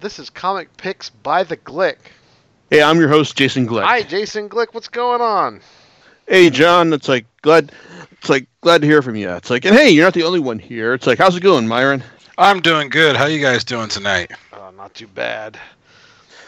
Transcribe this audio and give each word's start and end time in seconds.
This 0.00 0.20
is 0.20 0.30
Comic 0.30 0.76
Picks 0.76 1.10
by 1.10 1.42
the 1.42 1.56
Glick. 1.56 1.96
Hey, 2.70 2.82
I'm 2.82 3.00
your 3.00 3.08
host, 3.08 3.36
Jason 3.36 3.66
Glick. 3.66 3.82
Hi, 3.82 4.02
Jason 4.02 4.48
Glick. 4.48 4.68
What's 4.72 4.86
going 4.86 5.20
on? 5.20 5.60
Hey, 6.28 6.50
John. 6.50 6.92
It's 6.92 7.08
like 7.08 7.26
glad. 7.42 7.72
It's 8.12 8.28
like 8.28 8.46
glad 8.60 8.82
to 8.82 8.86
hear 8.86 9.02
from 9.02 9.16
you. 9.16 9.28
It's 9.30 9.50
like, 9.50 9.64
and 9.64 9.74
hey, 9.74 9.90
you're 9.90 10.04
not 10.04 10.14
the 10.14 10.22
only 10.22 10.38
one 10.38 10.60
here. 10.60 10.94
It's 10.94 11.06
like, 11.06 11.18
how's 11.18 11.34
it 11.34 11.42
going, 11.42 11.66
Myron? 11.66 12.04
I'm 12.36 12.60
doing 12.60 12.90
good. 12.90 13.16
How 13.16 13.26
you 13.26 13.40
guys 13.40 13.64
doing 13.64 13.88
tonight? 13.88 14.30
Oh, 14.52 14.70
not 14.76 14.94
too 14.94 15.08
bad. 15.08 15.58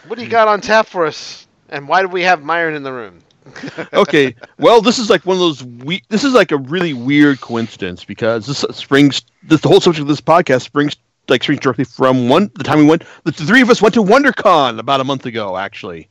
What 0.06 0.16
do 0.16 0.24
you 0.24 0.30
got 0.30 0.46
on 0.46 0.60
tap 0.60 0.86
for 0.86 1.04
us? 1.04 1.48
And 1.70 1.88
why 1.88 2.02
do 2.02 2.08
we 2.08 2.22
have 2.22 2.44
Myron 2.44 2.76
in 2.76 2.84
the 2.84 2.92
room? 2.92 3.18
okay. 3.92 4.32
Well, 4.58 4.80
this 4.80 5.00
is 5.00 5.10
like 5.10 5.26
one 5.26 5.34
of 5.34 5.40
those. 5.40 5.64
We- 5.64 6.04
this 6.08 6.22
is 6.22 6.34
like 6.34 6.52
a 6.52 6.56
really 6.56 6.94
weird 6.94 7.40
coincidence 7.40 8.04
because 8.04 8.46
this 8.46 8.62
uh, 8.62 8.70
springs. 8.72 9.22
This 9.42 9.60
the 9.60 9.68
whole 9.68 9.80
subject 9.80 10.02
of 10.02 10.08
this 10.08 10.20
podcast 10.20 10.62
springs 10.62 10.94
like 11.28 11.42
springs 11.42 11.60
directly 11.60 11.84
from 11.84 12.28
one 12.28 12.50
the 12.54 12.64
time 12.64 12.78
we 12.78 12.84
went. 12.84 13.04
The 13.24 13.32
three 13.32 13.62
of 13.62 13.70
us 13.70 13.80
went 13.80 13.94
to 13.94 14.02
WonderCon 14.02 14.78
about 14.78 15.00
a 15.00 15.04
month 15.04 15.26
ago, 15.26 15.56
actually. 15.56 16.08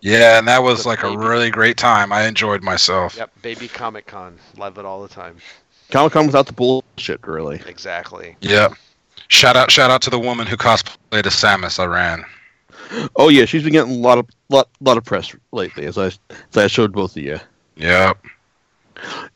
Yeah, 0.00 0.38
and 0.38 0.48
that 0.48 0.62
was 0.62 0.82
The 0.82 0.88
like 0.88 1.02
a 1.02 1.16
really 1.16 1.50
great 1.50 1.76
time. 1.76 2.12
I 2.12 2.26
enjoyed 2.26 2.62
myself. 2.62 3.16
Yep, 3.16 3.42
Baby 3.42 3.68
Comic 3.68 4.06
Con. 4.06 4.38
Love 4.56 4.78
it 4.78 4.84
all 4.84 5.02
the 5.02 5.08
time. 5.08 5.36
Comic 5.90 6.12
Con 6.12 6.26
without 6.26 6.46
the 6.46 6.52
bullshit, 6.52 7.26
really. 7.26 7.60
Exactly. 7.66 8.36
Yeah. 8.40 8.68
Shout 9.28 9.56
out, 9.56 9.70
shout 9.70 9.90
out 9.90 10.02
to 10.02 10.10
the 10.10 10.18
woman 10.18 10.46
who 10.46 10.56
cosplayed 10.56 11.26
as 11.26 11.34
Samus 11.34 11.78
Aran. 11.78 12.24
Oh 13.14 13.28
yeah, 13.28 13.44
she's 13.44 13.62
been 13.62 13.72
getting 13.72 13.92
a 13.92 13.98
lot 13.98 14.18
of 14.18 14.26
lot 14.48 14.68
lot 14.80 14.96
of 14.96 15.04
press 15.04 15.34
lately, 15.52 15.86
as 15.86 15.96
I 15.96 16.06
as 16.06 16.56
I 16.56 16.66
showed 16.66 16.92
both 16.92 17.16
of 17.16 17.22
you. 17.22 17.38
Yep. 17.76 18.18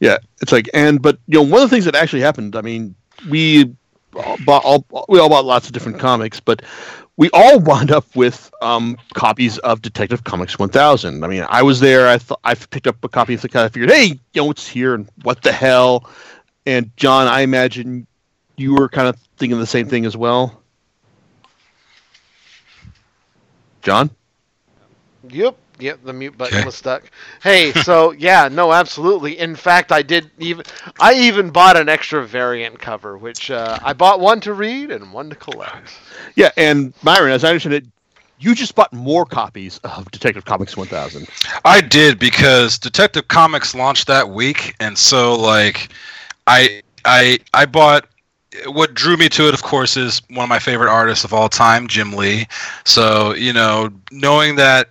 Yeah, 0.00 0.18
it's 0.42 0.52
like, 0.52 0.68
and 0.74 1.00
but 1.00 1.18
you 1.26 1.38
know, 1.38 1.42
one 1.42 1.62
of 1.62 1.70
the 1.70 1.74
things 1.74 1.84
that 1.84 1.94
actually 1.94 2.22
happened. 2.22 2.56
I 2.56 2.62
mean, 2.62 2.94
we 3.28 3.64
all 3.64 3.74
bought 4.44 4.64
all 4.64 4.86
we 5.08 5.18
all 5.18 5.28
bought 5.28 5.44
lots 5.44 5.66
of 5.66 5.72
different 5.72 5.98
comics, 5.98 6.40
but 6.40 6.62
we 7.16 7.30
all 7.32 7.60
wound 7.60 7.90
up 7.90 8.04
with 8.16 8.50
um, 8.60 8.96
copies 9.14 9.58
of 9.58 9.82
Detective 9.82 10.24
Comics 10.24 10.58
1000. 10.58 11.22
I 11.22 11.28
mean, 11.28 11.46
I 11.48 11.62
was 11.62 11.80
there. 11.80 12.08
I 12.08 12.18
thought 12.18 12.40
I 12.42 12.54
picked 12.54 12.86
up 12.86 13.02
a 13.04 13.08
copy 13.08 13.34
of 13.34 13.42
the 13.42 13.48
kind 13.48 13.66
of 13.66 13.72
figured, 13.72 13.90
hey, 13.90 14.18
you 14.32 14.42
know, 14.42 14.50
it's 14.50 14.66
here, 14.66 14.94
and 14.94 15.08
what 15.22 15.42
the 15.42 15.52
hell? 15.52 16.10
And 16.66 16.90
John, 16.96 17.28
I 17.28 17.42
imagine 17.42 18.06
you 18.56 18.74
were 18.74 18.88
kind 18.88 19.08
of 19.08 19.16
thinking 19.36 19.58
the 19.58 19.66
same 19.66 19.88
thing 19.88 20.06
as 20.06 20.16
well. 20.16 20.60
John. 23.82 24.10
Yep. 25.28 25.56
Yep, 25.78 26.00
the 26.04 26.12
mute 26.12 26.36
button 26.36 26.62
Okay. 26.62 26.64
was 26.64 26.74
stuck. 26.74 27.10
Hey, 27.42 27.72
so 27.72 28.12
yeah, 28.18 28.48
no, 28.48 28.72
absolutely. 28.72 29.38
In 29.38 29.54
fact, 29.56 29.92
I 29.92 30.02
did 30.02 30.30
even 30.38 30.64
I 30.98 31.14
even 31.14 31.50
bought 31.50 31.76
an 31.76 31.88
extra 31.88 32.24
variant 32.26 32.78
cover, 32.78 33.16
which 33.18 33.50
uh, 33.50 33.78
I 33.82 33.92
bought 33.92 34.20
one 34.20 34.40
to 34.42 34.52
read 34.54 34.90
and 34.90 35.12
one 35.12 35.30
to 35.30 35.36
collect. 35.36 36.02
Yeah, 36.36 36.50
and 36.56 36.94
Myron, 37.02 37.32
as 37.32 37.44
I 37.44 37.48
understand 37.48 37.74
it, 37.74 37.84
you 38.38 38.54
just 38.54 38.74
bought 38.74 38.92
more 38.92 39.24
copies 39.26 39.78
of 39.84 40.10
Detective 40.10 40.44
Comics 40.44 40.76
1000. 40.76 41.28
I 41.64 41.80
did 41.80 42.18
because 42.18 42.78
Detective 42.78 43.28
Comics 43.28 43.74
launched 43.74 44.06
that 44.08 44.28
week, 44.28 44.74
and 44.80 44.96
so 44.96 45.34
like, 45.34 45.90
I 46.46 46.82
I 47.04 47.38
I 47.52 47.66
bought. 47.66 48.06
What 48.66 48.94
drew 48.94 49.16
me 49.16 49.28
to 49.30 49.48
it, 49.48 49.54
of 49.54 49.62
course, 49.62 49.96
is 49.96 50.22
one 50.30 50.44
of 50.44 50.48
my 50.48 50.60
favorite 50.60 50.88
artists 50.90 51.24
of 51.24 51.32
all 51.34 51.48
time, 51.48 51.88
Jim 51.88 52.12
Lee. 52.12 52.46
So 52.84 53.34
you 53.34 53.52
know, 53.52 53.90
knowing 54.12 54.56
that 54.56 54.90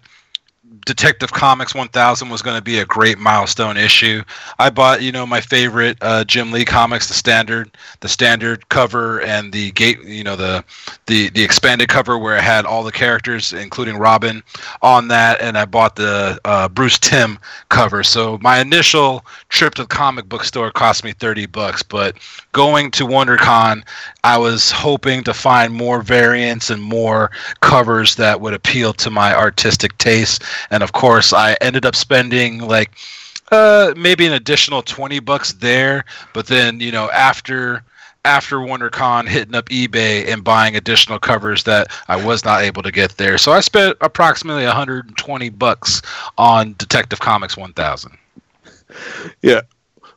Detective 0.86 1.32
Comics 1.32 1.74
1000 1.74 2.30
was 2.30 2.42
going 2.42 2.58
to 2.58 2.62
be 2.62 2.80
a 2.80 2.86
great 2.86 3.18
milestone 3.18 3.78
issue. 3.78 4.24
I 4.60 4.70
bought, 4.70 5.02
you 5.02 5.12
know, 5.12 5.26
my 5.26 5.42
favorite 5.42 5.98
uh, 6.02 6.24
Jim 6.26 6.52
Lee 6.52 6.66
comics, 6.66 7.08
the 7.08 7.14
standard, 7.14 7.72
the 8.02 8.10
standard 8.10 8.68
cover, 8.70 9.22
and 9.22 9.52
the 9.52 9.72
gate, 9.72 10.04
you 10.04 10.24
know, 10.24 10.36
the 10.36 10.64
the 11.06 11.30
the 11.30 11.44
expanded 11.44 11.90
cover 11.90 12.18
where 12.18 12.38
it 12.38 12.44
had 12.44 12.66
all 12.66 12.84
the 12.84 12.92
characters, 12.92 13.54
including 13.54 13.98
Robin, 13.98 14.44
on 14.82 15.08
that. 15.08 15.40
And 15.42 15.58
I 15.58 15.66
bought 15.66 15.96
the 15.96 16.40
uh, 16.46 16.68
Bruce 16.70 17.00
Timm 17.00 17.40
cover. 17.70 18.04
So 18.04 18.38
my 18.42 18.60
initial 18.60 19.26
trip 19.50 19.76
to 19.76 19.84
the 19.84 19.88
comic 19.88 20.28
book 20.28 20.44
store 20.44 20.72
cost 20.72 21.04
me 21.04 21.14
30 21.14 21.46
bucks, 21.48 21.84
but 21.84 22.18
going 22.54 22.92
to 22.92 23.06
WonderCon, 23.06 23.84
I 24.24 24.38
was 24.38 24.72
hoping 24.72 25.24
to 25.26 25.34
find 25.34 25.74
more 25.74 26.02
variants 26.02 26.70
and 26.70 26.82
more 26.82 27.32
covers 27.60 28.16
that 28.16 28.40
would 28.40 28.54
appeal 28.54 28.94
to 28.94 29.10
my 29.10 29.36
artistic 29.36 29.98
taste. 29.98 30.44
And 30.70 30.82
of 30.82 30.94
course, 30.94 31.34
I 31.34 31.58
ended 31.60 31.86
up 31.86 31.96
spending 31.96 32.60
like 32.60 32.92
uh, 33.52 33.94
maybe 33.98 34.26
an 34.26 34.34
additional 34.34 34.82
20 34.82 35.20
bucks 35.20 35.54
there. 35.54 36.06
But 36.34 36.48
then, 36.48 36.80
you 36.80 36.92
know, 36.92 37.12
after 37.12 37.84
after 38.26 38.58
WonderCon, 38.58 39.28
hitting 39.28 39.54
up 39.54 39.68
eBay 39.68 40.32
and 40.32 40.44
buying 40.44 40.78
additional 40.78 41.20
covers 41.20 41.64
that 41.66 41.92
I 42.08 42.24
was 42.24 42.46
not 42.46 42.62
able 42.62 42.82
to 42.84 42.92
get 42.92 43.18
there. 43.18 43.38
So 43.38 43.52
I 43.52 43.60
spent 43.60 43.98
approximately 44.00 44.66
120 44.66 45.50
bucks 45.50 46.02
on 46.38 46.74
Detective 46.78 47.20
Comics 47.20 47.58
1000. 47.58 48.18
Yeah. 49.42 49.62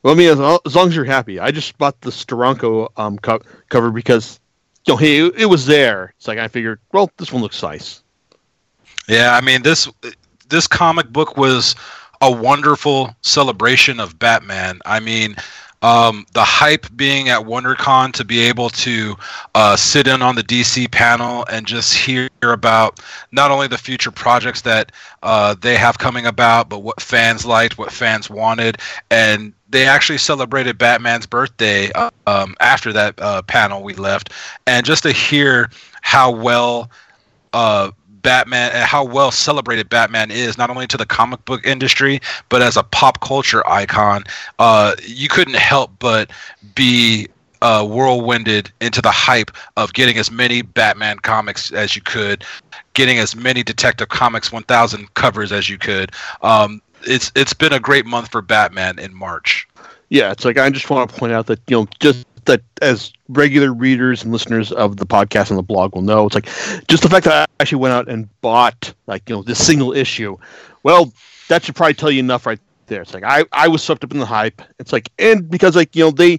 Well, 0.07 0.15
I 0.15 0.19
mean, 0.19 0.29
as, 0.29 0.61
as 0.65 0.77
long 0.77 0.87
as 0.87 0.95
you're 0.95 1.05
happy. 1.05 1.41
I 1.41 1.51
just 1.51 1.77
bought 1.79 2.01
the 2.01 2.11
Steranko 2.11 2.91
um, 2.97 3.19
co- 3.19 3.41
cover 3.71 3.91
because, 3.91 4.39
you 4.87 4.93
know, 4.93 4.97
hey, 4.99 5.19
it, 5.19 5.35
it 5.37 5.47
was 5.47 5.67
there. 5.67 6.15
It's 6.17 6.29
like 6.29 6.39
I 6.39 6.47
figured, 6.47 6.79
well, 6.93 7.11
this 7.17 7.33
one 7.33 7.43
looks 7.43 7.61
nice. 7.61 8.05
Yeah, 9.09 9.35
I 9.35 9.41
mean 9.41 9.63
this 9.63 9.89
this 10.49 10.69
comic 10.69 11.09
book 11.09 11.37
was 11.37 11.75
a 12.21 12.31
wonderful 12.31 13.17
celebration 13.23 13.99
of 13.99 14.17
Batman. 14.17 14.79
I 14.87 15.01
mean, 15.01 15.35
um, 15.83 16.25
the 16.35 16.45
hype 16.45 16.87
being 16.95 17.29
at 17.29 17.41
WonderCon 17.41 18.13
to 18.13 18.25
be 18.25 18.43
able 18.43 18.71
to 18.71 19.17
uh, 19.57 19.75
sit 19.75 20.07
in 20.07 20.23
on 20.23 20.37
the 20.37 20.45
DC 20.45 20.89
panel 20.93 21.45
and 21.51 21.67
just 21.67 21.95
hear 21.95 22.31
about 22.43 23.01
not 23.33 23.51
only 23.51 23.67
the 23.67 23.77
future 23.77 24.13
projects 24.13 24.61
that 24.63 24.93
uh, 25.25 25.57
they 25.61 25.77
have 25.77 25.99
coming 25.99 26.27
about, 26.27 26.69
but 26.69 26.85
what 26.85 27.01
fans 27.01 27.45
liked, 27.45 27.77
what 27.77 27.91
fans 27.91 28.31
wanted, 28.31 28.79
and 29.11 29.53
they 29.69 29.87
actually 29.87 30.19
celebrated 30.19 30.79
Batman's 30.79 31.27
birthday 31.27 31.91
uh, 31.93 32.11
um, 32.27 32.55
after 32.61 32.93
that 32.93 33.21
uh, 33.21 33.43
panel 33.43 33.83
we 33.83 33.95
left, 33.95 34.31
and 34.67 34.87
just 34.87 35.03
to 35.03 35.13
hear 35.13 35.71
how 36.03 36.31
well 36.31 36.91
uh, 37.53 37.91
Batman 38.27 38.73
how 38.85 39.05
well 39.05 39.31
celebrated 39.31 39.89
Batman 39.89 40.31
is, 40.31 40.59
not 40.59 40.69
only 40.69 40.87
to 40.89 40.97
the 40.97 41.07
comic 41.07 41.45
book 41.45 41.65
industry, 41.67 42.21
but 42.49 42.63
as 42.63 42.77
a 42.77 42.83
pop 42.83 43.21
culture 43.21 43.67
icon. 43.69 44.25
Uh, 44.59 44.95
you 45.03 45.29
couldn't 45.29 45.57
help 45.57 45.93
but 45.99 46.31
be 46.75 47.29
uh, 47.63 47.83
whirlwinded 47.83 48.71
into 48.81 49.01
the 49.01 49.11
hype 49.11 49.51
of 49.77 49.93
getting 49.93 50.19
as 50.19 50.31
many 50.31 50.63
Batman 50.63 51.19
comics 51.19 51.73
as 51.73 51.97
you 51.97 52.03
could, 52.03 52.45
getting 52.95 53.19
as 53.19 53.37
many 53.37 53.63
Detective 53.63 54.09
Comics 54.09 54.53
1000 54.53 55.15
covers 55.15 55.53
as 55.53 55.69
you 55.69 55.79
could. 55.79 56.13
Um, 56.43 56.83
it's 57.03 57.33
it's 57.35 57.53
been 57.53 57.73
a 57.73 57.81
great 57.81 58.07
month 58.07 58.31
for 58.31 58.43
Batman 58.43 58.99
in 58.99 59.15
March. 59.15 59.69
Yeah, 60.09 60.31
it's 60.31 60.45
like 60.45 60.59
I 60.59 60.71
just 60.71 60.89
want 60.89 61.11
to 61.11 61.17
point 61.17 61.33
out 61.33 61.47
that, 61.47 61.61
you 61.69 61.77
know, 61.77 61.89
just 62.01 62.27
that 62.45 62.63
as 62.81 63.13
regular 63.29 63.73
readers 63.73 64.23
and 64.23 64.33
listeners 64.33 64.71
of 64.71 64.99
the 64.99 65.07
podcast 65.07 65.51
and 65.51 65.59
the 65.59 65.65
blog 65.65 65.95
will 65.95 66.03
know, 66.03 66.27
it's 66.27 66.35
like 66.35 66.47
just 66.87 67.03
the 67.03 67.09
fact 67.09 67.25
that 67.25 67.49
I 67.49 67.63
actually 67.63 67.79
went 67.79 67.95
out 67.95 68.09
and 68.09 68.29
bought, 68.41 68.95
like, 69.07 69.29
you 69.29 69.35
know, 69.35 69.43
this 69.43 69.65
single 69.65 69.93
issue. 69.93 70.37
Well, 70.85 71.13
that 71.49 71.65
should 71.65 71.75
probably 71.75 71.95
tell 71.95 72.11
you 72.11 72.21
enough 72.21 72.47
right 72.47 72.61
there. 72.87 73.03
It's 73.03 73.15
like 73.15 73.25
I, 73.25 73.45
I 73.53 73.69
was 73.69 73.83
swept 73.83 74.05
up 74.05 74.13
in 74.13 74.19
the 74.19 74.27
hype. 74.27 74.63
It's 74.79 74.93
like, 74.93 75.11
and 75.19 75.51
because, 75.51 75.75
like, 75.75 75.97
you 75.97 76.05
know, 76.05 76.11
they, 76.13 76.39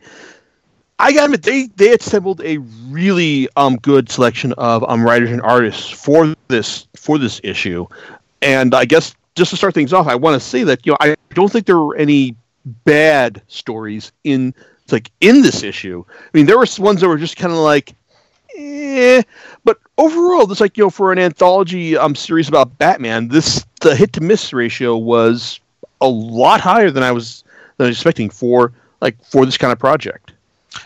I 0.99 1.11
got 1.11 1.25
admit, 1.25 1.43
they 1.43 1.67
they 1.75 1.93
assembled 1.93 2.41
a 2.43 2.57
really 2.89 3.47
um 3.55 3.75
good 3.77 4.09
selection 4.09 4.53
of 4.53 4.83
um 4.89 5.03
writers 5.03 5.31
and 5.31 5.41
artists 5.41 5.89
for 5.89 6.33
this 6.47 6.87
for 6.95 7.19
this 7.19 7.39
issue, 7.43 7.85
and 8.41 8.73
I 8.73 8.85
guess 8.85 9.13
just 9.37 9.51
to 9.51 9.57
start 9.57 9.73
things 9.73 9.93
off, 9.93 10.07
I 10.07 10.15
want 10.15 10.41
to 10.41 10.45
say 10.45 10.63
that 10.63 10.85
you 10.85 10.91
know 10.91 10.97
I 10.99 11.15
don't 11.33 11.51
think 11.51 11.65
there 11.65 11.79
were 11.79 11.95
any 11.95 12.35
bad 12.65 13.41
stories 13.47 14.11
in 14.23 14.53
like 14.91 15.11
in 15.21 15.41
this 15.41 15.63
issue. 15.63 16.03
I 16.09 16.29
mean, 16.33 16.45
there 16.45 16.57
were 16.57 16.67
ones 16.79 17.01
that 17.01 17.07
were 17.07 17.17
just 17.17 17.37
kind 17.37 17.53
of 17.53 17.59
like, 17.59 17.95
eh, 18.57 19.21
but 19.63 19.79
overall, 19.97 20.47
this 20.47 20.59
like 20.59 20.77
you 20.77 20.85
know 20.85 20.89
for 20.89 21.11
an 21.11 21.19
anthology 21.19 21.95
um 21.97 22.15
series 22.15 22.49
about 22.49 22.77
Batman, 22.77 23.29
this 23.29 23.65
the 23.81 23.95
hit 23.95 24.13
to 24.13 24.21
miss 24.21 24.51
ratio 24.51 24.97
was 24.97 25.59
a 26.01 26.07
lot 26.07 26.59
higher 26.59 26.91
than 26.91 27.03
I 27.03 27.11
was 27.11 27.43
than 27.77 27.85
I 27.85 27.89
was 27.89 27.97
expecting 27.97 28.29
for 28.29 28.73
like 29.01 29.23
for 29.23 29.45
this 29.45 29.57
kind 29.57 29.71
of 29.71 29.79
project. 29.79 30.33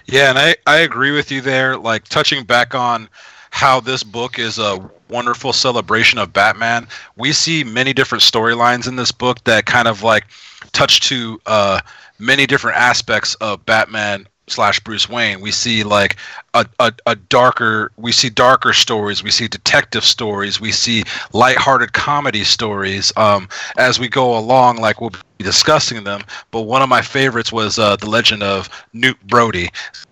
Yeah, 0.05 0.29
and 0.29 0.39
I, 0.39 0.55
I 0.67 0.77
agree 0.77 1.11
with 1.11 1.31
you 1.31 1.41
there. 1.41 1.77
Like 1.77 2.05
touching 2.07 2.43
back 2.43 2.75
on 2.75 3.09
how 3.51 3.79
this 3.79 4.03
book 4.03 4.39
is 4.39 4.57
a 4.57 4.89
wonderful 5.09 5.53
celebration 5.53 6.17
of 6.17 6.33
Batman. 6.33 6.87
We 7.15 7.31
see 7.33 7.63
many 7.63 7.93
different 7.93 8.23
storylines 8.23 8.87
in 8.87 8.95
this 8.95 9.11
book 9.11 9.43
that 9.43 9.65
kind 9.65 9.87
of 9.87 10.01
like 10.01 10.25
touch 10.71 11.01
to 11.01 11.39
uh, 11.45 11.81
many 12.17 12.45
different 12.47 12.77
aspects 12.77 13.35
of 13.35 13.63
Batman 13.65 14.27
slash 14.47 14.79
Bruce 14.79 15.09
Wayne. 15.09 15.41
We 15.41 15.51
see 15.51 15.83
like 15.83 16.17
a, 16.53 16.65
a, 16.79 16.93
a 17.05 17.15
darker 17.15 17.91
we 17.97 18.11
see 18.11 18.29
darker 18.29 18.73
stories, 18.73 19.23
we 19.23 19.31
see 19.31 19.47
detective 19.47 20.03
stories, 20.03 20.59
we 20.59 20.71
see 20.71 21.03
lighthearted 21.33 21.93
comedy 21.93 22.43
stories 22.43 23.11
um, 23.15 23.47
as 23.77 23.99
we 23.99 24.07
go 24.07 24.37
along, 24.37 24.77
like 24.77 25.01
we'll 25.01 25.11
be 25.37 25.43
discussing 25.43 26.03
them. 26.03 26.21
But 26.51 26.61
one 26.61 26.81
of 26.81 26.89
my 26.89 27.01
favorites 27.01 27.51
was 27.51 27.79
uh, 27.79 27.95
the 27.95 28.09
legend 28.09 28.43
of 28.43 28.69
Knute 28.93 29.21
Brody. 29.23 29.69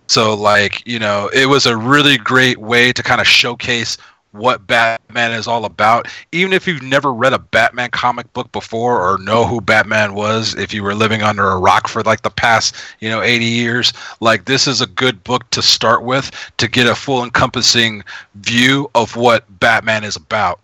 So 0.09 0.33
like, 0.33 0.81
you 0.87 0.97
know, 0.99 1.29
it 1.33 1.47
was 1.47 1.67
a 1.67 1.77
really 1.77 2.17
great 2.17 2.57
way 2.57 2.91
to 2.91 3.03
kind 3.03 3.21
of 3.21 3.27
showcase 3.27 3.95
what 4.31 4.65
Batman 4.67 5.31
is 5.31 5.47
all 5.47 5.65
about. 5.65 6.07
Even 6.31 6.51
if 6.51 6.67
you've 6.67 6.81
never 6.81 7.13
read 7.13 7.33
a 7.33 7.39
Batman 7.39 7.91
comic 7.91 8.31
book 8.33 8.51
before 8.51 9.01
or 9.01 9.19
know 9.19 9.45
who 9.45 9.61
Batman 9.61 10.15
was, 10.15 10.55
if 10.55 10.73
you 10.73 10.83
were 10.83 10.95
living 10.95 11.21
under 11.21 11.49
a 11.49 11.59
rock 11.59 11.87
for 11.87 12.01
like 12.03 12.23
the 12.23 12.29
past, 12.31 12.75
you 12.99 13.09
know, 13.09 13.21
80 13.21 13.45
years, 13.45 13.93
like 14.19 14.45
this 14.45 14.67
is 14.67 14.81
a 14.81 14.87
good 14.87 15.23
book 15.23 15.49
to 15.51 15.61
start 15.61 16.03
with 16.03 16.31
to 16.57 16.67
get 16.67 16.87
a 16.87 16.95
full 16.95 17.23
encompassing 17.23 18.03
view 18.35 18.89
of 18.95 19.15
what 19.15 19.45
Batman 19.59 20.03
is 20.03 20.15
about. 20.15 20.59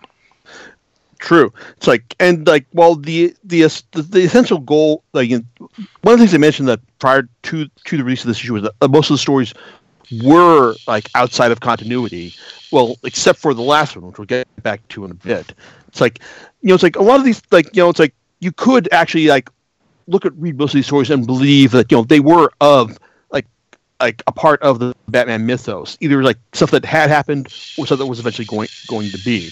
True. 1.25 1.51
It's 1.77 1.87
like 1.87 2.15
and 2.19 2.45
like 2.45 2.67
well 2.73 2.93
the 2.93 3.35
the 3.43 3.63
the, 3.93 4.03
the 4.03 4.21
essential 4.25 4.59
goal 4.59 5.03
like 5.13 5.31
in, 5.31 5.43
one 6.03 6.13
of 6.13 6.19
the 6.19 6.25
things 6.25 6.35
I 6.35 6.37
mentioned 6.37 6.67
that 6.67 6.79
prior 6.99 7.27
to 7.43 7.67
to 7.85 7.97
the 7.97 8.03
release 8.03 8.21
of 8.21 8.27
this 8.27 8.37
issue 8.37 8.53
was 8.53 8.61
that 8.61 8.73
uh, 8.81 8.87
most 8.87 9.09
of 9.09 9.15
the 9.15 9.17
stories 9.17 9.51
were 10.23 10.75
like 10.85 11.09
outside 11.15 11.51
of 11.51 11.61
continuity. 11.61 12.35
Well, 12.71 12.95
except 13.03 13.39
for 13.39 13.55
the 13.55 13.63
last 13.63 13.95
one, 13.95 14.05
which 14.05 14.19
we'll 14.19 14.27
get 14.27 14.47
back 14.61 14.87
to 14.89 15.03
in 15.03 15.09
a 15.09 15.15
bit. 15.15 15.51
It's 15.87 15.99
like 15.99 16.19
you 16.61 16.69
know, 16.69 16.75
it's 16.75 16.83
like 16.83 16.95
a 16.95 17.01
lot 17.01 17.17
of 17.17 17.25
these 17.25 17.41
like 17.49 17.75
you 17.75 17.81
know, 17.81 17.89
it's 17.89 17.99
like 17.99 18.13
you 18.39 18.51
could 18.51 18.87
actually 18.93 19.25
like 19.25 19.49
look 20.05 20.27
at 20.27 20.33
read 20.35 20.59
most 20.59 20.75
of 20.75 20.75
these 20.75 20.85
stories 20.85 21.09
and 21.09 21.25
believe 21.25 21.71
that 21.71 21.91
you 21.91 21.97
know 21.97 22.03
they 22.03 22.19
were 22.19 22.51
of 22.61 22.99
like 23.99 24.21
a 24.27 24.31
part 24.31 24.61
of 24.61 24.79
the 24.79 24.93
Batman 25.07 25.45
mythos, 25.45 25.97
either 26.01 26.23
like 26.23 26.37
stuff 26.53 26.71
that 26.71 26.83
had 26.85 27.09
happened 27.09 27.47
or 27.77 27.85
stuff 27.85 27.99
that 27.99 28.05
was 28.05 28.19
eventually 28.19 28.45
going 28.45 28.67
going 28.87 29.09
to 29.09 29.17
be. 29.23 29.51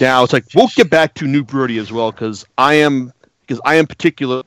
Now 0.00 0.24
it's 0.24 0.32
like 0.32 0.44
we'll 0.54 0.68
get 0.74 0.90
back 0.90 1.14
to 1.14 1.24
Knute 1.24 1.46
Brody 1.46 1.78
as 1.78 1.92
well 1.92 2.12
because 2.12 2.44
I 2.58 2.74
am 2.74 3.12
because 3.40 3.60
I 3.64 3.76
am 3.76 3.86
particular. 3.86 4.42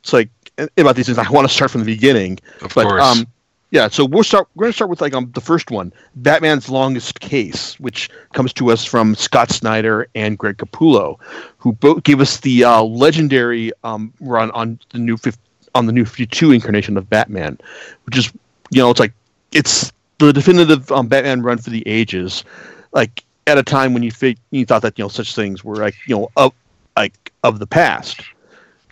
It's 0.00 0.12
like 0.12 0.30
about 0.76 0.96
these 0.96 1.06
things. 1.06 1.18
I 1.18 1.28
want 1.30 1.48
to 1.48 1.52
start 1.52 1.70
from 1.70 1.82
the 1.82 1.86
beginning. 1.86 2.38
Of 2.62 2.74
but, 2.74 2.86
course. 2.86 3.02
Um, 3.02 3.26
yeah, 3.72 3.88
so 3.88 4.04
we'll 4.04 4.22
start. 4.22 4.48
We're 4.54 4.64
going 4.64 4.72
to 4.72 4.76
start 4.76 4.90
with 4.90 5.00
like 5.00 5.12
um 5.12 5.30
the 5.34 5.40
first 5.40 5.70
one, 5.70 5.92
Batman's 6.14 6.70
Longest 6.70 7.20
Case, 7.20 7.78
which 7.80 8.08
comes 8.32 8.52
to 8.54 8.70
us 8.70 8.84
from 8.84 9.14
Scott 9.16 9.50
Snyder 9.50 10.08
and 10.14 10.38
Greg 10.38 10.56
Capullo, 10.56 11.18
who 11.58 11.72
both 11.72 12.04
gave 12.04 12.20
us 12.20 12.38
the 12.38 12.64
uh, 12.64 12.82
legendary 12.82 13.72
um, 13.82 14.14
run 14.20 14.50
on 14.52 14.78
the 14.92 14.98
new 14.98 15.16
50, 15.16 15.38
on 15.74 15.86
the 15.86 15.92
new 15.92 16.04
Fifty 16.04 16.26
Two 16.26 16.52
incarnation 16.52 16.96
of 16.96 17.10
Batman, 17.10 17.58
which 18.04 18.16
is 18.16 18.32
you 18.70 18.80
know 18.80 18.90
it's 18.90 19.00
like 19.00 19.12
it's 19.52 19.92
the 20.18 20.32
definitive 20.32 20.90
um, 20.92 21.08
Batman 21.08 21.42
run 21.42 21.58
for 21.58 21.70
the 21.70 21.82
ages, 21.86 22.44
like 22.92 23.24
at 23.46 23.58
a 23.58 23.62
time 23.62 23.92
when 23.94 24.02
you 24.02 24.10
fi- 24.10 24.36
you 24.50 24.64
thought 24.64 24.82
that 24.82 24.98
you 24.98 25.04
know 25.04 25.08
such 25.08 25.34
things 25.34 25.64
were 25.64 25.76
like 25.76 25.94
you 26.06 26.16
know 26.16 26.30
of 26.36 26.52
like 26.96 27.32
of 27.42 27.58
the 27.58 27.66
past, 27.66 28.20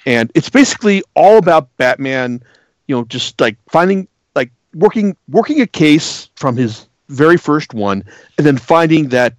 and 0.07 0.31
it's 0.35 0.51
basically 0.51 1.03
all 1.15 1.39
about 1.39 1.75
Batman, 1.77 2.43
you 2.87 2.95
know, 2.95 3.05
just 3.05 3.41
like 3.41 3.57
finding 3.69 4.07
like 4.35 4.51
working 4.75 5.17
working 5.29 5.61
a 5.61 5.67
case 5.67 6.29
from 6.37 6.57
his 6.57 6.87
very 7.09 7.37
first 7.37 7.75
one, 7.75 8.05
and 8.39 8.47
then 8.47 8.59
finding 8.59 9.09
that 9.09 9.35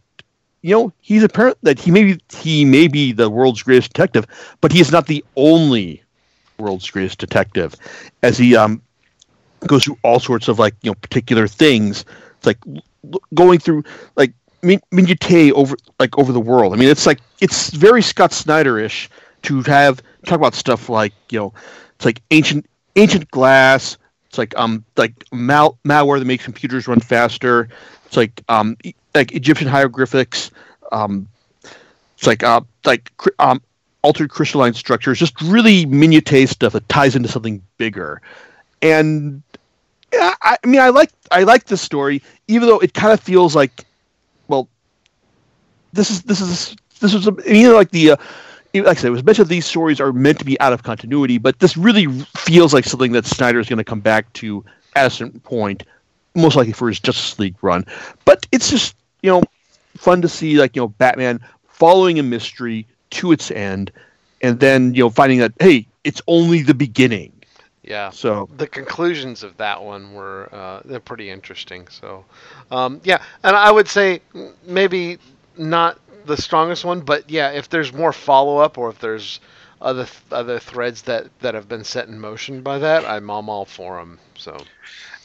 you 0.61 0.75
know 0.75 0.91
he's 1.01 1.23
apparent 1.23 1.57
that 1.61 1.79
he 1.79 1.91
may 1.91 2.03
be 2.03 2.19
he 2.35 2.65
may 2.65 2.87
be 2.87 3.11
the 3.11 3.29
world's 3.29 3.63
greatest 3.63 3.93
detective, 3.93 4.25
but 4.61 4.71
he 4.71 4.79
is 4.81 4.91
not 4.91 5.07
the 5.07 5.23
only 5.35 6.01
world's 6.57 6.89
greatest 6.89 7.19
detective, 7.19 7.75
as 8.23 8.37
he 8.37 8.55
um 8.55 8.81
goes 9.67 9.83
through 9.83 9.97
all 10.03 10.19
sorts 10.19 10.47
of 10.47 10.59
like 10.59 10.75
you 10.81 10.91
know 10.91 10.95
particular 10.95 11.47
things. 11.47 12.05
It's 12.37 12.45
like 12.45 12.59
going 13.33 13.59
through 13.59 13.83
like 14.15 14.33
min- 14.61 14.81
minutiae 14.91 15.53
over 15.53 15.75
like 15.99 16.17
over 16.17 16.31
the 16.31 16.39
world. 16.39 16.73
I 16.73 16.77
mean, 16.77 16.89
it's 16.89 17.05
like 17.05 17.19
it's 17.41 17.69
very 17.69 18.01
Scott 18.01 18.33
Snyder-ish 18.33 19.09
to 19.43 19.61
have 19.63 20.01
talk 20.25 20.37
about 20.37 20.55
stuff 20.55 20.89
like 20.89 21.13
you 21.29 21.39
know 21.39 21.53
it's 21.95 22.05
like 22.05 22.21
ancient 22.31 22.65
ancient 22.95 23.29
glass. 23.31 23.97
It's 24.27 24.37
like 24.37 24.57
um 24.57 24.83
like 24.97 25.13
mal- 25.31 25.77
malware 25.85 26.19
that 26.19 26.25
makes 26.25 26.43
computers 26.43 26.87
run 26.87 26.99
faster. 26.99 27.69
It's 28.05 28.17
like 28.17 28.41
um 28.49 28.77
e- 28.83 28.93
like 29.13 29.33
Egyptian 29.33 29.67
hieroglyphics. 29.67 30.51
Um, 30.91 31.27
it's 32.17 32.27
like 32.27 32.43
uh 32.43 32.61
like 32.85 33.11
cr- 33.17 33.29
um 33.39 33.61
altered 34.01 34.29
crystalline 34.29 34.73
structures. 34.73 35.17
Just 35.19 35.39
really 35.41 35.85
minutiae 35.85 36.47
stuff 36.47 36.73
that 36.73 36.87
ties 36.89 37.15
into 37.15 37.29
something 37.29 37.61
bigger. 37.77 38.21
And 38.81 39.41
yeah, 40.13 40.35
I, 40.41 40.57
I 40.63 40.67
mean, 40.67 40.81
I 40.81 40.89
like 40.89 41.11
I 41.31 41.43
like 41.43 41.65
this 41.65 41.81
story, 41.81 42.21
even 42.47 42.67
though 42.67 42.79
it 42.79 42.93
kind 42.93 43.13
of 43.13 43.19
feels 43.19 43.55
like, 43.55 43.85
well, 44.47 44.67
this 45.93 46.11
is 46.11 46.21
this 46.23 46.41
is 46.41 46.75
this 46.99 47.13
was 47.13 47.27
a, 47.27 47.35
you 47.45 47.67
know 47.67 47.75
like 47.75 47.91
the. 47.91 48.11
Uh, 48.11 48.17
like 48.73 48.97
I 48.97 49.01
said, 49.01 49.07
it 49.07 49.11
was 49.11 49.23
mentioned 49.23 49.47
these 49.47 49.65
stories 49.65 50.01
are 50.01 50.11
meant 50.11 50.37
to 50.39 50.43
be 50.43 50.59
out 50.59 50.73
of 50.73 50.83
continuity, 50.83 51.37
but 51.37 51.59
this 51.59 51.77
really 51.77 52.07
feels 52.37 52.73
like 52.73 52.83
something 52.83 53.13
that 53.13 53.25
Snyder 53.25 53.57
is 53.57 53.69
going 53.69 53.77
to 53.77 53.85
come 53.85 54.01
back 54.01 54.31
to 54.33 54.65
at 54.97 55.05
a 55.05 55.09
certain 55.09 55.39
point, 55.39 55.83
most 56.35 56.57
likely 56.57 56.73
for 56.73 56.89
his 56.89 56.99
Justice 56.99 57.39
League 57.39 57.55
run. 57.61 57.85
But 58.25 58.45
it's 58.51 58.69
just 58.69 58.95
you 59.21 59.31
know 59.31 59.43
fun 59.95 60.21
to 60.21 60.27
see 60.27 60.57
like 60.57 60.75
you 60.75 60.81
know 60.81 60.89
Batman 60.89 61.39
following 61.67 62.19
a 62.19 62.23
mystery 62.23 62.85
to 63.11 63.31
its 63.31 63.49
end, 63.51 63.91
and 64.41 64.59
then 64.59 64.93
you 64.93 65.03
know 65.03 65.09
finding 65.09 65.39
that 65.39 65.53
hey, 65.59 65.87
it's 66.03 66.21
only 66.27 66.61
the 66.61 66.73
beginning. 66.73 67.31
Yeah. 67.87 68.09
So 68.09 68.49
the 68.57 68.67
conclusions 68.67 69.43
of 69.43 69.57
that 69.57 69.83
one 69.83 70.13
were 70.13 70.49
uh, 70.51 70.81
they're 70.85 70.99
pretty 70.99 71.29
interesting. 71.29 71.87
So, 71.87 72.25
um, 72.71 72.99
yeah, 73.03 73.21
and 73.43 73.55
I 73.55 73.71
would 73.71 73.87
say 73.87 74.21
maybe 74.65 75.19
not 75.57 75.99
the 76.25 76.37
strongest 76.37 76.83
one, 76.83 77.01
but 77.01 77.29
yeah, 77.29 77.51
if 77.51 77.69
there's 77.69 77.93
more 77.93 78.11
follow 78.11 78.57
up 78.57 78.77
or 78.77 78.89
if 78.89 78.99
there's 78.99 79.39
other 79.81 80.05
th- 80.05 80.23
other 80.31 80.59
threads 80.59 81.03
that 81.03 81.27
that 81.41 81.53
have 81.53 81.67
been 81.69 81.83
set 81.83 82.07
in 82.07 82.19
motion 82.19 82.61
by 82.61 82.79
that, 82.79 83.05
I'm, 83.05 83.29
I'm 83.29 83.49
all 83.49 83.65
for 83.65 83.99
them. 83.99 84.19
So, 84.35 84.57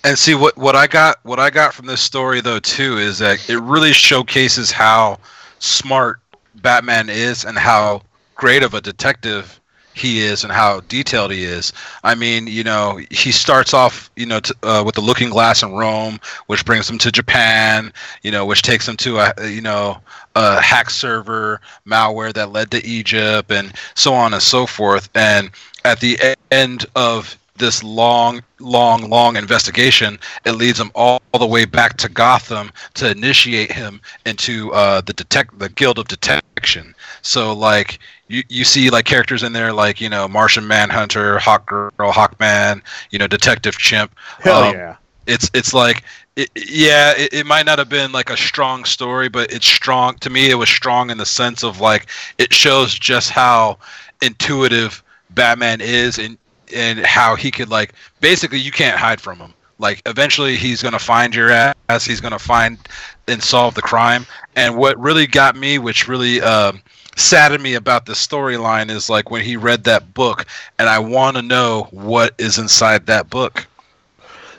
And 0.05 0.19
see 0.19 0.35
what 0.35 0.57
what 0.59 0.77
I 0.77 0.87
got 0.87 1.17
what 1.23 1.41
I 1.41 1.51
got 1.51 1.73
from 1.73 1.87
this 1.87 2.03
story 2.03 2.41
though 2.43 2.61
too 2.61 2.99
is 2.99 3.19
that 3.19 3.49
it 3.49 3.59
really 3.61 3.93
showcases 3.93 4.71
how 4.71 5.19
smart 5.61 6.21
Batman 6.57 7.09
is 7.09 7.45
and 7.45 7.57
how 7.57 8.03
great 8.35 8.63
of 8.63 8.75
a 8.75 8.81
detective 8.81 9.60
he 9.95 10.21
is 10.21 10.45
and 10.45 10.53
how 10.53 10.81
detailed 10.89 11.33
he 11.33 11.45
is. 11.45 11.73
I 12.05 12.15
mean, 12.15 12.47
you 12.47 12.65
know, 12.65 13.01
he 13.11 13.33
starts 13.33 13.75
off, 13.75 14.11
you 14.17 14.27
know, 14.27 14.41
uh, 14.63 14.83
with 14.85 14.95
the 14.95 15.01
Looking 15.01 15.31
Glass 15.31 15.63
in 15.63 15.73
Rome, 15.73 16.21
which 16.47 16.65
brings 16.65 16.89
him 16.89 16.99
to 16.99 17.13
Japan, 17.13 17.93
you 18.23 18.31
know, 18.31 18.47
which 18.47 18.63
takes 18.63 18.89
him 18.89 18.97
to 18.99 19.19
a, 19.19 19.33
you 19.49 19.61
know, 19.61 19.99
a 20.37 20.61
hack 20.61 20.91
server 20.91 21.61
malware 21.87 22.33
that 22.33 22.53
led 22.53 22.71
to 22.71 22.85
Egypt 22.85 23.51
and 23.51 23.73
so 23.95 24.15
on 24.15 24.33
and 24.33 24.43
so 24.43 24.67
forth. 24.67 25.09
And 25.15 25.51
at 25.85 26.01
the 26.01 26.37
end 26.51 26.87
of 26.95 27.37
this 27.61 27.83
long, 27.85 28.43
long, 28.59 29.09
long 29.09 29.37
investigation, 29.37 30.19
it 30.45 30.53
leads 30.53 30.81
him 30.81 30.91
all, 30.95 31.23
all 31.33 31.41
the 31.41 31.47
way 31.47 31.65
back 31.65 31.97
to 31.99 32.09
Gotham 32.09 32.73
to 32.95 33.11
initiate 33.11 33.71
him 33.71 34.01
into 34.27 34.73
uh, 34.73 35.03
the 35.03 35.13
detect 35.13 35.59
the 35.59 35.69
Guild 35.69 35.99
of 35.99 36.09
Detection. 36.09 36.95
So 37.23 37.53
like 37.53 37.99
you, 38.31 38.45
you 38.49 38.65
see 38.65 38.91
like 38.91 39.05
characters 39.05 39.43
in 39.43 39.53
there 39.53 39.73
like 39.73 40.01
you 40.01 40.09
know 40.09 40.29
Martian 40.29 40.67
Manhunter, 40.67 41.39
Hawk 41.39 41.67
Girl, 41.67 41.91
Hawkman, 41.99 42.81
you 43.11 43.19
know 43.19 43.27
Detective 43.27 43.77
Chimp. 43.77 44.15
hell 44.39 44.65
Um, 44.65 44.75
yeah. 44.75 44.97
It's 45.27 45.51
it's 45.53 45.75
like 45.75 46.05
it, 46.37 46.49
yeah, 46.55 47.13
it, 47.17 47.35
it 47.35 47.47
might 47.47 47.67
not 47.67 47.79
have 47.79 47.89
been 47.89 48.13
like 48.13 48.31
a 48.31 48.37
strong 48.37 48.85
story, 48.85 49.29
but 49.29 49.53
it's 49.53 49.67
strong 49.67 50.17
to 50.19 50.31
me. 50.31 50.49
It 50.51 50.55
was 50.55 50.69
strong 50.69 51.11
in 51.11 51.19
the 51.19 51.27
sense 51.27 51.65
of 51.65 51.81
like 51.81 52.07
it 52.39 52.53
shows 52.55 52.99
just 52.99 53.31
how 53.31 53.79
intuitive 54.23 55.03
Batman 55.31 55.81
is 55.81 56.19
and 56.19 56.39
and 56.75 57.01
how 57.01 57.35
he 57.35 57.51
could 57.51 57.69
like 57.69 57.95
basically 58.21 58.61
you 58.61 58.71
can't 58.71 58.97
hide 58.97 59.21
from 59.21 59.39
him. 59.39 59.53
Like 59.79 60.03
eventually 60.07 60.57
he's 60.57 60.83
gonna 60.83 60.99
find 61.01 61.35
your 61.35 61.51
ass. 61.51 62.05
He's 62.05 62.21
gonna 62.21 62.39
find 62.39 62.79
and 63.27 63.43
solve 63.43 63.75
the 63.75 63.83
crime. 63.83 64.25
And 64.55 64.77
what 64.77 64.99
really 65.01 65.27
got 65.27 65.57
me, 65.57 65.79
which 65.79 66.07
really 66.07 66.41
um, 66.43 66.83
saddened 67.21 67.63
me 67.63 67.75
about 67.75 68.07
the 68.07 68.15
storyline, 68.15 68.91
is 68.91 69.09
like 69.11 69.31
when 69.31 69.43
he 69.45 69.57
read 69.57 69.85
that 69.85 70.15
book, 70.15 70.47
and 70.79 70.89
I 70.89 70.99
want 70.99 71.37
to 71.37 71.43
know 71.43 71.89
what 71.91 72.35
is 72.39 72.59
inside 72.59 73.07
that 73.07 73.31
book. 73.31 73.67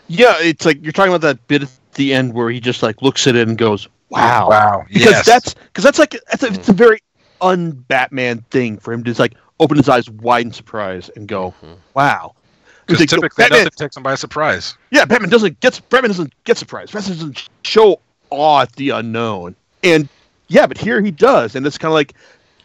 Yeah, 0.08 0.36
it's 0.40 0.66
like 0.66 0.84
you're 0.84 0.92
talking 0.92 1.12
about 1.12 1.22
that 1.22 1.48
bit 1.48 1.64
at 1.64 1.70
the 1.94 2.14
end 2.14 2.34
where 2.34 2.50
he 2.50 2.60
just 2.60 2.84
like 2.84 3.02
looks 3.02 3.28
at 3.28 3.36
it 3.36 3.48
and 3.48 3.58
goes, 3.58 3.88
"Wow." 4.10 4.50
Wow. 4.50 4.86
Because 4.88 5.12
yes. 5.12 5.26
that's 5.26 5.54
because 5.54 5.84
that's 5.84 6.00
like 6.00 6.12
that's 6.30 6.44
a, 6.44 6.48
it's 6.48 6.70
a 6.70 6.74
very 6.74 7.00
un-Batman 7.42 8.42
thing 8.52 8.78
for 8.78 8.94
him 8.94 9.04
to 9.04 9.10
just 9.10 9.20
like 9.20 9.34
open 9.60 9.78
his 9.78 9.90
eyes 9.90 10.10
wide 10.10 10.46
in 10.46 10.54
surprise 10.54 11.10
and 11.16 11.28
go, 11.28 11.54
Mhm. 11.64 11.76
"Wow." 11.94 12.36
Because 12.86 13.00
like, 13.00 13.10
typically 13.10 13.44
Batman, 13.44 13.64
nothing 13.64 13.78
takes 13.78 13.96
him 13.96 14.04
by 14.04 14.16
surprise. 14.16 14.76
yeah, 14.90 15.06
Batman 15.06 15.30
doesn't 15.30 15.60
get 15.62 15.80
Batman 15.90 16.10
doesn't 16.10 16.34
get 16.44 16.58
surprised. 16.58 16.94
Batman 16.94 17.18
doesn't 17.18 17.50
show 17.64 18.00
awe 18.32 18.62
at 18.62 18.74
the 18.74 18.90
unknown, 18.90 19.56
and 19.84 20.10
yeah, 20.50 20.68
but 20.68 20.78
here 20.78 21.02
he 21.02 21.12
does, 21.12 21.56
and 21.56 21.66
it's 21.66 21.78
kind 21.78 21.90
of 21.90 21.94
like, 21.94 22.14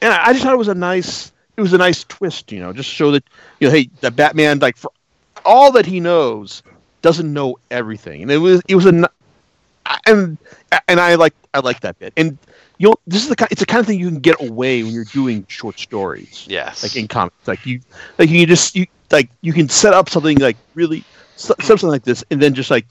and 0.00 0.12
I 0.12 0.26
I 0.26 0.32
just 0.32 0.44
thought 0.44 0.54
it 0.54 0.58
was 0.58 0.68
a 0.68 0.74
nice, 0.74 1.32
it 1.56 1.60
was 1.60 1.72
a 1.72 1.78
nice 1.78 2.04
twist, 2.04 2.52
you 2.52 2.60
know, 2.60 2.72
just 2.72 2.90
show 2.90 3.10
that 3.12 3.24
you 3.60 3.68
know, 3.68 3.74
hey, 3.74 3.88
that 4.00 4.16
Batman, 4.16 4.58
like 4.58 4.76
for 4.76 4.90
all 5.44 5.72
that 5.72 5.86
he 5.86 6.00
knows, 6.00 6.62
doesn't 7.02 7.32
know 7.32 7.58
everything, 7.70 8.22
and 8.22 8.30
it 8.30 8.38
was 8.38 8.62
it 8.68 8.74
was 8.74 8.86
a, 8.86 9.08
and 10.06 10.38
and 10.88 11.00
I 11.00 11.14
like 11.14 11.34
I 11.54 11.60
like 11.60 11.80
that 11.80 11.98
bit, 11.98 12.12
and 12.16 12.38
you 12.78 12.88
know, 12.88 12.94
this 13.06 13.22
is 13.22 13.28
the 13.28 13.36
kind, 13.36 13.50
it's 13.50 13.60
the 13.60 13.66
kind 13.66 13.80
of 13.80 13.86
thing 13.86 13.98
you 13.98 14.08
can 14.08 14.20
get 14.20 14.40
away 14.40 14.82
when 14.82 14.92
you're 14.92 15.04
doing 15.04 15.46
short 15.48 15.78
stories. 15.78 16.46
Yes, 16.48 16.82
like 16.82 16.96
in 16.96 17.08
comics. 17.08 17.48
Like 17.48 17.64
you 17.64 17.80
like 18.18 18.28
you 18.28 18.46
just 18.46 18.76
you 18.76 18.86
like 19.10 19.30
you 19.40 19.52
can 19.52 19.68
set 19.68 19.94
up 19.94 20.08
something 20.08 20.38
like 20.38 20.56
really 20.74 21.04
something 21.36 21.88
like 21.88 22.02
this 22.02 22.24
and 22.30 22.40
then 22.40 22.54
just 22.54 22.70
like 22.70 22.86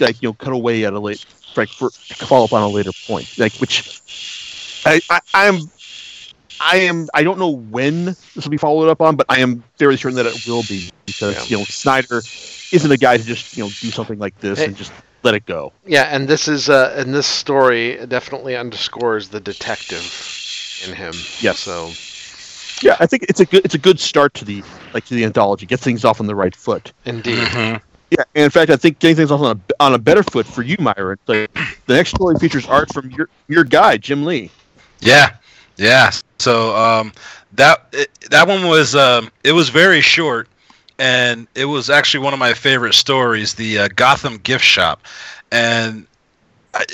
like 0.00 0.20
you 0.22 0.28
know 0.28 0.32
cut 0.34 0.52
away 0.52 0.84
at 0.84 0.92
a 0.92 0.98
late 0.98 1.24
like 1.56 1.68
for 1.68 1.90
follow 1.90 2.44
up 2.44 2.52
on 2.52 2.62
a 2.62 2.68
later 2.68 2.90
point, 3.06 3.38
like 3.38 3.52
which 3.54 4.82
I, 4.84 5.00
I 5.10 5.20
I'm 5.34 5.60
I 6.60 6.78
am 6.78 7.08
I 7.14 7.22
don't 7.22 7.38
know 7.38 7.50
when 7.50 8.04
this 8.06 8.44
will 8.44 8.50
be 8.50 8.56
followed 8.56 8.88
up 8.88 9.00
on, 9.00 9.16
but 9.16 9.26
I 9.28 9.40
am 9.40 9.62
very 9.78 9.96
certain 9.96 10.16
that 10.16 10.26
it 10.26 10.46
will 10.46 10.62
be 10.62 10.90
because 11.06 11.34
Yeah. 11.36 11.44
you 11.44 11.58
know 11.58 11.64
Snyder 11.64 12.18
isn't 12.72 12.90
a 12.90 12.96
guy 12.96 13.16
to 13.16 13.24
just 13.24 13.56
you 13.56 13.64
know 13.64 13.70
do 13.80 13.90
something 13.90 14.18
like 14.18 14.38
this 14.40 14.58
Hey. 14.58 14.66
and 14.66 14.76
just 14.76 14.92
let 15.22 15.34
it 15.34 15.46
go. 15.46 15.72
Yeah, 15.86 16.02
and 16.04 16.28
this 16.28 16.48
is 16.48 16.68
uh, 16.68 16.94
and 16.96 17.14
this 17.14 17.26
story 17.26 18.04
definitely 18.06 18.56
underscores 18.56 19.28
the 19.28 19.40
detective 19.40 20.02
in 20.86 20.94
him. 20.94 21.12
Yes. 21.40 21.58
So 21.60 21.90
Yeah, 22.82 22.96
I 23.00 23.06
think 23.06 23.24
it's 23.28 23.40
a 23.40 23.44
good 23.46 23.64
it's 23.64 23.74
a 23.74 23.78
good 23.78 23.98
start 24.00 24.34
to 24.34 24.44
the 24.44 24.62
like 24.92 25.04
to 25.06 25.14
the 25.14 25.24
anthology. 25.24 25.66
Get 25.66 25.80
things 25.80 26.04
off 26.04 26.20
on 26.20 26.26
the 26.26 26.34
right 26.34 26.54
foot. 26.54 26.92
indeed. 27.04 27.38
Mhm. 27.48 27.80
Yeah, 28.10 28.22
and 28.34 28.44
in 28.44 28.50
fact, 28.50 28.70
I 28.70 28.76
think 28.76 28.98
getting 29.00 29.16
things 29.16 29.30
off 29.32 29.40
on 29.40 29.60
a, 29.80 29.82
on 29.82 29.94
a 29.94 29.98
better 29.98 30.22
foot 30.22 30.46
for 30.46 30.62
you, 30.62 30.76
Myron. 30.78 31.18
Like, 31.26 31.50
the 31.86 31.94
next 31.94 32.10
story 32.10 32.38
features 32.38 32.66
art 32.66 32.92
from 32.92 33.10
your 33.10 33.28
your 33.48 33.64
guy, 33.64 33.96
Jim 33.96 34.24
Lee. 34.24 34.50
Yeah, 35.00 35.30
yeah. 35.76 36.12
So 36.38 36.74
um, 36.76 37.12
that 37.52 37.86
it, 37.92 38.10
that 38.30 38.46
one 38.46 38.66
was 38.68 38.94
um, 38.94 39.30
it 39.44 39.52
was 39.52 39.68
very 39.68 40.00
short, 40.00 40.48
and 40.98 41.46
it 41.54 41.66
was 41.66 41.90
actually 41.90 42.24
one 42.24 42.32
of 42.32 42.38
my 42.38 42.54
favorite 42.54 42.94
stories, 42.94 43.54
the 43.54 43.78
uh, 43.78 43.88
Gotham 43.96 44.38
gift 44.38 44.64
shop, 44.64 45.02
and 45.52 46.06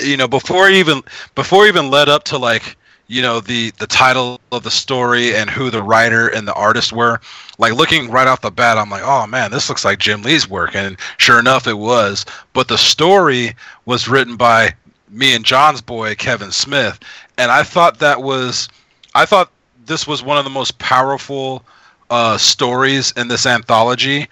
you 0.00 0.16
know 0.16 0.28
before 0.28 0.68
even 0.68 1.02
before 1.34 1.66
even 1.66 1.90
led 1.90 2.08
up 2.08 2.24
to 2.24 2.38
like 2.38 2.76
you 3.10 3.22
know 3.22 3.40
the 3.40 3.70
the 3.78 3.86
title 3.86 4.40
of 4.52 4.62
the 4.62 4.70
story 4.70 5.34
and 5.34 5.50
who 5.50 5.68
the 5.68 5.82
writer 5.82 6.28
and 6.28 6.46
the 6.46 6.54
artist 6.54 6.92
were 6.92 7.20
like 7.58 7.72
looking 7.72 8.08
right 8.10 8.28
off 8.28 8.40
the 8.40 8.50
bat 8.50 8.78
i'm 8.78 8.88
like 8.88 9.02
oh 9.04 9.26
man 9.26 9.50
this 9.50 9.68
looks 9.68 9.84
like 9.84 9.98
jim 9.98 10.22
lee's 10.22 10.48
work. 10.48 10.74
And 10.76 10.96
sure 11.18 11.38
enough 11.38 11.66
it 11.66 11.78
was. 11.78 12.24
But 12.52 12.68
the 12.68 12.78
story 12.78 13.54
was 13.84 14.08
written 14.08 14.36
by 14.36 14.74
me 15.08 15.34
and 15.34 15.44
john's 15.44 15.80
boy 15.80 16.14
kevin 16.14 16.52
smith. 16.52 17.00
And 17.36 17.50
i 17.50 17.62
thought 17.64 17.98
that 17.98 18.22
was 18.22 18.68
i 19.14 19.24
thought 19.24 19.50
this 19.86 20.06
was 20.06 20.22
one 20.22 20.38
of 20.38 20.44
the 20.44 20.50
most 20.50 20.78
powerful 20.78 21.64
uh, 22.10 22.36
stories 22.36 23.12
in 23.16 23.28
this 23.28 23.46
anthology 23.46 24.28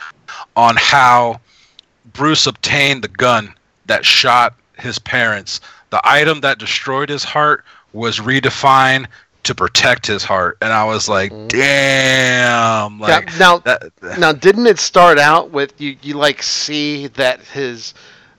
on 0.57 0.75
how 0.77 1.41
bruce 2.13 2.47
obtained 2.47 3.03
the 3.03 3.09
gun 3.09 3.53
that 3.87 4.05
shot 4.05 4.55
his 4.79 4.99
parents 4.99 5.61
the 5.91 6.01
item 6.05 6.41
that 6.41 6.59
destroyed 6.59 7.09
his 7.09 7.25
heart 7.25 7.65
was 7.93 8.19
redefined 8.19 9.07
to 9.45 9.55
protect 9.55 10.07
his 10.07 10.25
heart 10.25 10.59
and 10.61 10.73
i 10.73 10.85
was 10.85 11.09
like 11.09 11.33
Mm. 11.33 11.49
damn 11.49 13.01
like 13.01 13.39
now, 13.39 13.59
that 13.59 13.91
now, 14.19 14.33
didn't 14.33 14.67
it 14.67 14.79
start 14.79 15.19
out 15.19 15.51
with 15.51 15.81
you? 15.81 15.97
You 16.03 16.15
like 16.15 16.43
see 16.43 17.07
that 17.09 17.41
his 17.41 17.95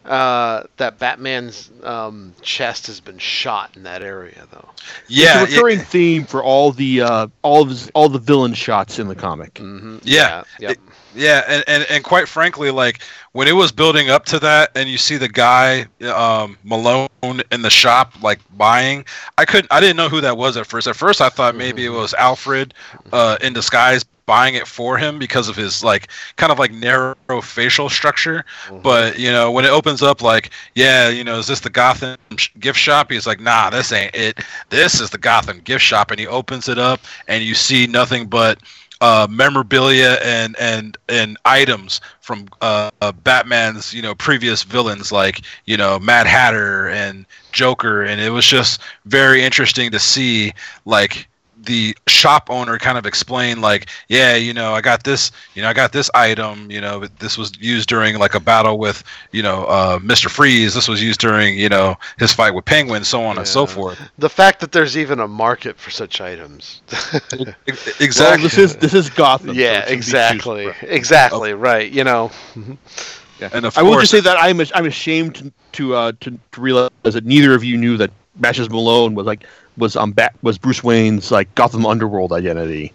uh, 0.10 0.64
that 0.78 0.98
Batman's 0.98 1.70
um, 1.84 2.34
chest 2.42 2.88
has 2.88 3.00
been 3.00 3.20
shot 3.20 3.78
in 3.78 3.84
that 3.84 4.02
area, 4.02 4.48
though. 4.52 4.68
yeah 5.08 5.44
it's 5.44 5.54
a 5.54 5.56
recurring 5.56 5.80
theme 5.80 6.26
for 6.26 6.44
all 6.44 6.72
the 6.72 7.02
uh, 7.02 7.28
all 7.44 7.62
of 7.62 7.70
his, 7.70 7.90
all 7.94 8.10
the 8.10 8.20
villain 8.20 8.56
shots 8.56 8.98
in 8.98 9.08
the 9.08 9.16
comic. 9.16 9.54
Mm-hmm. 9.54 10.00
Yeah. 10.04 10.44
Yep. 10.60 10.78
Yeah, 11.20 11.44
and, 11.50 11.64
and, 11.68 11.86
and 11.90 12.04
quite 12.04 12.30
frankly, 12.30 12.72
like 12.72 13.02
when 13.34 13.48
it 13.50 13.52
was 13.52 13.74
building 13.74 14.10
up 14.10 14.26
to 14.28 14.40
that, 14.40 14.72
and 14.76 14.88
you 14.88 14.98
see 14.98 15.18
the 15.18 15.28
guy 15.28 15.86
um, 16.04 16.58
Malone 16.64 17.10
in 17.52 17.62
the 17.62 17.70
shop 17.70 18.14
like 18.24 18.40
buying, 18.58 19.04
I 19.38 19.44
couldn't, 19.44 19.72
I 19.72 19.82
didn't 19.82 19.98
know 19.98 20.08
who 20.08 20.22
that 20.22 20.38
was 20.38 20.56
at 20.56 20.66
first. 20.66 20.88
At 20.88 20.96
first, 20.96 21.20
I 21.20 21.28
thought 21.28 21.56
maybe 21.56 21.86
it 21.86 21.90
was 21.90 22.14
Alfred 22.14 22.74
uh, 23.12 23.38
in 23.42 23.52
disguise 23.52 24.06
buying 24.26 24.54
it 24.54 24.68
for 24.68 24.96
him 24.96 25.18
because 25.18 25.50
of 25.50 25.56
his 25.56 25.84
like 25.84 26.08
kind 26.36 26.52
of 26.52 26.60
like 26.60 26.72
narrow 26.72 27.16
facial 27.42 27.90
structure. 27.90 28.46
Mhm. 28.68 28.84
But 28.84 29.18
you 29.20 29.32
know, 29.32 29.52
when 29.52 29.66
it 29.66 29.70
opens 29.72 30.02
up, 30.04 30.22
like, 30.22 30.52
yeah, 30.76 31.10
you 31.10 31.24
know, 31.24 31.40
is 31.40 31.48
this 31.48 31.60
the 31.60 31.70
Gotham 31.70 32.16
sh- 32.38 32.50
gift 32.60 32.80
shop? 32.80 33.12
He's 33.12 33.26
like, 33.26 33.40
nah, 33.40 33.72
this 33.72 33.92
ain't 33.92 34.16
it. 34.16 34.40
This 34.70 35.02
is 35.02 35.10
the 35.10 35.18
Gotham 35.18 35.60
gift 35.62 35.84
shop, 35.84 36.12
and 36.12 36.20
he 36.20 36.28
opens 36.28 36.70
it 36.70 36.78
up, 36.78 37.02
and 37.28 37.44
you 37.44 37.56
see 37.56 37.88
nothing 37.88 38.28
but 38.28 38.60
uh, 39.02 39.28
memorabilia 39.30 40.18
and 40.24 40.56
and 40.60 40.98
and 41.08 41.38
items 41.46 42.02
from 42.20 42.48
uh, 42.62 42.92
uh, 43.02 43.12
Batman's 43.12 43.94
you 43.94 44.02
know 44.02 44.14
previous 44.14 44.64
villains 44.64 45.12
like 45.12 45.42
you 45.66 45.78
know 45.78 46.00
Mad 46.00 46.28
Hatter 46.28 46.90
and 46.90 47.26
Joker, 47.52 48.04
and 48.04 48.20
it 48.20 48.30
was 48.30 48.46
just 48.46 48.82
very 49.06 49.44
interesting 49.44 49.92
to 49.92 50.00
see 50.00 50.52
like 50.86 51.29
the 51.64 51.96
shop 52.08 52.50
owner 52.50 52.78
kind 52.78 52.98
of 52.98 53.06
explain 53.06 53.60
like 53.62 53.90
yeah 54.08 54.36
you 54.36 54.54
know 54.54 54.74
i 54.74 54.82
got 54.82 55.04
this 55.04 55.32
you 55.56 55.62
know 55.62 55.68
i 55.70 55.74
got 55.74 55.92
this 55.92 56.10
item 56.14 56.70
you 56.72 56.80
know 56.80 57.06
this 57.20 57.38
was 57.38 57.52
used 57.60 57.90
during 57.90 58.18
like 58.18 58.34
a 58.34 58.40
battle 58.40 58.78
with 58.78 59.04
you 59.32 59.42
know 59.44 59.66
uh, 59.66 60.00
mr 60.00 60.30
freeze 60.30 60.74
this 60.74 60.88
was 60.88 61.02
used 61.04 61.20
during 61.20 61.58
you 61.58 61.68
know 61.70 61.96
his 62.18 62.32
fight 62.32 62.52
with 62.54 62.64
penguin 62.66 63.04
so 63.04 63.24
on 63.24 63.38
and 63.38 63.48
so 63.48 63.66
forth 63.66 64.00
The 64.18 64.30
fact 64.30 64.60
that 64.62 64.72
there's 64.72 64.96
even 64.98 65.20
a 65.20 65.28
market 65.28 65.78
for 65.78 65.90
such 65.92 66.22
items. 66.22 66.82
E- 66.92 67.18
Well, 67.38 67.54
exactly 68.00 68.44
this 68.44 68.58
is 68.58 68.76
this 68.78 68.94
is 68.94 69.10
Gotham. 69.10 69.56
yeah, 69.56 69.80
it 69.80 69.86
should 69.88 69.94
exactly, 69.94 70.64
used 70.66 70.78
for- 70.78 70.86
exactly, 70.88 71.54
right. 71.54 71.92
You 71.92 72.04
know, 72.04 72.32
Yeah. 73.40 73.50
And 73.54 73.66
of 73.66 73.78
I 73.78 73.82
will 73.84 74.00
just 74.00 74.12
say 74.12 74.20
that 74.22 74.38
I'm 74.40 74.60
I'm 74.76 74.86
ashamed 74.86 75.36
to 75.36 75.52
to, 75.74 75.96
uh, 75.96 76.12
to 76.22 76.32
to 76.52 76.62
realize 76.62 76.90
that 77.04 77.26
neither 77.26 77.54
of 77.54 77.64
you 77.64 77.78
knew 77.78 77.98
that 77.98 78.12
Matches 78.38 78.70
Malone 78.70 79.16
was 79.16 79.26
like 79.26 79.46
was 79.80 79.96
um 79.96 80.12
Bat 80.12 80.36
was 80.42 80.58
Bruce 80.58 80.84
Wayne's 80.84 81.32
like 81.32 81.54
Gotham 81.56 81.86
Underworld 81.86 82.32
identity. 82.32 82.94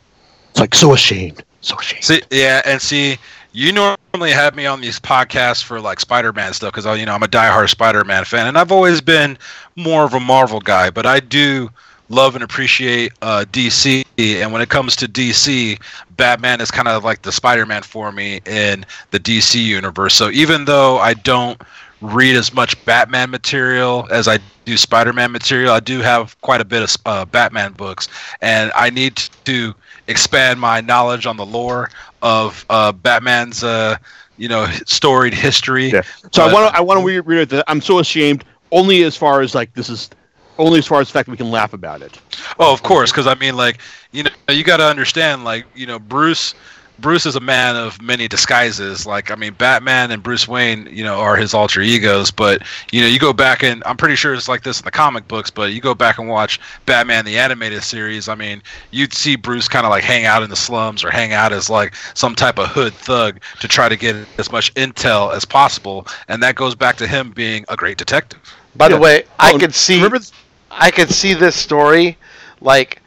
It's 0.50 0.60
like 0.60 0.74
so 0.74 0.92
ashamed, 0.92 1.42
so 1.62 1.76
ashamed. 1.76 2.04
See, 2.04 2.22
yeah, 2.30 2.62
and 2.64 2.80
see, 2.80 3.18
you 3.52 3.72
normally 3.72 4.30
have 4.30 4.54
me 4.54 4.66
on 4.66 4.80
these 4.80 5.00
podcasts 5.00 5.62
for 5.64 5.80
like 5.80 5.98
Spider-Man 5.98 6.52
stuff 6.52 6.72
because 6.72 6.98
you 6.98 7.06
know 7.06 7.14
I'm 7.14 7.22
a 7.22 7.28
diehard 7.28 7.70
Spider-Man 7.70 8.24
fan, 8.24 8.46
and 8.46 8.56
I've 8.56 8.70
always 8.70 9.00
been 9.00 9.36
more 9.76 10.04
of 10.04 10.14
a 10.14 10.20
Marvel 10.20 10.60
guy, 10.60 10.90
but 10.90 11.06
I 11.06 11.20
do 11.20 11.70
love 12.08 12.34
and 12.34 12.44
appreciate 12.44 13.12
uh, 13.22 13.44
DC. 13.50 14.04
And 14.18 14.52
when 14.52 14.62
it 14.62 14.68
comes 14.68 14.94
to 14.96 15.06
DC, 15.08 15.80
Batman 16.16 16.60
is 16.60 16.70
kind 16.70 16.88
of 16.88 17.04
like 17.04 17.22
the 17.22 17.32
Spider-Man 17.32 17.82
for 17.82 18.12
me 18.12 18.40
in 18.46 18.84
the 19.10 19.18
DC 19.18 19.62
universe. 19.62 20.14
So 20.14 20.30
even 20.30 20.64
though 20.64 20.98
I 20.98 21.14
don't 21.14 21.60
read 22.00 22.36
as 22.36 22.52
much 22.52 22.82
Batman 22.84 23.30
material 23.30 24.06
as 24.10 24.28
I 24.28 24.38
do 24.64 24.76
Spider-Man 24.76 25.32
material, 25.32 25.72
I 25.72 25.80
do 25.80 26.00
have 26.00 26.40
quite 26.40 26.60
a 26.60 26.64
bit 26.64 26.82
of 26.82 26.96
uh, 27.06 27.24
Batman 27.24 27.72
books, 27.72 28.08
and 28.40 28.72
I 28.74 28.90
need 28.90 29.16
to 29.44 29.74
expand 30.06 30.60
my 30.60 30.80
knowledge 30.80 31.26
on 31.26 31.36
the 31.36 31.46
lore 31.46 31.90
of 32.22 32.64
uh, 32.70 32.92
Batman's, 32.92 33.62
uh, 33.64 33.96
you 34.36 34.48
know, 34.48 34.66
storied 34.86 35.34
history. 35.34 35.90
Yeah. 35.90 36.02
So 36.32 36.44
I 36.44 36.52
want 36.52 36.72
to 36.72 36.78
I 36.78 36.80
want 36.80 37.00
to 37.00 37.06
reiterate 37.06 37.48
that 37.50 37.64
I'm 37.68 37.80
so 37.80 37.98
ashamed 37.98 38.44
only 38.72 39.02
as 39.04 39.16
far 39.16 39.40
as 39.40 39.54
like 39.54 39.72
this 39.74 39.88
is 39.88 40.10
only 40.58 40.78
as 40.78 40.86
far 40.86 41.00
as 41.00 41.08
the 41.08 41.12
fact 41.12 41.26
that 41.26 41.32
we 41.32 41.36
can 41.36 41.50
laugh 41.50 41.72
about 41.72 42.02
it. 42.02 42.18
Oh, 42.58 42.72
of 42.72 42.82
course, 42.82 43.10
because 43.10 43.26
I 43.26 43.34
mean, 43.34 43.56
like, 43.56 43.80
you 44.12 44.22
know, 44.22 44.30
you 44.48 44.62
got 44.62 44.76
to 44.76 44.84
understand, 44.84 45.44
like, 45.44 45.66
you 45.74 45.86
know, 45.86 45.98
Bruce. 45.98 46.54
Bruce 46.98 47.26
is 47.26 47.34
a 47.34 47.40
man 47.40 47.74
of 47.76 48.00
many 48.00 48.28
disguises. 48.28 49.04
Like, 49.04 49.30
I 49.30 49.34
mean, 49.34 49.54
Batman 49.54 50.12
and 50.12 50.22
Bruce 50.22 50.46
Wayne, 50.46 50.88
you 50.90 51.02
know, 51.02 51.18
are 51.18 51.36
his 51.36 51.52
alter 51.52 51.80
egos. 51.80 52.30
But 52.30 52.62
you 52.92 53.00
know, 53.00 53.06
you 53.08 53.18
go 53.18 53.32
back 53.32 53.62
and 53.64 53.82
I'm 53.84 53.96
pretty 53.96 54.14
sure 54.16 54.32
it's 54.32 54.48
like 54.48 54.62
this 54.62 54.80
in 54.80 54.84
the 54.84 54.90
comic 54.92 55.26
books. 55.26 55.50
But 55.50 55.72
you 55.72 55.80
go 55.80 55.94
back 55.94 56.18
and 56.18 56.28
watch 56.28 56.60
Batman 56.86 57.24
the 57.24 57.36
animated 57.38 57.82
series. 57.82 58.28
I 58.28 58.34
mean, 58.36 58.62
you'd 58.92 59.12
see 59.12 59.34
Bruce 59.36 59.66
kind 59.68 59.84
of 59.84 59.90
like 59.90 60.04
hang 60.04 60.24
out 60.24 60.42
in 60.42 60.50
the 60.50 60.56
slums 60.56 61.02
or 61.04 61.10
hang 61.10 61.32
out 61.32 61.52
as 61.52 61.68
like 61.68 61.94
some 62.14 62.34
type 62.34 62.58
of 62.58 62.68
hood 62.68 62.94
thug 62.94 63.40
to 63.60 63.66
try 63.68 63.88
to 63.88 63.96
get 63.96 64.14
as 64.38 64.52
much 64.52 64.72
intel 64.74 65.34
as 65.34 65.44
possible. 65.44 66.06
And 66.28 66.42
that 66.42 66.54
goes 66.54 66.74
back 66.74 66.96
to 66.98 67.06
him 67.06 67.30
being 67.32 67.64
a 67.68 67.76
great 67.76 67.98
detective. 67.98 68.40
by 68.76 68.88
the 68.88 68.94
Yeah. 68.94 69.00
way, 69.00 69.22
oh, 69.24 69.30
I 69.38 69.52
Oh, 69.52 69.58
could 69.58 69.74
see, 69.74 69.96
Remember, 69.96 70.18
th- 70.18 70.30
I 70.70 70.90
could 70.90 71.10
see 71.10 71.34
this 71.34 71.54
story, 71.56 72.16
like 72.60 73.00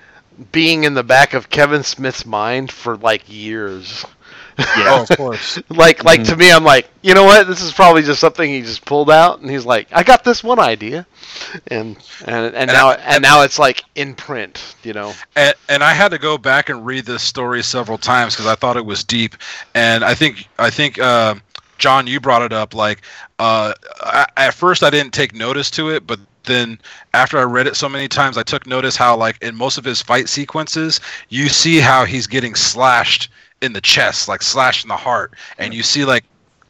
being 0.51 0.84
in 0.84 0.94
the 0.94 1.03
back 1.03 1.34
of 1.34 1.50
Kevin 1.50 1.84
Smith's 1.84 2.25
mind 2.25 2.72
for 2.72 2.98
like 2.98 3.24
years. 3.27 4.06
Oh, 4.60 5.06
of 5.08 5.17
course. 5.17 5.60
like, 5.70 6.03
like 6.03 6.24
to 6.24 6.36
me, 6.36 6.51
I'm 6.51 6.63
like, 6.63 6.89
you 7.03 7.13
know 7.13 7.24
what? 7.25 7.46
This 7.46 7.62
is 7.62 7.72
probably 7.74 8.01
just 8.01 8.20
something 8.20 8.50
he 8.50 8.62
just 8.62 8.86
pulled 8.86 9.12
out, 9.12 9.39
and 9.39 9.50
he's 9.51 9.65
like, 9.65 9.88
I 9.91 10.01
got 10.01 10.24
this 10.24 10.44
one 10.44 10.58
idea, 10.60 11.06
and 11.67 11.96
and 12.25 12.56
and, 12.56 12.72
now 12.72 12.89
I- 12.89 12.96
and 12.96 13.22
now 13.22 13.44
it's 13.44 13.60
like 13.60 13.84
in 13.94 14.15
print, 14.15 14.75
you 14.84 14.94
know. 14.94 15.13
and, 15.36 15.53
and 15.70 15.84
I 15.84 15.94
had 15.94 16.10
to 16.10 16.17
go 16.17 16.39
back 16.39 16.70
and 16.70 16.84
read 16.86 17.06
this 17.06 17.22
story 17.22 17.62
several 17.62 18.00
times 18.00 18.34
because 18.34 18.48
I 18.48 18.56
thought 18.56 18.77
it 18.77 18.86
was 18.86 19.03
deep. 19.03 19.36
And 19.75 20.03
I 20.03 20.15
think 20.15 20.48
I 20.58 20.72
think 20.72 20.98
uh, 20.98 21.36
John, 21.77 22.08
you 22.08 22.20
brought 22.20 22.41
it 22.41 22.51
up. 22.53 22.74
Like 22.74 23.01
uh, 23.38 23.74
I, 24.01 24.25
at 24.38 24.56
first, 24.56 24.82
I 24.82 24.89
didn't 24.89 25.13
take 25.13 25.36
notice 25.36 25.70
to 25.72 25.89
it, 25.91 26.08
but 26.08 26.20
then 26.48 26.80
after 27.13 27.38
I 27.38 27.44
read 27.44 27.68
it 27.68 27.75
so 27.75 27.89
many 27.89 28.08
times, 28.10 28.38
I 28.38 28.44
took 28.44 28.68
notice 28.68 28.98
how 28.98 29.16
like 29.18 29.38
in 29.42 29.56
most 29.56 29.77
of 29.77 29.86
his 29.86 30.01
fight 30.01 30.30
sequences, 30.30 31.00
you 31.30 31.50
see 31.50 31.80
how 31.80 32.06
he's 32.06 32.27
getting 32.27 32.56
slashed 32.56 33.30
in 33.62 33.74
the 33.74 33.82
chest, 33.82 34.27
like 34.30 34.42
slashed 34.44 34.86
in 34.86 34.89
the 34.89 34.98
heart, 34.98 35.34
and 35.60 35.74
you 35.74 35.84
see 35.84 36.06
like 36.06 36.25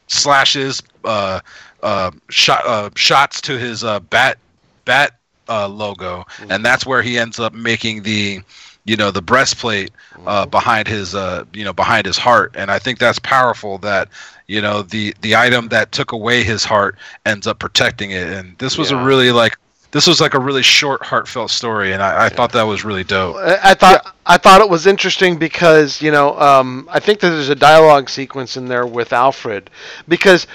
slashes, 0.08 0.82
uh, 1.04 1.40
uh, 1.82 2.10
shot, 2.30 2.66
uh, 2.66 2.90
shots 2.96 3.40
to 3.42 3.58
his 3.58 3.84
uh, 3.84 4.00
bat 4.00 4.38
bat 4.84 5.12
uh, 5.48 5.68
logo, 5.68 6.24
and 6.48 6.64
that's 6.64 6.86
where 6.86 7.02
he 7.02 7.18
ends 7.18 7.38
up 7.38 7.52
making 7.54 8.02
the 8.02 8.40
you 8.84 8.96
know 8.96 9.10
the 9.10 9.22
breastplate 9.22 9.90
uh, 10.26 10.46
behind 10.46 10.88
his 10.88 11.14
uh, 11.14 11.44
you 11.52 11.64
know 11.64 11.72
behind 11.72 12.06
his 12.06 12.18
heart, 12.18 12.54
and 12.56 12.70
I 12.70 12.78
think 12.78 12.98
that's 12.98 13.18
powerful. 13.18 13.78
That 13.78 14.08
you 14.46 14.60
know 14.60 14.82
the 14.82 15.14
the 15.20 15.36
item 15.36 15.68
that 15.68 15.92
took 15.92 16.12
away 16.12 16.42
his 16.44 16.64
heart 16.64 16.96
ends 17.26 17.46
up 17.46 17.58
protecting 17.58 18.10
it, 18.10 18.28
and 18.28 18.58
this 18.58 18.78
was 18.78 18.90
Yeah. 18.90 19.00
a 19.00 19.04
really 19.04 19.32
like 19.32 19.56
this 19.90 20.06
was 20.06 20.20
like 20.20 20.34
a 20.34 20.38
really 20.38 20.62
short, 20.62 21.02
heartfelt 21.02 21.50
story, 21.50 21.92
and 21.92 22.02
I, 22.02 22.26
I 22.26 22.28
thought 22.28 22.52
that 22.52 22.62
was 22.62 22.84
really 22.84 23.04
dope. 23.04 23.36
I 23.36 23.70
I 23.70 23.74
thought 23.74 24.14
I 24.26 24.36
thought 24.36 24.60
it 24.60 24.68
was 24.68 24.86
interesting 24.86 25.38
because 25.38 26.02
you 26.02 26.10
know 26.10 26.38
um, 26.38 26.88
I 26.90 27.00
think 27.00 27.20
that 27.20 27.30
there's 27.30 27.48
a 27.48 27.54
dialogue 27.54 28.10
sequence 28.10 28.56
in 28.56 28.66
there 28.66 28.86
with 28.86 29.12
Alfred 29.12 29.70
because 30.06 30.46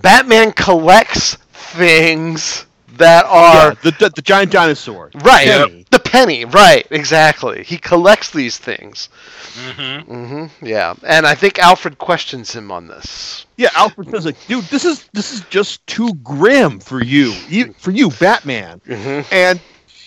Batman 0.00 0.52
collects 0.52 1.34
things 1.52 2.66
that 2.98 3.24
are 3.26 3.70
Yeah, 3.70 3.74
the, 3.82 3.90
the 3.92 4.10
the 4.10 4.22
giant 4.22 4.52
dinosaur. 4.52 5.10
right 5.14 5.44
Penny. 5.46 5.86
the 5.90 5.98
penny 5.98 6.44
right 6.44 6.86
exactly 6.90 7.64
he 7.64 7.78
collects 7.78 8.30
these 8.30 8.58
things 8.58 9.08
Mm-hmm. 9.54 10.12
hmm 10.12 10.46
yeah 10.66 10.94
and 11.06 11.26
I 11.26 11.34
think 11.34 11.58
Alfred 11.58 11.98
questions 11.98 12.54
him 12.54 12.70
on 12.70 12.86
this 12.88 13.46
Yeah, 13.56 13.70
Alfred 13.74 14.10
says 14.10 14.24
like, 14.26 14.36
dude, 14.46 14.68
this 14.70 14.84
is 14.84 15.04
this 15.12 15.32
is 15.32 15.42
just 15.44 15.86
too 15.86 16.14
grim 16.22 16.80
for 16.80 17.00
you, 17.02 17.32
you 17.48 17.74
for 17.78 17.90
you, 17.90 18.10
Batman. 18.10 18.80
hmm 18.86 19.20
And 19.30 19.60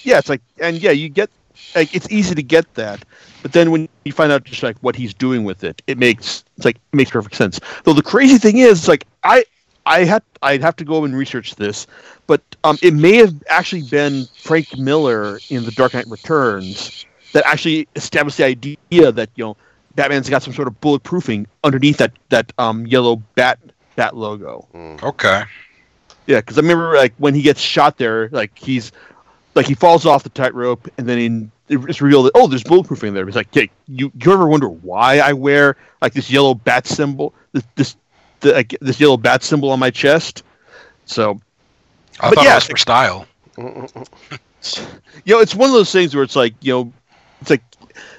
yeah, 0.03 0.17
it's 0.19 0.29
like, 0.29 0.41
and 0.59 0.81
yeah, 0.81 0.91
you 0.91 1.09
get 1.09 1.29
like 1.75 1.89
it's 1.93 2.07
easy 2.09 2.35
to 2.35 2.43
get 2.43 2.73
that, 2.75 3.03
but 3.41 3.51
then 3.53 3.71
when 3.71 3.87
you 4.05 4.11
find 4.13 4.31
out 4.31 4.43
just 4.43 4.63
like 4.63 4.77
what 4.81 4.95
he's 4.95 5.13
doing 5.13 5.43
with 5.43 5.63
it, 5.63 5.81
it 5.87 5.97
makes 5.97 6.43
it's 6.57 6.65
like 6.65 6.77
it 6.77 6.95
makes 6.95 7.11
perfect 7.11 7.35
sense. 7.35 7.59
Though 7.83 7.93
the 7.93 8.01
crazy 8.03 8.37
thing 8.37 8.57
is, 8.57 8.79
it's 8.79 8.87
like 8.87 9.05
I 9.23 9.43
I 9.85 10.03
had 10.03 10.23
I'd 10.41 10.61
have 10.61 10.75
to 10.77 10.85
go 10.85 11.03
and 11.03 11.15
research 11.15 11.55
this, 11.55 11.87
but 12.27 12.41
um, 12.63 12.77
it 12.81 12.93
may 12.93 13.15
have 13.17 13.35
actually 13.49 13.83
been 13.83 14.25
Frank 14.37 14.77
Miller 14.77 15.39
in 15.49 15.65
The 15.65 15.71
Dark 15.71 15.93
Knight 15.93 16.07
Returns 16.07 17.05
that 17.33 17.45
actually 17.45 17.87
established 17.95 18.37
the 18.37 18.45
idea 18.45 19.11
that 19.11 19.29
you 19.35 19.43
know 19.43 19.57
Batman's 19.95 20.29
got 20.29 20.43
some 20.43 20.53
sort 20.53 20.67
of 20.67 20.79
bulletproofing 20.81 21.47
underneath 21.63 21.97
that 21.97 22.13
that 22.29 22.51
um, 22.57 22.85
yellow 22.85 23.17
bat 23.35 23.59
bat 23.95 24.15
logo. 24.15 24.67
Okay. 25.03 25.43
Yeah, 26.27 26.39
because 26.39 26.57
I 26.57 26.61
remember 26.61 26.95
like 26.95 27.13
when 27.17 27.33
he 27.33 27.41
gets 27.41 27.59
shot 27.59 27.97
there, 27.97 28.29
like 28.29 28.57
he's 28.57 28.91
like 29.55 29.65
he 29.65 29.73
falls 29.73 30.05
off 30.05 30.23
the 30.23 30.29
tightrope, 30.29 30.87
and 30.97 31.07
then 31.07 31.17
in, 31.17 31.51
it's 31.69 32.01
revealed 32.01 32.27
that 32.27 32.33
oh, 32.35 32.47
there's 32.47 32.63
bulletproofing 32.63 33.13
there. 33.13 33.25
He's 33.25 33.35
like, 33.35 33.53
hey, 33.53 33.69
you 33.87 34.11
you 34.23 34.31
ever 34.31 34.47
wonder 34.47 34.69
why 34.69 35.19
I 35.19 35.33
wear 35.33 35.77
like 36.01 36.13
this 36.13 36.29
yellow 36.29 36.53
bat 36.53 36.87
symbol, 36.87 37.33
this 37.51 37.63
this 37.75 37.95
the, 38.41 38.65
this 38.81 38.99
yellow 38.99 39.17
bat 39.17 39.43
symbol 39.43 39.71
on 39.71 39.79
my 39.79 39.91
chest? 39.91 40.43
So 41.05 41.39
I 42.19 42.29
But 42.29 42.41
thought 42.41 42.47
yeah, 42.47 42.51
it 42.51 42.53
was 42.55 42.65
for 42.65 42.77
style. 42.77 43.27
you 43.57 45.35
know, 45.35 45.39
it's 45.39 45.55
one 45.55 45.69
of 45.69 45.73
those 45.73 45.91
things 45.91 46.15
where 46.15 46.23
it's 46.23 46.35
like 46.35 46.55
you 46.61 46.73
know, 46.73 46.93
it's 47.41 47.49
like 47.51 47.63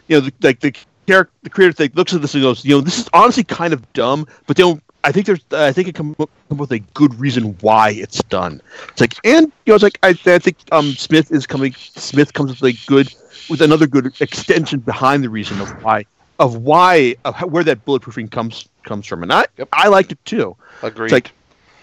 you 0.09 0.17
know, 0.17 0.21
the, 0.21 0.33
like 0.43 0.61
the 0.61 0.75
character, 1.07 1.33
the 1.43 1.51
creator 1.51 1.75
like, 1.83 1.95
looks 1.97 2.15
at 2.15 2.21
this 2.23 2.35
and 2.35 2.43
goes, 2.43 2.65
you 2.65 2.75
know, 2.77 2.81
this 2.81 2.99
is 2.99 3.09
honestly 3.15 3.45
kind 3.45 3.73
of 3.73 3.93
dumb, 3.93 4.27
but 4.47 4.57
they 4.57 4.63
don't. 4.63 4.83
I 5.05 5.13
think 5.13 5.27
there's, 5.27 5.41
I 5.53 5.73
think 5.73 5.89
it 5.89 5.95
come 5.95 6.15
up 6.21 6.31
with 6.51 6.71
a 6.73 6.79
good 6.79 7.15
reason 7.19 7.57
why 7.61 7.91
it's 7.91 8.23
done. 8.25 8.61
It's 8.93 9.01
like, 9.01 9.15
and 9.25 9.47
you 9.65 9.73
know, 9.73 9.75
it's 9.75 9.83
like 9.83 9.99
I, 10.03 10.11
I 10.27 10.39
think 10.39 10.57
um 10.71 10.97
Smith 10.97 11.31
is 11.31 11.47
coming. 11.47 11.75
Smith 11.75 12.33
comes 12.33 12.61
with 12.61 12.75
a 12.75 12.79
good, 12.87 13.13
with 13.49 13.61
another 13.61 13.87
good 13.87 14.13
extension 14.21 14.81
behind 14.81 15.25
the 15.25 15.31
reason 15.31 15.61
of 15.61 15.73
why, 15.81 16.05
of 16.43 16.57
why, 16.57 17.15
of 17.25 17.35
how, 17.37 17.47
where 17.47 17.65
that 17.65 17.85
bulletproofing 17.87 18.31
comes 18.31 18.69
comes 18.85 19.07
from, 19.07 19.23
and 19.23 19.33
I, 19.33 19.47
Yep. 19.59 19.69
I 19.73 19.89
liked 19.89 20.11
it 20.13 20.19
too. 20.25 20.57
agreed 20.83 21.07
It's 21.07 21.13
like, 21.13 21.31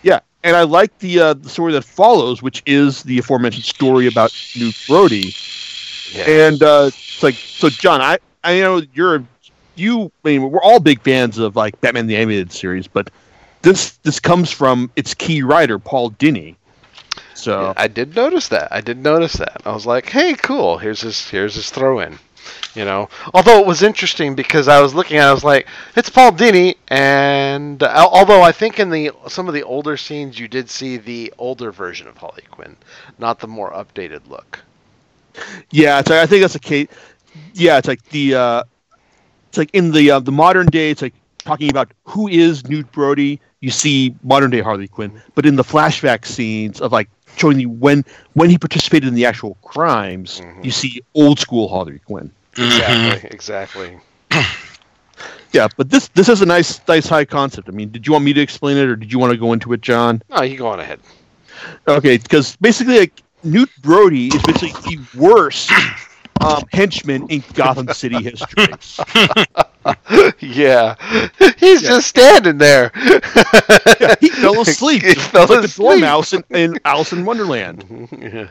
yeah, 0.04 0.20
and 0.44 0.56
I 0.56 0.64
like 0.64 1.00
the 1.00 1.20
uh, 1.20 1.34
the 1.34 1.50
story 1.50 1.72
that 1.74 1.84
follows, 1.84 2.42
which 2.42 2.62
is 2.66 3.04
the 3.04 3.18
aforementioned 3.20 3.66
story 3.66 4.06
about 4.08 4.32
Knute 4.32 4.88
Brody. 4.88 5.34
yeah. 6.14 6.48
And 6.48 6.62
uh, 6.62 6.86
it's 6.92 7.24
like, 7.24 7.36
so 7.36 7.70
John, 7.70 8.02
I 8.02 8.20
I 8.44 8.60
know 8.60 8.82
you're 8.94 9.24
you. 9.76 10.12
I 10.26 10.28
mean, 10.28 10.52
we're 10.52 10.62
all 10.62 10.80
big 10.80 11.02
fans 11.02 11.38
of 11.38 11.56
like 11.56 11.80
Batman 11.82 12.08
the 12.08 12.18
Animated 12.18 12.52
Series, 12.52 12.88
but 12.88 13.10
this 13.62 13.92
this 14.04 14.20
comes 14.20 14.52
from 14.52 14.92
its 14.96 15.14
key 15.14 15.42
writer 15.42 15.80
Paul 15.80 16.12
Dini. 16.12 16.56
So 17.34 17.62
Yeah, 17.62 17.74
I 17.78 17.88
did 17.88 18.16
notice 18.16 18.50
that. 18.50 18.68
I 18.72 18.82
did 18.82 18.98
notice 18.98 19.34
that. 19.34 19.62
I 19.66 19.72
was 19.72 19.86
like, 19.86 20.10
"Hey, 20.10 20.34
cool. 20.34 20.78
Here's 20.78 21.00
his 21.02 21.30
here's 21.30 21.56
his 21.56 21.70
throw 21.70 22.00
in." 22.02 22.20
You 22.76 22.86
know, 22.86 23.10
although 23.34 23.60
it 23.60 23.66
was 23.66 23.82
interesting 23.82 24.36
because 24.36 24.68
I 24.68 24.80
was 24.82 24.94
looking 24.94 25.18
at, 25.18 25.26
it, 25.26 25.30
I 25.30 25.34
was 25.34 25.44
like, 25.44 25.68
"It's 25.96 26.10
Paul 26.10 26.32
Dini," 26.32 26.76
and 26.88 27.82
uh, 27.82 28.08
although 28.12 28.42
I 28.42 28.52
think 28.52 28.80
in 28.80 28.90
the 28.90 29.12
some 29.28 29.48
of 29.48 29.54
the 29.54 29.64
older 29.64 29.98
scenes 29.98 30.38
you 30.40 30.48
did 30.48 30.70
see 30.70 30.98
the 30.98 31.34
older 31.40 31.72
version 31.72 32.08
of 32.08 32.18
Harley 32.18 32.44
Quinn, 32.52 32.76
not 33.18 33.40
the 33.40 33.48
more 33.48 33.72
updated 33.72 34.28
look. 34.30 34.60
yeah, 35.72 36.00
it's 36.00 36.10
like, 36.10 36.20
I 36.20 36.26
think 36.26 36.42
that's 36.42 36.56
a 36.56 36.60
case. 36.60 36.88
Yeah, 37.54 37.78
it's 37.78 37.88
like 37.88 38.04
the 38.10 38.36
uh, 38.36 38.64
it's 39.50 39.58
like 39.58 39.70
in 39.74 39.92
the 39.92 40.12
uh, 40.12 40.20
the 40.20 40.32
modern 40.32 40.68
day, 40.68 40.92
it's 40.92 41.02
like 41.02 41.14
talking 41.40 41.70
about 41.70 41.92
who 42.06 42.28
is 42.28 42.64
Knute 42.64 42.92
Brody. 42.92 43.40
You 43.62 43.72
see 43.72 44.16
modern 44.24 44.52
day 44.52 44.62
Harley 44.62 44.88
Quinn, 44.88 45.22
but 45.36 45.46
in 45.46 45.56
the 45.56 45.64
flashback 45.64 46.26
scenes 46.26 46.80
of 46.82 46.92
like 46.92 47.10
showing 47.36 47.60
you 47.60 47.70
when 47.70 48.06
when 48.34 48.50
he 48.50 48.58
participated 48.58 49.08
in 49.08 49.16
the 49.16 49.26
actual 49.26 49.56
crimes, 49.64 50.40
Mhm. 50.42 50.64
you 50.66 50.72
see 50.72 51.02
old 51.16 51.40
school 51.40 51.68
Harley 51.68 52.00
Quinn. 52.06 52.32
Exactly. 52.60 53.30
Exactly. 53.32 54.00
Yeah, 55.52 55.68
but 55.78 55.90
this 55.90 56.10
this 56.10 56.30
is 56.30 56.42
a 56.42 56.46
nice 56.46 56.80
nice 56.88 57.08
high 57.08 57.26
concept. 57.26 57.68
I 57.70 57.72
mean, 57.72 57.90
did 57.90 58.06
you 58.06 58.14
want 58.14 58.24
me 58.26 58.34
to 58.34 58.42
explain 58.42 58.78
it, 58.78 58.88
or 58.88 58.96
did 58.96 59.12
you 59.12 59.18
want 59.18 59.32
to 59.32 59.38
go 59.38 59.54
into 59.54 59.74
it, 59.74 59.82
John? 59.82 60.22
No, 60.30 60.44
you 60.44 60.58
go 60.58 60.68
on 60.68 60.80
ahead. 60.80 61.00
Okay, 61.88 62.18
because 62.18 62.56
basically, 62.58 63.00
like 63.00 63.24
Knute 63.44 63.70
Brody 63.82 64.28
is 64.28 64.42
basically 64.44 64.98
the 64.98 65.18
worst 65.18 65.72
um, 66.42 66.64
henchman 66.72 67.28
in 67.30 67.44
Gotham 67.54 67.88
City 67.90 68.22
history. 68.22 68.68
yeah, 70.40 70.96
he's 71.58 71.82
just 71.82 72.08
standing 72.08 72.58
there. 72.60 72.92
Yeah, 74.00 74.16
he 74.22 74.30
fell 74.30 74.62
asleep. 74.62 75.04
He 75.10 75.16
fell 75.16 75.48
like 75.48 75.62
the 75.62 75.66
asleep. 75.66 76.02
Dormouse 76.02 76.34
in, 76.34 76.44
in 76.52 76.80
Alice 76.86 77.12
in 77.12 77.26
Wonderland. 77.26 78.08
yeah. 78.22 78.48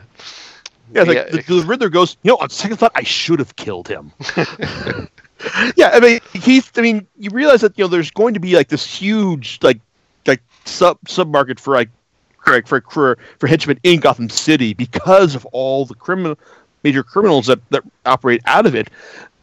Yeah, 0.93 1.03
like 1.03 1.15
Yeah, 1.15 1.23
the, 1.25 1.41
the 1.41 1.65
Riddler 1.65 1.89
goes, 1.89 2.17
you 2.23 2.31
know, 2.31 2.37
on 2.37 2.49
second 2.49 2.77
thought, 2.77 2.91
I 2.95 3.03
should 3.03 3.39
have 3.39 3.55
killed 3.55 3.87
him. 3.87 4.11
yeah, 5.75 5.91
I 5.93 5.99
mean, 5.99 6.19
he's. 6.33 6.69
I 6.75 6.81
mean, 6.81 7.07
you 7.17 7.29
realize 7.31 7.61
that 7.61 7.77
you 7.77 7.83
know 7.83 7.87
there's 7.87 8.11
going 8.11 8.33
to 8.33 8.39
be 8.39 8.55
like 8.55 8.67
this 8.67 8.85
huge 8.85 9.59
like 9.61 9.79
like 10.25 10.41
sub 10.65 10.97
sub 11.07 11.29
market 11.29 11.59
for 11.59 11.75
like 11.75 11.89
for 12.43 12.61
for 12.63 12.81
for, 12.89 13.17
for 13.37 13.47
henchmen 13.47 13.79
in 13.83 13.99
Gotham 13.99 14.29
City 14.29 14.73
because 14.73 15.35
of 15.35 15.45
all 15.47 15.85
the 15.85 15.95
criminal 15.95 16.37
major 16.83 17.03
criminals 17.03 17.47
that 17.47 17.59
that 17.69 17.83
operate 18.05 18.41
out 18.45 18.65
of 18.65 18.75
it, 18.75 18.89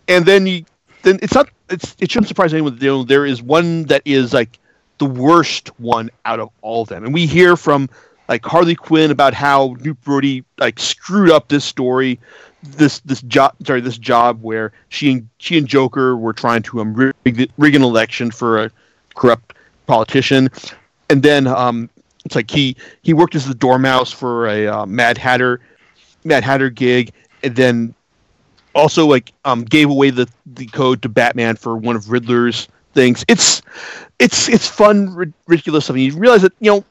and 0.09 0.27
then 0.27 0.47
you 0.47 0.65
then 1.03 1.19
it's 1.23 1.35
not 1.35 1.49
it's 1.71 1.97
it 1.99 2.11
shouldn't 2.11 2.29
surprise 2.29 2.53
anyone 2.53 2.75
that 2.75 2.83
you 2.83 2.89
know, 2.89 3.03
there 3.03 3.25
is 3.25 3.43
one 3.43 3.85
that 3.85 4.03
is 4.05 4.35
like 4.35 4.59
the 4.99 5.07
worst 5.07 5.69
one 5.81 6.11
out 6.27 6.41
of 6.41 6.51
all 6.61 6.83
of 6.83 6.89
them, 6.89 7.05
and 7.05 7.15
we 7.15 7.27
hear 7.27 7.57
from 7.57 7.89
like 8.29 8.45
Harley 8.45 8.75
Quinn 8.75 9.11
about 9.11 9.35
how 9.35 9.75
Knute 9.77 10.01
Brody 10.03 10.45
like 10.59 10.79
screwed 10.79 11.31
up 11.31 11.49
this 11.49 11.65
story, 11.65 12.19
this 12.63 13.01
this 13.01 13.23
job 13.23 13.55
sorry 13.65 13.81
this 13.81 13.99
job 13.99 14.43
where 14.43 14.73
she 14.89 15.13
and 15.13 15.29
she 15.39 15.59
and 15.59 15.67
Joker 15.67 16.17
were 16.17 16.33
trying 16.33 16.63
to 16.65 16.81
um, 16.81 16.95
rig, 16.95 17.51
rig 17.57 17.75
an 17.75 17.83
election 17.83 18.31
for 18.31 18.65
a 18.65 18.71
corrupt 19.15 19.55
politician, 19.87 20.51
and 21.09 21.23
then 21.23 21.47
um 21.47 21.89
it's 22.25 22.35
like 22.35 22.51
he 22.51 22.77
he 23.03 23.15
worked 23.15 23.35
as 23.35 23.47
the 23.47 23.55
dormouse 23.55 24.11
for 24.11 24.49
a 24.49 24.67
uh, 24.67 24.87
Mad 24.87 25.17
Hatter 25.17 25.61
Mad 26.25 26.43
Hatter 26.43 26.71
gig, 26.71 27.13
and 27.43 27.55
then 27.55 27.95
also 28.75 29.07
like 29.07 29.33
um 29.45 29.65
gave 29.65 29.89
away 29.89 30.11
the 30.11 30.29
the 30.47 30.67
code 30.67 31.03
to 31.03 31.09
Batman 31.09 31.57
for 31.57 31.77
one 31.77 31.95
of 31.95 32.11
Riddler's 32.11 32.69
things. 32.93 33.25
It's 33.29 33.63
it's 34.19 34.49
it's 34.49 34.67
fun, 34.67 35.15
ridiculous. 35.15 35.89
I 35.89 35.95
mean, 35.95 36.13
you 36.13 36.19
realize 36.19 36.43
that 36.43 36.53
you 36.59 36.71
know 36.73 36.85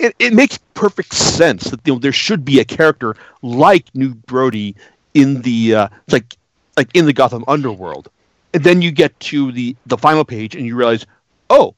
it, 0.00 0.14
it 0.18 0.32
makes 0.32 0.58
perfect 0.74 1.14
sense 1.14 1.70
that 1.70 1.80
you 1.84 1.92
know 1.92 1.98
there 1.98 2.12
should 2.12 2.44
be 2.44 2.58
a 2.58 2.64
character 2.64 3.14
like 3.42 3.92
Knute 3.92 4.24
Brody 4.26 4.74
in 5.14 5.42
the 5.42 5.74
uh, 5.74 5.88
like 6.10 6.36
like 6.76 6.88
in 6.94 7.06
the 7.06 7.12
Gotham 7.12 7.44
underworld, 7.46 8.08
and 8.54 8.64
then 8.64 8.82
you 8.82 8.90
get 8.90 9.18
to 9.20 9.52
the 9.52 9.76
the 9.86 9.98
final 9.98 10.24
page 10.24 10.56
and 10.56 10.66
you 10.66 10.74
realize, 10.74 11.06
oh, 11.50 11.74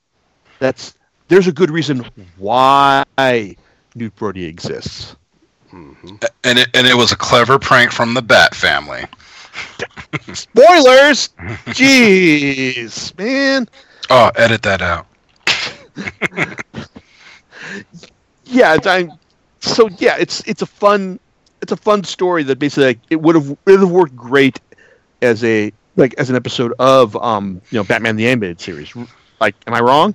that's 0.60 0.94
there's 1.28 1.48
a 1.48 1.52
good 1.52 1.70
reason 1.70 2.06
why 2.38 3.04
Knute 3.18 4.14
Brody 4.16 4.44
exists. 4.44 5.16
Mhm. 5.72 6.22
And 6.44 6.58
it 6.58 6.68
and 6.74 6.86
it 6.86 6.94
was 6.94 7.12
a 7.12 7.16
clever 7.16 7.58
prank 7.58 7.92
from 7.92 8.14
the 8.14 8.22
Bat 8.22 8.54
family. 8.54 9.04
Spoilers, 10.32 11.28
jeez, 11.74 13.16
man. 13.18 13.68
Oh, 14.10 14.30
edit 14.36 14.62
that 14.62 14.82
out. 14.82 15.06
yeah, 18.52 18.74
it's, 18.74 18.86
I, 18.86 19.08
so 19.60 19.88
yeah, 19.98 20.16
it's 20.18 20.40
it's 20.46 20.62
a 20.62 20.66
fun 20.66 21.18
it's 21.60 21.72
a 21.72 21.76
fun 21.76 22.04
story 22.04 22.42
that 22.44 22.58
basically 22.58 22.86
like, 22.86 22.98
it 23.10 23.20
would 23.20 23.34
have 23.34 23.50
it 23.50 23.58
would 23.66 23.80
have 23.80 23.90
worked 23.90 24.16
great 24.16 24.60
as 25.22 25.42
a 25.44 25.72
like 25.96 26.14
as 26.18 26.30
an 26.30 26.36
episode 26.36 26.72
of 26.78 27.16
um 27.16 27.60
you 27.70 27.78
know 27.78 27.84
Batman 27.84 28.16
the 28.16 28.28
animated 28.28 28.60
series. 28.60 28.92
Like, 29.40 29.54
am 29.66 29.74
I 29.74 29.80
wrong? 29.80 30.14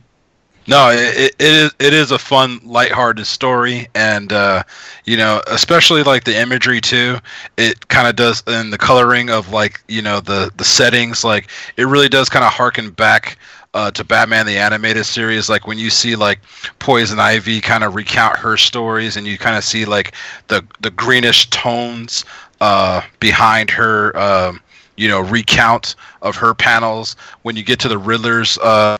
No, 0.69 0.89
it, 0.91 1.33
it 1.39 1.41
is 1.41 1.71
it 1.79 1.93
is 1.93 2.11
a 2.11 2.19
fun, 2.19 2.59
lighthearted 2.65 3.25
story, 3.25 3.87
and 3.95 4.33
uh, 4.33 4.63
you 5.05 5.15
know, 5.15 5.41
especially 5.47 6.03
like 6.03 6.25
the 6.25 6.37
imagery 6.37 6.81
too. 6.81 7.17
It 7.55 7.87
kind 7.87 8.05
of 8.05 8.17
does, 8.17 8.43
and 8.47 8.71
the 8.73 8.77
coloring 8.77 9.29
of 9.29 9.53
like 9.53 9.81
you 9.87 10.01
know 10.01 10.19
the 10.19 10.51
the 10.57 10.65
settings, 10.65 11.23
like 11.23 11.49
it 11.77 11.87
really 11.87 12.09
does 12.09 12.27
kind 12.27 12.43
of 12.43 12.51
harken 12.51 12.89
back 12.89 13.37
uh, 13.77 13.91
to 13.91 14.03
Batman 14.03 14.47
the 14.47 14.57
animated 14.57 15.05
series. 15.05 15.49
Like 15.49 15.67
when 15.67 15.77
you 15.77 15.91
see 15.91 16.15
like 16.15 16.39
Poison 16.79 17.19
Ivy 17.19 17.61
kind 17.61 17.83
of 17.83 17.93
recount 17.93 18.35
her 18.37 18.57
stories, 18.57 19.15
and 19.15 19.27
you 19.27 19.37
kind 19.37 19.55
of 19.55 19.63
see 19.63 19.85
like 19.85 20.15
the 20.47 20.65
the 20.81 20.89
greenish 20.89 21.49
tones 21.51 22.25
uh, 22.59 23.01
behind 23.19 23.69
her. 23.69 24.17
Um, 24.17 24.59
you 24.99 25.07
know 25.07 25.21
recount 25.21 25.93
of 26.23 26.35
her 26.35 26.55
panels 26.55 27.15
when 27.43 27.55
you 27.55 27.61
get 27.61 27.79
to 27.79 27.87
the 27.87 27.99
riddler's 27.99 28.57
uh, 28.63 28.97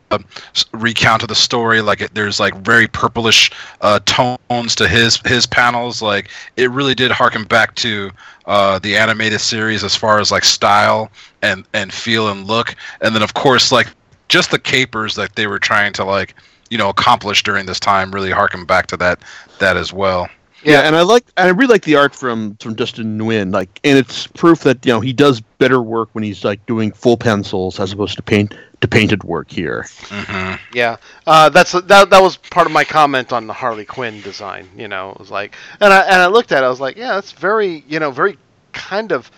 recount 0.72 1.22
of 1.22 1.28
the 1.28 1.34
story 1.34 1.80
like 1.82 2.00
it, 2.00 2.14
there's 2.14 2.38
like 2.38 2.54
very 2.58 2.86
purplish 2.86 3.50
uh, 3.80 3.98
tones 4.06 4.76
to 4.76 4.86
his 4.86 5.16
his 5.26 5.44
panels 5.44 6.00
like 6.00 6.30
it 6.56 6.70
really 6.70 6.94
did 6.94 7.10
harken 7.10 7.42
back 7.42 7.74
to 7.74 8.12
uh, 8.46 8.78
the 8.78 8.96
animated 8.96 9.40
series 9.40 9.82
as 9.82 9.96
far 9.96 10.20
as 10.20 10.30
like 10.30 10.44
style 10.44 11.10
and 11.42 11.64
and 11.74 11.92
feel 11.92 12.28
and 12.28 12.46
look 12.46 12.76
and 13.00 13.12
then 13.12 13.22
of 13.22 13.34
course 13.34 13.72
like 13.72 13.88
just 14.28 14.50
the 14.50 14.58
capers 14.58 15.14
that 15.14 15.34
they 15.34 15.46
were 15.46 15.58
trying 15.58 15.92
to 15.92 16.04
like 16.04 16.34
you 16.70 16.78
know 16.78 16.88
accomplish 16.88 17.42
during 17.42 17.66
this 17.66 17.80
time 17.80 18.12
really 18.12 18.30
harken 18.30 18.64
back 18.64 18.86
to 18.86 18.96
that 18.96 19.18
that 19.58 19.76
as 19.76 19.92
well 19.92 20.28
yeah, 20.64 20.80
and 20.80 20.96
I 20.96 21.02
like 21.02 21.24
and 21.36 21.46
I 21.46 21.50
really 21.50 21.72
like 21.72 21.84
the 21.84 21.96
art 21.96 22.14
from 22.14 22.56
from 22.56 22.74
Dustin 22.74 23.18
Nguyen. 23.18 23.52
Like, 23.52 23.80
and 23.84 23.96
it's 23.96 24.26
proof 24.26 24.60
that 24.60 24.84
you 24.84 24.92
know 24.92 25.00
he 25.00 25.12
does 25.12 25.40
better 25.40 25.80
work 25.80 26.08
when 26.12 26.24
he's 26.24 26.44
like 26.44 26.64
doing 26.66 26.90
full 26.90 27.16
pencils 27.16 27.78
as 27.78 27.92
opposed 27.92 28.16
to 28.16 28.22
paint 28.22 28.54
to 28.80 28.88
painted 28.88 29.24
work 29.24 29.50
here. 29.50 29.84
mm-hmm. 29.88 30.76
Yeah, 30.76 30.96
uh, 31.26 31.48
that's 31.48 31.72
that. 31.72 32.10
That 32.10 32.22
was 32.22 32.36
part 32.36 32.66
of 32.66 32.72
my 32.72 32.84
comment 32.84 33.32
on 33.32 33.46
the 33.46 33.52
Harley 33.52 33.84
Quinn 33.84 34.20
design. 34.20 34.68
You 34.76 34.88
know, 34.88 35.10
it 35.10 35.18
was 35.18 35.30
like, 35.30 35.54
and 35.80 35.92
I 35.92 36.00
and 36.02 36.16
I 36.16 36.26
looked 36.26 36.50
at 36.50 36.62
it. 36.62 36.66
I 36.66 36.70
was 36.70 36.80
like, 36.80 36.96
yeah, 36.96 37.14
that's 37.14 37.32
very, 37.32 37.84
you 37.86 38.00
know, 38.00 38.10
very 38.10 38.36
kind 38.72 39.12
of 39.12 39.30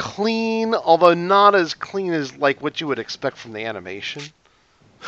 clean, 0.00 0.74
although 0.74 1.14
not 1.14 1.54
as 1.54 1.74
clean 1.74 2.12
as 2.14 2.36
like 2.36 2.62
what 2.62 2.80
you 2.80 2.88
would 2.88 2.98
expect 2.98 3.36
from 3.36 3.52
the 3.52 3.64
animation. 3.66 4.32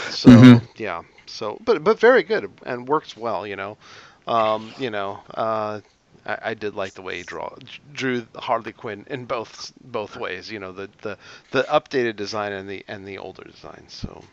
So 0.06 0.52
Mhm. 0.52 0.68
yeah, 0.76 1.02
so 1.26 1.58
but 1.64 1.82
but 1.84 1.98
very 1.98 2.22
good 2.22 2.50
and 2.64 2.88
works 2.88 3.16
well. 3.16 3.46
You 3.46 3.56
know, 3.56 3.78
um, 4.26 4.74
you 4.78 4.90
know, 4.90 5.20
uh, 5.34 5.80
I, 6.26 6.38
I 6.50 6.54
did 6.54 6.74
like 6.74 6.94
the 6.94 7.02
way 7.02 7.18
he 7.18 7.24
draw 7.24 7.54
drew 7.92 8.26
Harley 8.36 8.72
Quinn 8.72 9.04
in 9.08 9.26
both 9.26 9.72
both 9.82 10.16
ways. 10.16 10.50
You 10.50 10.60
know, 10.60 10.72
the 10.72 10.90
the 11.02 11.18
the 11.50 11.62
updated 11.64 12.16
design 12.16 12.52
and 12.52 12.68
the 12.68 12.84
and 12.88 13.06
the 13.06 13.18
older 13.18 13.44
design. 13.44 13.86
So. 13.88 14.28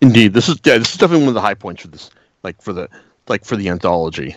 Indeed, 0.00 0.32
this 0.34 0.48
is 0.48 0.58
yeah, 0.64 0.78
this 0.78 0.92
is 0.92 0.98
definitely 0.98 1.24
one 1.24 1.28
of 1.28 1.34
the 1.34 1.40
high 1.40 1.54
points 1.54 1.82
for 1.82 1.88
this, 1.88 2.10
like 2.42 2.60
for 2.62 2.72
the 2.72 2.88
like 3.28 3.44
for 3.44 3.56
the 3.56 3.68
anthology. 3.68 4.36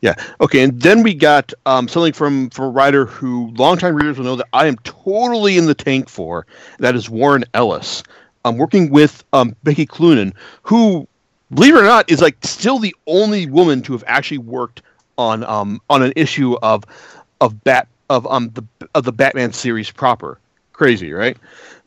Yeah. 0.00 0.14
Okay, 0.40 0.62
and 0.62 0.80
then 0.80 1.02
we 1.02 1.14
got 1.14 1.52
um, 1.66 1.88
something 1.88 2.12
from 2.12 2.50
from 2.50 2.66
a 2.66 2.70
writer 2.70 3.06
who 3.06 3.52
longtime 3.56 3.94
readers 3.94 4.18
will 4.18 4.24
know 4.24 4.36
that 4.36 4.48
I 4.52 4.66
am 4.66 4.76
totally 4.78 5.56
in 5.56 5.66
the 5.66 5.74
tank 5.74 6.08
for. 6.08 6.46
That 6.78 6.94
is 6.94 7.08
Warren 7.08 7.44
Ellis. 7.54 8.02
I'm 8.44 8.56
working 8.56 8.90
with 8.90 9.22
um, 9.32 9.54
Becky 9.62 9.86
Cloonan, 9.86 10.32
who, 10.62 11.06
believe 11.54 11.76
it 11.76 11.80
or 11.80 11.84
not, 11.84 12.10
is 12.10 12.20
like 12.20 12.36
still 12.42 12.78
the 12.78 12.94
only 13.06 13.46
woman 13.46 13.82
to 13.82 13.92
have 13.92 14.02
actually 14.06 14.38
worked 14.38 14.82
on 15.16 15.44
um, 15.44 15.80
on 15.88 16.02
an 16.02 16.12
issue 16.16 16.56
of 16.62 16.84
of 17.40 17.62
bat 17.64 17.86
of 18.10 18.26
um 18.26 18.50
the 18.50 18.64
of 18.94 19.04
the 19.04 19.12
Batman 19.12 19.52
series 19.52 19.90
proper. 19.90 20.38
Crazy, 20.72 21.12
right? 21.12 21.36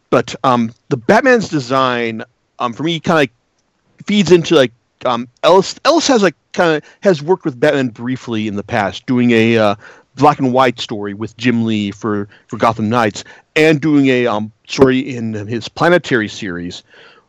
But 0.09 0.35
um, 0.43 0.71
the 0.89 0.97
Batman's 0.97 1.49
design, 1.49 2.23
um, 2.59 2.71
for 2.71 2.83
me, 2.83 2.99
kind 2.99 3.29
of 3.29 4.05
feeds 4.05 4.31
into 4.31 4.55
like 4.55 4.71
um, 5.05 5.27
Ellis. 5.43 5.77
Ellis 5.83 6.07
has 6.07 6.23
like 6.23 6.35
kind 6.55 6.77
of 6.77 6.83
has 7.01 7.21
worked 7.21 7.45
with 7.45 7.59
Batman 7.59 7.89
briefly 7.89 8.47
in 8.47 8.55
the 8.55 8.63
past, 8.63 9.05
doing 9.05 9.31
a 9.31 9.57
uh, 9.57 9.75
black 10.15 10.39
and 10.39 10.53
white 10.53 10.79
story 10.79 11.13
with 11.13 11.35
Jim 11.37 11.65
Lee 11.65 11.91
for 11.91 12.27
for 12.47 12.57
Gotham 12.57 12.89
Knights, 12.89 13.23
and 13.55 13.79
doing 13.81 14.07
a 14.07 14.27
um, 14.27 14.51
story 14.67 14.99
in 14.99 15.33
his 15.33 15.67
Planetary 15.67 16.27
series, 16.27 16.83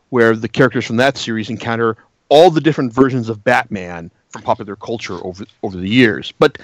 where 0.09 0.35
the 0.35 0.47
characters 0.47 0.85
from 0.85 0.97
that 0.97 1.17
series 1.17 1.49
encounter 1.49 1.97
all 2.29 2.49
the 2.49 2.61
different 2.61 2.93
versions 2.93 3.29
of 3.29 3.43
Batman 3.43 4.11
from 4.29 4.41
popular 4.41 4.75
culture 4.75 5.23
over 5.25 5.45
over 5.63 5.77
the 5.77 5.89
years. 5.89 6.33
But 6.39 6.57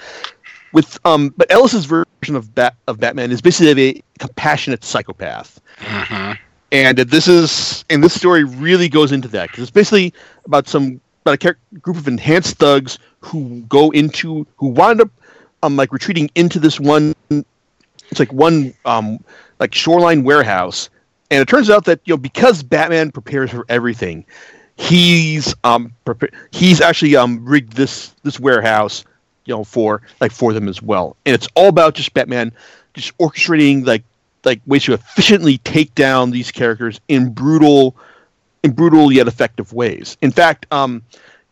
with 0.72 0.98
um, 1.04 1.32
but 1.36 1.50
Ellis's 1.52 1.84
version 1.84 2.36
of 2.36 2.54
Bat 2.54 2.74
of 2.88 2.98
Batman 2.98 3.30
is 3.30 3.40
basically 3.40 3.88
a 3.98 4.02
compassionate 4.18 4.84
psychopath 4.84 5.60
Mm-hmm. 5.78 6.32
and 6.72 6.98
this 6.98 7.26
is 7.26 7.84
and 7.90 8.02
this 8.02 8.14
story 8.14 8.44
really 8.44 8.88
goes 8.88 9.12
into 9.12 9.28
that 9.28 9.50
because 9.50 9.62
it's 9.62 9.70
basically 9.70 10.14
about 10.44 10.68
some 10.68 11.00
about 11.24 11.42
a 11.42 11.78
group 11.78 11.96
of 11.96 12.06
enhanced 12.06 12.56
thugs 12.56 12.98
who 13.20 13.60
go 13.62 13.90
into 13.90 14.46
who 14.56 14.68
wind 14.68 15.00
up 15.00 15.10
um 15.62 15.76
like 15.76 15.92
retreating 15.92 16.30
into 16.34 16.58
this 16.58 16.78
one 16.78 17.14
it's 18.10 18.18
like 18.18 18.32
one 18.32 18.74
um 18.84 19.22
like 19.58 19.74
shoreline 19.74 20.24
warehouse. 20.24 20.90
And 21.30 21.40
it 21.40 21.48
turns 21.48 21.70
out 21.70 21.86
that 21.86 22.00
you 22.04 22.12
know 22.12 22.18
because 22.18 22.62
batman 22.62 23.10
prepares 23.10 23.50
for 23.50 23.64
everything 23.68 24.24
he's 24.76 25.54
um 25.64 25.92
prepa- 26.04 26.34
he's 26.50 26.80
actually 26.80 27.16
um 27.16 27.44
rigged 27.44 27.72
this 27.72 28.14
this 28.22 28.38
warehouse 28.38 29.04
you 29.46 29.54
know 29.54 29.64
for 29.64 30.02
like 30.20 30.32
for 30.32 30.52
them 30.52 30.68
as 30.68 30.82
well. 30.82 31.16
And 31.24 31.34
it's 31.34 31.48
all 31.54 31.68
about 31.68 31.94
just 31.94 32.12
batman 32.12 32.52
just 32.92 33.16
orchestrating 33.18 33.86
like 33.86 34.04
like 34.44 34.60
ways 34.66 34.84
to 34.84 34.92
efficiently 34.92 35.58
take 35.58 35.94
down 35.94 36.30
these 36.30 36.52
characters 36.52 37.00
in 37.08 37.30
brutal 37.30 37.96
in 38.64 38.72
brutal 38.72 39.12
yet 39.12 39.28
effective 39.28 39.72
ways. 39.72 40.16
In 40.22 40.32
fact, 40.32 40.66
um, 40.72 41.02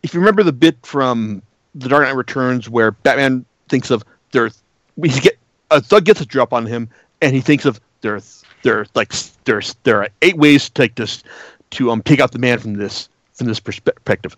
if 0.01 0.13
you 0.13 0.19
remember 0.19 0.43
the 0.43 0.51
bit 0.51 0.75
from 0.83 1.41
The 1.75 1.87
Dark 1.87 2.03
Knight 2.03 2.15
Returns 2.15 2.69
where 2.69 2.91
Batman 2.91 3.45
thinks 3.69 3.91
of 3.91 4.03
there, 4.31 4.49
we 4.97 5.09
get 5.09 5.37
a 5.71 5.79
thug 5.79 6.05
gets 6.05 6.19
a 6.19 6.25
drop 6.25 6.51
on 6.51 6.65
him, 6.65 6.89
and 7.21 7.33
he 7.33 7.39
thinks 7.39 7.65
of 7.65 7.79
there, 8.01 8.19
there 8.63 8.85
like 8.95 9.13
there's 9.45 9.75
there 9.83 10.01
are 10.01 10.09
eight 10.23 10.37
ways 10.37 10.65
to 10.65 10.73
take 10.73 10.95
this 10.95 11.23
to 11.69 11.91
um 11.91 12.01
take 12.01 12.19
out 12.19 12.31
the 12.31 12.39
man 12.39 12.57
from 12.59 12.73
this 12.73 13.07
from 13.33 13.47
this 13.47 13.59
perspective. 13.59 14.35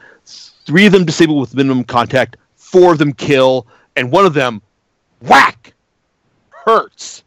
Three 0.66 0.86
of 0.86 0.92
them 0.92 1.06
disable 1.06 1.40
with 1.40 1.56
minimum 1.56 1.86
contact, 1.86 2.38
four 2.58 2.92
of 2.92 2.98
them 2.98 3.14
kill, 3.14 3.66
and 3.96 4.12
one 4.12 4.26
of 4.26 4.34
them 4.34 4.62
whack 5.22 5.74
hurts. 6.50 7.24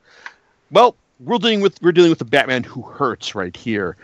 Well, 0.71 0.95
we're 1.21 1.39
dealing 1.39 1.63
with 1.63 1.81
we're 1.83 1.93
dealing 1.93 2.11
with 2.11 2.19
the 2.19 2.25
Batman 2.27 2.65
who 2.65 2.83
hurts 2.83 3.35
right 3.35 3.57
here, 3.57 3.97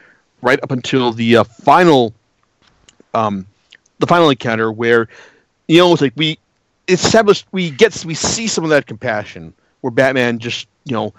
right 0.45 0.63
up 0.63 0.71
until 0.71 1.13
the 1.13 1.39
uh, 1.39 1.45
final, 1.45 2.13
um, 3.15 3.47
the 3.99 4.07
final 4.07 4.31
encounter 4.31 4.71
where, 4.71 5.09
you 5.67 5.79
know, 5.79 5.93
it's 5.93 6.03
like 6.03 6.13
we 6.17 6.39
established 6.89 7.47
we 7.51 7.71
get 7.71 8.05
we 8.05 8.15
see 8.15 8.47
some 8.47 8.63
of 8.65 8.71
that 8.71 8.87
compassion 8.87 9.55
where 9.81 9.91
Batman 9.91 10.39
just 10.39 10.69
you 10.85 10.93
know, 10.93 11.15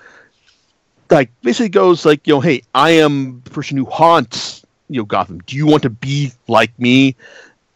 like 1.09 1.29
basically 1.41 1.69
goes 1.69 2.05
like 2.05 2.25
you 2.27 2.35
know, 2.35 2.39
hey, 2.39 2.61
I 2.73 2.91
am 2.91 3.41
the 3.43 3.49
person 3.49 3.77
who 3.77 3.85
haunts 3.85 4.63
you 4.89 5.01
know 5.01 5.05
Gotham. 5.05 5.39
Do 5.39 5.55
you 5.55 5.65
want 5.65 5.83
to 5.83 5.89
be 5.89 6.31
like 6.47 6.77
me? 6.79 7.15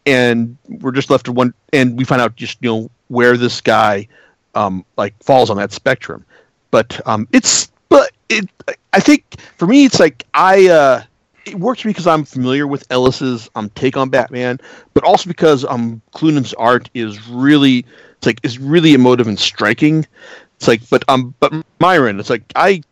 And 0.06 0.56
we're 0.68 0.92
just 0.92 1.10
left 1.10 1.26
to 1.26 1.32
one, 1.32 1.52
and 1.72 1.98
we 1.98 2.04
find 2.04 2.22
out 2.22 2.34
just 2.36 2.58
you 2.62 2.70
know 2.70 2.90
where 3.08 3.36
this 3.36 3.60
guy, 3.60 4.08
um, 4.54 4.84
like 4.96 5.14
falls 5.22 5.50
on 5.50 5.56
that 5.58 5.72
spectrum. 5.72 6.24
But 6.70 7.00
um, 7.06 7.28
it's 7.32 7.70
but 7.88 8.10
it 8.28 8.48
I 8.92 9.00
think 9.00 9.40
for 9.56 9.66
me 9.66 9.84
it's 9.84 10.00
like 10.00 10.24
I 10.32 10.68
uh 10.68 11.02
it 11.46 11.54
works 11.56 11.82
because 11.82 12.06
I'm 12.06 12.24
familiar 12.24 12.66
with 12.66 12.86
Ellis's 12.90 13.48
um 13.54 13.70
take 13.70 13.96
on 13.96 14.08
Batman, 14.08 14.58
but 14.94 15.04
also 15.04 15.28
because 15.28 15.64
um 15.64 16.00
Cloonan's 16.12 16.54
art 16.54 16.90
is 16.94 17.28
really 17.28 17.84
it's 18.16 18.26
like 18.26 18.40
is 18.42 18.58
really 18.58 18.94
emotive 18.94 19.26
and 19.26 19.38
striking. 19.38 20.06
It's 20.56 20.68
like 20.68 20.88
but 20.90 21.04
um 21.08 21.34
but 21.40 21.52
Myron, 21.78 22.20
it's 22.20 22.30
like 22.30 22.42
I 22.54 22.82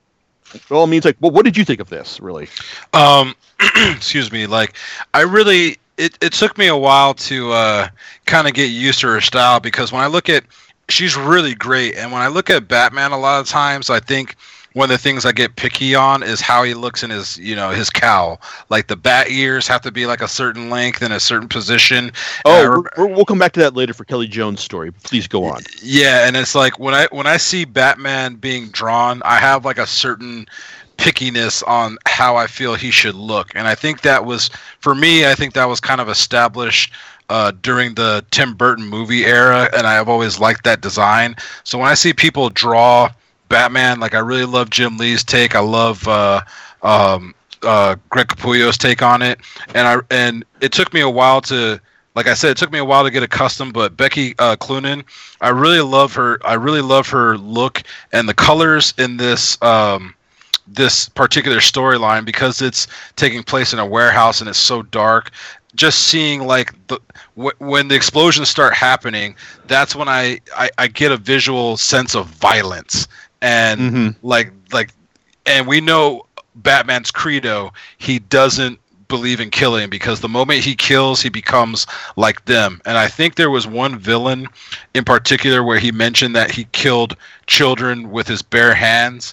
well 0.70 0.82
I 0.82 0.86
mean 0.86 0.98
it's 0.98 1.06
like 1.06 1.16
well 1.20 1.30
what 1.30 1.44
did 1.44 1.56
you 1.56 1.64
think 1.64 1.80
of 1.80 1.88
this 1.88 2.20
really? 2.20 2.48
Um, 2.92 3.34
excuse 3.76 4.30
me. 4.30 4.46
Like, 4.46 4.74
I 5.14 5.22
really 5.22 5.78
it, 5.96 6.16
it 6.20 6.32
took 6.32 6.56
me 6.56 6.68
a 6.68 6.76
while 6.76 7.14
to 7.14 7.52
uh, 7.52 7.88
kind 8.24 8.46
of 8.46 8.54
get 8.54 8.66
used 8.66 9.00
to 9.00 9.08
her 9.08 9.20
style 9.20 9.60
because 9.60 9.92
when 9.92 10.02
I 10.02 10.06
look 10.06 10.28
at 10.28 10.44
she's 10.88 11.16
really 11.16 11.54
great, 11.54 11.96
and 11.96 12.12
when 12.12 12.22
I 12.22 12.28
look 12.28 12.50
at 12.50 12.68
Batman, 12.68 13.12
a 13.12 13.18
lot 13.18 13.40
of 13.40 13.48
times 13.48 13.90
I 13.90 14.00
think 14.00 14.36
one 14.74 14.84
of 14.84 14.90
the 14.90 14.98
things 14.98 15.24
I 15.24 15.32
get 15.32 15.56
picky 15.56 15.94
on 15.94 16.22
is 16.22 16.40
how 16.40 16.62
he 16.62 16.74
looks 16.74 17.02
in 17.02 17.10
his 17.10 17.38
you 17.38 17.56
know 17.56 17.70
his 17.70 17.90
cowl. 17.90 18.40
Like 18.68 18.86
the 18.86 18.96
bat 18.96 19.30
ears 19.30 19.66
have 19.68 19.80
to 19.82 19.90
be 19.90 20.06
like 20.06 20.20
a 20.20 20.28
certain 20.28 20.70
length 20.70 21.02
and 21.02 21.12
a 21.12 21.20
certain 21.20 21.48
position. 21.48 22.12
Oh, 22.44 22.82
we're- 22.96 23.12
we'll 23.14 23.24
come 23.24 23.38
back 23.38 23.52
to 23.52 23.60
that 23.60 23.74
later 23.74 23.94
for 23.94 24.04
Kelly 24.04 24.28
Jones' 24.28 24.60
story. 24.60 24.92
Please 24.92 25.26
go 25.26 25.44
on. 25.44 25.62
Yeah, 25.82 26.26
and 26.26 26.36
it's 26.36 26.54
like 26.54 26.78
when 26.78 26.94
I 26.94 27.08
when 27.10 27.26
I 27.26 27.36
see 27.38 27.64
Batman 27.64 28.34
being 28.36 28.68
drawn, 28.68 29.22
I 29.24 29.36
have 29.38 29.64
like 29.64 29.78
a 29.78 29.86
certain 29.86 30.46
pickiness 30.98 31.62
on 31.66 31.96
how 32.06 32.36
I 32.36 32.46
feel 32.46 32.74
he 32.74 32.90
should 32.90 33.14
look, 33.14 33.50
and 33.54 33.66
I 33.68 33.74
think 33.74 34.00
that 34.02 34.24
was 34.24 34.50
for 34.80 34.94
me. 34.94 35.26
I 35.26 35.34
think 35.34 35.54
that 35.54 35.64
was 35.66 35.80
kind 35.80 36.00
of 36.00 36.08
established 36.08 36.92
uh, 37.30 37.52
during 37.62 37.94
the 37.94 38.24
Tim 38.30 38.54
Burton 38.54 38.86
movie 38.86 39.24
era, 39.24 39.68
and 39.76 39.86
I've 39.86 40.08
always 40.08 40.40
liked 40.40 40.64
that 40.64 40.80
design. 40.80 41.36
So 41.62 41.78
when 41.78 41.86
I 41.88 41.94
see 41.94 42.12
people 42.12 42.50
draw 42.50 43.10
Batman, 43.48 44.00
like 44.00 44.14
I 44.14 44.20
really 44.20 44.44
love 44.44 44.70
Jim 44.70 44.96
Lee's 44.98 45.24
take. 45.24 45.54
I 45.54 45.60
love 45.60 46.06
uh, 46.06 46.42
um, 46.82 47.34
uh, 47.62 47.96
Greg 48.10 48.28
Capullo's 48.28 48.78
take 48.78 49.02
on 49.02 49.22
it, 49.22 49.40
and 49.74 49.86
I 49.86 49.96
and 50.10 50.44
it 50.60 50.72
took 50.72 50.92
me 50.92 51.00
a 51.00 51.10
while 51.10 51.40
to 51.42 51.80
like 52.14 52.26
I 52.26 52.34
said, 52.34 52.50
it 52.50 52.56
took 52.56 52.72
me 52.72 52.78
a 52.80 52.84
while 52.84 53.04
to 53.04 53.10
get 53.10 53.22
accustomed, 53.22 53.74
but 53.74 53.96
Becky 53.96 54.34
uh, 54.38 54.56
Cloonan, 54.56 55.04
I 55.40 55.50
really 55.50 55.80
love 55.80 56.14
her. 56.14 56.38
I 56.44 56.54
really 56.54 56.80
love 56.80 57.08
her 57.10 57.38
look 57.38 57.82
and 58.12 58.28
the 58.28 58.34
colors 58.34 58.92
in 58.98 59.16
this 59.16 59.60
um, 59.62 60.14
this 60.66 61.08
particular 61.08 61.58
storyline 61.58 62.24
because 62.24 62.60
it's 62.60 62.86
taking 63.16 63.42
place 63.42 63.72
in 63.72 63.78
a 63.78 63.86
warehouse 63.86 64.40
and 64.40 64.48
it's 64.50 64.58
so 64.58 64.82
dark. 64.82 65.30
Just 65.76 66.00
seeing 66.08 66.46
like 66.46 66.74
the 66.88 66.98
w- 67.36 67.54
when 67.58 67.88
the 67.88 67.94
explosions 67.94 68.48
start 68.48 68.74
happening, 68.74 69.36
that's 69.66 69.94
when 69.94 70.08
I, 70.08 70.40
I 70.56 70.70
I 70.78 70.86
get 70.88 71.12
a 71.12 71.16
visual 71.16 71.76
sense 71.76 72.14
of 72.16 72.26
violence 72.26 73.06
and 73.42 73.80
Mm-hmm. 73.80 74.26
like 74.26 74.52
like 74.72 74.90
and 75.46 75.66
we 75.66 75.80
know 75.80 76.26
Batman's 76.56 77.10
credo. 77.10 77.72
He 77.98 78.18
doesn't 78.18 78.78
believe 79.08 79.40
in 79.40 79.48
killing 79.48 79.88
because 79.88 80.20
the 80.20 80.28
moment 80.28 80.62
he 80.62 80.74
kills, 80.74 81.22
he 81.22 81.30
becomes 81.30 81.86
like 82.16 82.44
them. 82.44 82.80
And 82.84 82.98
I 82.98 83.08
think 83.08 83.36
there 83.36 83.48
was 83.48 83.66
one 83.66 83.98
villain 83.98 84.46
in 84.94 85.04
particular 85.04 85.62
where 85.62 85.78
he 85.78 85.90
mentioned 85.92 86.36
that 86.36 86.50
he 86.50 86.64
killed 86.72 87.16
children 87.46 88.10
with 88.10 88.26
his 88.28 88.42
bare 88.42 88.74
hands. 88.74 89.32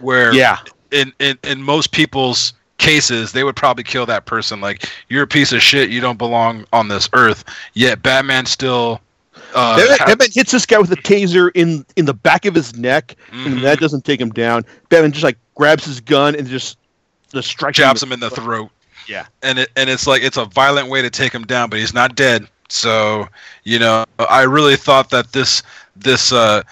Where 0.00 0.34
Yeah. 0.34 0.58
in, 0.90 1.12
in, 1.20 1.38
in 1.44 1.62
most 1.62 1.92
people's 1.92 2.54
cases, 2.78 3.30
they 3.30 3.44
would 3.44 3.54
probably 3.54 3.84
kill 3.84 4.04
that 4.06 4.26
person. 4.26 4.60
Like, 4.60 4.88
you're 5.08 5.22
a 5.22 5.28
piece 5.28 5.52
of 5.52 5.62
shit. 5.62 5.90
You 5.90 6.00
don't 6.00 6.18
belong 6.18 6.64
on 6.72 6.88
this 6.88 7.08
earth. 7.12 7.44
Yet 7.74 8.02
Batman 8.02 8.46
still. 8.46 9.00
Uh, 9.54 9.76
Batman, 9.76 9.98
ha- 9.98 10.06
Batman 10.06 10.28
hits 10.32 10.52
this 10.52 10.66
guy 10.66 10.78
with 10.78 10.90
a 10.92 10.96
taser 10.96 11.50
in 11.54 11.84
in 11.96 12.04
the 12.06 12.14
back 12.14 12.44
of 12.44 12.54
his 12.54 12.76
neck, 12.76 13.14
Mhm. 13.32 13.46
and 13.46 13.62
that 13.64 13.78
doesn't 13.80 14.04
take 14.04 14.20
him 14.20 14.30
down. 14.30 14.64
Batman 14.88 15.12
just 15.12 15.24
like 15.24 15.38
grabs 15.54 15.84
his 15.84 16.00
gun 16.00 16.34
and 16.34 16.46
just 16.48 16.76
just 17.32 17.48
strikes 17.48 17.76
jabs 17.76 18.02
him 18.02 18.12
in 18.12 18.20
the 18.20 18.30
throat. 18.30 18.70
Yeah. 19.06 19.26
and 19.42 19.58
it 19.58 19.70
and 19.76 19.90
it's 19.90 20.06
like 20.06 20.22
it's 20.22 20.36
a 20.38 20.46
violent 20.46 20.88
way 20.88 21.02
to 21.02 21.10
take 21.10 21.32
him 21.32 21.44
down, 21.44 21.68
but 21.70 21.78
he's 21.78 21.92
not 21.94 22.14
dead. 22.16 22.46
So 22.68 23.28
you 23.64 23.78
know, 23.78 24.04
I 24.18 24.42
really 24.42 24.76
thought 24.76 25.10
that 25.10 25.32
this 25.32 25.62
this 25.94 26.32
uh 26.32 26.62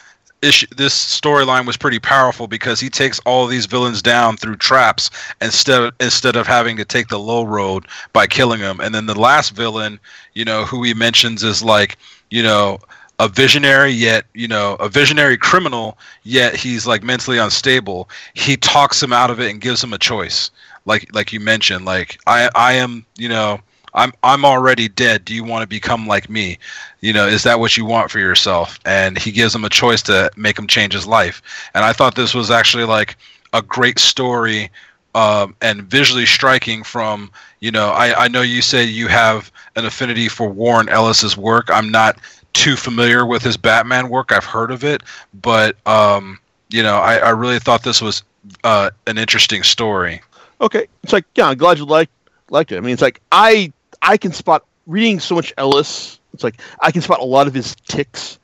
issue 0.40 0.66
this 0.76 0.94
storyline 1.20 1.66
was 1.66 1.76
pretty 1.76 1.98
powerful 2.00 2.48
because 2.48 2.80
he 2.80 2.88
takes 2.90 3.20
all 3.20 3.46
these 3.46 3.66
villains 3.66 4.02
down 4.02 4.36
through 4.36 4.56
traps 4.56 5.08
instead 5.40 5.82
of, 5.82 5.94
instead 6.00 6.34
of 6.34 6.46
having 6.48 6.76
to 6.78 6.84
take 6.84 7.08
the 7.08 7.18
low 7.18 7.44
road 7.44 7.86
by 8.12 8.26
killing 8.26 8.60
them. 8.60 8.80
And 8.80 8.92
then 8.94 9.06
the 9.06 9.14
last 9.18 9.50
villain, 9.50 10.00
you 10.34 10.44
know, 10.44 10.64
who 10.64 10.82
he 10.82 10.94
mentions 10.94 11.44
is 11.44 11.62
like 11.62 11.96
you 12.32 12.42
know 12.42 12.78
a 13.18 13.28
visionary 13.28 13.90
yet 13.92 14.24
you 14.34 14.48
know 14.48 14.74
a 14.80 14.88
visionary 14.88 15.36
criminal 15.36 15.98
yet 16.24 16.56
he's 16.56 16.86
like 16.86 17.02
mentally 17.04 17.38
unstable. 17.38 18.08
He 18.34 18.56
talks 18.56 19.02
him 19.02 19.12
out 19.12 19.30
of 19.30 19.38
it 19.38 19.50
and 19.50 19.60
gives 19.60 19.84
him 19.84 19.92
a 19.92 19.98
choice. 19.98 20.50
Like 20.86 21.14
like 21.14 21.32
you 21.32 21.38
mentioned 21.38 21.84
like 21.84 22.18
i 22.26 22.50
i 22.54 22.72
am 22.72 23.04
you 23.16 23.28
know 23.28 23.60
i'm 23.94 24.12
i'm 24.22 24.44
already 24.44 24.88
dead. 24.88 25.26
Do 25.26 25.34
you 25.34 25.44
want 25.44 25.62
to 25.62 25.68
become 25.68 26.06
like 26.06 26.30
me? 26.30 26.58
You 27.00 27.12
know 27.12 27.26
is 27.26 27.42
that 27.42 27.60
what 27.60 27.76
you 27.76 27.84
want 27.84 28.10
for 28.10 28.18
yourself? 28.18 28.80
And 28.86 29.18
he 29.18 29.30
gives 29.30 29.54
him 29.54 29.64
a 29.64 29.68
choice 29.68 30.02
to 30.04 30.30
make 30.34 30.58
him 30.58 30.66
change 30.66 30.94
his 30.94 31.06
life. 31.06 31.42
And 31.74 31.84
i 31.84 31.92
thought 31.92 32.14
this 32.16 32.34
was 32.34 32.50
actually 32.50 32.84
like 32.84 33.16
a 33.52 33.60
great 33.60 33.98
story 33.98 34.70
um, 35.14 35.54
and 35.60 35.82
visually 35.82 36.26
striking 36.26 36.82
from 36.82 37.30
you 37.60 37.70
know 37.70 37.90
I, 37.90 38.24
I 38.24 38.28
know 38.28 38.42
you 38.42 38.62
say 38.62 38.84
you 38.84 39.08
have 39.08 39.50
an 39.76 39.84
affinity 39.84 40.28
for 40.28 40.48
warren 40.48 40.88
ellis's 40.88 41.36
work 41.36 41.68
i'm 41.70 41.90
not 41.90 42.18
too 42.52 42.76
familiar 42.76 43.24
with 43.26 43.42
his 43.42 43.56
batman 43.56 44.08
work 44.08 44.32
i've 44.32 44.44
heard 44.44 44.70
of 44.70 44.84
it 44.84 45.02
but 45.34 45.76
um, 45.86 46.38
you 46.70 46.82
know 46.82 46.96
I, 46.96 47.16
I 47.16 47.30
really 47.30 47.58
thought 47.58 47.82
this 47.82 48.00
was 48.02 48.22
uh, 48.64 48.90
an 49.06 49.18
interesting 49.18 49.62
story 49.62 50.20
Okay, 50.62 50.86
it's 51.02 51.12
like 51.12 51.24
yeah, 51.34 51.48
I'm 51.48 51.58
glad 51.58 51.78
you 51.78 51.84
like 51.84 52.08
liked 52.48 52.70
it. 52.70 52.76
I 52.76 52.80
mean, 52.80 52.92
it's 52.92 53.02
like 53.02 53.20
I 53.32 53.72
I 54.00 54.16
can 54.16 54.32
spot 54.32 54.64
reading 54.86 55.18
so 55.18 55.34
much 55.34 55.52
Ellis. 55.58 56.20
It's 56.32 56.44
like 56.44 56.60
I 56.80 56.92
can 56.92 57.02
spot 57.02 57.18
a 57.18 57.24
lot 57.24 57.48
of 57.48 57.52
his 57.52 57.74
ticks 57.88 58.38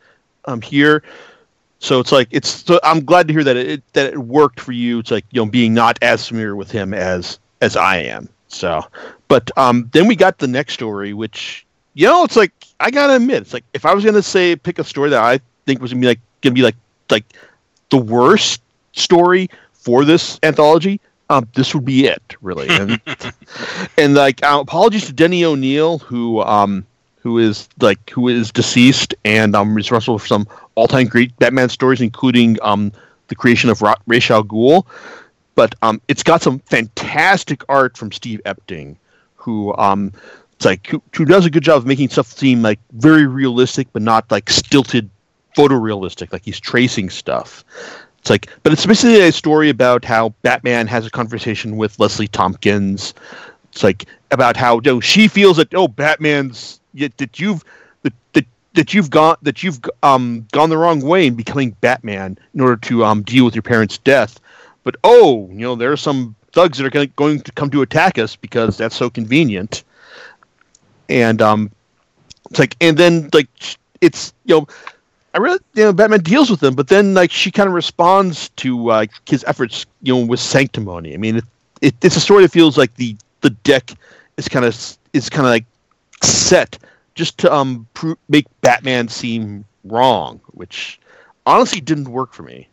um 0.47 0.61
here. 0.61 1.05
So 1.81 2.01
it's 2.01 2.13
like 2.13 2.29
it's 2.31 2.65
so 2.65 2.81
I'm 2.83 3.05
glad 3.05 3.29
to 3.29 3.35
hear 3.35 3.45
that 3.45 3.57
it 3.57 3.83
that 3.93 4.13
it 4.13 4.19
worked 4.19 4.61
for 4.61 4.73
you. 4.73 4.99
It's 4.99 5.11
like 5.11 5.25
you 5.31 5.41
know 5.41 5.51
being 5.51 5.75
not 5.75 5.99
as 6.03 6.27
familiar 6.27 6.57
with 6.57 6.71
him 6.71 6.93
as 6.93 7.39
as 7.61 7.77
I 7.77 7.99
am. 7.99 8.29
So, 8.49 8.83
but 9.29 9.57
um 9.57 9.89
then 9.93 10.07
we 10.07 10.17
got 10.17 10.39
the 10.39 10.49
next 10.49 10.75
story, 10.75 11.13
which 11.13 11.65
you 11.95 12.07
know 12.07 12.25
it's 12.25 12.37
like 12.37 12.53
I 12.81 12.91
gotta 12.91 13.17
admit 13.17 13.43
it's 13.43 13.53
like 13.53 13.65
if 13.75 13.87
I 13.87 13.95
was 13.95 14.05
gonna 14.05 14.23
say 14.23 14.57
pick 14.57 14.79
a 14.79 14.85
story 14.85 15.11
that 15.11 15.23
I 15.23 15.41
think 15.67 15.81
was 15.81 15.93
gonna 15.93 16.01
be 16.01 16.09
like 16.09 16.21
gonna 16.43 16.55
be 16.55 16.63
like 16.63 16.77
like 17.11 17.25
the 17.91 17.99
worst 17.99 18.61
story 18.93 19.49
for 19.73 20.05
this 20.05 20.39
anthology, 20.43 21.01
um, 21.31 21.49
this 21.55 21.75
would 21.75 21.85
be 21.85 22.07
it, 22.07 22.37
really. 22.41 22.69
And, 22.69 23.01
and 23.99 24.15
like, 24.15 24.43
uh, 24.43 24.59
apologies 24.61 25.07
to 25.07 25.13
Denny 25.13 25.45
O'Neil 25.45 25.99
who 25.99 26.41
um, 26.43 26.87
who 27.29 27.37
is 27.37 27.69
like 27.81 28.09
who 28.09 28.27
is 28.29 28.51
deceased 28.51 29.15
and 29.23 29.55
um, 29.55 29.75
responsible 29.75 30.19
for 30.19 30.27
some 30.27 30.49
all-time 30.77 31.07
great 31.07 31.37
Batman 31.39 31.69
stories, 31.69 32.01
including 32.01 32.57
um, 32.63 32.91
the 33.27 33.35
creation 33.35 33.69
of 33.69 33.83
Ra- 33.83 33.97
Ra's. 34.07 34.83
But 35.55 35.75
um, 35.83 36.01
it's 36.09 36.23
got 36.23 36.41
some 36.41 36.61
fantastic 36.61 37.63
art 37.69 37.99
from 37.99 38.13
Steve 38.13 38.41
Epting, 38.47 38.97
who 39.37 39.77
um, 39.77 40.15
it's 40.53 40.65
like 40.65 40.87
who, 40.87 41.03
who 41.15 41.27
does 41.27 41.45
a 41.45 41.51
good 41.51 41.63
job 41.63 41.77
of 41.77 41.87
making 41.87 42.09
stuff 42.09 42.29
seem 42.29 42.63
like 42.63 42.81
very 42.93 43.27
realistic, 43.27 43.89
but 43.93 44.01
not 44.01 44.31
like 44.31 44.49
stilted 44.49 45.11
photorealistic. 45.55 46.33
Like 46.33 46.47
he's 46.47 46.59
tracing 46.59 47.11
stuff. 47.11 47.63
It's 48.21 48.31
like, 48.31 48.49
but 48.63 48.73
it's 48.73 48.87
basically 48.87 49.21
a 49.21 49.33
story 49.33 49.69
about 49.69 50.03
how 50.03 50.31
Batman 50.41 50.87
has 50.87 51.05
a 51.05 51.11
conversation 51.11 51.77
with 51.77 51.99
Leslie 51.99 52.29
Tompkins. 52.29 53.13
It's 53.73 53.83
like 53.83 54.07
about 54.31 54.57
how 54.57 54.77
you 54.77 54.93
know, 54.93 55.01
she 55.01 55.29
feels 55.29 55.59
that 55.59 55.75
oh, 55.75 55.89
Batman's 55.89 56.81
that 57.17 57.39
you've 57.39 57.65
that, 58.03 58.13
that 58.33 58.47
that 58.75 58.95
you've 58.95 59.11
gone 59.11 59.37
that 59.43 59.63
you've 59.63 59.81
um 60.03 60.47
gone 60.53 60.71
the 60.71 60.77
wrong 60.77 61.01
way 61.01 61.27
in 61.27 61.35
becoming 61.35 61.71
Batman 61.81 62.39
in 62.55 62.61
order 62.61 62.77
to 62.77 63.05
um 63.05 63.23
deal 63.23 63.45
with 63.45 63.55
your 63.55 63.63
parents' 63.63 63.99
death. 63.99 64.41
But 64.85 64.97
oh, 65.05 65.49
you 65.51 65.61
know 65.61 65.75
there 65.75 65.93
are 65.93 65.97
some 65.97 66.35
thugs 66.53 66.79
that 66.79 66.87
are 66.87 66.91
gonna, 66.91 67.07
going 67.07 67.41
to 67.41 67.53
come 67.53 67.71
to 67.71 67.83
attack 67.83 68.19
us 68.19 68.37
because 68.37 68.77
that's 68.77 68.97
so 68.97 69.11
convenient. 69.11 69.85
And 71.09 71.41
um, 71.41 71.71
it's 72.51 72.59
like, 72.59 72.77
and 72.81 72.97
then 72.97 73.31
like 73.33 73.49
it's 74.01 74.33
you 74.45 74.55
know 74.55 74.67
I 75.35 75.39
really, 75.39 75.59
you 75.75 75.85
know, 75.85 75.93
Batman 75.93 76.21
deals 76.21 76.51
with 76.51 76.61
them, 76.61 76.75
but 76.75 76.89
then 76.89 77.15
like 77.15 77.31
she 77.31 77.51
kind 77.51 77.69
of 77.69 77.75
responds 77.75 78.49
to 78.51 78.91
uh, 78.91 79.07
his 79.27 79.45
efforts, 79.45 79.87
you 80.03 80.15
know, 80.15 80.25
with 80.25 80.41
sanctimony. 80.41 81.15
I 81.15 81.17
mean, 81.17 81.37
it, 81.37 81.45
it, 81.81 81.95
it's 82.03 82.17
a 82.17 82.21
story 82.21 82.43
that 82.43 82.51
feels 82.51 82.79
like 82.79 82.95
the 82.95 83.17
the 83.43 83.51
deck 83.51 83.93
is 84.37 84.49
kind 84.49 84.65
of 84.65 84.75
is 85.13 85.29
kind 85.29 85.47
of 85.47 85.51
like 85.51 85.65
set 86.23 86.79
just 87.15 87.39
to 87.39 87.53
um 87.53 87.87
make 88.29 88.47
Batman 88.61 89.09
seem 89.09 89.65
wrong, 89.85 90.41
which 90.53 91.01
honestly 91.47 91.81
didn't 91.81 92.11
work 92.11 92.33
for 92.33 92.43
me. 92.43 92.69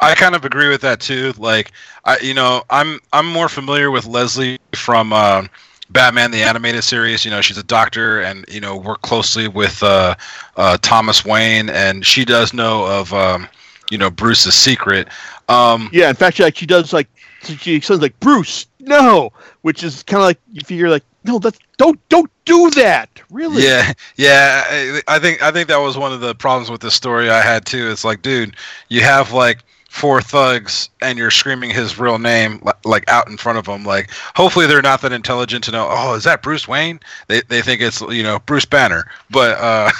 I 0.00 0.14
kind 0.14 0.34
of 0.34 0.44
agree 0.44 0.68
with 0.68 0.80
that 0.82 1.00
too. 1.00 1.32
Like, 1.36 1.72
I 2.04 2.18
you 2.18 2.34
know, 2.34 2.62
I'm 2.70 3.00
I'm 3.12 3.26
more 3.26 3.48
familiar 3.48 3.90
with 3.90 4.06
Leslie 4.06 4.58
from 4.74 5.12
uh, 5.12 5.46
Batman 5.90 6.30
the 6.30 6.42
animated 6.42 6.84
series. 6.84 7.24
You 7.24 7.30
know, 7.30 7.40
she's 7.40 7.58
a 7.58 7.62
doctor 7.62 8.20
and 8.20 8.44
you 8.48 8.60
know 8.60 8.76
worked 8.76 9.02
closely 9.02 9.48
with 9.48 9.82
uh, 9.82 10.14
uh, 10.56 10.78
Thomas 10.82 11.24
Wayne, 11.24 11.68
and 11.68 12.04
she 12.04 12.24
does 12.24 12.52
know 12.54 12.86
of 12.86 13.12
um, 13.12 13.48
you 13.90 13.98
know 13.98 14.10
Bruce's 14.10 14.54
secret. 14.54 15.08
Um, 15.48 15.90
Yeah, 15.92 16.08
in 16.08 16.16
fact, 16.16 16.36
she, 16.36 16.42
like 16.42 16.56
she 16.56 16.66
does 16.66 16.92
like 16.92 17.08
she 17.42 17.80
sounds 17.80 18.00
like 18.02 18.18
Bruce, 18.20 18.66
no, 18.80 19.30
which 19.62 19.82
is 19.82 20.02
kind 20.02 20.22
of 20.22 20.26
like 20.26 20.38
you 20.52 20.60
figure 20.64 20.88
like 20.88 21.04
no, 21.26 21.38
that's 21.38 21.58
don't 21.76 22.00
don't 22.08 22.30
do 22.44 22.70
that, 22.70 23.08
really. 23.30 23.64
Yeah, 23.64 23.92
yeah. 24.16 24.64
I, 24.68 25.02
I 25.08 25.18
think 25.18 25.42
I 25.42 25.50
think 25.50 25.68
that 25.68 25.78
was 25.78 25.96
one 25.96 26.12
of 26.12 26.20
the 26.20 26.34
problems 26.34 26.70
with 26.70 26.80
the 26.80 26.90
story 26.90 27.30
I 27.30 27.40
had 27.40 27.66
too. 27.66 27.90
It's 27.90 28.04
like, 28.04 28.22
dude, 28.22 28.56
you 28.88 29.02
have 29.02 29.32
like 29.32 29.58
four 29.96 30.20
thugs 30.20 30.90
and 31.00 31.18
you're 31.18 31.30
screaming 31.30 31.70
his 31.70 31.98
real 31.98 32.18
name 32.18 32.62
like 32.84 33.08
out 33.08 33.28
in 33.28 33.38
front 33.38 33.58
of 33.58 33.64
them. 33.64 33.82
Like, 33.84 34.10
hopefully 34.34 34.66
they're 34.66 34.82
not 34.82 35.00
that 35.00 35.12
intelligent 35.12 35.64
to 35.64 35.70
know. 35.70 35.88
Oh, 35.90 36.14
is 36.14 36.24
that 36.24 36.42
Bruce 36.42 36.68
Wayne? 36.68 37.00
They 37.28 37.40
they 37.48 37.62
think 37.62 37.80
it's 37.80 38.00
you 38.02 38.22
know 38.22 38.38
Bruce 38.40 38.66
Banner. 38.66 39.10
But 39.30 39.56
uh, 39.58 39.90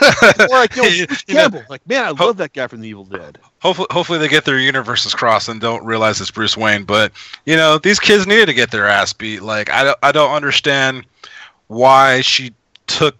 or 0.50 0.58
like 0.58 0.76
you 0.76 0.82
know, 0.82 1.06
Bruce 1.06 1.24
you 1.26 1.34
know, 1.34 1.62
like 1.70 1.86
man, 1.88 2.04
I 2.04 2.08
ho- 2.08 2.26
love 2.26 2.36
that 2.36 2.52
guy 2.52 2.66
from 2.66 2.82
The 2.82 2.88
Evil 2.88 3.04
Dead. 3.04 3.38
hopefully 3.60 3.88
hopefully 3.90 4.18
they 4.18 4.28
get 4.28 4.44
their 4.44 4.58
universes 4.58 5.14
crossed 5.14 5.48
and 5.48 5.60
don't 5.60 5.84
realize 5.84 6.20
it's 6.20 6.30
Bruce 6.30 6.56
Wayne. 6.56 6.84
But 6.84 7.12
you 7.46 7.56
know, 7.56 7.78
these 7.78 7.98
kids 7.98 8.26
needed 8.26 8.46
to 8.46 8.54
get 8.54 8.70
their 8.70 8.86
ass 8.86 9.12
beat. 9.14 9.40
Like, 9.42 9.70
I 9.70 9.84
don't 9.84 9.98
I 10.02 10.12
don't 10.12 10.32
understand 10.32 11.06
why 11.68 12.20
she 12.20 12.52
took 12.86 13.16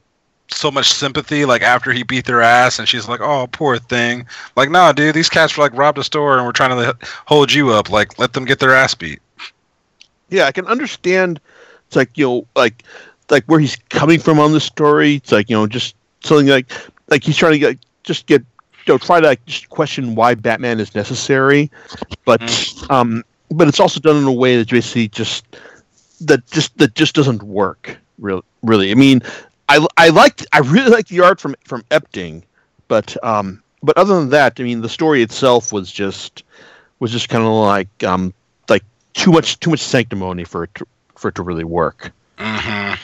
so 0.48 0.70
much 0.70 0.92
sympathy 0.92 1.44
like 1.44 1.62
after 1.62 1.92
he 1.92 2.02
beat 2.02 2.24
their 2.24 2.40
ass 2.40 2.78
and 2.78 2.88
she's 2.88 3.08
like 3.08 3.20
oh 3.20 3.48
poor 3.50 3.78
thing 3.78 4.24
like 4.56 4.70
nah 4.70 4.92
dude 4.92 5.14
these 5.14 5.28
cats 5.28 5.56
were 5.56 5.64
like 5.64 5.76
robbed 5.76 5.98
a 5.98 6.04
store 6.04 6.36
and 6.36 6.46
we're 6.46 6.52
trying 6.52 6.70
to 6.70 6.96
hold 7.26 7.52
you 7.52 7.70
up 7.70 7.90
like 7.90 8.18
let 8.18 8.32
them 8.32 8.44
get 8.44 8.60
their 8.60 8.74
ass 8.74 8.94
beat 8.94 9.20
yeah, 10.28 10.46
I 10.46 10.52
can 10.52 10.66
understand. 10.66 11.40
It's 11.86 11.96
like 11.96 12.16
you 12.16 12.26
know, 12.26 12.46
like 12.56 12.82
like 13.30 13.44
where 13.44 13.60
he's 13.60 13.76
coming 13.90 14.20
from 14.20 14.38
on 14.38 14.52
the 14.52 14.60
story. 14.60 15.16
It's 15.16 15.32
like 15.32 15.48
you 15.48 15.56
know, 15.56 15.66
just 15.66 15.94
something 16.20 16.46
like 16.46 16.72
like 17.08 17.22
he's 17.22 17.36
trying 17.36 17.52
to 17.52 17.58
get 17.58 17.78
just 18.02 18.26
get 18.26 18.42
you 18.86 18.94
know 18.94 18.98
try 18.98 19.20
to 19.20 19.26
like, 19.26 19.44
just 19.46 19.68
question 19.68 20.14
why 20.14 20.34
Batman 20.34 20.80
is 20.80 20.94
necessary. 20.94 21.70
But 22.24 22.72
um, 22.90 23.24
but 23.50 23.68
it's 23.68 23.80
also 23.80 24.00
done 24.00 24.16
in 24.16 24.24
a 24.24 24.32
way 24.32 24.56
that 24.56 24.68
basically 24.68 25.08
just 25.08 25.44
that 26.22 26.46
just 26.46 26.76
that 26.78 26.94
just 26.94 27.14
doesn't 27.14 27.42
work. 27.42 27.96
Really, 28.18 28.42
really. 28.62 28.90
I 28.90 28.94
mean, 28.94 29.22
I 29.68 29.86
I 29.96 30.08
liked 30.10 30.46
I 30.52 30.58
really 30.58 30.90
liked 30.90 31.08
the 31.08 31.20
art 31.20 31.40
from 31.40 31.54
from 31.64 31.82
Epting, 31.90 32.42
but 32.88 33.16
um, 33.24 33.62
but 33.82 33.96
other 33.96 34.14
than 34.18 34.30
that, 34.30 34.58
I 34.58 34.62
mean, 34.64 34.80
the 34.80 34.88
story 34.88 35.22
itself 35.22 35.72
was 35.72 35.90
just 35.90 36.44
was 37.00 37.10
just 37.12 37.28
kind 37.28 37.44
of 37.44 37.50
like 37.52 38.04
um 38.04 38.32
like 38.68 38.84
too 39.14 39.32
much 39.32 39.58
too 39.60 39.70
much 39.70 39.80
sanctimony 39.80 40.44
for 40.44 40.64
it 40.64 40.74
to, 40.76 40.86
for 41.16 41.28
it 41.28 41.34
to 41.36 41.42
really 41.42 41.64
work. 41.64 42.12
hmm 42.38 42.94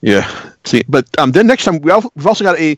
Yeah. 0.00 0.30
See, 0.64 0.82
but 0.88 1.06
um, 1.18 1.32
then 1.32 1.46
next 1.46 1.64
time 1.64 1.80
we 1.80 1.92
we've 2.14 2.26
also 2.26 2.44
got 2.44 2.58
a 2.58 2.76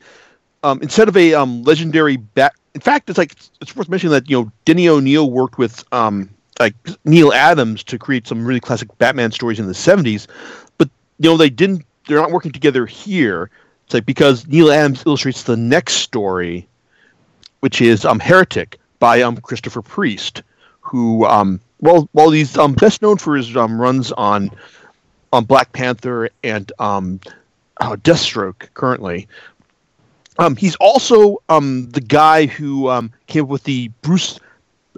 um, 0.62 0.80
instead 0.82 1.08
of 1.08 1.16
a 1.16 1.34
um, 1.34 1.62
legendary 1.62 2.16
bat. 2.16 2.52
In 2.74 2.80
fact, 2.80 3.08
it's 3.10 3.18
like 3.18 3.34
it's 3.60 3.74
worth 3.76 3.88
mentioning 3.88 4.12
that 4.12 4.28
you 4.30 4.42
know 4.42 4.52
Denny 4.64 4.88
O'Neil 4.88 5.30
worked 5.30 5.58
with 5.58 5.84
um, 5.92 6.30
like 6.60 6.74
Neal 7.04 7.32
Adams 7.32 7.82
to 7.84 7.98
create 7.98 8.26
some 8.26 8.44
really 8.44 8.60
classic 8.60 8.96
Batman 8.98 9.32
stories 9.32 9.58
in 9.60 9.66
the 9.66 9.74
'70s, 9.74 10.26
but 10.78 10.88
you 11.18 11.30
know 11.30 11.36
they 11.36 11.50
didn't. 11.50 11.84
They're 12.08 12.18
not 12.18 12.32
working 12.32 12.52
together 12.52 12.86
here. 12.86 13.50
It's 13.84 13.94
like 13.94 14.06
because 14.06 14.46
Neal 14.48 14.72
Adams 14.72 15.04
illustrates 15.06 15.44
the 15.44 15.56
next 15.56 15.94
story, 15.94 16.66
which 17.60 17.80
is 17.80 18.04
um, 18.04 18.18
Heretic 18.18 18.78
by 18.98 19.22
um, 19.22 19.36
Christopher 19.36 19.82
Priest, 19.82 20.42
who 20.80 21.24
um, 21.26 21.60
well, 21.80 22.08
well, 22.12 22.30
he's 22.30 22.56
um, 22.58 22.72
best 22.72 23.02
known 23.02 23.18
for 23.18 23.36
his 23.36 23.56
um, 23.56 23.80
runs 23.80 24.10
on 24.12 24.50
on 25.32 25.44
Black 25.44 25.72
Panther 25.72 26.30
and 26.42 26.72
um, 26.78 27.20
uh, 27.80 27.96
Deathstroke 27.96 28.72
currently. 28.74 29.28
Um, 30.38 30.56
he's 30.56 30.76
also 30.76 31.42
um, 31.48 31.90
the 31.90 32.00
guy 32.00 32.46
who 32.46 32.88
um, 32.88 33.12
came 33.26 33.44
up 33.44 33.48
with 33.48 33.64
the 33.64 33.88
Bruce 34.02 34.38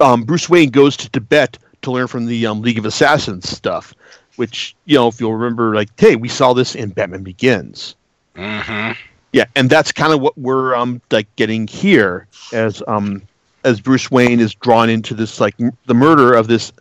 um, 0.01 0.23
Bruce 0.23 0.49
Wayne 0.49 0.71
goes 0.71 0.97
to 0.99 1.11
Tibet 1.11 1.59
to 1.83 1.91
learn 1.91 2.07
from 2.07 2.27
the 2.27 2.47
um, 2.47 2.63
League 2.63 2.79
of 2.79 2.85
Assassins 2.85 3.49
stuff, 3.49 3.95
which 4.41 4.75
you 4.87 4.97
know 4.97 5.07
if 5.07 5.21
you'll 5.21 5.35
remember, 5.37 5.75
like 5.75 5.91
hey, 5.99 6.17
we 6.17 6.29
saw 6.29 6.55
this 6.55 6.75
in 6.75 6.89
Batman 6.91 7.23
Begins. 7.23 7.95
hmm 8.35 8.93
Yeah, 9.35 9.45
and 9.55 9.69
that's 9.69 9.93
kind 9.93 10.15
of 10.15 10.21
what 10.21 10.37
we're 10.39 10.75
um 10.75 11.03
like 11.11 11.29
getting 11.37 11.67
here 11.69 12.27
as 12.53 12.83
um 12.89 13.23
as 13.65 13.81
Bruce 13.83 14.11
Wayne 14.11 14.41
is 14.41 14.55
drawn 14.55 14.89
into 14.89 15.13
this 15.15 15.41
like 15.41 15.55
m- 15.61 15.77
the 15.85 15.95
murder 15.95 16.33
of 16.33 16.49
this 16.49 16.73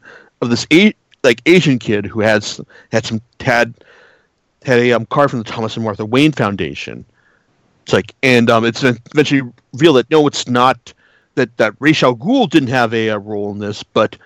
of 0.42 0.50
this 0.50 0.66
a- 0.72 0.96
like 1.24 1.42
Asian 1.46 1.80
kid 1.80 2.06
who 2.06 2.22
has 2.22 2.62
had 2.94 3.06
some 3.06 3.22
had 3.42 3.74
had 4.64 4.80
a 4.80 4.94
um, 4.94 5.06
card 5.08 5.30
from 5.30 5.40
the 5.40 5.46
Thomas 5.46 5.76
and 5.76 5.84
Martha 5.84 6.06
Wayne 6.06 6.32
Foundation. 6.32 7.06
It's 7.84 7.92
like 7.94 8.16
and 8.24 8.50
um 8.50 8.64
it's 8.66 8.84
eventually 8.84 9.42
revealed 9.74 9.98
that 9.98 10.10
no, 10.10 10.28
it's 10.28 10.48
not 10.48 10.94
that 11.36 11.58
that 11.58 11.74
Ra's 11.80 12.02
al 12.04 12.16
Ghul 12.16 12.50
didn't 12.50 12.70
have 12.70 12.94
a, 12.94 13.10
uh 13.10 13.18
role 13.18 13.52
in 13.52 13.60
this, 13.60 13.84
but 13.84 14.18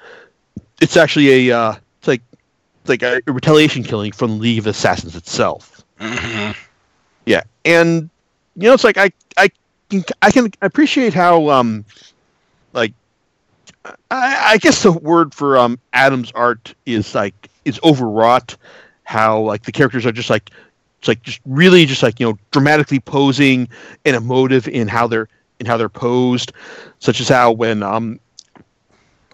it's 0.82 0.98
actually 0.98 1.50
a 1.50 1.58
uh, 1.58 1.76
it's 2.00 2.08
like 2.08 2.22
like 2.89 3.04
a, 3.04 3.22
retaliation 3.28 3.84
killing 3.84 4.12
from 4.12 4.39
League 4.39 4.60
of 4.60 4.67
Assassins 4.67 5.15
itself. 5.15 5.84
hmm 6.00 6.52
Yeah, 7.26 7.43
and 7.65 8.10
you 8.56 8.67
know, 8.67 8.74
it's 8.74 8.84
like 8.84 8.98
I 8.98 9.12
I 9.38 9.50
can 9.89 10.04
I 10.22 10.32
can 10.32 10.52
appreciate 10.62 11.13
how 11.13 11.50
um 11.50 11.86
like 12.74 12.93
I, 14.12 14.52
I 14.52 14.58
guess 14.58 14.84
the 14.84 14.91
word 14.91 15.34
for 15.34 15.58
um 15.58 15.80
Adam's 15.93 16.32
art 16.34 16.74
is 16.86 17.15
like 17.15 17.50
is 17.65 17.80
overwrought. 17.84 18.56
How 19.06 19.41
like 19.41 19.63
the 19.63 19.72
characters 19.72 20.06
are 20.06 20.12
just 20.12 20.30
like 20.30 20.50
it's 21.00 21.08
like 21.08 21.22
just 21.24 21.41
really 21.46 21.86
just 21.86 22.04
like 22.04 22.19
you 22.19 22.26
know 22.26 22.38
dramatically 22.52 23.00
posing 23.00 23.67
and 24.06 24.15
emotive 24.15 24.67
in 24.67 24.88
how 24.88 25.08
they're 25.08 25.28
in 25.60 25.65
how 25.65 25.78
they're 25.78 25.89
posed, 25.89 26.54
such 27.00 27.19
as 27.19 27.28
how 27.28 27.52
when 27.52 27.84
um 27.84 28.19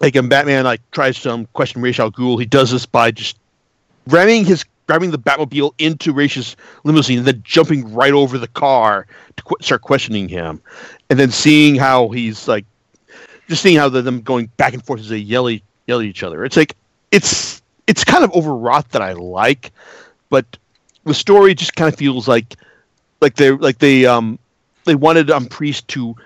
like 0.00 0.14
when 0.14 0.28
Batman 0.28 0.64
like 0.64 0.80
tries 0.90 1.20
to 1.22 1.32
um, 1.32 1.46
question 1.52 1.82
Ra's 1.82 2.00
al 2.00 2.10
Ghul, 2.10 2.40
he 2.40 2.46
does 2.46 2.70
this 2.70 2.86
by 2.86 3.10
just 3.10 3.38
ramming 4.10 4.44
his 4.44 4.64
grabbing 4.86 5.12
the 5.12 5.18
Batmobile 5.18 5.72
into 5.78 6.12
Raish's 6.12 6.56
limousine 6.82 7.18
and 7.18 7.26
then 7.26 7.40
jumping 7.44 7.94
right 7.94 8.12
over 8.12 8.38
the 8.38 8.48
car 8.48 9.06
to 9.36 9.42
qu- 9.44 9.56
start 9.60 9.82
questioning 9.82 10.28
him, 10.28 10.60
and 11.08 11.18
then 11.18 11.30
seeing 11.30 11.76
how 11.76 12.08
he's 12.08 12.48
like, 12.48 12.64
just 13.48 13.62
seeing 13.62 13.76
how 13.76 13.88
the, 13.88 14.02
them 14.02 14.20
going 14.20 14.46
back 14.56 14.74
and 14.74 14.84
forth 14.84 14.98
as 15.00 15.08
they 15.08 15.16
yell, 15.16 15.48
e- 15.48 15.62
yell 15.86 16.00
at 16.00 16.06
each 16.06 16.24
other. 16.24 16.44
It's 16.44 16.56
like 16.56 16.74
it's 17.12 17.62
it's 17.86 18.04
kind 18.04 18.24
of 18.24 18.32
overwrought 18.32 18.90
that 18.90 19.02
I 19.02 19.12
like, 19.12 19.72
but 20.28 20.44
the 21.04 21.14
story 21.14 21.54
just 21.54 21.76
kind 21.76 21.92
of 21.92 21.98
feels 21.98 22.26
like 22.26 22.56
like 23.20 23.36
they 23.36 23.50
like 23.50 23.78
they 23.78 24.06
um 24.06 24.38
they 24.86 24.94
wanted 24.94 25.30
um 25.30 25.46
Priest 25.46 25.86
to 25.88 26.16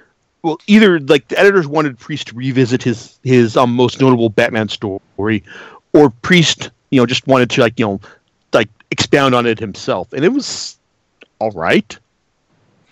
well 0.43 0.59
either 0.67 1.01
like 1.01 1.29
the 1.29 1.39
editors 1.39 1.67
wanted 1.67 1.99
Priest 1.99 2.29
to 2.29 2.35
revisit 2.35 2.83
his 2.83 3.19
his 3.23 3.57
um 3.57 3.75
most 3.75 4.01
notable 4.01 4.31
Batman 4.31 4.69
story, 4.69 5.45
or 5.93 6.11
Priest 6.11 6.71
you 6.95 7.01
know 7.01 7.07
just 7.07 7.27
wanted 7.27 7.51
to 7.51 7.61
like 7.61 7.79
you 7.79 7.87
know 7.87 8.01
like 8.53 8.69
expound 8.91 9.35
on 9.35 9.47
it 9.47 9.59
himself, 9.59 10.13
and 10.13 10.25
it 10.25 10.31
was 10.33 10.79
all 11.41 11.51
right. 11.53 11.99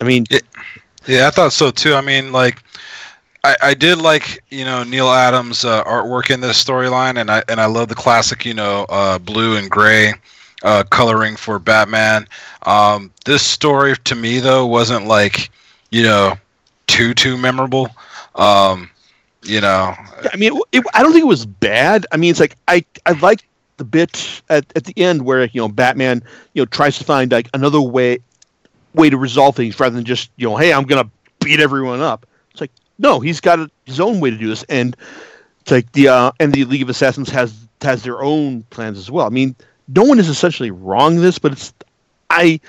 I 0.01 0.05
mean, 0.05 0.25
Yeah, 1.07 1.27
I 1.27 1.31
thought 1.31 1.53
so 1.53 1.71
too. 1.71 1.95
I 1.95 2.01
mean, 2.01 2.31
like, 2.33 2.61
I, 3.43 3.55
I 3.61 3.73
did 3.73 3.99
like 3.99 4.43
you 4.49 4.65
know 4.65 4.83
Neal 4.83 5.09
Adams' 5.09 5.65
uh, 5.65 5.83
artwork 5.83 6.29
in 6.31 6.41
this 6.41 6.63
storyline, 6.63 7.19
and 7.19 7.31
I 7.31 7.43
and 7.49 7.59
I 7.61 7.65
love 7.65 7.89
the 7.89 7.95
classic 7.95 8.45
you 8.45 8.53
know 8.53 8.85
uh, 8.89 9.19
blue 9.19 9.57
and 9.57 9.69
gray 9.69 10.13
uh, 10.63 10.83
coloring 10.89 11.35
for 11.35 11.59
Batman. 11.59 12.27
Um, 12.63 13.11
this 13.25 13.43
story 13.43 13.95
to 14.05 14.15
me 14.15 14.39
though 14.39 14.65
wasn't 14.65 15.05
like 15.07 15.49
you 15.91 16.03
know 16.03 16.37
too 16.87 17.13
too 17.13 17.37
memorable. 17.37 17.89
Um, 18.35 18.89
you 19.43 19.61
know, 19.61 19.93
I 20.31 20.37
mean, 20.37 20.55
it, 20.55 20.63
it, 20.79 20.85
I 20.93 21.03
don't 21.03 21.11
think 21.13 21.23
it 21.23 21.27
was 21.27 21.45
bad. 21.45 22.05
I 22.11 22.17
mean, 22.17 22.31
it's 22.31 22.39
like 22.39 22.55
I 22.67 22.85
I 23.05 23.13
like 23.13 23.45
the 23.77 23.83
bit 23.83 24.41
at, 24.49 24.65
at 24.75 24.85
the 24.85 24.93
end 24.97 25.23
where 25.23 25.45
you 25.45 25.61
know 25.61 25.67
Batman 25.67 26.23
you 26.53 26.61
know 26.61 26.65
tries 26.65 26.97
to 26.97 27.03
find 27.03 27.31
like 27.31 27.49
another 27.53 27.81
way 27.81 28.19
way 28.93 29.09
to 29.09 29.17
resolve 29.17 29.55
things 29.55 29.79
rather 29.79 29.95
than 29.95 30.05
just 30.05 30.29
you 30.35 30.47
know 30.47 30.57
hey 30.57 30.73
I'm 30.73 30.83
gonna 30.83 31.09
beat 31.39 31.59
everyone 31.59 32.01
up. 32.01 32.25
It's 32.51 32.61
like 32.61 32.71
no, 32.99 33.19
he's 33.19 33.39
got 33.39 33.59
a, 33.59 33.69
his 33.85 33.99
own 33.99 34.19
way 34.19 34.29
to 34.29 34.37
do 34.37 34.47
this, 34.47 34.63
and 34.63 34.95
it's 35.61 35.71
like 35.71 35.91
the 35.93 36.09
uh, 36.09 36.31
and 36.39 36.53
the 36.53 36.65
League 36.65 36.81
of 36.81 36.89
Assassins 36.89 37.29
has 37.29 37.67
has 37.81 38.03
their 38.03 38.21
own 38.21 38.63
plans 38.63 38.97
as 38.97 39.11
well. 39.11 39.25
I 39.25 39.29
mean, 39.29 39.55
no 39.87 40.03
one 40.03 40.19
is 40.19 40.29
essentially 40.29 40.71
wrong 40.71 41.15
in 41.15 41.21
this, 41.21 41.39
but 41.39 41.51
it's 41.51 41.73
I, 42.29 42.59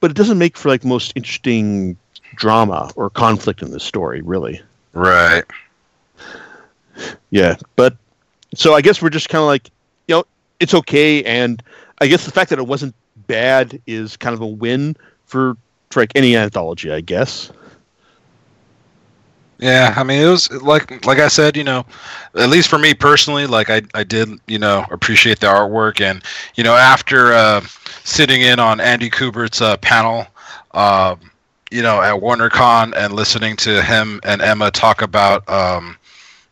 but 0.00 0.10
it 0.10 0.16
doesn't 0.16 0.38
make 0.38 0.56
for 0.56 0.68
like 0.68 0.84
most 0.84 1.12
interesting 1.16 1.96
drama 2.36 2.90
or 2.94 3.10
conflict 3.10 3.62
in 3.62 3.70
this 3.70 3.82
story, 3.82 4.20
really. 4.22 4.60
right? 4.92 5.44
Yeah, 7.30 7.56
but 7.76 7.96
so 8.54 8.74
I 8.74 8.80
guess 8.80 9.02
we're 9.02 9.10
just 9.10 9.28
kind 9.28 9.42
of 9.42 9.46
like, 9.46 9.70
it's 10.60 10.74
okay, 10.74 11.22
and 11.24 11.62
I 12.00 12.06
guess 12.06 12.24
the 12.24 12.32
fact 12.32 12.50
that 12.50 12.58
it 12.58 12.66
wasn't 12.66 12.94
bad 13.26 13.80
is 13.86 14.16
kind 14.16 14.34
of 14.34 14.40
a 14.40 14.46
win 14.46 14.96
for 15.24 15.56
like 15.96 16.12
any 16.14 16.36
anthology, 16.36 16.90
I 16.92 17.00
guess. 17.00 17.50
Yeah, 19.58 19.94
I 19.96 20.02
mean 20.04 20.20
it 20.22 20.28
was 20.28 20.50
like 20.62 21.04
like 21.06 21.18
I 21.18 21.28
said, 21.28 21.56
you 21.56 21.64
know, 21.64 21.84
at 22.34 22.48
least 22.48 22.68
for 22.68 22.78
me 22.78 22.94
personally, 22.94 23.46
like 23.46 23.70
I 23.70 23.82
I 23.94 24.04
did, 24.04 24.28
you 24.46 24.58
know, 24.58 24.84
appreciate 24.90 25.40
the 25.40 25.46
artwork 25.46 26.00
and 26.00 26.22
you 26.54 26.62
know, 26.64 26.74
after 26.74 27.32
uh 27.32 27.60
sitting 28.04 28.42
in 28.42 28.58
on 28.60 28.80
Andy 28.80 29.10
Kubert's 29.10 29.60
uh, 29.60 29.76
panel 29.78 30.26
uh, 30.72 31.16
you 31.70 31.82
know, 31.82 32.00
at 32.00 32.14
WonderCon 32.20 32.94
and 32.96 33.12
listening 33.12 33.56
to 33.56 33.82
him 33.82 34.20
and 34.24 34.40
Emma 34.40 34.70
talk 34.70 35.02
about 35.02 35.48
um 35.48 35.96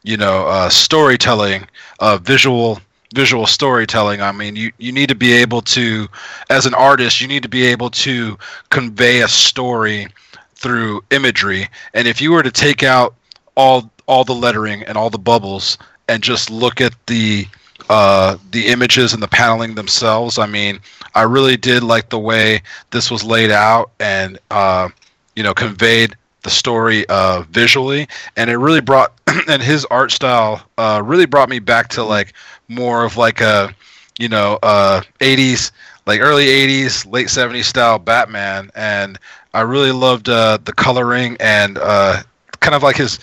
you 0.02 0.16
know, 0.16 0.46
uh 0.46 0.68
storytelling, 0.68 1.68
uh 2.00 2.18
visual 2.18 2.80
visual 3.14 3.46
storytelling. 3.46 4.20
I 4.20 4.32
mean, 4.32 4.56
you 4.56 4.72
you 4.78 4.92
need 4.92 5.08
to 5.08 5.14
be 5.14 5.32
able 5.32 5.62
to 5.62 6.08
as 6.50 6.66
an 6.66 6.74
artist, 6.74 7.20
you 7.20 7.28
need 7.28 7.42
to 7.42 7.48
be 7.48 7.64
able 7.66 7.90
to 7.90 8.38
convey 8.70 9.22
a 9.22 9.28
story 9.28 10.08
through 10.56 11.04
imagery 11.10 11.68
and 11.94 12.08
if 12.08 12.20
you 12.20 12.32
were 12.32 12.42
to 12.42 12.50
take 12.50 12.82
out 12.82 13.14
all 13.56 13.90
all 14.06 14.24
the 14.24 14.32
lettering 14.32 14.82
and 14.84 14.96
all 14.96 15.10
the 15.10 15.18
bubbles 15.18 15.78
and 16.08 16.22
just 16.22 16.50
look 16.50 16.80
at 16.80 16.94
the 17.06 17.46
uh, 17.88 18.36
the 18.50 18.66
images 18.66 19.12
and 19.12 19.22
the 19.22 19.28
paneling 19.28 19.74
themselves 19.74 20.38
i 20.38 20.46
mean 20.46 20.80
i 21.14 21.22
really 21.22 21.56
did 21.56 21.82
like 21.82 22.08
the 22.08 22.18
way 22.18 22.60
this 22.90 23.10
was 23.10 23.22
laid 23.22 23.50
out 23.50 23.90
and 24.00 24.38
uh, 24.50 24.88
you 25.36 25.42
know 25.42 25.52
conveyed 25.52 26.16
the 26.42 26.50
story 26.50 27.06
uh, 27.08 27.42
visually 27.50 28.08
and 28.36 28.48
it 28.48 28.56
really 28.56 28.80
brought 28.80 29.12
and 29.48 29.62
his 29.62 29.84
art 29.86 30.10
style 30.10 30.62
uh, 30.78 31.02
really 31.04 31.26
brought 31.26 31.48
me 31.50 31.58
back 31.58 31.88
to 31.88 32.02
like 32.02 32.32
more 32.68 33.04
of 33.04 33.16
like 33.16 33.40
a 33.40 33.74
you 34.18 34.28
know 34.28 34.58
uh, 34.62 35.02
80s 35.20 35.70
like 36.06 36.20
early 36.20 36.46
80s 36.46 37.10
late 37.10 37.26
70s 37.28 37.64
style 37.64 37.98
batman 37.98 38.70
and 38.74 39.18
I 39.56 39.62
really 39.62 39.92
loved 39.92 40.28
uh, 40.28 40.58
the 40.62 40.74
coloring 40.74 41.38
and 41.40 41.78
uh, 41.78 42.22
kind 42.60 42.74
of 42.74 42.82
like 42.82 42.96
his 42.96 43.18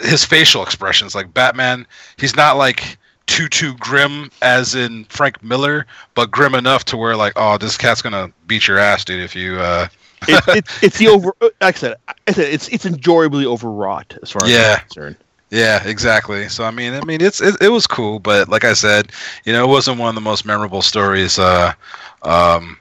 his 0.00 0.24
facial 0.24 0.62
expressions. 0.62 1.16
Like 1.16 1.34
Batman, 1.34 1.84
he's 2.16 2.36
not 2.36 2.56
like 2.56 2.96
too 3.26 3.48
too 3.48 3.74
grim 3.74 4.30
as 4.40 4.76
in 4.76 5.04
Frank 5.06 5.42
Miller, 5.42 5.84
but 6.14 6.30
grim 6.30 6.54
enough 6.54 6.84
to 6.86 6.96
where 6.96 7.16
like, 7.16 7.32
oh, 7.34 7.58
this 7.58 7.76
cat's 7.76 8.02
gonna 8.02 8.32
beat 8.46 8.68
your 8.68 8.78
ass, 8.78 9.04
dude. 9.04 9.20
If 9.20 9.34
you, 9.34 9.58
uh... 9.58 9.88
it, 10.28 10.48
it, 10.48 10.64
it's 10.80 10.98
the 10.98 11.08
over. 11.08 11.34
Like 11.40 11.54
I 11.60 11.72
said, 11.72 11.96
I 12.28 12.32
said 12.32 12.52
it's 12.52 12.68
it's 12.68 12.86
enjoyably 12.86 13.44
overwrought 13.44 14.16
as 14.22 14.30
far 14.30 14.44
as 14.44 14.52
Yeah. 14.52 14.74
I'm 14.74 14.80
concerned. 14.82 15.16
Yeah, 15.50 15.82
exactly. 15.86 16.48
So 16.48 16.64
I 16.64 16.70
mean, 16.70 16.94
I 16.94 17.04
mean, 17.04 17.20
it's 17.20 17.40
it, 17.40 17.56
it 17.60 17.70
was 17.70 17.86
cool, 17.86 18.18
but 18.18 18.48
like 18.48 18.64
I 18.64 18.74
said, 18.74 19.12
you 19.44 19.52
know, 19.52 19.64
it 19.64 19.68
wasn't 19.68 19.98
one 19.98 20.10
of 20.10 20.14
the 20.14 20.20
most 20.20 20.44
memorable 20.44 20.82
stories 20.82 21.38
uh, 21.38 21.72
um, 22.22 22.78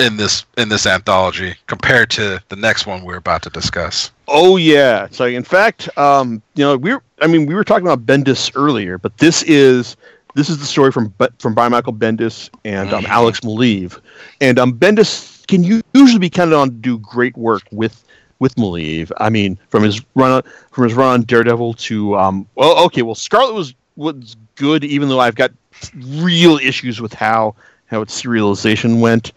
in 0.00 0.16
this 0.16 0.44
in 0.58 0.68
this 0.68 0.86
anthology 0.86 1.54
compared 1.66 2.10
to 2.10 2.42
the 2.48 2.56
next 2.56 2.86
one 2.86 3.04
we're 3.04 3.16
about 3.16 3.42
to 3.42 3.50
discuss. 3.50 4.10
Oh 4.26 4.56
yeah. 4.56 5.06
So 5.10 5.24
in 5.26 5.44
fact, 5.44 5.88
um, 5.96 6.42
you 6.56 6.64
know, 6.64 6.76
we 6.76 6.92
are 6.92 7.02
I 7.22 7.26
mean, 7.26 7.46
we 7.46 7.54
were 7.54 7.64
talking 7.64 7.86
about 7.86 8.06
Bendis 8.06 8.50
earlier, 8.54 8.98
but 8.98 9.16
this 9.18 9.42
is 9.44 9.96
this 10.34 10.48
is 10.48 10.58
the 10.58 10.66
story 10.66 10.90
from 10.90 11.14
from 11.38 11.54
Brian 11.54 11.70
Michael 11.70 11.92
Bendis 11.92 12.50
and 12.64 12.92
um, 12.92 13.04
mm-hmm. 13.04 13.12
Alex 13.12 13.40
Maleev, 13.40 14.00
and 14.40 14.58
um, 14.58 14.72
Bendis 14.76 15.46
can 15.46 15.62
usually 15.62 16.18
be 16.18 16.30
counted 16.30 16.56
on 16.56 16.70
to 16.70 16.74
do 16.74 16.98
great 16.98 17.36
work 17.36 17.62
with 17.70 18.04
with 18.40 18.56
Maleev. 18.56 19.12
I 19.18 19.30
mean, 19.30 19.56
from 19.68 19.84
his 19.84 20.02
run 20.16 20.42
from 20.72 20.84
his 20.84 20.94
run 20.94 21.12
on 21.12 21.22
Daredevil 21.22 21.74
to 21.74 22.18
um, 22.18 22.48
well, 22.56 22.84
okay, 22.86 23.02
well, 23.02 23.14
Scarlet 23.14 23.54
was 23.54 23.74
was 23.94 24.34
good, 24.56 24.82
even 24.82 25.08
though 25.08 25.20
I've 25.20 25.36
got 25.36 25.52
real 25.94 26.56
issues 26.56 27.00
with 27.00 27.14
how 27.14 27.54
how 27.86 28.00
its 28.00 28.20
serialization 28.20 29.00
went. 29.00 29.32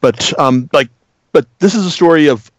But 0.00 0.36
um, 0.38 0.70
like, 0.72 0.88
but 1.32 1.46
this 1.58 1.74
is 1.74 1.84
a 1.84 1.90
story 1.90 2.28
of 2.28 2.50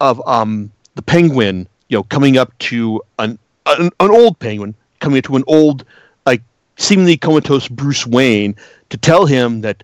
of 0.00 0.26
um 0.28 0.70
the 0.94 1.02
Penguin, 1.02 1.66
you 1.88 1.96
know, 1.96 2.02
coming 2.04 2.36
up 2.36 2.56
to 2.58 3.00
an 3.18 3.38
an, 3.66 3.90
an 3.98 4.10
old 4.10 4.38
Penguin 4.38 4.74
coming 5.00 5.18
up 5.18 5.24
to 5.24 5.36
an 5.36 5.44
old 5.46 5.84
like 6.26 6.42
seemingly 6.76 7.16
comatose 7.16 7.68
Bruce 7.68 8.06
Wayne 8.06 8.54
to 8.90 8.96
tell 8.98 9.24
him 9.24 9.62
that 9.62 9.82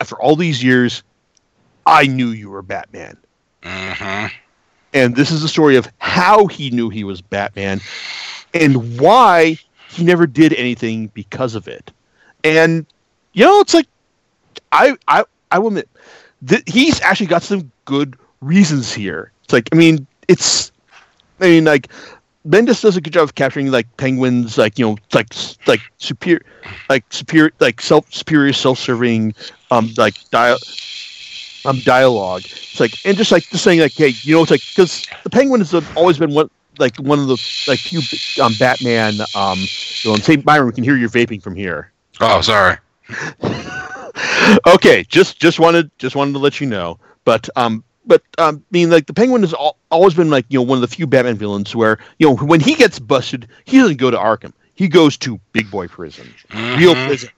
after 0.00 0.16
all 0.20 0.36
these 0.36 0.62
years, 0.62 1.02
I 1.86 2.06
knew 2.06 2.28
you 2.28 2.50
were 2.50 2.62
Batman. 2.62 3.16
Mm-hmm. 3.62 4.26
And 4.96 5.14
this 5.14 5.30
is 5.30 5.42
the 5.42 5.48
story 5.48 5.76
of 5.76 5.86
how 5.98 6.46
he 6.46 6.70
knew 6.70 6.88
he 6.88 7.04
was 7.04 7.20
Batman 7.20 7.82
and 8.54 8.98
why 8.98 9.58
he 9.90 10.02
never 10.02 10.26
did 10.26 10.54
anything 10.54 11.08
because 11.08 11.54
of 11.54 11.68
it. 11.68 11.92
And 12.42 12.86
you 13.34 13.44
know, 13.44 13.60
it's 13.60 13.74
like 13.74 13.86
I 14.72 14.96
I 15.06 15.24
I 15.50 15.58
will 15.58 15.68
admit 15.68 15.90
that 16.40 16.66
he's 16.66 16.98
actually 17.02 17.26
got 17.26 17.42
some 17.42 17.70
good 17.84 18.16
reasons 18.40 18.90
here. 18.90 19.32
It's 19.44 19.52
like 19.52 19.68
I 19.70 19.76
mean, 19.76 20.06
it's 20.28 20.72
I 21.40 21.44
mean 21.44 21.64
like 21.66 21.88
Bendis 22.48 22.80
does 22.80 22.96
a 22.96 23.02
good 23.02 23.12
job 23.12 23.24
of 23.24 23.34
capturing 23.34 23.70
like 23.70 23.94
penguins, 23.98 24.56
like 24.56 24.78
you 24.78 24.86
know, 24.86 24.96
like 25.12 25.28
like 25.66 25.80
superior, 25.98 26.40
like 26.88 27.04
superior, 27.10 27.52
like 27.60 27.82
self 27.82 28.10
superior, 28.14 28.54
self 28.54 28.78
serving, 28.78 29.34
um, 29.70 29.90
like 29.98 30.14
dial, 30.30 30.56
um, 31.66 31.80
dialogue. 31.80 32.42
It's 32.44 32.80
like 32.80 32.94
and 33.04 33.16
just 33.16 33.32
like 33.32 33.48
just 33.48 33.64
saying 33.64 33.80
like, 33.80 33.94
hey, 33.94 34.14
you 34.22 34.34
know, 34.34 34.42
it's 34.42 34.50
like 34.50 34.62
because 34.68 35.06
the 35.24 35.30
penguin 35.30 35.60
has 35.60 35.74
always 35.94 36.18
been 36.18 36.32
one 36.32 36.50
like 36.78 36.96
one 36.96 37.18
of 37.18 37.26
the 37.26 37.64
like 37.68 37.78
few 37.78 38.00
um 38.42 38.54
Batman 38.58 39.14
um. 39.34 39.58
You 40.02 40.12
know, 40.12 40.16
say 40.18 40.36
Byron, 40.36 40.66
we 40.66 40.72
can 40.72 40.84
hear 40.84 40.96
you 40.96 41.08
vaping 41.08 41.42
from 41.42 41.56
here. 41.56 41.90
Oh, 42.20 42.40
sorry. 42.40 42.76
okay, 44.66 45.04
just 45.08 45.38
just 45.40 45.58
wanted 45.58 45.90
just 45.98 46.16
wanted 46.16 46.32
to 46.32 46.38
let 46.38 46.60
you 46.60 46.66
know, 46.66 46.98
but 47.24 47.48
um, 47.56 47.82
but 48.06 48.22
um, 48.38 48.56
I 48.56 48.60
mean, 48.70 48.90
like 48.90 49.06
the 49.06 49.14
Penguin 49.14 49.42
has 49.42 49.54
al- 49.54 49.76
always 49.90 50.14
been 50.14 50.30
like 50.30 50.46
you 50.48 50.58
know 50.58 50.62
one 50.62 50.76
of 50.76 50.82
the 50.82 50.94
few 50.94 51.06
Batman 51.06 51.36
villains 51.36 51.74
where 51.74 51.98
you 52.18 52.28
know 52.28 52.36
when 52.36 52.60
he 52.60 52.74
gets 52.74 52.98
busted, 52.98 53.48
he 53.64 53.78
doesn't 53.78 53.96
go 53.96 54.10
to 54.10 54.16
Arkham. 54.16 54.52
He 54.74 54.88
goes 54.88 55.16
to 55.18 55.40
Big 55.52 55.70
Boy 55.70 55.88
Prison, 55.88 56.32
mm-hmm. 56.50 56.78
real 56.78 56.94
prison, 56.94 57.30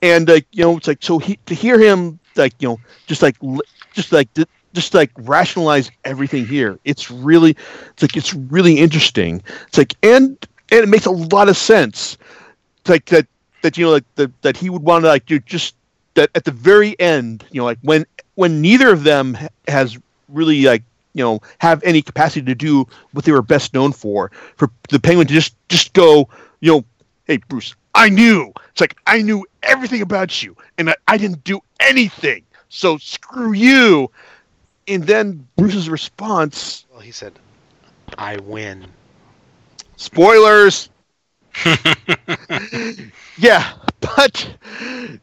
and 0.00 0.28
like 0.28 0.46
you 0.52 0.64
know 0.64 0.76
it's 0.76 0.88
like 0.88 1.02
so 1.02 1.18
he 1.18 1.36
to 1.46 1.54
hear 1.54 1.78
him 1.78 2.18
like 2.36 2.54
you 2.58 2.68
know 2.68 2.80
just 3.06 3.22
like 3.22 3.36
just 3.92 4.12
like 4.12 4.28
just 4.72 4.94
like 4.94 5.10
rationalize 5.18 5.90
everything 6.04 6.46
here. 6.46 6.78
It's 6.84 7.10
really 7.10 7.56
it's 7.90 8.02
like 8.02 8.16
it's 8.16 8.34
really 8.34 8.78
interesting. 8.78 9.42
It's 9.68 9.78
like 9.78 9.94
and 10.02 10.36
and 10.70 10.80
it 10.80 10.88
makes 10.88 11.06
a 11.06 11.10
lot 11.10 11.48
of 11.48 11.56
sense. 11.56 12.16
It's 12.80 12.90
like 12.90 13.06
that 13.06 13.26
that 13.62 13.76
you 13.78 13.84
know 13.84 13.92
like 13.92 14.04
the, 14.16 14.30
that 14.42 14.56
he 14.56 14.70
would 14.70 14.82
want 14.82 15.04
to 15.04 15.08
like 15.08 15.26
do 15.26 15.38
just 15.40 15.74
that 16.14 16.30
at 16.34 16.44
the 16.44 16.50
very 16.50 16.98
end, 17.00 17.44
you 17.50 17.60
know, 17.60 17.64
like 17.64 17.78
when 17.82 18.04
when 18.34 18.60
neither 18.60 18.90
of 18.90 19.04
them 19.04 19.36
has 19.68 19.98
really 20.28 20.62
like 20.62 20.82
you 21.14 21.22
know 21.22 21.40
have 21.58 21.82
any 21.84 22.02
capacity 22.02 22.44
to 22.46 22.54
do 22.54 22.86
what 23.12 23.24
they 23.24 23.32
were 23.32 23.42
best 23.42 23.74
known 23.74 23.92
for, 23.92 24.30
for 24.56 24.70
the 24.90 25.00
Penguin 25.00 25.26
to 25.26 25.34
just 25.34 25.54
just 25.68 25.92
go, 25.92 26.28
you 26.60 26.72
know, 26.72 26.84
hey 27.26 27.38
Bruce, 27.48 27.74
I 27.94 28.08
knew. 28.08 28.52
It's 28.72 28.80
like 28.80 28.96
I 29.06 29.22
knew 29.22 29.46
everything 29.62 30.02
about 30.02 30.42
you, 30.42 30.56
and 30.78 30.90
I, 30.90 30.96
I 31.08 31.16
didn't 31.16 31.44
do 31.44 31.60
anything. 31.80 32.42
So 32.68 32.96
screw 32.98 33.52
you. 33.52 34.10
And 34.88 35.04
then 35.04 35.46
Bruce's 35.56 35.88
response. 35.88 36.86
Well, 36.90 37.00
he 37.00 37.12
said, 37.12 37.38
"I 38.18 38.36
win." 38.38 38.86
Spoilers. 39.96 40.88
yeah, 43.38 43.72
but 44.00 44.56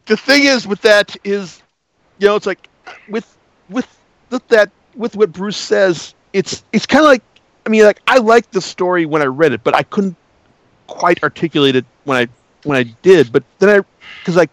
the 0.06 0.16
thing 0.16 0.44
is 0.44 0.68
with 0.68 0.82
that 0.82 1.18
is, 1.24 1.62
you 2.20 2.28
know, 2.28 2.36
it's 2.36 2.46
like 2.46 2.70
with 3.10 3.36
with 4.32 4.48
that 4.50 4.70
with 4.96 5.16
what 5.16 5.32
Bruce 5.32 5.58
says, 5.58 6.14
it's 6.34 6.64
it's 6.72 6.86
kind 6.86 7.04
of 7.04 7.10
like 7.10 7.24
I 7.66 7.70
mean, 7.70 7.84
like 7.84 8.02
I 8.08 8.18
liked 8.18 8.52
the 8.52 8.62
story 8.62 9.06
when 9.06 9.22
I 9.22 9.26
read 9.26 9.54
it, 9.54 9.64
but 9.64 9.76
I 9.76 9.84
couldn't 9.84 10.16
quite 10.88 11.22
articulate 11.24 11.76
it 11.76 11.86
when 12.04 12.18
I 12.18 12.28
when 12.64 12.78
I 12.78 12.84
did. 13.02 13.32
But 13.32 13.44
then 13.60 13.70
I 13.70 13.86
because 14.20 14.36
like 14.36 14.50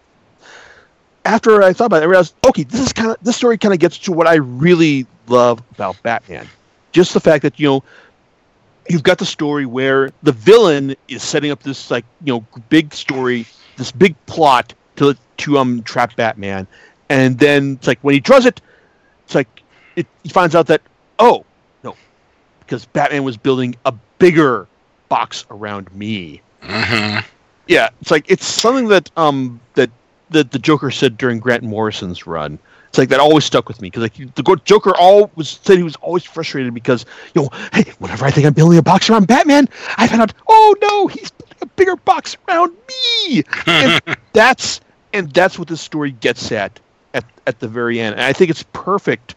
after 1.24 1.62
I 1.62 1.72
thought 1.72 1.86
about 1.86 2.02
it, 2.02 2.06
I 2.06 2.08
realized 2.08 2.34
okay, 2.46 2.62
this 2.62 2.80
is 2.80 2.92
kind 2.92 3.10
of 3.10 3.16
this 3.22 3.36
story 3.36 3.58
kind 3.58 3.74
of 3.74 3.80
gets 3.80 3.98
to 3.98 4.12
what 4.12 4.26
I 4.26 4.34
really 4.36 5.06
love 5.26 5.62
about 5.72 6.00
Batman, 6.02 6.48
just 6.92 7.14
the 7.14 7.20
fact 7.20 7.42
that 7.42 7.58
you 7.58 7.68
know 7.68 7.84
you've 8.88 9.02
got 9.02 9.18
the 9.18 9.26
story 9.26 9.66
where 9.66 10.10
the 10.22 10.32
villain 10.32 10.94
is 11.08 11.22
setting 11.22 11.50
up 11.50 11.62
this 11.62 11.90
like 11.90 12.04
you 12.24 12.32
know 12.34 12.46
big 12.68 12.94
story, 12.94 13.46
this 13.76 13.92
big 13.92 14.14
plot 14.26 14.74
to 14.96 15.16
to 15.38 15.58
um 15.58 15.82
trap 15.82 16.16
Batman, 16.16 16.66
and 17.08 17.38
then 17.38 17.72
it's 17.72 17.86
like 17.86 17.98
when 18.00 18.14
he 18.14 18.20
draws 18.20 18.46
it, 18.46 18.60
it's 19.24 19.34
like 19.34 19.62
it, 19.96 20.06
he 20.22 20.28
finds 20.28 20.54
out 20.54 20.66
that 20.68 20.82
oh 21.18 21.44
no, 21.82 21.96
because 22.60 22.84
Batman 22.86 23.24
was 23.24 23.36
building 23.36 23.74
a 23.84 23.92
bigger 24.18 24.66
box 25.08 25.44
around 25.50 25.92
me. 25.94 26.40
Mm-hmm. 26.62 27.26
Yeah, 27.66 27.88
it's 28.00 28.10
like 28.10 28.30
it's 28.30 28.46
something 28.46 28.88
that 28.88 29.10
um 29.16 29.60
that 29.74 29.90
that 30.30 30.50
the 30.50 30.58
Joker 30.58 30.90
said 30.90 31.16
during 31.16 31.38
Grant 31.38 31.62
Morrison's 31.62 32.26
run. 32.26 32.58
It's 32.88 32.98
like 32.98 33.08
that 33.10 33.20
always 33.20 33.44
stuck 33.44 33.68
with 33.68 33.82
me 33.82 33.90
because 33.90 34.02
like 34.02 34.34
the 34.34 34.60
Joker 34.64 34.96
always 34.96 35.60
said 35.62 35.76
he 35.76 35.82
was 35.82 35.96
always 35.96 36.24
frustrated 36.24 36.72
because 36.72 37.04
you 37.34 37.42
know 37.42 37.50
hey 37.72 37.84
whenever 37.98 38.24
I 38.24 38.30
think 38.30 38.46
I'm 38.46 38.54
building 38.54 38.78
a 38.78 38.82
box 38.82 39.10
around 39.10 39.26
Batman. 39.26 39.68
I 39.96 40.06
find 40.06 40.22
out 40.22 40.32
oh 40.48 40.74
no 40.80 41.06
he's 41.08 41.30
building 41.30 41.58
a 41.62 41.66
bigger 41.66 41.96
box 41.96 42.36
around 42.48 42.74
me. 42.88 43.42
And 43.66 44.00
that's 44.32 44.80
and 45.12 45.30
that's 45.32 45.58
what 45.58 45.68
this 45.68 45.80
story 45.80 46.12
gets 46.12 46.52
at 46.52 46.78
at 47.14 47.24
at 47.46 47.58
the 47.58 47.68
very 47.68 48.00
end. 48.00 48.14
And 48.14 48.24
I 48.24 48.32
think 48.32 48.50
it's 48.50 48.64
perfect 48.72 49.34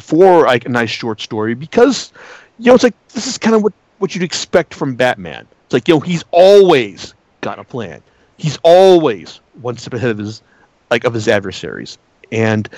for 0.00 0.44
like 0.44 0.64
a 0.64 0.68
nice 0.68 0.90
short 0.90 1.20
story 1.20 1.54
because 1.54 2.12
you 2.58 2.66
know 2.66 2.74
it's 2.74 2.84
like 2.84 2.94
this 3.08 3.26
is 3.26 3.38
kind 3.38 3.56
of 3.56 3.62
what 3.62 3.72
what 3.98 4.14
you'd 4.14 4.24
expect 4.24 4.72
from 4.74 4.94
Batman. 4.94 5.46
It's 5.64 5.74
like 5.74 5.88
you 5.88 5.94
know 5.94 6.00
he's 6.00 6.24
always 6.30 7.14
got 7.42 7.58
a 7.58 7.64
plan 7.64 8.02
he's 8.38 8.58
always 8.62 9.40
one 9.60 9.76
step 9.76 9.92
ahead 9.92 10.10
of 10.10 10.18
his 10.18 10.42
like 10.90 11.04
of 11.04 11.12
his 11.12 11.28
adversaries 11.28 11.98
and 12.32 12.68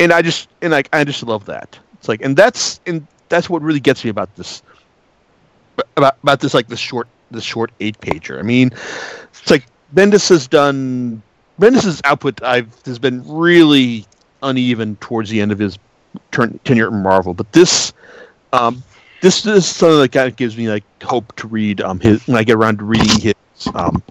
and 0.00 0.12
I 0.12 0.22
just 0.22 0.48
and 0.60 0.72
like 0.72 0.88
I 0.92 1.04
just 1.04 1.22
love 1.22 1.46
that. 1.46 1.78
It's 1.94 2.08
like 2.08 2.22
and 2.22 2.36
that's 2.36 2.80
and 2.86 3.06
that's 3.28 3.48
what 3.48 3.62
really 3.62 3.80
gets 3.80 4.04
me 4.04 4.10
about 4.10 4.34
this 4.36 4.62
about 5.96 6.16
about 6.22 6.40
this 6.40 6.52
like 6.52 6.68
the 6.68 6.76
short 6.76 7.08
the 7.30 7.40
short 7.40 7.70
eight 7.80 7.98
pager. 8.00 8.38
I 8.38 8.42
mean, 8.42 8.70
it's 9.32 9.50
like 9.50 9.64
Bendis 9.94 10.28
has 10.28 10.46
done 10.46 11.22
Bendis's 11.60 12.00
output. 12.04 12.42
I've 12.42 12.68
has 12.84 12.98
been 12.98 13.22
really 13.26 14.04
uneven 14.42 14.96
towards 14.96 15.30
the 15.30 15.40
end 15.40 15.52
of 15.52 15.58
his 15.58 15.78
turn, 16.32 16.58
tenure 16.64 16.88
at 16.88 16.92
Marvel, 16.92 17.32
but 17.32 17.50
this 17.52 17.92
um, 18.52 18.82
this, 19.20 19.46
is 19.46 19.66
something 19.66 19.98
that 20.00 20.12
kind 20.12 20.28
of 20.28 20.36
gives 20.36 20.56
me 20.56 20.68
like 20.68 20.84
hope 21.02 21.34
to 21.36 21.46
read 21.46 21.80
um 21.80 22.00
his 22.00 22.26
when 22.26 22.36
I 22.36 22.44
get 22.44 22.56
around 22.56 22.78
to 22.78 22.84
reading 22.84 23.20
his 23.20 23.34
um 23.74 24.02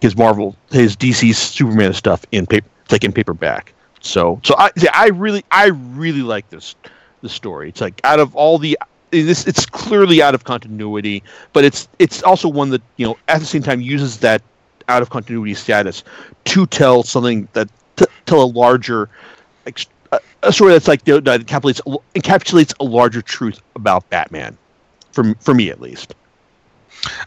his 0.00 0.16
Marvel 0.16 0.56
his 0.70 0.96
DC 0.96 1.34
Superman 1.34 1.92
stuff 1.92 2.24
in 2.32 2.46
paper 2.46 2.68
like 2.90 3.04
in 3.04 3.12
paperback. 3.12 3.74
So 4.00 4.40
so 4.44 4.54
I 4.58 4.70
I 4.94 5.08
really 5.08 5.44
I 5.50 5.66
really 5.66 6.22
like 6.22 6.48
this 6.50 6.74
the 7.22 7.28
story. 7.28 7.68
It's 7.68 7.80
like 7.80 8.00
out 8.04 8.20
of 8.20 8.34
all 8.34 8.58
the 8.58 8.78
this 9.10 9.46
it's 9.46 9.66
clearly 9.66 10.22
out 10.22 10.34
of 10.34 10.44
continuity, 10.44 11.22
but 11.52 11.64
it's 11.64 11.88
it's 11.98 12.22
also 12.22 12.48
one 12.48 12.70
that 12.70 12.82
you 12.96 13.06
know 13.06 13.16
at 13.28 13.40
the 13.40 13.46
same 13.46 13.62
time 13.62 13.80
uses 13.80 14.18
that 14.18 14.42
out 14.88 15.02
of 15.02 15.10
continuity 15.10 15.54
status 15.54 16.02
to 16.44 16.66
tell 16.66 17.02
something 17.02 17.48
that 17.52 17.68
to 17.96 18.08
tell 18.26 18.42
a 18.42 18.46
larger 18.46 19.08
a 20.42 20.52
story 20.52 20.72
that's 20.72 20.88
like 20.88 21.04
that 21.04 21.24
encapsulates 21.24 21.80
encapsulates 22.14 22.74
a 22.80 22.84
larger 22.84 23.22
truth 23.22 23.60
about 23.76 24.08
Batman, 24.10 24.56
for 25.12 25.34
for 25.40 25.54
me 25.54 25.70
at 25.70 25.80
least. 25.80 26.14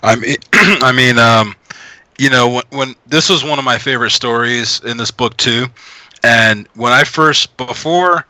I 0.03 0.15
mean, 0.15 0.35
I 0.53 0.91
mean, 0.91 1.17
um, 1.17 1.55
you 2.17 2.29
know, 2.29 2.49
when, 2.49 2.63
when 2.69 2.95
this 3.07 3.29
was 3.29 3.43
one 3.43 3.59
of 3.59 3.65
my 3.65 3.77
favorite 3.77 4.11
stories 4.11 4.79
in 4.81 4.97
this 4.97 5.11
book 5.11 5.35
too, 5.37 5.65
and 6.23 6.67
when 6.75 6.93
I 6.93 7.03
first 7.03 7.55
before 7.57 8.25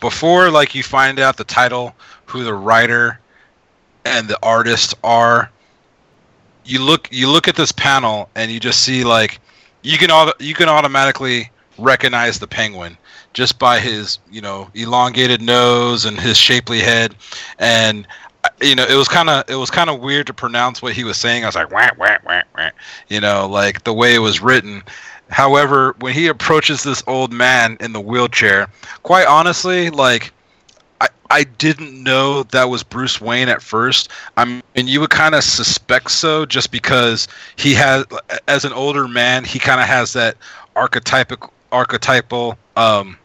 before 0.00 0.50
like 0.50 0.74
you 0.74 0.82
find 0.82 1.18
out 1.18 1.36
the 1.36 1.44
title, 1.44 1.94
who 2.26 2.44
the 2.44 2.54
writer 2.54 3.20
and 4.04 4.28
the 4.28 4.38
artist 4.42 4.94
are, 5.04 5.50
you 6.64 6.82
look 6.82 7.08
you 7.10 7.28
look 7.30 7.48
at 7.48 7.56
this 7.56 7.72
panel 7.72 8.28
and 8.34 8.50
you 8.50 8.60
just 8.60 8.82
see 8.82 9.04
like 9.04 9.40
you 9.82 9.96
can 9.98 10.10
auto, 10.10 10.32
you 10.38 10.54
can 10.54 10.68
automatically 10.68 11.50
recognize 11.78 12.38
the 12.38 12.46
penguin 12.46 12.96
just 13.32 13.58
by 13.58 13.78
his 13.78 14.18
you 14.30 14.40
know 14.40 14.70
elongated 14.74 15.40
nose 15.40 16.04
and 16.04 16.18
his 16.18 16.36
shapely 16.36 16.80
head. 16.80 17.14
And 17.58 18.06
you 18.60 18.74
know 18.74 18.84
it 18.84 18.94
was 18.94 19.08
kind 19.08 19.28
of 19.28 19.48
it 19.48 19.56
was 19.56 19.70
kind 19.70 19.90
of 19.90 20.00
weird 20.00 20.26
to 20.26 20.34
pronounce 20.34 20.82
what 20.82 20.92
he 20.92 21.04
was 21.04 21.16
saying 21.16 21.44
i 21.44 21.46
was 21.46 21.54
like 21.54 21.70
wah, 21.70 21.88
wah, 21.98 22.16
wah, 22.24 22.42
wah, 22.56 22.70
you 23.08 23.20
know 23.20 23.46
like 23.46 23.84
the 23.84 23.92
way 23.92 24.14
it 24.14 24.18
was 24.18 24.40
written 24.40 24.82
however 25.28 25.94
when 26.00 26.12
he 26.12 26.26
approaches 26.26 26.82
this 26.82 27.02
old 27.06 27.32
man 27.32 27.76
in 27.80 27.92
the 27.92 28.00
wheelchair 28.00 28.68
quite 29.02 29.26
honestly 29.26 29.90
like 29.90 30.32
I, 31.00 31.08
I 31.30 31.44
didn't 31.44 32.02
know 32.02 32.42
that 32.44 32.64
was 32.64 32.82
Bruce 32.82 33.22
Wayne 33.22 33.48
at 33.48 33.62
first. 33.62 34.10
I 34.36 34.44
mean, 34.44 34.62
you 34.76 35.00
would 35.00 35.08
kind 35.08 35.34
of 35.34 35.42
suspect 35.42 36.10
so 36.10 36.44
just 36.44 36.70
because 36.70 37.26
he 37.56 37.72
has, 37.72 38.04
as 38.48 38.66
an 38.66 38.74
older 38.74 39.08
man, 39.08 39.44
he 39.44 39.58
kind 39.58 39.80
of 39.80 39.86
has 39.86 40.12
that 40.12 40.36
archetypical, 40.76 41.50
archetypal, 41.72 42.58
um, 42.76 43.16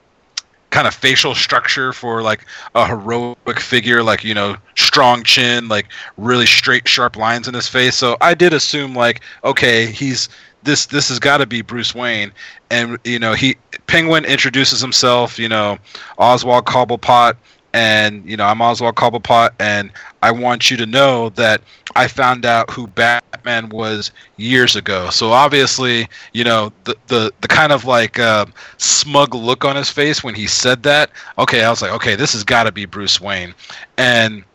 kind 0.76 0.88
of 0.88 0.94
facial 0.94 1.34
structure 1.34 1.94
for 1.94 2.22
like 2.22 2.46
a 2.76 2.86
heroic 2.86 3.62
figure, 3.62 4.04
like 4.04 4.26
you 4.26 4.34
know, 4.34 4.58
strong 4.76 5.24
chin, 5.24 5.70
like 5.70 5.88
really 6.18 6.46
straight, 6.46 6.86
sharp 6.86 7.16
lines 7.16 7.48
in 7.48 7.54
his 7.54 7.70
face. 7.70 7.96
So 7.96 8.18
I 8.20 8.34
did 8.34 8.52
assume 8.52 8.94
like, 8.94 9.22
okay, 9.46 9.86
he's 9.86 10.28
this 10.64 10.88
this 10.88 11.08
has 11.08 11.18
got 11.18 11.38
to 11.38 11.46
be 11.46 11.62
Bruce 11.62 11.96
Wayne, 11.96 12.34
and 12.70 12.98
you 13.06 13.20
know, 13.20 13.34
he 13.34 13.56
Penguin 13.88 14.26
introduces 14.26 14.82
himself, 14.82 15.40
you 15.40 15.48
know, 15.48 15.78
Oswald 16.18 16.66
Cobblepot 16.66 17.38
and 17.76 18.26
you 18.26 18.38
know 18.38 18.46
I'm 18.46 18.62
Oswald 18.62 18.96
Cobblepot, 18.96 19.50
and 19.60 19.92
I 20.24 20.32
want 20.32 20.72
you 20.72 20.78
to 20.78 20.86
know 20.86 21.28
that 21.32 21.62
I 21.94 22.08
found 22.08 22.46
out 22.46 22.72
who 22.72 22.88
Batman 22.88 23.68
was 23.68 24.12
years 24.38 24.78
ago. 24.78 25.10
So 25.10 25.34
obviously, 25.34 26.08
you 26.32 26.46
know 26.46 26.72
the 26.86 26.96
the 27.08 27.34
the 27.42 27.50
kind 27.50 27.74
of 27.74 27.84
like 27.84 28.18
uh, 28.18 28.46
smug 28.78 29.36
look 29.36 29.66
on 29.66 29.76
his 29.76 29.90
face 29.90 30.24
when 30.24 30.36
he 30.36 30.48
said 30.48 30.84
that. 30.84 31.12
Okay, 31.38 31.66
I 31.66 31.70
was 31.70 31.82
like, 31.82 31.92
okay, 31.92 32.16
this 32.16 32.32
has 32.32 32.46
got 32.46 32.64
to 32.64 32.72
be 32.72 32.86
Bruce 32.86 33.20
Wayne, 33.20 33.54
and 33.98 34.46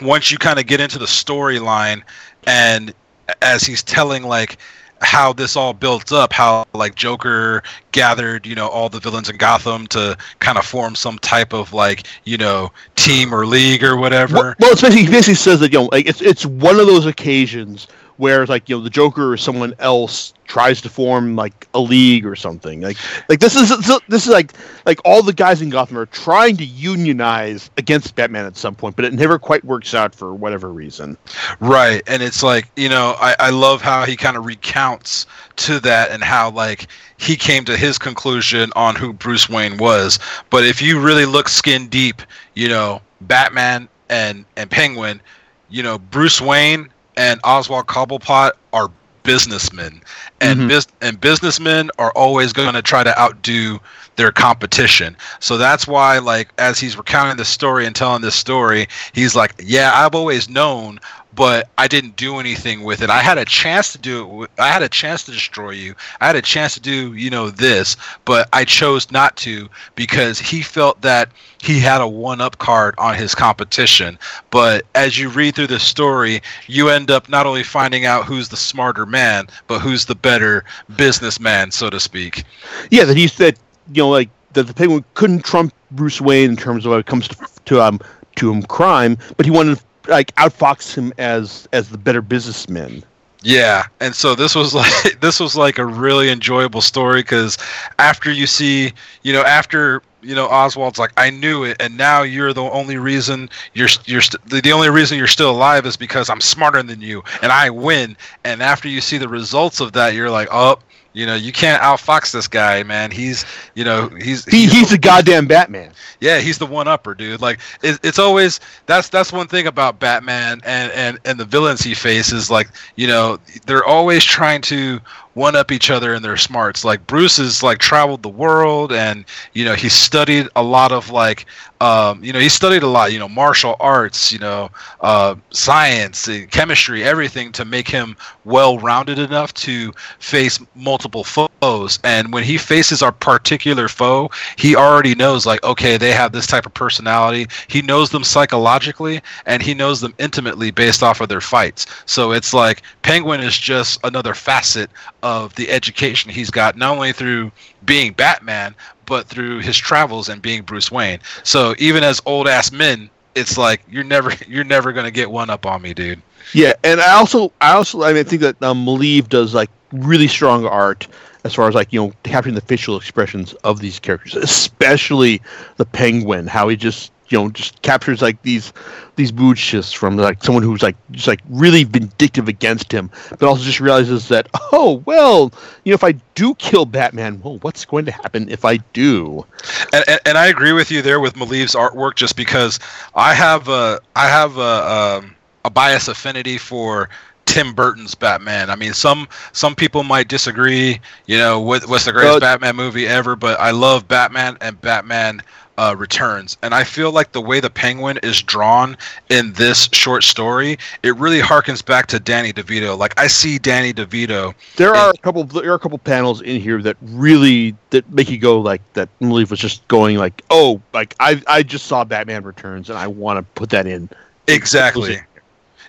once 0.00 0.30
you 0.30 0.38
kind 0.38 0.60
of 0.60 0.66
get 0.66 0.80
into 0.80 0.98
the 1.00 1.06
storyline, 1.06 2.02
and 2.46 2.94
as 3.42 3.64
he's 3.64 3.82
telling 3.82 4.22
like 4.22 4.58
how 5.00 5.32
this 5.32 5.56
all 5.56 5.72
built 5.72 6.12
up, 6.12 6.32
how 6.32 6.66
like 6.74 6.94
Joker 6.94 7.62
gathered, 7.92 8.46
you 8.46 8.54
know, 8.54 8.68
all 8.68 8.88
the 8.88 9.00
villains 9.00 9.28
in 9.28 9.36
Gotham 9.36 9.86
to 9.88 10.16
kind 10.38 10.58
of 10.58 10.64
form 10.64 10.94
some 10.94 11.18
type 11.18 11.52
of 11.52 11.72
like, 11.72 12.06
you 12.24 12.36
know, 12.36 12.70
team 12.96 13.34
or 13.34 13.46
league 13.46 13.82
or 13.82 13.96
whatever. 13.96 14.34
Well, 14.34 14.54
well 14.60 14.72
it's 14.72 14.82
basically, 14.82 15.10
basically 15.10 15.34
says 15.34 15.60
that 15.60 15.72
you 15.72 15.80
know, 15.80 15.88
like 15.92 16.06
it's 16.06 16.20
it's 16.20 16.44
one 16.44 16.78
of 16.78 16.86
those 16.86 17.06
occasions 17.06 17.86
where 18.20 18.44
like 18.44 18.68
you 18.68 18.76
know 18.76 18.84
the 18.84 18.90
Joker 18.90 19.32
or 19.32 19.36
someone 19.38 19.74
else 19.78 20.34
tries 20.44 20.82
to 20.82 20.90
form 20.90 21.36
like 21.36 21.66
a 21.72 21.80
league 21.80 22.26
or 22.26 22.36
something. 22.36 22.82
Like 22.82 22.98
like 23.30 23.40
this 23.40 23.56
is 23.56 23.70
this 24.08 24.26
is 24.26 24.28
like 24.28 24.52
like 24.84 25.00
all 25.06 25.22
the 25.22 25.32
guys 25.32 25.62
in 25.62 25.70
Gotham 25.70 25.96
are 25.96 26.04
trying 26.04 26.58
to 26.58 26.64
unionize 26.64 27.70
against 27.78 28.14
Batman 28.14 28.44
at 28.44 28.58
some 28.58 28.74
point, 28.74 28.94
but 28.94 29.06
it 29.06 29.14
never 29.14 29.38
quite 29.38 29.64
works 29.64 29.94
out 29.94 30.14
for 30.14 30.34
whatever 30.34 30.70
reason. 30.70 31.16
Right, 31.60 32.02
and 32.06 32.22
it's 32.22 32.42
like 32.42 32.68
you 32.76 32.90
know 32.90 33.16
I 33.18 33.34
I 33.40 33.50
love 33.50 33.80
how 33.80 34.04
he 34.04 34.16
kind 34.16 34.36
of 34.36 34.44
recounts 34.44 35.26
to 35.56 35.80
that 35.80 36.10
and 36.10 36.22
how 36.22 36.50
like 36.50 36.88
he 37.16 37.36
came 37.36 37.64
to 37.64 37.76
his 37.76 37.96
conclusion 37.96 38.70
on 38.76 38.96
who 38.96 39.14
Bruce 39.14 39.48
Wayne 39.48 39.78
was. 39.78 40.18
But 40.50 40.66
if 40.66 40.82
you 40.82 41.00
really 41.00 41.24
look 41.24 41.48
skin 41.48 41.88
deep, 41.88 42.20
you 42.54 42.68
know 42.68 43.00
Batman 43.22 43.88
and 44.10 44.44
and 44.58 44.70
Penguin, 44.70 45.22
you 45.70 45.82
know 45.82 45.98
Bruce 45.98 46.38
Wayne 46.38 46.90
and 47.16 47.40
Oswald 47.44 47.86
Cobblepot 47.86 48.52
are 48.72 48.90
businessmen, 49.22 50.00
and 50.40 50.60
mm-hmm. 50.60 50.68
bis- 50.68 50.86
and 51.00 51.20
businessmen 51.20 51.90
are 51.98 52.10
always 52.12 52.52
going 52.52 52.74
to 52.74 52.82
try 52.82 53.04
to 53.04 53.18
outdo 53.18 53.78
their 54.16 54.32
competition. 54.32 55.16
So 55.38 55.56
that's 55.56 55.86
why, 55.86 56.18
like, 56.18 56.50
as 56.58 56.78
he's 56.78 56.96
recounting 56.96 57.36
the 57.36 57.44
story 57.44 57.86
and 57.86 57.94
telling 57.94 58.22
this 58.22 58.34
story, 58.34 58.88
he's 59.12 59.34
like, 59.34 59.54
"Yeah, 59.62 59.92
I've 59.94 60.14
always 60.14 60.48
known 60.48 61.00
but 61.34 61.68
I 61.78 61.88
didn't 61.88 62.16
do 62.16 62.38
anything 62.38 62.82
with 62.82 63.02
it. 63.02 63.10
I 63.10 63.20
had 63.20 63.38
a 63.38 63.44
chance 63.44 63.92
to 63.92 63.98
do 63.98 64.44
it. 64.44 64.50
I 64.58 64.68
had 64.68 64.82
a 64.82 64.88
chance 64.88 65.24
to 65.24 65.32
destroy 65.32 65.70
you. 65.70 65.94
I 66.20 66.26
had 66.26 66.36
a 66.36 66.42
chance 66.42 66.74
to 66.74 66.80
do, 66.80 67.14
you 67.14 67.30
know, 67.30 67.50
this, 67.50 67.96
but 68.24 68.48
I 68.52 68.64
chose 68.64 69.10
not 69.10 69.36
to 69.38 69.68
because 69.94 70.38
he 70.38 70.62
felt 70.62 71.00
that 71.02 71.30
he 71.58 71.78
had 71.78 72.00
a 72.00 72.08
one-up 72.08 72.58
card 72.58 72.94
on 72.98 73.14
his 73.14 73.34
competition. 73.34 74.18
But 74.50 74.86
as 74.94 75.18
you 75.18 75.28
read 75.28 75.54
through 75.54 75.68
the 75.68 75.78
story, 75.78 76.42
you 76.66 76.88
end 76.88 77.10
up 77.10 77.28
not 77.28 77.46
only 77.46 77.62
finding 77.62 78.06
out 78.06 78.24
who's 78.24 78.48
the 78.48 78.56
smarter 78.56 79.06
man, 79.06 79.46
but 79.66 79.80
who's 79.80 80.06
the 80.06 80.14
better 80.14 80.64
businessman, 80.96 81.70
so 81.70 81.90
to 81.90 82.00
speak. 82.00 82.44
Yeah, 82.90 83.04
that 83.04 83.16
he 83.16 83.28
said, 83.28 83.58
you 83.92 84.02
know, 84.02 84.10
like 84.10 84.30
that 84.54 84.66
the 84.66 84.74
penguin 84.74 85.04
couldn't 85.14 85.44
trump 85.44 85.72
Bruce 85.92 86.20
Wayne 86.20 86.50
in 86.50 86.56
terms 86.56 86.84
of 86.84 86.90
when 86.90 87.00
it 87.00 87.06
comes 87.06 87.28
to, 87.28 87.48
to 87.66 87.80
um 87.82 88.00
to 88.36 88.50
him 88.50 88.62
crime, 88.62 89.18
but 89.36 89.44
he 89.44 89.50
wanted 89.50 89.80
like 90.10 90.34
outfox 90.36 90.94
him 90.94 91.12
as 91.18 91.68
as 91.72 91.88
the 91.88 91.98
better 91.98 92.20
businessman. 92.20 93.02
Yeah, 93.42 93.86
and 94.00 94.14
so 94.14 94.34
this 94.34 94.54
was 94.54 94.74
like 94.74 95.20
this 95.20 95.40
was 95.40 95.56
like 95.56 95.78
a 95.78 95.86
really 95.86 96.30
enjoyable 96.30 96.82
story 96.82 97.22
because 97.22 97.56
after 97.98 98.30
you 98.30 98.46
see, 98.46 98.92
you 99.22 99.32
know, 99.32 99.42
after 99.42 100.02
you 100.22 100.34
know 100.34 100.46
Oswald's 100.48 100.98
like 100.98 101.12
I 101.16 101.30
knew 101.30 101.64
it, 101.64 101.76
and 101.80 101.96
now 101.96 102.22
you're 102.22 102.52
the 102.52 102.62
only 102.62 102.98
reason 102.98 103.48
you're 103.72 103.88
you're 104.04 104.20
st- 104.20 104.44
the 104.44 104.72
only 104.72 104.90
reason 104.90 105.16
you're 105.16 105.26
still 105.26 105.50
alive 105.50 105.86
is 105.86 105.96
because 105.96 106.28
I'm 106.28 106.40
smarter 106.40 106.82
than 106.82 107.00
you 107.00 107.22
and 107.42 107.50
I 107.50 107.70
win. 107.70 108.16
And 108.44 108.62
after 108.62 108.88
you 108.88 109.00
see 109.00 109.16
the 109.16 109.28
results 109.28 109.80
of 109.80 109.92
that, 109.92 110.14
you're 110.14 110.30
like, 110.30 110.48
oh, 110.50 110.78
you 111.12 111.26
know, 111.26 111.34
you 111.34 111.52
can't 111.52 111.82
outfox 111.82 112.32
this 112.32 112.46
guy, 112.46 112.82
man. 112.82 113.10
He's, 113.10 113.44
you 113.74 113.84
know, 113.84 114.08
he's 114.08 114.44
he, 114.44 114.62
he's, 114.62 114.72
he's 114.72 114.92
a 114.92 114.98
goddamn 114.98 115.46
Batman. 115.46 115.92
Yeah, 116.20 116.38
he's 116.38 116.58
the 116.58 116.66
one 116.66 116.86
upper, 116.86 117.14
dude. 117.14 117.40
Like 117.40 117.60
it, 117.82 117.98
it's 118.02 118.18
always 118.18 118.60
that's 118.86 119.08
that's 119.08 119.32
one 119.32 119.48
thing 119.48 119.66
about 119.66 119.98
Batman 119.98 120.60
and 120.64 120.92
and 120.92 121.18
and 121.24 121.38
the 121.38 121.44
villains 121.44 121.80
he 121.82 121.94
faces. 121.94 122.50
Like 122.50 122.68
you 122.96 123.08
know, 123.08 123.38
they're 123.66 123.84
always 123.84 124.24
trying 124.24 124.62
to 124.62 125.00
one 125.40 125.56
up 125.56 125.72
each 125.72 125.90
other 125.90 126.14
in 126.14 126.22
their 126.22 126.36
smarts. 126.36 126.84
Like 126.84 127.06
Bruce 127.06 127.38
has 127.38 127.62
like 127.62 127.78
traveled 127.78 128.22
the 128.22 128.28
world 128.28 128.92
and 128.92 129.24
you 129.54 129.64
know 129.64 129.74
he 129.74 129.88
studied 129.88 130.48
a 130.54 130.62
lot 130.62 130.92
of 130.92 131.10
like 131.10 131.46
um, 131.80 132.22
you 132.22 132.30
know 132.34 132.38
he 132.38 132.50
studied 132.50 132.82
a 132.82 132.86
lot 132.86 133.10
you 133.10 133.18
know 133.18 133.28
martial 133.28 133.74
arts 133.80 134.30
you 134.30 134.38
know 134.38 134.70
uh, 135.00 135.34
science 135.50 136.28
chemistry 136.50 137.02
everything 137.02 137.52
to 137.52 137.64
make 137.64 137.88
him 137.88 138.16
well 138.44 138.78
rounded 138.78 139.18
enough 139.18 139.54
to 139.54 139.92
face 140.18 140.60
multiple 140.74 141.24
foes. 141.24 141.98
And 142.04 142.32
when 142.34 142.44
he 142.44 142.58
faces 142.58 143.02
our 143.02 143.12
particular 143.12 143.88
foe, 143.88 144.30
he 144.56 144.76
already 144.76 145.14
knows 145.14 145.46
like 145.46 145.64
okay 145.64 145.96
they 145.96 146.12
have 146.12 146.32
this 146.32 146.46
type 146.46 146.66
of 146.66 146.74
personality. 146.74 147.46
He 147.68 147.80
knows 147.80 148.10
them 148.10 148.24
psychologically 148.24 149.22
and 149.46 149.62
he 149.62 149.72
knows 149.72 150.02
them 150.02 150.14
intimately 150.18 150.70
based 150.70 151.02
off 151.02 151.22
of 151.22 151.30
their 151.30 151.40
fights. 151.40 151.86
So 152.04 152.32
it's 152.32 152.52
like 152.52 152.82
Penguin 153.00 153.40
is 153.40 153.56
just 153.56 153.98
another 154.04 154.34
facet 154.34 154.90
of 155.22 155.29
the 155.54 155.70
education 155.70 156.30
he's 156.30 156.50
got, 156.50 156.76
not 156.76 156.94
only 156.94 157.12
through 157.12 157.52
being 157.84 158.12
Batman, 158.12 158.74
but 159.06 159.26
through 159.26 159.58
his 159.60 159.76
travels 159.76 160.28
and 160.28 160.40
being 160.40 160.62
Bruce 160.62 160.90
Wayne. 160.90 161.18
So 161.42 161.74
even 161.78 162.04
as 162.04 162.20
old 162.26 162.48
ass 162.48 162.72
men, 162.72 163.10
it's 163.34 163.56
like 163.56 163.82
you're 163.88 164.04
never 164.04 164.32
you're 164.48 164.64
never 164.64 164.92
gonna 164.92 165.10
get 165.10 165.30
one 165.30 165.50
up 165.50 165.66
on 165.66 165.82
me, 165.82 165.94
dude. 165.94 166.22
Yeah, 166.52 166.72
and 166.84 167.00
I 167.00 167.12
also 167.12 167.52
I 167.60 167.74
also 167.74 168.02
I 168.02 168.12
mean 168.12 168.20
I 168.20 168.22
think 168.22 168.42
that 168.42 168.62
um, 168.62 168.84
does 169.28 169.54
like 169.54 169.70
really 169.92 170.28
strong 170.28 170.66
art 170.66 171.06
as 171.44 171.54
far 171.54 171.68
as 171.68 171.74
like 171.74 171.92
you 171.92 172.00
know 172.00 172.12
capturing 172.22 172.54
the 172.54 172.60
facial 172.60 172.96
expressions 172.96 173.52
of 173.64 173.80
these 173.80 173.98
characters, 173.98 174.36
especially 174.36 175.40
the 175.76 175.84
Penguin, 175.86 176.46
how 176.46 176.68
he 176.68 176.76
just 176.76 177.12
you 177.30 177.38
know 177.38 177.48
just 177.50 177.80
captures 177.82 178.20
like 178.20 178.40
these 178.42 178.72
these 179.16 179.32
mood 179.32 179.58
shifts 179.58 179.92
from 179.92 180.16
like 180.16 180.42
someone 180.42 180.62
who's 180.62 180.82
like 180.82 180.96
just 181.12 181.26
like 181.26 181.40
really 181.48 181.84
vindictive 181.84 182.48
against 182.48 182.92
him, 182.92 183.10
but 183.30 183.42
also 183.42 183.62
just 183.62 183.80
realizes 183.80 184.28
that 184.28 184.48
oh 184.72 185.02
well, 185.04 185.52
you 185.84 185.90
know 185.90 185.94
if 185.94 186.04
I 186.04 186.12
do 186.34 186.54
kill 186.56 186.84
Batman, 186.84 187.40
well 187.42 187.58
what's 187.58 187.84
going 187.84 188.04
to 188.06 188.12
happen 188.12 188.48
if 188.48 188.64
I 188.64 188.78
do? 188.92 189.46
And, 189.92 190.04
and, 190.08 190.20
and 190.26 190.38
I 190.38 190.46
agree 190.46 190.72
with 190.72 190.90
you 190.90 191.02
there 191.02 191.20
with 191.20 191.34
Maleev's 191.34 191.74
artwork, 191.74 192.16
just 192.16 192.36
because 192.36 192.78
I 193.14 193.34
have 193.34 193.68
a 193.68 194.00
I 194.16 194.28
have 194.28 194.56
a 194.56 194.60
a, 194.60 195.18
um, 195.18 195.36
a 195.64 195.70
bias 195.70 196.08
affinity 196.08 196.58
for 196.58 197.08
Tim 197.46 197.74
Burton's 197.74 198.14
Batman. 198.14 198.70
I 198.70 198.76
mean, 198.76 198.92
some 198.92 199.28
some 199.52 199.74
people 199.74 200.04
might 200.04 200.28
disagree, 200.28 201.00
you 201.26 201.36
know, 201.36 201.60
with 201.60 201.88
what's 201.88 202.04
the 202.04 202.12
greatest 202.12 202.36
uh, 202.36 202.40
Batman 202.40 202.76
movie 202.76 203.08
ever, 203.08 203.34
but 203.34 203.58
I 203.58 203.72
love 203.72 204.06
Batman 204.06 204.56
and 204.60 204.80
Batman 204.80 205.42
uh, 205.80 205.94
Returns, 205.96 206.58
and 206.62 206.74
I 206.74 206.84
feel 206.84 207.10
like 207.10 207.32
the 207.32 207.40
way 207.40 207.58
the 207.58 207.70
Penguin 207.70 208.18
is 208.22 208.42
drawn 208.42 208.98
in 209.30 209.54
this 209.54 209.88
short 209.92 210.24
story, 210.24 210.78
it 211.02 211.16
really 211.16 211.40
harkens 211.40 211.82
back 211.82 212.06
to 212.08 212.20
Danny 212.20 212.52
DeVito. 212.52 212.98
Like 212.98 213.18
I 213.18 213.28
see 213.28 213.58
Danny 213.58 213.94
DeVito. 213.94 214.52
There 214.76 214.94
are 214.94 215.08
a 215.08 215.16
couple. 215.16 215.44
There 215.44 215.72
are 215.72 215.76
a 215.76 215.78
couple 215.78 215.96
panels 215.96 216.42
in 216.42 216.60
here 216.60 216.82
that 216.82 216.98
really 217.00 217.74
that 217.88 218.10
make 218.12 218.28
you 218.28 218.36
go 218.36 218.60
like 218.60 218.82
that. 218.92 219.08
Maleev 219.20 219.48
was 219.48 219.58
just 219.58 219.88
going 219.88 220.18
like, 220.18 220.42
oh, 220.50 220.82
like 220.92 221.16
I 221.18 221.42
I 221.46 221.62
just 221.62 221.86
saw 221.86 222.04
Batman 222.04 222.42
Returns, 222.42 222.90
and 222.90 222.98
I 222.98 223.06
want 223.06 223.38
to 223.38 223.42
put 223.58 223.70
that 223.70 223.86
in. 223.86 224.10
Exactly. 224.48 225.18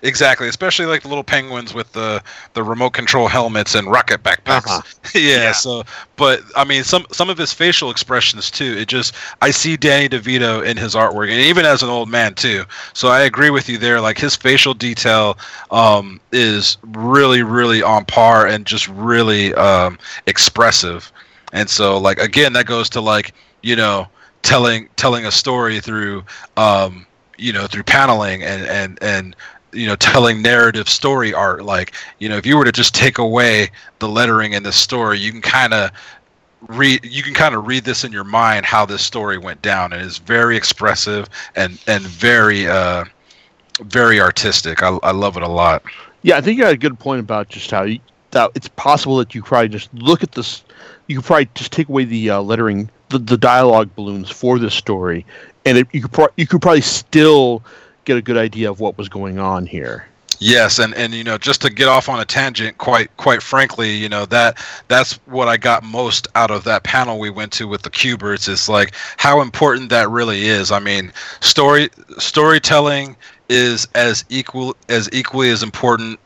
Exactly, 0.02 0.48
especially 0.48 0.86
like 0.86 1.02
the 1.02 1.08
little 1.08 1.22
penguins 1.22 1.72
with 1.72 1.92
the 1.92 2.22
the 2.54 2.62
remote 2.62 2.90
control 2.90 3.28
helmets 3.28 3.74
and 3.76 3.88
rocket 3.88 4.22
backpacks. 4.22 4.78
Uh-huh. 4.78 4.82
yeah, 5.14 5.36
Yeah. 5.36 5.52
So, 5.52 5.84
but 6.16 6.40
I 6.56 6.64
mean, 6.64 6.82
some 6.82 7.06
some 7.12 7.30
of 7.30 7.38
his 7.38 7.52
facial 7.52 7.88
expressions 7.90 8.50
too. 8.50 8.76
It 8.76 8.88
just 8.88 9.14
I 9.40 9.50
see 9.52 9.76
Danny 9.76 10.08
DeVito 10.08 10.64
in 10.64 10.76
his 10.76 10.94
artwork, 10.96 11.30
and 11.30 11.40
even 11.40 11.64
as 11.64 11.82
an 11.82 11.88
old 11.88 12.08
man 12.08 12.34
too. 12.34 12.64
So 12.94 13.08
I 13.08 13.22
agree 13.22 13.50
with 13.50 13.68
you 13.68 13.78
there. 13.78 14.00
Like 14.00 14.18
his 14.18 14.34
facial 14.34 14.74
detail 14.74 15.38
um, 15.70 16.20
is 16.32 16.78
really, 16.82 17.42
really 17.42 17.82
on 17.82 18.04
par 18.04 18.46
and 18.46 18.66
just 18.66 18.88
really 18.88 19.54
um, 19.54 19.98
expressive. 20.26 21.12
And 21.52 21.70
so, 21.70 21.96
like 21.98 22.18
again, 22.18 22.52
that 22.54 22.66
goes 22.66 22.88
to 22.90 23.00
like 23.00 23.34
you 23.62 23.76
know 23.76 24.08
telling 24.42 24.88
telling 24.96 25.26
a 25.26 25.30
story 25.30 25.80
through 25.80 26.24
um, 26.56 27.06
you 27.38 27.52
know 27.52 27.66
through 27.66 27.84
paneling 27.84 28.42
and 28.42 28.66
and 28.66 28.98
and 29.02 29.36
you 29.72 29.86
know 29.86 29.96
telling 30.12 30.42
narrative 30.42 30.88
story 30.88 31.34
art. 31.34 31.64
Like 31.64 31.92
you 32.18 32.28
know 32.28 32.36
if 32.36 32.46
you 32.46 32.56
were 32.56 32.64
to 32.64 32.72
just 32.72 32.94
take 32.94 33.18
away 33.18 33.70
the 33.98 34.08
lettering 34.08 34.52
in 34.52 34.62
the 34.62 34.72
story 34.72 35.18
you 35.18 35.32
can 35.32 35.42
kind 35.42 35.74
of 35.74 35.90
read 36.68 37.04
you 37.04 37.22
can 37.22 37.34
kind 37.34 37.54
of 37.54 37.66
read 37.66 37.84
this 37.84 38.04
in 38.04 38.12
your 38.12 38.24
mind 38.24 38.64
how 38.66 38.86
this 38.86 39.02
story 39.02 39.38
went 39.38 39.62
down. 39.62 39.92
And 39.92 40.02
it's 40.02 40.18
very 40.18 40.56
expressive 40.56 41.28
and 41.56 41.78
and 41.86 42.02
very 42.02 42.66
uh 42.66 43.04
very 43.80 44.20
artistic. 44.20 44.82
I, 44.82 44.98
I 45.02 45.12
love 45.12 45.36
it 45.36 45.42
a 45.42 45.48
lot. 45.48 45.82
Yeah, 46.22 46.36
I 46.36 46.40
think 46.40 46.58
you 46.58 46.64
had 46.64 46.74
a 46.74 46.78
good 46.78 46.98
point 46.98 47.20
about 47.20 47.48
just 47.48 47.70
how 47.70 47.82
you, 47.82 47.98
that 48.30 48.50
it's 48.54 48.68
possible 48.68 49.16
that 49.16 49.34
you 49.34 49.42
probably 49.42 49.68
just 49.68 49.92
look 49.94 50.22
at 50.22 50.32
this. 50.32 50.62
You 51.06 51.16
could 51.16 51.24
probably 51.24 51.48
just 51.54 51.72
take 51.72 51.88
away 51.88 52.04
the 52.04 52.30
uh, 52.30 52.42
lettering, 52.42 52.90
the, 53.08 53.18
the 53.18 53.36
dialogue 53.36 53.90
balloons 53.94 54.30
for 54.30 54.58
this 54.58 54.74
story, 54.74 55.26
and 55.64 55.78
it, 55.78 55.88
you 55.92 56.02
could 56.02 56.12
pro- 56.12 56.28
you 56.36 56.46
could 56.46 56.62
probably 56.62 56.80
still 56.80 57.62
get 58.04 58.16
a 58.16 58.22
good 58.22 58.36
idea 58.36 58.70
of 58.70 58.80
what 58.80 58.98
was 58.98 59.08
going 59.08 59.38
on 59.38 59.66
here. 59.66 60.06
Yes, 60.38 60.80
and 60.80 60.92
and 60.94 61.14
you 61.14 61.22
know, 61.22 61.38
just 61.38 61.62
to 61.62 61.70
get 61.70 61.86
off 61.86 62.08
on 62.08 62.18
a 62.18 62.24
tangent, 62.24 62.76
quite 62.78 63.16
quite 63.16 63.42
frankly, 63.42 63.94
you 63.94 64.08
know 64.08 64.26
that 64.26 64.58
that's 64.88 65.14
what 65.26 65.46
I 65.46 65.56
got 65.56 65.84
most 65.84 66.26
out 66.34 66.50
of 66.50 66.64
that 66.64 66.82
panel 66.82 67.20
we 67.20 67.30
went 67.30 67.52
to 67.52 67.68
with 67.68 67.82
the 67.82 67.90
Kuberts. 67.90 68.48
Is 68.48 68.68
like 68.68 68.92
how 69.18 69.40
important 69.40 69.90
that 69.90 70.10
really 70.10 70.46
is. 70.46 70.72
I 70.72 70.80
mean, 70.80 71.12
story 71.38 71.90
storytelling 72.18 73.16
is 73.48 73.86
as 73.94 74.24
equal 74.30 74.74
as 74.88 75.08
equally 75.12 75.50
as 75.50 75.62
important 75.62 76.18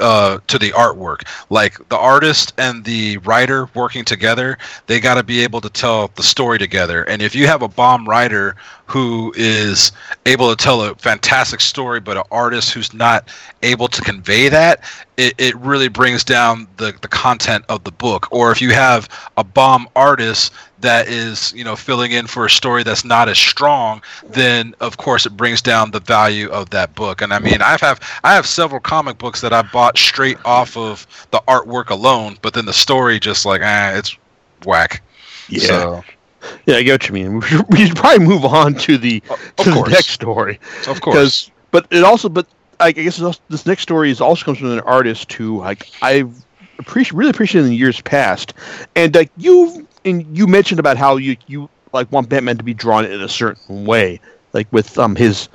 uh, 0.00 0.38
to 0.46 0.58
the 0.58 0.70
artwork. 0.70 1.26
Like 1.50 1.88
the 1.88 1.98
artist 1.98 2.52
and 2.58 2.84
the 2.84 3.18
writer 3.18 3.68
working 3.74 4.04
together, 4.04 4.58
they 4.86 5.00
got 5.00 5.14
to 5.14 5.22
be 5.22 5.42
able 5.42 5.60
to 5.60 5.70
tell 5.70 6.08
the 6.16 6.22
story 6.22 6.58
together. 6.58 7.04
And 7.04 7.22
if 7.22 7.34
you 7.34 7.46
have 7.46 7.62
a 7.62 7.68
bomb 7.68 8.08
writer 8.08 8.56
who 8.86 9.32
is 9.36 9.92
able 10.26 10.54
to 10.54 10.62
tell 10.62 10.82
a 10.82 10.94
fantastic 10.96 11.60
story, 11.60 12.00
but 12.00 12.16
an 12.16 12.24
artist 12.30 12.72
who's 12.72 12.92
not 12.92 13.28
able 13.62 13.88
to 13.88 14.02
convey 14.02 14.48
that, 14.48 14.84
it, 15.16 15.34
it 15.38 15.56
really 15.56 15.88
brings 15.88 16.24
down 16.24 16.66
the, 16.76 16.94
the 17.00 17.08
content 17.08 17.64
of 17.68 17.84
the 17.84 17.92
book. 17.92 18.28
Or 18.30 18.52
if 18.52 18.60
you 18.60 18.70
have 18.72 19.08
a 19.36 19.44
bomb 19.44 19.88
artist 19.96 20.52
that 20.84 21.08
is, 21.08 21.52
you 21.54 21.64
know, 21.64 21.76
filling 21.76 22.12
in 22.12 22.26
for 22.26 22.44
a 22.46 22.50
story 22.50 22.82
that's 22.82 23.04
not 23.04 23.28
as 23.28 23.38
strong, 23.38 24.02
then 24.28 24.74
of 24.80 24.98
course 24.98 25.26
it 25.26 25.36
brings 25.36 25.62
down 25.62 25.90
the 25.90 26.00
value 26.00 26.48
of 26.50 26.70
that 26.70 26.94
book. 26.94 27.22
And 27.22 27.32
I 27.32 27.38
mean, 27.38 27.60
I've 27.60 27.82
I 28.22 28.34
have 28.34 28.46
several 28.46 28.80
comic 28.80 29.18
books 29.18 29.40
that 29.40 29.52
I 29.52 29.62
bought 29.62 29.98
straight 29.98 30.38
off 30.44 30.76
of 30.76 31.06
the 31.30 31.42
artwork 31.48 31.88
alone, 31.88 32.38
but 32.42 32.54
then 32.54 32.66
the 32.66 32.72
story 32.72 33.18
just 33.18 33.44
like, 33.46 33.62
ah, 33.64 33.94
it's 33.94 34.16
whack. 34.64 35.02
So, 35.58 36.04
yeah, 36.66 36.76
I 36.76 36.82
get 36.82 36.92
what 36.92 37.08
you 37.08 37.14
mean. 37.14 37.40
We 37.40 37.42
should, 37.46 37.64
we 37.68 37.86
should 37.86 37.96
probably 37.96 38.26
move 38.26 38.44
on 38.44 38.74
to 38.74 38.98
the 38.98 39.22
of 39.30 39.38
to 39.56 39.70
the 39.70 39.86
next 39.88 40.10
story. 40.10 40.60
of 40.86 41.00
course. 41.00 41.50
But 41.70 41.86
it 41.90 42.04
also, 42.04 42.28
but 42.28 42.46
I 42.78 42.92
guess 42.92 43.20
also, 43.20 43.40
this 43.48 43.66
next 43.66 43.82
story 43.82 44.10
is 44.10 44.20
also 44.20 44.44
comes 44.44 44.58
from 44.58 44.70
an 44.70 44.80
artist 44.80 45.32
who 45.32 45.58
like 45.58 45.90
I've 46.02 46.44
appreciate 46.78 47.16
really 47.16 47.30
appreciated 47.30 47.64
in 47.66 47.70
the 47.70 47.76
years 47.76 48.00
past, 48.02 48.54
and 48.94 49.14
like 49.14 49.30
you 49.36 49.86
and 50.04 50.36
you 50.36 50.46
mentioned 50.46 50.80
about 50.80 50.96
how 50.96 51.16
you 51.16 51.36
you 51.46 51.68
like 51.92 52.10
want 52.12 52.28
Batman 52.28 52.56
to 52.58 52.64
be 52.64 52.74
drawn 52.74 53.04
in 53.04 53.20
a 53.20 53.28
certain 53.28 53.84
way, 53.84 54.20
like 54.52 54.66
with 54.72 54.98
um 54.98 55.16
his 55.16 55.48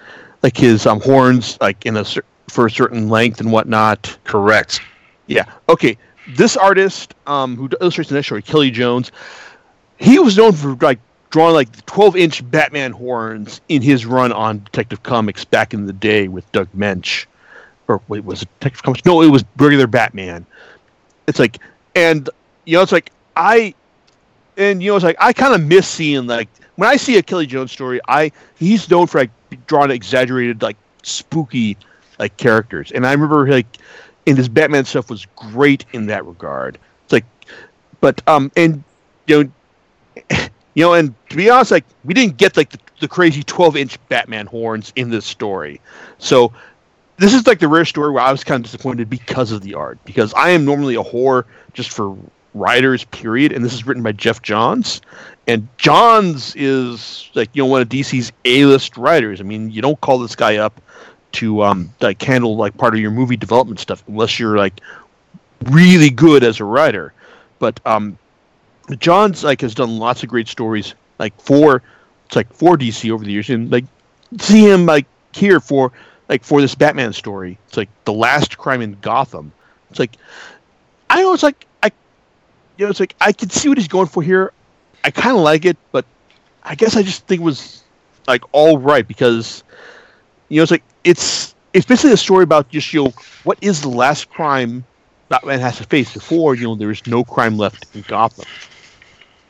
like 0.43 0.57
his 0.57 0.85
um 0.85 1.01
horns 1.01 1.57
like 1.61 1.85
in 1.85 1.97
a 1.97 2.05
cer- 2.05 2.25
for 2.49 2.65
a 2.65 2.71
certain 2.71 3.09
length 3.09 3.39
and 3.39 3.51
whatnot. 3.51 4.17
Correct. 4.23 4.81
Yeah. 5.27 5.45
Okay. 5.67 5.97
This 6.35 6.55
artist, 6.55 7.15
um, 7.25 7.55
who 7.55 7.69
illustrates 7.81 8.09
the 8.09 8.15
next 8.15 8.27
story, 8.27 8.41
Kelly 8.43 8.69
Jones, 8.69 9.11
he 9.97 10.19
was 10.19 10.37
known 10.37 10.53
for 10.53 10.75
like 10.75 10.99
drawing 11.29 11.53
like 11.53 11.85
12 11.85 12.15
inch 12.15 12.51
Batman 12.51 12.91
horns 12.91 13.61
in 13.69 13.81
his 13.81 14.05
run 14.05 14.31
on 14.31 14.63
Detective 14.63 15.03
Comics 15.03 15.45
back 15.45 15.73
in 15.73 15.85
the 15.85 15.93
day 15.93 16.27
with 16.27 16.49
Doug 16.51 16.67
Moench. 16.75 17.25
Or 17.87 18.01
wait, 18.07 18.23
was 18.23 18.43
it 18.43 18.49
Detective 18.59 18.83
Comics? 18.83 19.05
No, 19.05 19.21
it 19.21 19.29
was 19.29 19.43
regular 19.57 19.87
Batman. 19.87 20.45
It's 21.27 21.39
like, 21.39 21.57
and 21.95 22.29
you 22.65 22.77
know, 22.77 22.83
it's 22.83 22.91
like 22.91 23.11
I, 23.35 23.73
and 24.59 24.83
you 24.83 24.91
know, 24.91 24.97
it's 24.97 25.05
like 25.05 25.15
I 25.19 25.33
kind 25.33 25.55
of 25.55 25.65
miss 25.65 25.87
seeing 25.87 26.27
like 26.27 26.49
when 26.75 26.87
I 26.89 26.97
see 26.97 27.17
a 27.17 27.23
Kelly 27.23 27.47
Jones 27.47 27.71
story, 27.71 27.99
I 28.07 28.31
he's 28.57 28.89
known 28.89 29.07
for 29.07 29.19
like 29.21 29.31
drawing 29.65 29.89
exaggerated 29.89 30.61
like 30.61 30.77
spooky 31.01 31.77
like 32.19 32.37
characters, 32.37 32.91
and 32.91 33.07
I 33.07 33.13
remember 33.13 33.49
like 33.49 33.77
and 34.27 34.37
his 34.37 34.49
Batman 34.49 34.85
stuff 34.85 35.09
was 35.09 35.25
great 35.35 35.85
in 35.93 36.05
that 36.07 36.25
regard. 36.25 36.77
It's 37.05 37.13
like, 37.13 37.25
but 38.01 38.21
um, 38.27 38.51
and 38.55 38.83
you 39.27 39.43
know, 39.43 40.29
you 40.73 40.83
know, 40.83 40.93
and 40.93 41.15
to 41.29 41.35
be 41.37 41.49
honest, 41.49 41.71
like 41.71 41.85
we 42.03 42.13
didn't 42.13 42.37
get 42.37 42.57
like 42.57 42.69
the, 42.69 42.79
the 42.99 43.07
crazy 43.07 43.43
twelve 43.43 43.77
inch 43.77 43.97
Batman 44.09 44.45
horns 44.45 44.91
in 44.97 45.09
this 45.09 45.25
story, 45.25 45.79
so 46.17 46.53
this 47.17 47.33
is 47.33 47.47
like 47.47 47.59
the 47.59 47.67
rare 47.67 47.85
story 47.85 48.11
where 48.11 48.23
I 48.23 48.31
was 48.31 48.43
kind 48.43 48.63
of 48.63 48.71
disappointed 48.71 49.09
because 49.09 49.51
of 49.51 49.61
the 49.61 49.75
art. 49.75 49.99
Because 50.05 50.33
I 50.33 50.49
am 50.49 50.65
normally 50.65 50.95
a 50.95 51.03
whore 51.03 51.45
just 51.73 51.91
for 51.91 52.17
writers, 52.53 53.03
period, 53.05 53.51
and 53.51 53.63
this 53.63 53.73
is 53.73 53.85
written 53.85 54.03
by 54.03 54.11
Geoff 54.11 54.41
Johns, 54.41 55.01
and 55.47 55.67
Johns 55.77 56.55
is 56.55 57.29
like 57.33 57.49
you 57.53 57.63
know 57.63 57.67
one 57.67 57.81
of 57.81 57.89
DC's 57.89 58.31
A 58.45 58.65
list 58.65 58.97
writers. 58.97 59.39
I 59.39 59.43
mean, 59.43 59.71
you 59.71 59.81
don't 59.81 59.99
call 60.01 60.19
this 60.19 60.35
guy 60.35 60.57
up 60.57 60.81
to 61.31 61.61
um 61.63 61.93
like 62.01 62.21
handle 62.21 62.55
like 62.55 62.77
part 62.77 62.93
of 62.93 62.99
your 62.99 63.11
movie 63.11 63.37
development 63.37 63.79
stuff 63.79 64.03
unless 64.07 64.39
you're 64.39 64.57
like 64.57 64.79
really 65.65 66.09
good 66.09 66.43
as 66.43 66.59
a 66.59 66.65
writer. 66.65 67.13
But 67.59 67.79
um 67.85 68.17
Johns 68.99 69.43
like 69.43 69.61
has 69.61 69.75
done 69.75 69.97
lots 69.99 70.23
of 70.23 70.29
great 70.29 70.47
stories 70.47 70.95
like 71.19 71.39
for 71.39 71.83
it's 72.25 72.35
like 72.35 72.51
for 72.53 72.77
DC 72.77 73.11
over 73.11 73.23
the 73.23 73.31
years 73.31 73.49
and 73.49 73.71
like 73.71 73.85
see 74.39 74.67
him 74.67 74.85
like 74.85 75.05
here 75.33 75.59
for 75.59 75.91
like 76.29 76.43
for 76.43 76.61
this 76.61 76.75
Batman 76.75 77.13
story. 77.13 77.57
It's 77.67 77.77
like 77.77 77.89
the 78.05 78.13
last 78.13 78.57
crime 78.57 78.81
in 78.81 78.97
Gotham. 79.01 79.51
It's 79.89 79.99
like 79.99 80.15
I 81.09 81.21
know 81.21 81.33
it's 81.33 81.43
like 81.43 81.65
you 82.79 82.85
know 82.85 82.91
it's 82.91 82.99
like 82.99 83.15
I 83.19 83.33
can 83.33 83.49
see 83.49 83.67
what 83.67 83.77
he's 83.77 83.89
going 83.89 84.07
for 84.07 84.23
here. 84.23 84.53
I 85.03 85.11
kind 85.11 85.35
of 85.35 85.43
like 85.43 85.65
it, 85.65 85.77
but 85.91 86.05
I 86.63 86.75
guess 86.75 86.95
I 86.95 87.03
just 87.03 87.27
think 87.27 87.41
it 87.41 87.43
was 87.43 87.83
like 88.25 88.41
all 88.53 88.77
right 88.77 89.05
because 89.05 89.63
you 90.47 90.57
know 90.57 90.63
it's 90.63 90.71
like 90.71 90.83
it's 91.03 91.55
it's 91.73 91.85
basically 91.85 92.13
a 92.13 92.17
story 92.17 92.43
about 92.43 92.69
just 92.69 92.93
you 92.93 93.03
know 93.03 93.13
what 93.43 93.57
is 93.61 93.81
the 93.81 93.89
last 93.89 94.29
crime 94.29 94.85
Batman 95.27 95.59
has 95.59 95.77
to 95.77 95.83
face 95.83 96.13
before 96.13 96.55
you 96.55 96.63
know 96.63 96.75
there 96.75 96.89
is 96.89 97.05
no 97.05 97.23
crime 97.23 97.57
left 97.57 97.93
in 97.93 98.01
Gotham, 98.03 98.45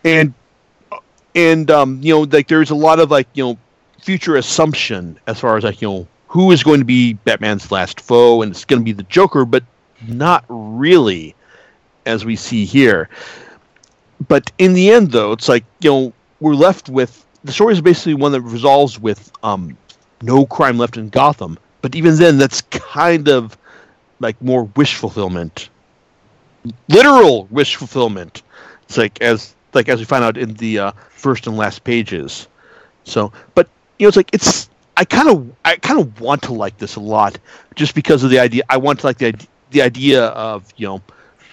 and 0.04 0.34
and 1.36 1.70
um 1.70 2.00
you 2.02 2.14
know 2.14 2.22
like 2.22 2.48
there's 2.48 2.72
a 2.72 2.76
lot 2.76 3.00
of 3.00 3.12
like 3.12 3.28
you 3.34 3.44
know 3.44 3.58
future 4.02 4.38
assumption 4.38 5.20
as 5.28 5.40
far 5.40 5.56
as 5.56 5.64
like 5.64 5.84
you 5.84 5.88
know 5.88 6.08
who 6.28 6.52
is 6.52 6.64
going 6.64 6.80
to 6.80 6.86
be 6.86 7.14
Batman's 7.14 7.72
last 7.72 8.02
foe 8.02 8.42
and 8.42 8.52
it's 8.52 8.66
going 8.66 8.80
to 8.80 8.84
be 8.84 8.92
the 8.92 9.04
Joker, 9.04 9.46
but 9.46 9.64
not 10.08 10.46
really 10.48 11.36
as 12.10 12.26
we 12.26 12.36
see 12.36 12.66
here. 12.66 13.10
But 14.28 14.52
in 14.58 14.74
the 14.74 14.92
end, 14.92 15.12
though, 15.12 15.32
it's 15.32 15.48
like 15.48 15.64
you 15.82 15.90
know 15.90 16.14
we're 16.40 16.56
left 16.56 16.90
with 16.90 17.26
the 17.44 17.52
story 17.52 17.74
is 17.74 17.82
basically 17.82 18.16
one 18.16 18.32
that 18.34 18.42
resolves 18.42 19.00
with 19.00 19.32
um, 19.44 19.78
no 20.22 20.46
crime 20.46 20.78
left 20.78 20.98
in 20.98 21.10
Gotham. 21.10 21.58
But 21.82 21.96
even 21.96 22.16
then, 22.18 22.38
that's 22.38 22.62
kind 22.64 23.30
of 23.30 23.58
like 24.20 24.42
more 24.42 24.64
wish 24.76 24.96
fulfillment, 24.96 25.70
literal 26.90 27.46
wish 27.46 27.78
fulfillment. 27.78 28.42
It's 28.84 28.98
like 28.98 29.22
as 29.22 29.56
like 29.74 29.88
as 29.88 30.00
we 30.00 30.06
find 30.06 30.24
out 30.24 30.38
in 30.38 30.54
the 30.56 30.80
uh, 30.80 30.92
first 31.12 31.48
and 31.48 31.56
last 31.56 31.84
pages. 31.84 32.48
So, 33.06 33.32
but 33.56 33.70
you 33.98 34.06
know, 34.06 34.10
it's 34.10 34.18
like 34.18 34.30
it's 34.34 34.70
I 34.98 35.06
kind 35.06 35.30
of 35.30 35.50
I 35.64 35.78
kind 35.78 36.00
of 36.00 36.20
want 36.20 36.42
to 36.44 36.54
like 36.54 36.78
this 36.78 36.98
a 36.98 37.00
lot 37.00 37.38
just 37.76 37.96
because 37.96 38.24
of 38.24 38.30
the 38.30 38.40
idea. 38.40 38.64
I 38.70 38.78
want 38.78 39.00
to 39.00 39.06
like 39.06 39.20
the 39.20 39.34
the 39.72 39.82
idea 39.82 40.26
of 40.26 40.66
you 40.76 40.88
know 40.88 41.02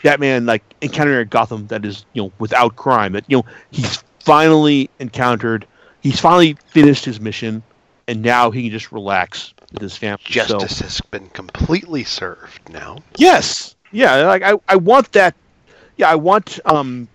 Batman 0.02 0.46
like 0.46 0.62
encountering 0.82 1.18
a 1.18 1.24
Gotham 1.24 1.66
that 1.68 1.84
is 1.84 2.04
you 2.12 2.22
know 2.22 2.32
without 2.38 2.76
crime. 2.76 3.12
That 3.12 3.24
you 3.28 3.38
know 3.38 3.44
he's 3.70 4.02
finally 4.20 4.90
encountered. 4.98 5.66
He's 6.00 6.20
finally 6.20 6.56
finished 6.68 7.04
his 7.04 7.20
mission, 7.20 7.62
and 8.06 8.22
now 8.22 8.50
he 8.50 8.62
can 8.62 8.70
just 8.70 8.92
relax 8.92 9.52
with 9.72 9.82
his 9.82 9.96
family. 9.96 10.22
So- 10.28 10.58
Justice 10.58 10.80
has 10.80 11.00
been 11.10 11.28
completely 11.30 12.04
served 12.04 12.60
now. 12.70 12.98
Yes. 13.16 13.74
Yeah, 13.92 14.26
like 14.26 14.42
I, 14.42 14.54
I 14.68 14.76
want 14.76 15.12
that 15.12 15.34
yeah, 15.96 16.10
I 16.10 16.14
want 16.16 16.60
um 16.66 17.08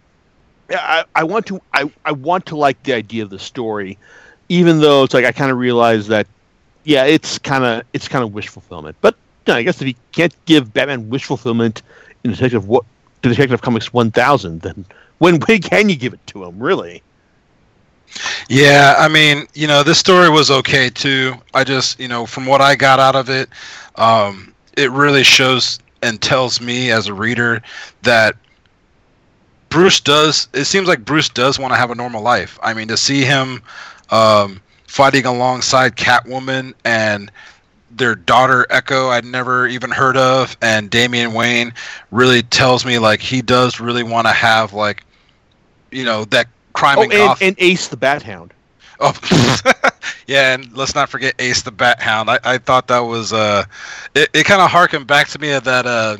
I, 0.69 1.03
I 1.15 1.23
want 1.23 1.45
to 1.47 1.61
I, 1.73 1.91
I 2.05 2.11
want 2.13 2.45
to 2.47 2.55
like 2.55 2.81
the 2.83 2.93
idea 2.93 3.23
of 3.23 3.29
the 3.29 3.39
story, 3.39 3.97
even 4.49 4.79
though 4.79 5.03
it's 5.03 5.13
like 5.13 5.25
I 5.25 5.31
kinda 5.31 5.53
realize 5.53 6.07
that 6.07 6.27
yeah, 6.83 7.05
it's 7.05 7.37
kinda 7.37 7.83
it's 7.93 8.07
kinda 8.07 8.25
wish 8.27 8.47
fulfillment. 8.47 8.95
But 9.01 9.15
no, 9.47 9.55
I 9.55 9.63
guess 9.63 9.81
if 9.81 9.87
he 9.87 9.95
can't 10.11 10.33
give 10.45 10.73
Batman 10.73 11.09
wish 11.09 11.25
fulfillment 11.25 11.81
in 12.23 12.31
Detective 12.31 12.67
what 12.67 12.85
Detective 13.21 13.61
Comics 13.61 13.93
1000, 13.93 14.61
then 14.61 14.85
when 15.19 15.39
when 15.39 15.61
can 15.61 15.89
you 15.89 15.95
give 15.95 16.13
it 16.13 16.25
to 16.27 16.43
him? 16.43 16.59
Really? 16.59 17.03
Yeah, 18.49 18.95
I 18.97 19.07
mean, 19.07 19.47
you 19.53 19.67
know, 19.67 19.83
this 19.83 19.97
story 19.97 20.29
was 20.29 20.51
okay 20.51 20.89
too. 20.89 21.35
I 21.53 21.63
just, 21.63 21.99
you 21.99 22.07
know, 22.07 22.25
from 22.25 22.45
what 22.45 22.59
I 22.59 22.75
got 22.75 22.99
out 22.99 23.15
of 23.15 23.29
it, 23.29 23.49
um, 23.95 24.53
it 24.75 24.91
really 24.91 25.23
shows 25.23 25.79
and 26.01 26.21
tells 26.21 26.59
me 26.59 26.91
as 26.91 27.07
a 27.07 27.13
reader 27.13 27.61
that 28.01 28.35
Bruce 29.69 29.99
does. 29.99 30.49
It 30.53 30.65
seems 30.65 30.87
like 30.87 31.05
Bruce 31.05 31.29
does 31.29 31.57
want 31.57 31.71
to 31.73 31.77
have 31.77 31.91
a 31.91 31.95
normal 31.95 32.21
life. 32.21 32.59
I 32.61 32.73
mean, 32.73 32.89
to 32.89 32.97
see 32.97 33.23
him 33.23 33.61
um, 34.09 34.59
fighting 34.87 35.25
alongside 35.25 35.95
Catwoman 35.95 36.73
and 36.83 37.31
their 37.95 38.15
daughter 38.15 38.65
Echo, 38.69 39.09
I'd 39.09 39.25
never 39.25 39.67
even 39.67 39.91
heard 39.91 40.17
of, 40.17 40.57
and 40.61 40.89
Damian 40.89 41.33
Wayne 41.33 41.73
really 42.11 42.41
tells 42.43 42.85
me 42.85 42.99
like 42.99 43.21
he 43.21 43.41
does 43.41 43.79
really 43.79 44.03
want 44.03 44.27
to 44.27 44.33
have 44.33 44.73
like, 44.73 45.03
you 45.91 46.05
know, 46.05 46.25
that 46.25 46.47
crime 46.73 46.97
Oh, 46.99 47.03
and 47.03 47.13
and, 47.13 47.41
and 47.41 47.55
Ace 47.59 47.87
the 47.87 47.97
Bat 47.97 48.23
Hound. 48.23 48.53
Oh, 48.99 49.13
yeah, 50.27 50.53
and 50.53 50.71
let's 50.75 50.95
not 50.95 51.09
forget 51.09 51.33
Ace 51.39 51.61
the 51.63 51.71
Bat 51.71 52.01
Hound. 52.01 52.29
I, 52.29 52.39
I 52.43 52.57
thought 52.57 52.87
that 52.87 52.99
was 52.99 53.33
uh, 53.33 53.65
it, 54.15 54.29
it 54.33 54.45
kind 54.45 54.61
of 54.61 54.69
harkened 54.69 55.07
back 55.07 55.27
to 55.29 55.39
me 55.39 55.49
that 55.57 55.85
uh, 55.85 56.17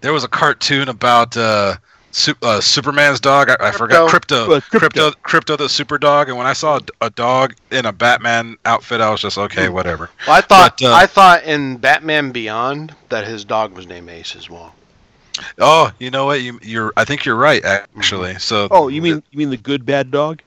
there 0.00 0.12
was 0.12 0.24
a 0.24 0.28
cartoon 0.28 0.88
about 0.88 1.36
uh, 1.36 1.76
Su- 2.16 2.34
uh 2.40 2.60
Superman's 2.62 3.20
dog. 3.20 3.50
I, 3.50 3.56
I 3.60 3.70
forgot 3.72 4.10
Krypto. 4.10 4.56
Uh, 4.56 4.60
Krypto. 4.60 4.78
Krypto, 4.78 5.14
Krypto, 5.22 5.58
the 5.58 5.68
super 5.68 5.98
dog. 5.98 6.28
And 6.30 6.38
when 6.38 6.46
I 6.46 6.54
saw 6.54 6.78
a, 6.78 7.06
a 7.06 7.10
dog 7.10 7.54
in 7.70 7.84
a 7.84 7.92
Batman 7.92 8.56
outfit, 8.64 9.02
I 9.02 9.10
was 9.10 9.20
just 9.20 9.36
okay, 9.36 9.68
whatever. 9.68 10.08
Well, 10.26 10.36
I 10.36 10.40
thought 10.40 10.78
But, 10.80 10.86
uh, 10.88 10.94
I 10.94 11.06
thought 11.06 11.44
in 11.44 11.76
Batman 11.76 12.30
Beyond 12.32 12.94
that 13.10 13.26
his 13.26 13.44
dog 13.44 13.72
was 13.76 13.86
named 13.86 14.08
Ace 14.08 14.34
as 14.34 14.48
well. 14.48 14.74
Oh, 15.58 15.92
you 15.98 16.10
know 16.10 16.24
what? 16.24 16.40
You, 16.40 16.58
you're. 16.62 16.90
I 16.96 17.04
think 17.04 17.26
you're 17.26 17.36
right, 17.36 17.62
actually. 17.62 18.38
So. 18.38 18.68
Oh, 18.70 18.88
you 18.88 19.02
mean 19.02 19.22
you 19.30 19.36
mean 19.38 19.50
the 19.50 19.58
good 19.58 19.84
bad 19.84 20.10
dog? 20.10 20.40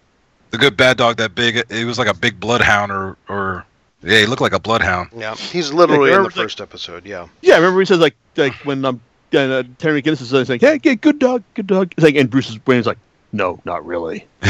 the 0.49 0.57
good 0.57 0.75
bad 0.75 0.97
dog? 0.97 1.17
That 1.17 1.35
big. 1.35 1.63
It 1.69 1.85
was 1.85 1.99
like 1.99 2.07
a 2.07 2.15
big 2.15 2.39
bloodhound, 2.39 2.91
or 2.91 3.15
or 3.27 3.63
yeah, 4.01 4.21
he 4.21 4.25
looked 4.25 4.41
like 4.41 4.53
a 4.53 4.59
bloodhound. 4.59 5.09
Yeah, 5.15 5.35
he's 5.35 5.71
literally 5.71 6.09
in 6.09 6.13
the 6.13 6.17
remember 6.17 6.29
the- 6.29 6.41
first 6.41 6.59
episode. 6.61 7.05
Yeah, 7.05 7.27
Yeah, 7.41 7.53
I 7.53 7.57
remember 7.57 7.79
he 7.81 7.85
says 7.85 7.99
like 7.99 8.15
like 8.37 8.55
when 8.65 8.83
um 8.85 8.99
uh, 9.33 9.63
Terry 9.77 10.01
McGinnis 10.01 10.21
is 10.21 10.47
saying, 10.47 10.59
"Hey, 10.59 10.79
hey, 10.81 10.95
good 10.95 11.19
dog, 11.19 11.43
good 11.53 11.67
dog." 11.67 11.93
Like, 11.97 12.15
and 12.15 12.29
Bruce's 12.29 12.57
brain 12.57 12.79
is 12.79 12.85
like, 12.85 12.97
"No, 13.31 13.59
not 13.65 13.85
really." 13.85 14.25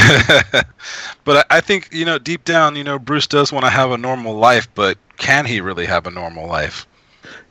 but 1.23 1.45
I, 1.49 1.57
I 1.57 1.61
think 1.61 1.89
you 1.91 2.05
know 2.05 2.17
deep 2.17 2.45
down, 2.45 2.75
you 2.75 2.83
know, 2.83 2.99
Bruce 2.99 3.27
does 3.27 3.51
want 3.51 3.65
to 3.65 3.69
have 3.69 3.91
a 3.91 3.97
normal 3.97 4.35
life, 4.35 4.67
but 4.75 4.97
can 5.17 5.45
he 5.45 5.61
really 5.61 5.85
have 5.85 6.07
a 6.07 6.11
normal 6.11 6.47
life? 6.47 6.85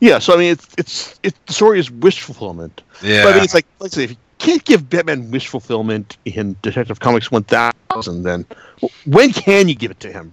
Yeah, 0.01 0.19
so 0.19 0.35
I 0.35 0.37
mean, 0.37 0.53
it's 0.53 0.69
it's 0.79 1.21
it's 1.23 1.39
the 1.47 1.53
story 1.53 1.79
is 1.79 1.91
wish 1.91 2.21
fulfillment. 2.23 2.83
Yeah, 3.03 3.25
But 3.25 3.33
I 3.33 3.35
mean, 3.37 3.45
it's 3.45 3.55
like 3.55 3.67
I 3.83 3.89
say, 3.89 4.05
if 4.05 4.11
you 4.11 4.17
can't 4.39 4.65
give 4.65 4.89
Batman 4.89 5.31
wish 5.31 5.49
fulfillment 5.49 6.17
in 6.25 6.57
Detective 6.63 7.01
Comics 7.01 7.31
1000, 7.31 8.23
then 8.23 8.47
when 9.07 9.33
can 9.33 9.69
you 9.69 9.75
give 9.75 9.91
it 9.91 10.01
to 10.01 10.13
him? 10.13 10.33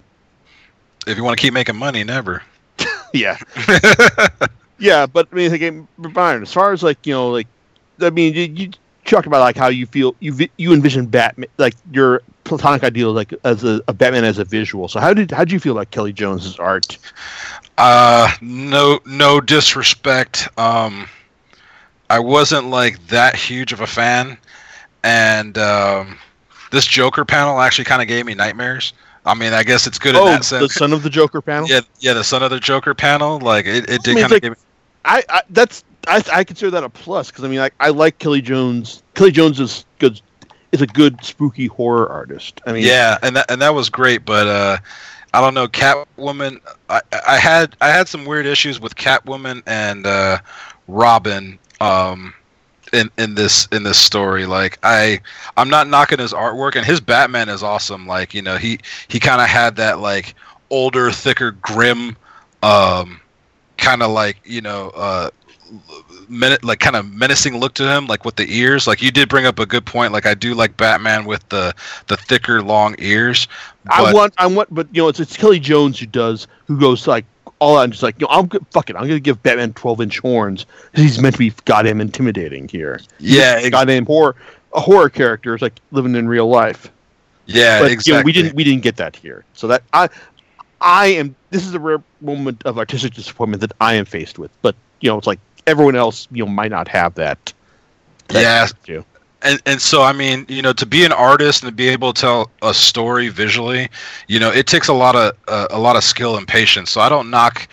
if 1.06 1.16
you 1.16 1.22
want 1.22 1.38
to 1.38 1.40
keep 1.40 1.54
making 1.54 1.76
money, 1.76 2.02
never. 2.04 2.42
Yeah, 3.12 3.38
yeah, 4.78 5.06
but 5.06 5.28
I 5.32 5.34
mean, 5.34 5.52
again, 5.52 5.88
Brian, 5.98 6.42
as 6.42 6.52
far 6.52 6.72
as 6.72 6.82
like 6.82 7.06
you 7.06 7.14
know, 7.14 7.30
like 7.30 7.46
I 8.00 8.10
mean, 8.10 8.34
you, 8.34 8.42
you 8.42 8.70
talked 9.04 9.26
about 9.26 9.40
like 9.40 9.56
how 9.56 9.68
you 9.68 9.86
feel 9.86 10.14
you 10.20 10.32
vi- 10.32 10.50
you 10.56 10.72
envision 10.72 11.06
Batman, 11.06 11.48
like 11.58 11.74
your 11.92 12.22
platonic 12.44 12.84
ideal, 12.84 13.12
like 13.12 13.32
as 13.44 13.64
a, 13.64 13.80
a 13.88 13.92
Batman 13.92 14.24
as 14.24 14.38
a 14.38 14.44
visual. 14.44 14.88
So 14.88 15.00
how 15.00 15.14
did 15.14 15.30
how 15.30 15.44
did 15.44 15.52
you 15.52 15.60
feel 15.60 15.72
about 15.72 15.90
Kelly 15.90 16.12
Jones's 16.12 16.58
art? 16.58 16.98
Uh, 17.78 18.30
no, 18.40 19.00
no 19.04 19.40
disrespect. 19.40 20.48
Um, 20.58 21.08
I 22.08 22.18
wasn't 22.18 22.68
like 22.68 23.06
that 23.08 23.36
huge 23.36 23.72
of 23.72 23.80
a 23.80 23.86
fan, 23.86 24.38
and 25.02 25.58
um, 25.58 26.18
this 26.70 26.86
Joker 26.86 27.24
panel 27.24 27.60
actually 27.60 27.84
kind 27.84 28.02
of 28.02 28.08
gave 28.08 28.24
me 28.26 28.34
nightmares. 28.34 28.92
I 29.26 29.34
mean, 29.34 29.52
I 29.52 29.64
guess 29.64 29.88
it's 29.88 29.98
good 29.98 30.14
in 30.14 30.20
Oh, 30.20 30.26
that 30.26 30.44
the. 30.44 30.68
Son 30.68 30.92
of 30.92 31.02
the 31.02 31.10
Joker 31.10 31.42
panel. 31.42 31.68
Yeah, 31.68 31.80
yeah, 31.98 32.12
the 32.12 32.22
Son 32.22 32.44
of 32.44 32.50
the 32.50 32.60
Joker 32.60 32.94
panel, 32.94 33.40
like 33.40 33.66
it, 33.66 33.90
it 33.90 34.02
did 34.04 34.14
mean, 34.14 34.22
kind 34.22 34.32
of 34.34 34.40
give 34.40 34.52
me. 34.52 34.58
I, 35.06 35.22
I 35.28 35.42
that's 35.50 35.84
I, 36.06 36.22
I 36.32 36.44
consider 36.44 36.70
that 36.72 36.84
a 36.84 36.88
plus 36.88 37.30
because 37.30 37.44
I 37.44 37.48
mean 37.48 37.60
like 37.60 37.74
I 37.80 37.90
like 37.90 38.18
Kelly 38.18 38.42
Jones. 38.42 39.02
Kelly 39.14 39.30
Jones 39.30 39.60
is 39.60 39.84
good 39.98 40.20
is 40.72 40.82
a 40.82 40.86
good 40.86 41.24
spooky 41.24 41.66
horror 41.66 42.08
artist. 42.08 42.60
I 42.66 42.72
mean 42.72 42.84
Yeah, 42.84 43.18
and 43.22 43.36
that 43.36 43.50
and 43.50 43.62
that 43.62 43.74
was 43.74 43.88
great, 43.88 44.24
but 44.24 44.46
uh, 44.46 44.78
I 45.32 45.40
don't 45.40 45.54
know, 45.54 45.68
Catwoman. 45.68 46.60
I, 46.88 47.00
I 47.26 47.38
had 47.38 47.76
I 47.80 47.88
had 47.88 48.08
some 48.08 48.24
weird 48.24 48.46
issues 48.46 48.80
with 48.80 48.96
Catwoman 48.96 49.62
and 49.66 50.06
uh, 50.06 50.38
Robin 50.88 51.58
um, 51.80 52.34
in 52.92 53.10
in 53.18 53.34
this 53.34 53.68
in 53.72 53.82
this 53.82 53.98
story. 53.98 54.46
Like 54.46 54.78
I 54.82 55.20
I'm 55.56 55.68
not 55.68 55.88
knocking 55.88 56.18
his 56.18 56.32
artwork, 56.32 56.76
and 56.76 56.86
his 56.86 57.00
Batman 57.00 57.48
is 57.48 57.62
awesome. 57.62 58.06
Like 58.06 58.34
you 58.34 58.42
know 58.42 58.56
he 58.56 58.78
he 59.08 59.20
kind 59.20 59.40
of 59.40 59.48
had 59.48 59.76
that 59.76 60.00
like 60.00 60.34
older, 60.70 61.10
thicker, 61.10 61.52
grim, 61.52 62.16
um, 62.62 63.20
kind 63.76 64.02
of 64.02 64.10
like 64.10 64.38
you 64.44 64.60
know. 64.60 64.90
Uh, 64.94 65.30
men- 66.28 66.56
like 66.62 66.78
kind 66.78 66.94
of 66.94 67.12
menacing 67.12 67.58
look 67.58 67.74
to 67.74 67.82
him 67.88 68.06
like 68.06 68.24
with 68.24 68.36
the 68.36 68.46
ears 68.48 68.86
like 68.86 69.02
you 69.02 69.10
did 69.10 69.28
bring 69.28 69.46
up 69.46 69.58
a 69.58 69.66
good 69.66 69.84
point 69.84 70.12
like 70.12 70.24
i 70.24 70.32
do 70.32 70.54
like 70.54 70.76
batman 70.76 71.24
with 71.24 71.46
the 71.48 71.74
the 72.06 72.16
thicker 72.16 72.62
long 72.62 72.94
ears 72.98 73.48
I 73.88 74.12
want 74.12 74.32
I 74.38 74.46
want 74.46 74.72
but 74.72 74.86
you 74.92 75.02
know 75.02 75.08
it's 75.08 75.20
it's 75.20 75.36
Kelly 75.36 75.58
Jones 75.60 75.98
who 75.98 76.06
does 76.06 76.46
who 76.66 76.78
goes 76.78 77.06
like 77.06 77.24
all 77.60 77.78
out 77.78 77.84
and 77.84 77.92
just 77.92 78.02
like 78.02 78.20
you 78.20 78.26
know 78.26 78.32
I'm 78.32 78.48
fuck 78.70 78.90
it 78.90 78.96
I'm 78.96 79.02
gonna 79.08 79.20
give 79.20 79.42
Batman 79.42 79.72
12 79.74 80.00
inch 80.02 80.18
horns 80.18 80.66
he's 80.94 81.20
meant 81.20 81.34
to 81.34 81.38
be 81.38 81.52
goddamn 81.64 82.00
intimidating 82.00 82.68
here. 82.68 83.00
yeah 83.18 83.58
A 83.58 83.70
goddamn 83.70 84.06
horror 84.06 84.34
a 84.72 84.80
horror 84.80 85.08
character 85.08 85.54
is 85.54 85.62
like 85.62 85.80
living 85.92 86.14
in 86.16 86.26
real 86.28 86.48
life. 86.48 86.90
yeah 87.46 87.80
but 87.80 87.90
exactly 87.92 88.12
you 88.12 88.18
know, 88.20 88.24
we 88.24 88.32
didn't 88.32 88.54
we 88.56 88.64
didn't 88.64 88.82
get 88.82 88.96
that 88.96 89.14
here. 89.16 89.44
So 89.54 89.68
that 89.68 89.82
I 89.92 90.08
I 90.80 91.06
am 91.08 91.36
this 91.50 91.66
is 91.66 91.74
a 91.74 91.80
rare 91.80 92.02
moment 92.20 92.62
of 92.64 92.78
artistic 92.78 93.14
disappointment 93.14 93.60
that 93.60 93.72
I 93.80 93.94
am 93.94 94.04
faced 94.04 94.38
with. 94.38 94.50
But 94.62 94.76
you 95.00 95.10
know, 95.10 95.18
it's 95.18 95.26
like 95.26 95.40
everyone 95.66 95.96
else, 95.96 96.26
you 96.30 96.44
know, 96.44 96.50
might 96.50 96.70
not 96.70 96.88
have 96.88 97.14
that. 97.14 97.52
that 98.32 98.48
Yeah. 98.86 99.02
and 99.42 99.60
and 99.66 99.80
so 99.80 100.02
I 100.02 100.12
mean, 100.12 100.44
you 100.48 100.62
know, 100.62 100.72
to 100.74 100.86
be 100.86 101.04
an 101.04 101.12
artist 101.12 101.62
and 101.62 101.70
to 101.70 101.74
be 101.74 101.88
able 101.88 102.12
to 102.12 102.20
tell 102.20 102.50
a 102.62 102.74
story 102.74 103.28
visually, 103.28 103.88
you 104.28 104.38
know, 104.38 104.50
it 104.50 104.66
takes 104.66 104.88
a 104.88 104.92
lot 104.94 105.14
of 105.16 105.32
uh, 105.48 105.66
a 105.70 105.78
lot 105.78 105.96
of 105.96 106.04
skill 106.04 106.36
and 106.36 106.46
patience. 106.46 106.90
So 106.90 107.00
I 107.00 107.08
don't 107.08 107.30
knock 107.30 107.68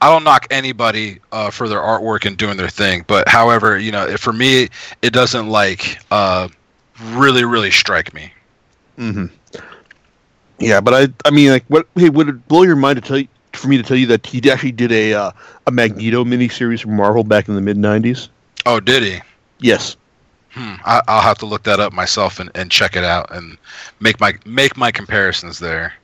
I 0.00 0.10
don't 0.10 0.24
knock 0.24 0.46
anybody 0.50 1.20
uh, 1.32 1.50
for 1.50 1.68
their 1.68 1.80
artwork 1.80 2.24
and 2.26 2.36
doing 2.36 2.56
their 2.56 2.68
thing. 2.68 3.04
But 3.06 3.28
however, 3.28 3.78
you 3.78 3.92
know, 3.92 4.16
for 4.16 4.32
me, 4.32 4.68
it 5.02 5.12
doesn't 5.12 5.48
like 5.48 5.98
uh, 6.10 6.48
really 7.12 7.44
really 7.44 7.70
strike 7.70 8.12
me. 8.14 8.32
hmm 8.96 9.26
Yeah, 10.62 10.80
but 10.80 10.94
I 10.94 11.28
I 11.28 11.30
mean 11.30 11.50
like 11.50 11.64
what 11.68 11.86
hey 11.96 12.08
would 12.08 12.28
it 12.28 12.48
blow 12.48 12.62
your 12.62 12.76
mind 12.76 12.96
to 12.96 13.06
tell 13.06 13.18
you 13.18 13.28
for 13.52 13.68
me 13.68 13.76
to 13.76 13.82
tell 13.82 13.96
you 13.96 14.06
that 14.06 14.24
he 14.26 14.50
actually 14.50 14.72
did 14.72 14.92
a 14.92 15.12
uh, 15.14 15.32
a 15.66 15.70
Magneto 15.70 16.24
miniseries 16.24 16.80
from 16.80 16.96
Marvel 16.96 17.24
back 17.24 17.48
in 17.48 17.54
the 17.54 17.60
mid 17.60 17.76
'90s? 17.76 18.28
Oh, 18.64 18.78
did 18.78 19.02
he? 19.02 19.20
Yes. 19.58 19.96
Hmm. 20.50 20.74
I, 20.84 21.00
I'll 21.08 21.22
have 21.22 21.38
to 21.38 21.46
look 21.46 21.62
that 21.64 21.80
up 21.80 21.92
myself 21.92 22.38
and, 22.38 22.50
and 22.54 22.70
check 22.70 22.94
it 22.94 23.04
out 23.04 23.34
and 23.34 23.56
make 24.00 24.20
my 24.20 24.34
make 24.44 24.76
my 24.76 24.92
comparisons 24.92 25.58
there. 25.58 25.94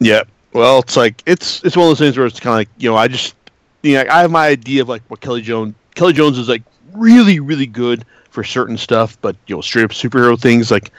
Yeah. 0.00 0.24
Well, 0.52 0.80
it's 0.80 0.96
like 0.96 1.22
it's 1.26 1.62
it's 1.64 1.76
one 1.76 1.84
of 1.84 1.90
those 1.90 1.98
things 1.98 2.16
where 2.16 2.26
it's 2.26 2.40
kind 2.40 2.54
of 2.54 2.58
like 2.58 2.68
you 2.78 2.90
know 2.90 2.96
I 2.96 3.08
just 3.08 3.34
you 3.82 3.94
know 3.94 4.04
I 4.10 4.22
have 4.22 4.30
my 4.30 4.48
idea 4.48 4.82
of 4.82 4.88
like 4.88 5.02
what 5.08 5.20
Kelly 5.20 5.42
Jones 5.42 5.74
Kelly 5.94 6.12
Jones 6.12 6.38
is 6.38 6.48
like 6.48 6.62
really 6.92 7.38
really 7.40 7.66
good 7.66 8.04
for 8.30 8.42
certain 8.42 8.76
stuff, 8.76 9.16
but 9.20 9.36
you 9.46 9.54
know 9.54 9.60
straight 9.60 9.84
up 9.84 9.90
superhero 9.92 10.40
things 10.40 10.70
like 10.70 10.90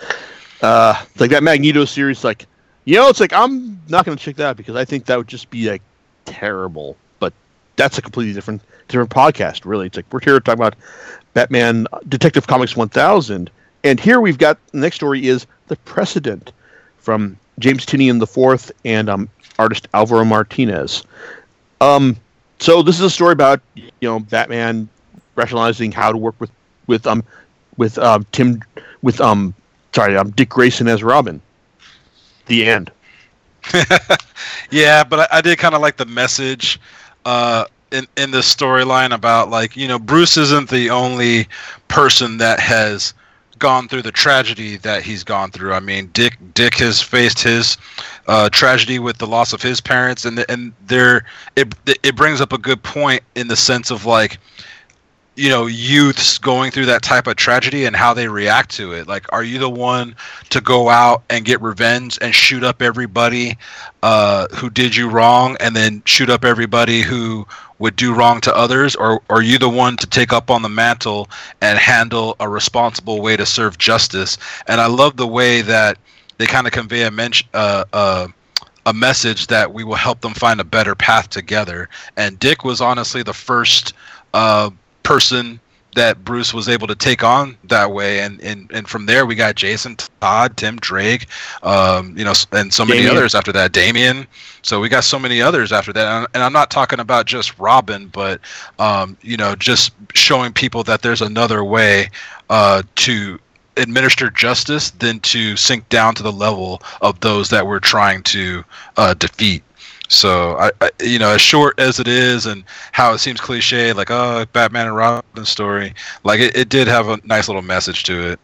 uh 0.66 1.06
like 1.20 1.30
that 1.32 1.44
Magneto 1.44 1.86
series 1.86 2.24
like 2.24 2.48
you 2.86 2.96
know 2.96 3.08
it's 3.10 3.20
like 3.20 3.34
I'm 3.34 3.80
not 3.88 4.06
gonna 4.06 4.18
check 4.18 4.36
that 4.38 4.58
because 4.58 4.76
I 4.76 4.86
think 4.86 5.06
that 5.06 5.18
would 5.18 5.28
just 5.28 5.50
be 5.50 5.70
like 5.70 5.82
terrible. 6.26 6.98
But 7.20 7.34
that's 7.76 7.98
a 7.98 8.02
completely 8.02 8.34
different 8.34 8.62
different 8.88 9.12
podcast. 9.12 9.66
Really, 9.66 9.88
it's 9.88 9.96
like 9.96 10.06
we're 10.12 10.20
here 10.20 10.34
to 10.34 10.40
talk 10.40 10.56
about 10.56 10.76
Batman 11.34 11.88
uh, 11.94 12.00
Detective 12.08 12.48
Comics 12.48 12.76
1000, 12.76 13.50
and 13.84 14.00
here 14.00 14.20
we've 14.20 14.38
got 14.38 14.58
the 14.72 14.80
next 14.80 14.98
story 14.98 15.28
is 15.28 15.46
the 15.68 15.76
precedent 15.78 16.52
from 16.98 17.38
James 17.60 17.86
Tynion 17.86 18.20
the 18.20 18.28
fourth 18.28 18.72
and 18.84 19.10
um, 19.10 19.30
artist 19.60 19.88
Alvaro 19.94 20.26
Martinez. 20.26 21.04
Um, 21.82 22.16
so 22.60 22.82
this 22.82 22.96
is 22.96 23.02
a 23.02 23.10
story 23.10 23.34
about 23.34 23.62
you 23.76 23.90
know 24.02 24.20
Batman 24.20 24.90
rationalizing 25.36 25.92
how 25.92 26.12
to 26.12 26.18
work 26.18 26.36
with 26.40 26.52
with 26.88 27.06
um 27.08 27.24
with 27.78 27.98
um 27.98 28.26
Tim 28.32 28.62
with 29.02 29.22
um 29.22 29.54
sorry 29.96 30.18
I'm 30.18 30.32
Dick 30.32 30.50
Grayson 30.50 30.88
as 30.88 31.02
Robin. 31.02 31.42
The 32.48 32.66
end. 32.66 32.92
yeah, 34.70 35.04
but 35.04 35.22
I, 35.22 35.38
I 35.38 35.42
did 35.42 35.58
kind 35.58 35.74
of 35.74 35.82
like 35.82 35.98
the 35.98 36.06
message 36.06 36.80
uh, 37.24 37.66
in 37.92 38.06
in 38.18 38.30
this 38.32 38.54
storyline 38.54 39.14
about 39.14 39.50
like 39.50 39.76
you 39.76 39.88
know 39.88 39.98
Bruce 39.98 40.38
isn't 40.38 40.70
the 40.70 40.90
only 40.90 41.48
person 41.88 42.38
that 42.38 42.60
has 42.60 43.14
gone 43.58 43.88
through 43.88 44.02
the 44.02 44.12
tragedy 44.12 44.76
that 44.78 45.02
he's 45.02 45.24
gone 45.24 45.50
through. 45.50 45.74
I 45.74 45.80
mean, 45.80 46.10
Dick 46.14 46.38
Dick 46.54 46.76
has 46.76 47.02
faced 47.02 47.42
his 47.42 47.78
uh, 48.28 48.50
tragedy 48.50 49.00
with 49.00 49.18
the 49.18 49.28
loss 49.28 49.54
of 49.54 49.62
his 49.62 49.82
parents, 49.82 50.26
and 50.26 50.38
the, 50.38 50.52
and 50.52 50.74
there 50.86 51.26
it 51.56 51.74
it 52.04 52.16
brings 52.16 52.42
up 52.42 52.54
a 52.54 52.58
good 52.58 52.84
point 52.84 53.24
in 53.36 53.48
the 53.48 53.56
sense 53.56 53.90
of 53.90 54.06
like 54.06 54.38
you 55.36 55.50
know 55.50 55.66
youths 55.66 56.38
going 56.38 56.72
through 56.72 56.86
that 56.86 57.02
type 57.02 57.28
of 57.28 57.36
tragedy 57.36 57.86
and 57.86 57.96
how 57.96 58.14
they 58.14 58.28
react 58.28 58.72
to 58.76 58.94
it? 58.94 59.08
Like 59.08 59.32
are 59.34 59.44
you 59.44 59.60
the 59.60 59.70
one 59.70 60.16
to 60.50 60.62
go 60.62 60.90
out 60.90 61.24
and 61.30 61.46
get 61.46 61.62
revenge 61.62 62.18
and 62.22 62.34
shoot 62.34 62.64
up 62.64 62.82
everybody 62.82 63.58
uh, 64.04 64.48
who 64.56 64.70
did 64.70 64.96
you 64.96 65.10
wrong 65.10 65.58
and 65.60 65.76
then 65.76 66.02
shoot 66.06 66.30
up 66.30 66.46
everybody 66.46 67.02
who 67.02 67.46
would 67.80 67.96
do 67.96 68.14
wrong 68.14 68.40
to 68.42 68.56
others? 68.56 68.96
Or, 68.96 69.22
are 69.30 69.42
you 69.42 69.58
the 69.58 69.70
one 69.70 69.98
to 69.98 70.08
take 70.08 70.32
up 70.32 70.50
on 70.50 70.62
the 70.62 70.70
mantle 70.70 71.30
and 71.62 71.78
handle 71.78 72.36
a 72.40 72.48
responsible 72.48 73.22
way 73.22 73.36
to 73.36 73.46
serve 73.46 73.78
justice? 73.78 74.38
And 74.68 74.80
i 74.80 74.86
love 74.88 75.18
the 75.18 75.28
way 75.28 75.62
that 75.62 75.98
they 76.38 76.46
kind 76.46 76.68
of 76.68 76.74
convey 76.74 77.04
a 77.04 77.12
mention 77.12 77.48
uh, 77.54 77.86
uh, 77.94 78.28
a 78.86 78.94
message 78.94 79.48
that 79.48 79.74
we 79.74 79.84
will 79.84 79.96
help 79.96 80.22
them 80.22 80.34
find 80.34 80.60
a 80.60 80.64
better 80.64 80.94
path 80.94 81.30
together. 81.30 81.90
And 82.18 82.38
dick 82.40 82.64
was 82.64 82.82
honestly 82.82 83.24
the 83.24 83.34
first 83.34 83.94
uh, 84.34 84.70
person 85.06 85.60
that 85.96 86.26
Bruce 86.26 86.54
was 86.54 86.68
able 86.68 86.88
to 86.88 86.96
take 86.96 87.24
on 87.24 87.58
that 87.66 87.92
way, 87.92 88.20
and 88.20 88.40
and, 88.42 88.70
and 88.72 88.88
from 88.88 89.06
there 89.06 89.26
we 89.26 89.34
got 89.34 89.56
Jason 89.56 89.96
Todd, 90.20 90.56
Tim 90.58 90.76
Drake, 90.78 91.28
um, 91.64 92.16
you 92.18 92.26
know, 92.26 92.34
and 92.52 92.74
so 92.74 92.86
many 92.86 93.08
others 93.08 93.34
after 93.34 93.52
that. 93.54 93.72
Damian. 93.72 94.28
So 94.62 94.80
we 94.80 94.90
got 94.90 95.04
so 95.04 95.18
many 95.18 95.42
others 95.42 95.72
after 95.72 95.94
that, 95.94 96.30
and 96.34 96.44
I'm 96.44 96.54
not 96.54 96.70
talking 96.70 97.00
about 97.00 97.26
just 97.26 97.58
Robin, 97.58 98.08
but 98.08 98.42
um, 98.78 99.18
you 99.22 99.38
know, 99.38 99.56
just 99.56 99.94
showing 100.14 100.54
people 100.54 100.84
that 100.84 101.02
there's 101.02 101.22
another 101.22 101.64
way 101.64 102.10
uh, 102.50 102.84
to 102.96 103.40
administer 103.78 104.30
justice 104.30 104.92
than 104.92 105.20
to 105.20 105.56
sink 105.58 105.88
down 105.90 106.16
to 106.16 106.24
the 106.24 106.32
level 106.32 106.82
of 107.02 107.20
those 107.20 107.50
that 107.50 107.66
we're 107.66 107.80
trying 107.80 108.24
to 108.24 108.64
uh, 108.98 109.14
defeat. 109.16 109.64
So 110.08 110.56
I, 110.58 110.72
I, 110.82 110.92
you 111.02 111.20
know, 111.20 111.32
as 111.32 111.42
short 111.42 111.80
as 111.80 112.00
it 112.00 112.08
is, 112.08 112.46
and 112.46 112.64
how 112.92 113.14
it 113.14 113.20
seems 113.20 113.42
cliche, 113.42 113.94
like 113.94 114.12
oh, 114.12 114.46
Batman 114.54 114.88
and 114.88 114.96
Robin 114.96 115.46
story, 115.46 115.94
like 116.24 116.40
it, 116.40 116.56
it 116.56 116.70
did 116.70 116.88
have 116.88 117.10
a 117.10 117.20
nice 117.24 117.48
little 117.48 117.62
message 117.62 118.04
to 118.04 118.32
it. 118.32 118.40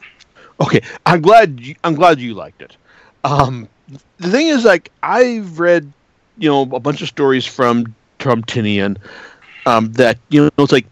Okay, 0.59 0.81
I'm 1.05 1.21
glad. 1.21 1.59
You, 1.59 1.75
I'm 1.83 1.95
glad 1.95 2.19
you 2.19 2.33
liked 2.33 2.61
it. 2.61 2.75
Um, 3.23 3.67
the 4.17 4.29
thing 4.29 4.47
is, 4.47 4.63
like, 4.63 4.91
I've 5.03 5.59
read, 5.59 5.91
you 6.37 6.49
know, 6.49 6.61
a 6.61 6.79
bunch 6.79 7.01
of 7.01 7.07
stories 7.07 7.45
from 7.45 7.93
from 8.19 8.43
Tynion 8.43 8.97
um, 9.65 9.91
that 9.93 10.17
you 10.29 10.43
know 10.43 10.51
it's 10.59 10.71
like 10.71 10.87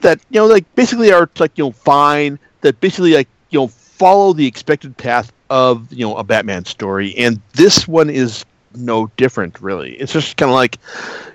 that 0.00 0.20
you 0.30 0.40
know 0.40 0.46
like 0.46 0.64
basically 0.74 1.12
are 1.12 1.28
like 1.38 1.56
you 1.56 1.64
know 1.64 1.72
fine 1.72 2.38
that 2.60 2.80
basically 2.80 3.14
like 3.14 3.28
you 3.50 3.60
know 3.60 3.68
follow 3.68 4.32
the 4.32 4.46
expected 4.46 4.96
path 4.96 5.32
of 5.50 5.92
you 5.92 6.04
know 6.04 6.16
a 6.16 6.24
Batman 6.24 6.64
story, 6.64 7.14
and 7.16 7.40
this 7.52 7.86
one 7.86 8.10
is 8.10 8.44
no 8.76 9.06
different 9.16 9.60
really. 9.60 9.94
It's 9.94 10.12
just 10.12 10.36
kind 10.36 10.50
of 10.50 10.54
like, 10.54 10.78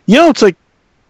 you 0.06 0.16
know, 0.16 0.30
it's 0.30 0.42
like 0.42 0.56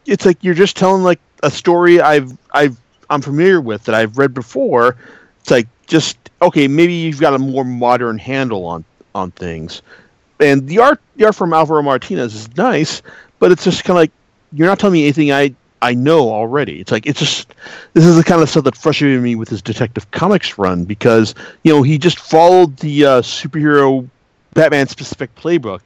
it's 0.05 0.25
like 0.25 0.43
you're 0.43 0.53
just 0.53 0.75
telling 0.75 1.03
like 1.03 1.19
a 1.43 1.51
story 1.51 2.01
I've 2.01 2.37
I've 2.53 2.77
I'm 3.09 3.21
familiar 3.21 3.61
with 3.61 3.83
that 3.85 3.95
I've 3.95 4.17
read 4.17 4.33
before. 4.33 4.95
It's 5.41 5.51
like 5.51 5.67
just 5.87 6.17
okay, 6.41 6.67
maybe 6.67 6.93
you've 6.93 7.19
got 7.19 7.33
a 7.33 7.39
more 7.39 7.65
modern 7.65 8.17
handle 8.17 8.65
on 8.65 8.83
on 9.15 9.31
things. 9.31 9.81
And 10.39 10.67
the 10.67 10.79
art 10.79 11.01
the 11.15 11.25
art 11.25 11.35
from 11.35 11.53
Alvaro 11.53 11.81
Martinez 11.81 12.33
is 12.33 12.55
nice, 12.57 13.01
but 13.39 13.51
it's 13.51 13.63
just 13.63 13.83
kind 13.83 13.97
of 13.97 14.01
like 14.01 14.11
you're 14.53 14.67
not 14.67 14.79
telling 14.79 14.93
me 14.93 15.03
anything 15.03 15.31
I 15.31 15.53
I 15.81 15.93
know 15.93 16.29
already. 16.31 16.79
It's 16.79 16.91
like 16.91 17.05
it's 17.05 17.19
just 17.19 17.53
this 17.93 18.05
is 18.05 18.15
the 18.15 18.23
kind 18.23 18.41
of 18.41 18.49
stuff 18.49 18.63
that 18.65 18.75
frustrated 18.75 19.21
me 19.21 19.35
with 19.35 19.49
his 19.49 19.61
Detective 19.61 20.09
Comics 20.11 20.57
run 20.57 20.85
because 20.85 21.35
you 21.63 21.73
know 21.73 21.83
he 21.83 21.97
just 21.97 22.19
followed 22.19 22.77
the 22.77 23.05
uh, 23.05 23.21
superhero 23.21 24.07
Batman 24.53 24.87
specific 24.87 25.33
playbook 25.35 25.81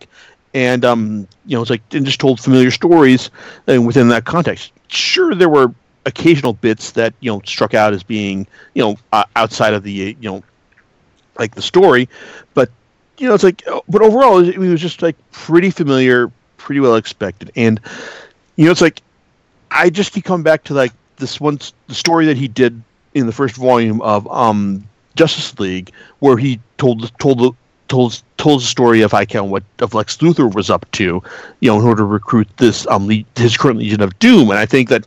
and 0.53 0.85
um, 0.85 1.27
you 1.45 1.55
know, 1.57 1.61
it's 1.61 1.69
like 1.69 1.81
and 1.93 2.05
just 2.05 2.19
told 2.19 2.39
familiar 2.39 2.71
stories 2.71 3.29
and 3.67 3.79
uh, 3.79 3.81
within 3.81 4.07
that 4.09 4.25
context. 4.25 4.71
Sure, 4.87 5.33
there 5.35 5.49
were 5.49 5.73
occasional 6.05 6.53
bits 6.53 6.91
that 6.91 7.13
you 7.19 7.31
know 7.31 7.41
struck 7.45 7.73
out 7.73 7.93
as 7.93 8.03
being 8.03 8.45
you 8.73 8.83
know 8.83 8.97
uh, 9.11 9.23
outside 9.35 9.73
of 9.73 9.83
the 9.83 9.91
you 9.91 10.15
know 10.21 10.43
like 11.39 11.55
the 11.55 11.61
story, 11.61 12.07
but 12.53 12.69
you 13.17 13.27
know 13.27 13.33
it's 13.33 13.43
like 13.43 13.65
uh, 13.67 13.79
but 13.89 14.01
overall 14.01 14.39
it 14.47 14.57
was 14.57 14.81
just 14.81 15.01
like 15.01 15.15
pretty 15.31 15.69
familiar, 15.71 16.31
pretty 16.57 16.79
well 16.79 16.95
expected, 16.95 17.51
and 17.55 17.79
you 18.55 18.65
know 18.65 18.71
it's 18.71 18.81
like 18.81 19.01
I 19.71 19.89
just 19.89 20.13
keep 20.13 20.25
coming 20.25 20.43
back 20.43 20.63
to 20.65 20.73
like 20.73 20.93
this 21.17 21.39
one 21.39 21.59
the 21.87 21.95
story 21.95 22.25
that 22.27 22.37
he 22.37 22.47
did 22.47 22.81
in 23.13 23.25
the 23.25 23.31
first 23.31 23.55
volume 23.55 24.01
of 24.01 24.27
um 24.31 24.83
Justice 25.15 25.57
League 25.59 25.91
where 26.19 26.37
he 26.37 26.59
told 26.77 27.11
told 27.19 27.39
the 27.39 27.51
told 27.93 28.23
told 28.37 28.61
the 28.61 28.65
story 28.65 29.01
of 29.01 29.13
I 29.13 29.23
count 29.23 29.51
what 29.51 29.63
of 29.77 29.93
Lex 29.93 30.17
Luthor 30.17 30.51
was 30.51 30.71
up 30.71 30.89
to, 30.93 31.21
you 31.59 31.69
know, 31.69 31.79
in 31.79 31.85
order 31.85 32.01
to 32.01 32.05
recruit 32.05 32.47
this 32.57 32.87
um 32.87 33.07
his 33.35 33.55
current 33.55 33.77
Legion 33.77 34.01
of 34.01 34.17
Doom, 34.17 34.49
and 34.49 34.57
I 34.57 34.65
think 34.65 34.89
that 34.89 35.05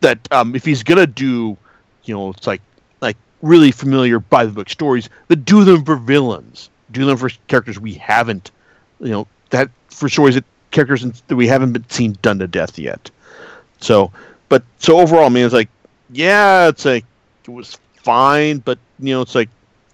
that 0.00 0.18
um 0.32 0.56
if 0.56 0.64
he's 0.64 0.82
gonna 0.82 1.06
do, 1.06 1.56
you 2.04 2.14
know, 2.14 2.30
it's 2.30 2.48
like 2.48 2.60
like 3.00 3.16
really 3.42 3.70
familiar 3.70 4.18
by 4.18 4.44
the 4.44 4.50
book 4.50 4.68
stories, 4.68 5.08
but 5.28 5.44
do 5.44 5.62
them 5.62 5.84
for 5.84 5.94
villains, 5.94 6.68
do 6.90 7.04
them 7.04 7.16
for 7.16 7.30
characters 7.46 7.78
we 7.78 7.94
haven't, 7.94 8.50
you 8.98 9.10
know, 9.10 9.28
that 9.50 9.70
for 9.90 10.08
stories 10.08 10.34
that 10.34 10.44
characters 10.72 11.04
that 11.28 11.36
we 11.36 11.46
haven't 11.46 11.72
been 11.72 11.88
seen 11.90 12.18
done 12.22 12.40
to 12.40 12.48
death 12.48 12.76
yet. 12.76 13.08
So, 13.80 14.10
but 14.48 14.64
so 14.80 14.98
overall, 14.98 15.26
I 15.26 15.28
mean, 15.28 15.44
it's 15.44 15.54
like, 15.54 15.68
yeah, 16.10 16.66
it's 16.66 16.84
like 16.84 17.04
it 17.44 17.50
was 17.50 17.78
fine, 18.02 18.58
but 18.58 18.80
you 18.98 19.14
know, 19.14 19.22
it's 19.22 19.36
like 19.36 19.48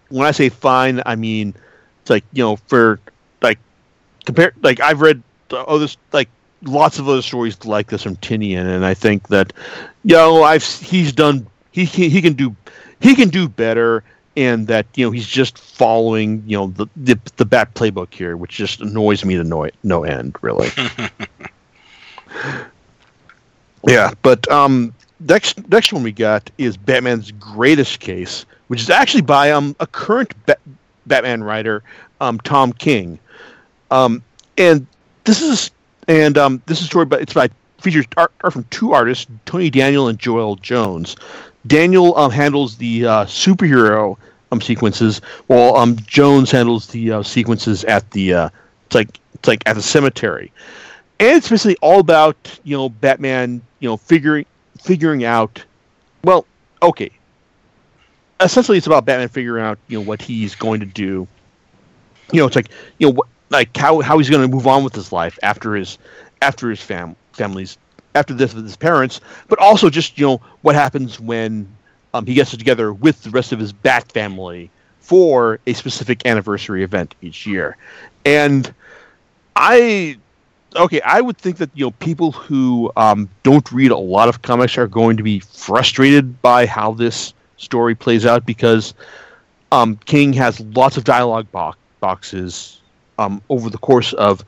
when 0.08 0.26
I 0.26 0.30
say 0.30 0.48
fine, 0.48 1.02
I 1.04 1.14
mean 1.14 1.54
it's 2.02 2.10
like 2.10 2.24
you 2.32 2.42
know 2.42 2.56
for 2.56 3.00
like 3.40 3.58
compare 4.26 4.52
like 4.62 4.80
I've 4.80 5.00
read 5.00 5.22
other 5.50 5.88
like 6.12 6.28
lots 6.62 6.98
of 6.98 7.08
other 7.08 7.22
stories 7.22 7.64
like 7.64 7.88
this 7.88 8.02
from 8.02 8.16
Tynion, 8.16 8.66
and 8.66 8.84
I 8.84 8.94
think 8.94 9.28
that 9.28 9.52
you 10.04 10.16
know 10.16 10.42
I've 10.42 10.64
he's 10.64 11.12
done 11.12 11.46
he 11.70 11.84
he, 11.84 12.08
he 12.08 12.20
can 12.20 12.34
do 12.34 12.54
he 13.00 13.14
can 13.14 13.28
do 13.28 13.48
better 13.48 14.04
and 14.36 14.66
that 14.66 14.86
you 14.94 15.04
know 15.04 15.10
he's 15.10 15.26
just 15.26 15.58
following 15.58 16.42
you 16.46 16.56
know 16.56 16.68
the 16.68 16.86
the, 16.96 17.18
the 17.36 17.44
bat 17.44 17.74
playbook 17.74 18.12
here, 18.12 18.36
which 18.36 18.52
just 18.52 18.80
annoys 18.80 19.24
me 19.24 19.36
to 19.36 19.44
no 19.44 19.68
no 19.82 20.04
end, 20.04 20.36
really. 20.40 20.68
yeah, 23.86 24.12
but 24.22 24.50
um, 24.50 24.94
next 25.20 25.68
next 25.68 25.92
one 25.92 26.02
we 26.02 26.12
got 26.12 26.50
is 26.58 26.76
Batman's 26.76 27.30
Greatest 27.32 28.00
Case, 28.00 28.46
which 28.68 28.80
is 28.80 28.90
actually 28.90 29.22
by 29.22 29.50
um 29.50 29.76
a 29.80 29.86
current 29.86 30.32
ba- 30.46 30.56
Batman 31.06 31.42
writer 31.42 31.82
um, 32.20 32.38
Tom 32.40 32.72
King, 32.72 33.18
um, 33.90 34.22
and 34.58 34.86
this 35.24 35.42
is 35.42 35.70
and 36.08 36.36
um, 36.38 36.62
this 36.66 36.80
is 36.80 36.86
story, 36.86 37.04
but 37.04 37.20
it's 37.20 37.34
by 37.34 37.48
features 37.78 38.06
art, 38.16 38.32
art, 38.42 38.52
from 38.52 38.64
two 38.64 38.92
artists, 38.92 39.26
Tony 39.44 39.70
Daniel 39.70 40.08
and 40.08 40.18
Joelle 40.18 40.60
Jones. 40.60 41.16
Daniel 41.66 42.16
um, 42.16 42.30
handles 42.30 42.76
the 42.76 43.06
uh, 43.06 43.24
superhero 43.24 44.16
um, 44.50 44.60
sequences, 44.60 45.20
while 45.46 45.76
um, 45.76 45.96
Jones 46.06 46.50
handles 46.50 46.88
the 46.88 47.12
uh, 47.12 47.22
sequences 47.22 47.84
at 47.84 48.08
the 48.10 48.34
uh, 48.34 48.48
it's 48.86 48.94
like 48.94 49.20
it's 49.34 49.48
like 49.48 49.62
at 49.66 49.74
the 49.74 49.82
cemetery, 49.82 50.52
and 51.20 51.36
it's 51.36 51.48
basically 51.48 51.76
all 51.80 52.00
about 52.00 52.58
you 52.64 52.76
know 52.76 52.88
Batman 52.88 53.62
you 53.80 53.88
know 53.88 53.96
figuring 53.96 54.46
figuring 54.78 55.24
out 55.24 55.62
well 56.24 56.46
okay 56.82 57.10
essentially 58.44 58.78
it's 58.78 58.86
about 58.86 59.04
Batman 59.04 59.28
figuring 59.28 59.64
out 59.64 59.78
you 59.88 59.98
know 59.98 60.04
what 60.04 60.22
he's 60.22 60.54
going 60.54 60.80
to 60.80 60.86
do. 60.86 61.26
You 62.32 62.40
know, 62.40 62.46
it's 62.46 62.56
like 62.56 62.70
you 62.98 63.12
know 63.12 63.22
like 63.50 63.76
how 63.76 64.00
how 64.00 64.18
he's 64.18 64.30
going 64.30 64.42
to 64.42 64.48
move 64.48 64.66
on 64.66 64.84
with 64.84 64.94
his 64.94 65.12
life 65.12 65.38
after 65.42 65.74
his 65.74 65.98
after 66.40 66.70
his 66.70 66.80
fam 66.80 67.16
family's 67.32 67.78
after 68.14 68.34
this 68.34 68.54
with 68.54 68.64
his 68.64 68.76
parents, 68.76 69.20
but 69.48 69.58
also 69.58 69.88
just 69.90 70.18
you 70.18 70.26
know 70.26 70.40
what 70.62 70.74
happens 70.74 71.20
when 71.20 71.68
um, 72.14 72.26
he 72.26 72.34
gets 72.34 72.50
together 72.50 72.92
with 72.92 73.22
the 73.22 73.30
rest 73.30 73.52
of 73.52 73.58
his 73.58 73.72
Bat 73.72 74.12
family 74.12 74.70
for 75.00 75.58
a 75.66 75.72
specific 75.72 76.26
anniversary 76.26 76.82
event 76.82 77.14
each 77.22 77.46
year, 77.46 77.76
and 78.24 78.72
I 79.56 80.16
okay, 80.76 81.00
I 81.02 81.20
would 81.20 81.38
think 81.38 81.58
that 81.58 81.70
you 81.74 81.86
know 81.86 81.90
people 81.92 82.32
who 82.32 82.92
um, 82.96 83.28
don't 83.42 83.70
read 83.72 83.90
a 83.90 83.96
lot 83.96 84.28
of 84.28 84.42
comics 84.42 84.78
are 84.78 84.86
going 84.88 85.16
to 85.16 85.22
be 85.22 85.40
frustrated 85.40 86.40
by 86.42 86.66
how 86.66 86.92
this 86.92 87.34
story 87.62 87.94
plays 87.94 88.26
out 88.26 88.44
because 88.44 88.94
um, 89.70 89.96
King 90.04 90.32
has 90.34 90.60
lots 90.60 90.96
of 90.96 91.04
dialogue 91.04 91.46
bo- 91.52 91.74
boxes 92.00 92.80
um, 93.18 93.40
over 93.48 93.70
the 93.70 93.78
course 93.78 94.12
of 94.14 94.44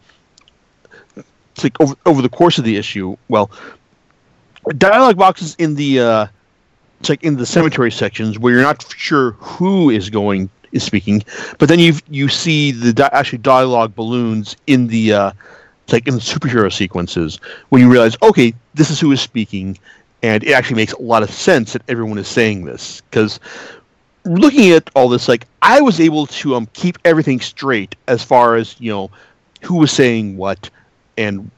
like 1.62 1.80
over 1.80 1.94
over 2.04 2.20
the 2.20 2.28
course 2.28 2.58
of 2.58 2.64
the 2.64 2.76
issue. 2.76 3.16
Well, 3.28 3.50
dialogue 4.76 5.16
boxes 5.16 5.54
in 5.58 5.76
the 5.76 6.00
uh, 6.00 6.26
like 7.08 7.22
in 7.22 7.36
the 7.36 7.46
cemetery 7.46 7.92
sections 7.92 8.38
where 8.38 8.52
you're 8.52 8.62
not 8.62 8.84
sure 8.96 9.32
who 9.32 9.90
is 9.90 10.10
going 10.10 10.50
is 10.72 10.82
speaking, 10.82 11.22
but 11.58 11.68
then 11.68 11.78
you 11.78 11.94
you 12.10 12.28
see 12.28 12.72
the 12.72 12.92
di- 12.92 13.10
actually 13.12 13.38
dialogue 13.38 13.94
balloons 13.94 14.56
in 14.66 14.88
the 14.88 15.12
uh, 15.12 15.32
like 15.92 16.08
in 16.08 16.14
the 16.14 16.20
superhero 16.20 16.72
sequences 16.72 17.38
when 17.68 17.80
you 17.80 17.90
realize 17.90 18.16
okay 18.22 18.54
this 18.74 18.90
is 18.90 18.98
who 19.00 19.12
is 19.12 19.20
speaking 19.20 19.78
and 20.24 20.42
it 20.42 20.52
actually 20.52 20.76
makes 20.76 20.92
a 20.94 21.02
lot 21.02 21.22
of 21.22 21.30
sense 21.30 21.74
that 21.74 21.82
everyone 21.88 22.18
is 22.18 22.28
saying 22.28 22.64
this 22.64 23.00
because 23.02 23.38
looking 24.24 24.70
at 24.70 24.88
all 24.94 25.08
this 25.08 25.28
like 25.28 25.46
i 25.62 25.80
was 25.80 26.00
able 26.00 26.26
to 26.26 26.54
um, 26.54 26.66
keep 26.72 26.98
everything 27.04 27.40
straight 27.40 27.94
as 28.08 28.24
far 28.24 28.56
as 28.56 28.74
you 28.80 28.90
know 28.90 29.10
who 29.62 29.76
was 29.76 29.92
saying 29.92 30.36
what 30.36 30.70
and 31.16 31.50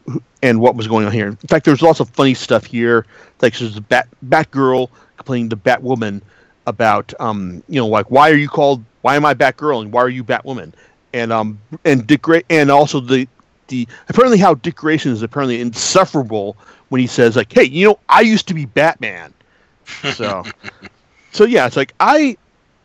and 0.43 0.61
what 0.61 0.77
was 0.77 0.87
going 0.87 1.07
on 1.07 1.13
here. 1.13 1.29
In 1.29 1.37
fact, 1.37 1.65
there's 1.65 1.83
lots 1.83 2.01
of 2.01 2.09
funny 2.11 2.35
stuff 2.35 2.65
here. 2.65 3.07
Like 3.41 3.57
there's 3.59 3.77
a 3.77 3.81
Bat 3.81 4.09
Batgirl 4.29 4.89
complaining 5.17 5.49
to 5.51 5.57
Batwoman 5.57 6.21
about 6.67 7.15
um 7.21 7.63
you 7.69 7.77
know 7.77 7.87
like 7.87 8.11
why 8.11 8.31
are 8.31 8.37
you 8.37 8.49
called 8.49 8.85
why 9.03 9.15
am 9.15 9.25
I 9.25 9.35
Batgirl 9.35 9.83
and 9.83 9.93
why 9.93 10.03
are 10.03 10.09
you 10.09 10.25
Batwoman 10.25 10.73
and 11.13 11.33
um 11.33 11.61
and 11.85 12.07
Dick 12.07 12.23
Gra- 12.23 12.43
and 12.51 12.71
also 12.71 13.01
the 13.01 13.29
the 13.69 13.87
apparently 14.09 14.39
how 14.39 14.55
Dick 14.55 14.77
Grayson 14.77 15.13
is 15.13 15.23
apparently 15.23 15.61
insufferable 15.61 16.57
when 16.89 17.01
he 17.01 17.07
says 17.07 17.37
like 17.37 17.53
hey 17.53 17.65
you 17.65 17.87
know 17.87 17.99
I 18.09 18.21
used 18.23 18.49
to 18.49 18.55
be 18.55 18.65
Batman. 18.65 19.33
So 20.15 20.45
so 21.33 21.45
yeah 21.45 21.67
it's 21.67 21.77
like 21.77 21.93
I 22.01 22.37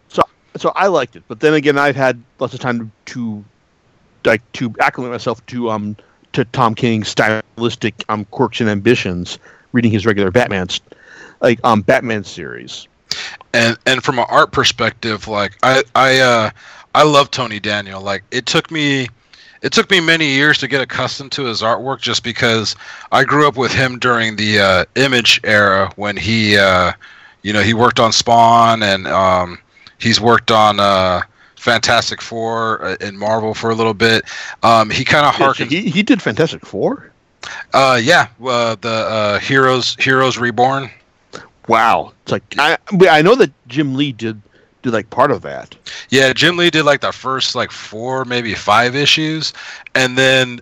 so 0.10 0.24
so 0.58 0.72
I 0.76 0.88
liked 0.88 1.16
it. 1.16 1.24
But 1.28 1.40
then 1.40 1.54
again 1.54 1.78
I've 1.78 1.96
had 1.96 2.22
lots 2.40 2.54
of 2.54 2.60
time 2.60 2.92
to 3.06 3.44
like 4.26 4.42
to 4.54 4.74
acclimate 4.80 5.12
myself 5.12 5.46
to 5.48 5.70
um 5.70 5.96
to 6.34 6.46
Tom 6.46 6.76
King's 6.76 7.08
stylistic 7.08 8.04
um 8.10 8.26
quirks 8.26 8.62
and 8.62 8.70
ambitions 8.70 9.40
reading 9.74 9.92
his 9.92 10.06
regular 10.06 10.32
Batman's 10.32 10.82
like 11.42 11.60
um 11.64 11.82
Batman 11.82 12.24
series. 12.24 12.88
And 13.54 13.78
and 13.86 14.04
from 14.04 14.20
an 14.20 14.26
art 14.30 14.52
perspective 14.52 15.28
like 15.28 15.58
i 15.64 15.84
i 15.96 16.20
uh 16.20 16.50
i 16.96 17.04
love 17.04 17.32
tony 17.32 17.60
daniel. 17.60 18.02
Like 18.02 18.24
it 18.32 18.46
took 18.46 18.72
me 18.72 19.10
it 19.62 19.72
took 19.72 19.90
me 19.92 20.00
many 20.00 20.28
years 20.28 20.58
to 20.58 20.68
get 20.68 20.82
accustomed 20.82 21.32
to 21.32 21.44
his 21.46 21.62
artwork 21.62 22.02
just 22.02 22.24
because 22.24 22.76
i 23.12 23.24
grew 23.24 23.48
up 23.48 23.58
with 23.58 23.72
him 23.72 24.00
during 24.00 24.36
the 24.36 24.60
uh 24.60 24.86
image 24.96 25.40
era 25.44 25.92
when 25.96 26.18
he 26.18 26.58
uh 26.58 26.92
you 27.44 27.54
know 27.54 27.62
he 27.62 27.74
worked 27.74 28.00
on 28.00 28.12
spawn 28.12 28.84
and 28.84 29.08
um 29.08 29.58
he's 30.00 30.20
worked 30.20 30.52
on 30.52 30.80
uh 30.80 31.22
fantastic 31.62 32.22
four 32.22 32.84
uh, 32.84 32.96
in 33.02 33.16
marvel 33.18 33.54
for 33.54 33.70
a 33.70 33.76
little 33.76 33.94
bit. 33.94 34.26
Um 34.64 34.90
he 34.90 35.06
kind 35.06 35.26
of 35.26 35.36
harkened 35.36 35.72
he, 35.72 35.90
he 35.90 36.02
did 36.02 36.22
Fantastic 36.22 36.66
Four? 36.66 37.12
Uh 37.74 38.00
yeah 38.02 38.28
uh, 38.44 38.76
the 38.82 38.90
uh 38.90 39.40
heroes 39.40 39.96
heroes 40.00 40.38
reborn. 40.38 40.90
Wow. 41.68 42.14
It's 42.24 42.32
like 42.32 42.44
I 42.58 42.78
I 43.10 43.22
know 43.22 43.36
that 43.36 43.52
Jim 43.68 43.94
Lee 43.96 44.12
did 44.12 44.42
did 44.82 44.92
like 44.92 45.10
part 45.12 45.30
of 45.32 45.44
that 45.44 45.76
Yeah, 46.12 46.34
Jim 46.34 46.58
Lee 46.58 46.70
did 46.70 46.84
like 46.84 47.02
the 47.02 47.12
first 47.12 47.56
like 47.56 47.72
four, 47.72 48.26
maybe 48.26 48.54
five 48.54 48.96
issues, 48.96 49.54
and 49.96 50.18
then 50.18 50.60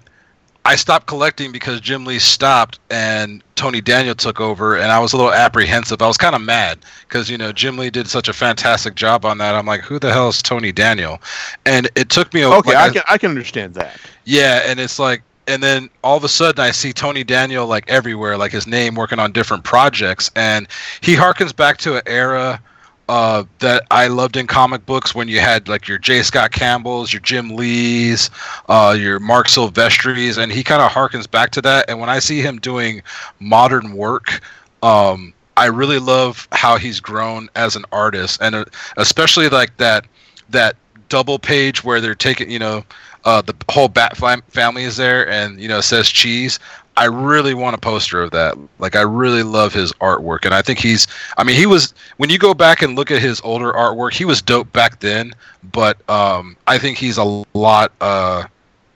I 0.64 0.76
stopped 0.76 1.08
collecting 1.08 1.52
because 1.52 1.82
Jim 1.82 2.06
Lee 2.06 2.20
stopped 2.20 2.80
and 2.92 3.44
Tony 3.56 3.82
Daniel 3.82 4.14
took 4.14 4.40
over, 4.40 4.76
and 4.78 4.92
I 4.92 5.00
was 5.00 5.12
a 5.14 5.18
little 5.18 5.34
apprehensive. 5.34 6.02
I 6.04 6.08
was 6.08 6.18
kind 6.18 6.36
of 6.36 6.42
mad 6.42 6.80
because 7.08 7.30
you 7.32 7.38
know 7.38 7.52
Jim 7.52 7.78
Lee 7.78 7.90
did 7.90 8.08
such 8.08 8.28
a 8.28 8.34
fantastic 8.34 8.94
job 8.94 9.26
on 9.26 9.40
that. 9.40 9.56
I'm 9.56 9.66
like, 9.66 9.82
who 9.82 9.98
the 9.98 10.14
hell 10.14 10.30
is 10.30 10.42
Tony 10.44 10.72
Daniel? 10.72 11.20
And 11.66 11.90
it 11.96 12.10
took 12.10 12.32
me. 12.34 12.42
a- 12.42 12.50
while. 12.50 12.60
okay 12.60 12.76
like, 12.76 12.78
I 12.78 12.86
I- 12.86 12.90
can 12.92 13.04
I 13.10 13.18
can 13.18 13.30
understand 13.32 13.74
that 13.74 14.00
yeah, 14.26 14.62
and 14.68 14.80
it's 14.80 15.00
like, 15.00 15.24
and 15.48 15.64
then 15.64 15.90
all 16.04 16.16
of 16.16 16.24
a 16.24 16.30
sudden 16.30 16.64
I 16.64 16.70
see 16.70 16.94
Tony 16.94 17.24
Daniel 17.24 17.66
like 17.66 17.90
everywhere, 17.90 18.38
like 18.38 18.52
his 18.52 18.68
name 18.68 18.94
working 18.94 19.18
on 19.18 19.32
different 19.32 19.64
projects, 19.64 20.30
and 20.36 20.68
he 21.02 21.16
harkens 21.16 21.56
back 21.56 21.78
to 21.80 21.96
an 21.96 22.04
era 22.06 22.62
uh, 23.10 23.44
that 23.58 23.88
I 23.90 24.06
loved 24.06 24.38
in 24.38 24.46
comic 24.46 24.86
books 24.86 25.16
when 25.16 25.28
you 25.28 25.40
had 25.40 25.68
like 25.68 25.88
your 25.88 25.98
J. 25.98 26.22
Scott 26.22 26.52
Campbell's, 26.52 27.12
your 27.12 27.22
Jim 27.22 27.56
Lee's, 27.56 28.30
uh, 28.70 28.96
your 28.98 29.20
Marc 29.20 29.48
Silvestri's, 29.48 30.38
and 30.38 30.52
he 30.52 30.64
kind 30.64 30.80
of 30.80 30.92
harkens 30.92 31.30
back 31.30 31.50
to 31.52 31.62
that. 31.64 31.90
And 31.90 32.00
when 32.00 32.08
I 32.08 32.20
see 32.20 32.42
him 32.42 32.60
doing 32.60 33.02
modern 33.40 33.94
work, 33.94 34.42
um, 34.84 35.34
I 35.58 35.66
really 35.66 35.98
love 35.98 36.48
how 36.52 36.78
he's 36.78 37.00
grown 37.00 37.50
as 37.56 37.76
an 37.76 37.84
artist, 37.92 38.40
and 38.44 38.54
uh, 38.54 38.66
especially 38.98 39.50
like 39.50 39.76
that 39.78 40.06
that 40.50 40.76
double 41.10 41.40
page 41.40 41.84
where 41.84 42.00
they're 42.00 42.14
taking, 42.14 42.52
you 42.52 42.60
know, 42.60 42.86
uh, 43.26 43.42
the 43.42 43.56
whole 43.70 43.88
Bat 43.88 44.18
fam- 44.18 44.44
family 44.50 44.84
is 44.84 44.98
there, 44.98 45.28
and 45.28 45.60
you 45.60 45.68
know, 45.68 45.82
says 45.82 46.10
cheese. 46.10 46.60
I 47.00 47.06
really 47.06 47.54
want 47.54 47.76
a 47.76 47.80
poster 47.80 48.22
of 48.22 48.32
that. 48.32 48.58
Like, 48.80 48.96
I 48.96 49.02
really 49.02 49.44
love 49.44 49.74
his 49.74 49.94
artwork, 49.94 50.46
and 50.46 50.54
I 50.54 50.62
think 50.62 50.80
he's. 50.80 51.08
I 51.38 51.44
mean, 51.44 51.56
he 51.56 51.66
was 51.66 51.94
when 52.18 52.30
you 52.30 52.38
go 52.38 52.54
back 52.54 52.82
and 52.82 52.96
look 52.96 53.12
at 53.12 53.22
his 53.22 53.42
older 53.42 53.72
artwork, 53.72 54.14
he 54.14 54.26
was 54.26 54.42
dope 54.42 54.72
back 54.74 55.00
then. 55.00 55.34
But 55.72 55.98
um, 56.10 56.58
I 56.68 56.78
think 56.78 56.98
he's 56.98 57.18
a 57.18 57.24
lot. 57.24 57.92
Uh, 58.02 58.44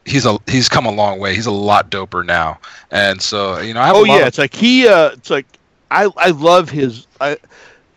he's 0.05 0.25
a 0.25 0.37
he's 0.47 0.69
come 0.69 0.85
a 0.85 0.91
long 0.91 1.19
way. 1.19 1.35
He's 1.35 1.45
a 1.47 1.51
lot 1.51 1.89
doper 1.89 2.25
now, 2.25 2.59
and 2.91 3.21
so 3.21 3.59
you 3.59 3.73
know, 3.73 3.81
I 3.81 3.87
have 3.87 3.95
oh 3.95 4.03
a 4.03 4.07
lot 4.07 4.15
yeah 4.17 4.21
of- 4.21 4.27
it's 4.27 4.37
like 4.37 4.53
he 4.53 4.87
uh 4.87 5.11
it's 5.13 5.29
like 5.29 5.47
I 5.91 6.09
I 6.17 6.31
love 6.31 6.69
his 6.69 7.07
I 7.21 7.37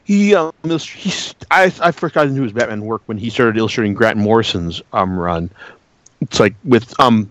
he 0.04 0.34
um 0.34 0.52
he's 0.64 1.34
I 1.50 1.64
I 1.80 1.90
first 1.92 2.14
got 2.14 2.26
into 2.26 2.42
his 2.42 2.52
Batman 2.52 2.82
work 2.82 3.02
when 3.07 3.18
he 3.18 3.30
started 3.30 3.57
illustrating 3.57 3.94
Grant 3.94 4.16
Morrison's 4.18 4.82
um 4.92 5.18
run 5.18 5.50
it's 6.20 6.38
like 6.40 6.54
with 6.64 6.98
um 7.00 7.30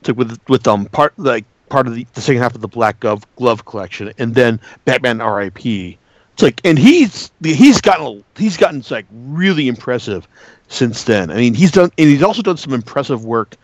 it's 0.00 0.08
like 0.08 0.16
with 0.16 0.38
with 0.48 0.66
um 0.66 0.86
part 0.86 1.12
like 1.18 1.44
part 1.68 1.86
of 1.86 1.94
the, 1.94 2.06
the 2.14 2.20
second 2.20 2.42
half 2.42 2.54
of 2.54 2.60
the 2.60 2.68
Black 2.68 3.00
Glove 3.00 3.26
Glove 3.36 3.64
collection 3.64 4.12
and 4.18 4.34
then 4.34 4.60
Batman 4.84 5.20
R.I.P. 5.20 5.98
It's 6.32 6.42
like 6.42 6.60
and 6.64 6.78
he's 6.78 7.30
he's 7.42 7.80
gotten 7.80 8.22
he's 8.36 8.56
gotten 8.56 8.84
like 8.90 9.06
really 9.10 9.68
impressive 9.68 10.28
since 10.68 11.04
then. 11.04 11.30
I 11.30 11.36
mean 11.36 11.54
he's 11.54 11.72
done 11.72 11.90
and 11.98 12.08
he's 12.08 12.22
also 12.22 12.42
done 12.42 12.56
some 12.56 12.72
impressive 12.72 13.24
work 13.24 13.56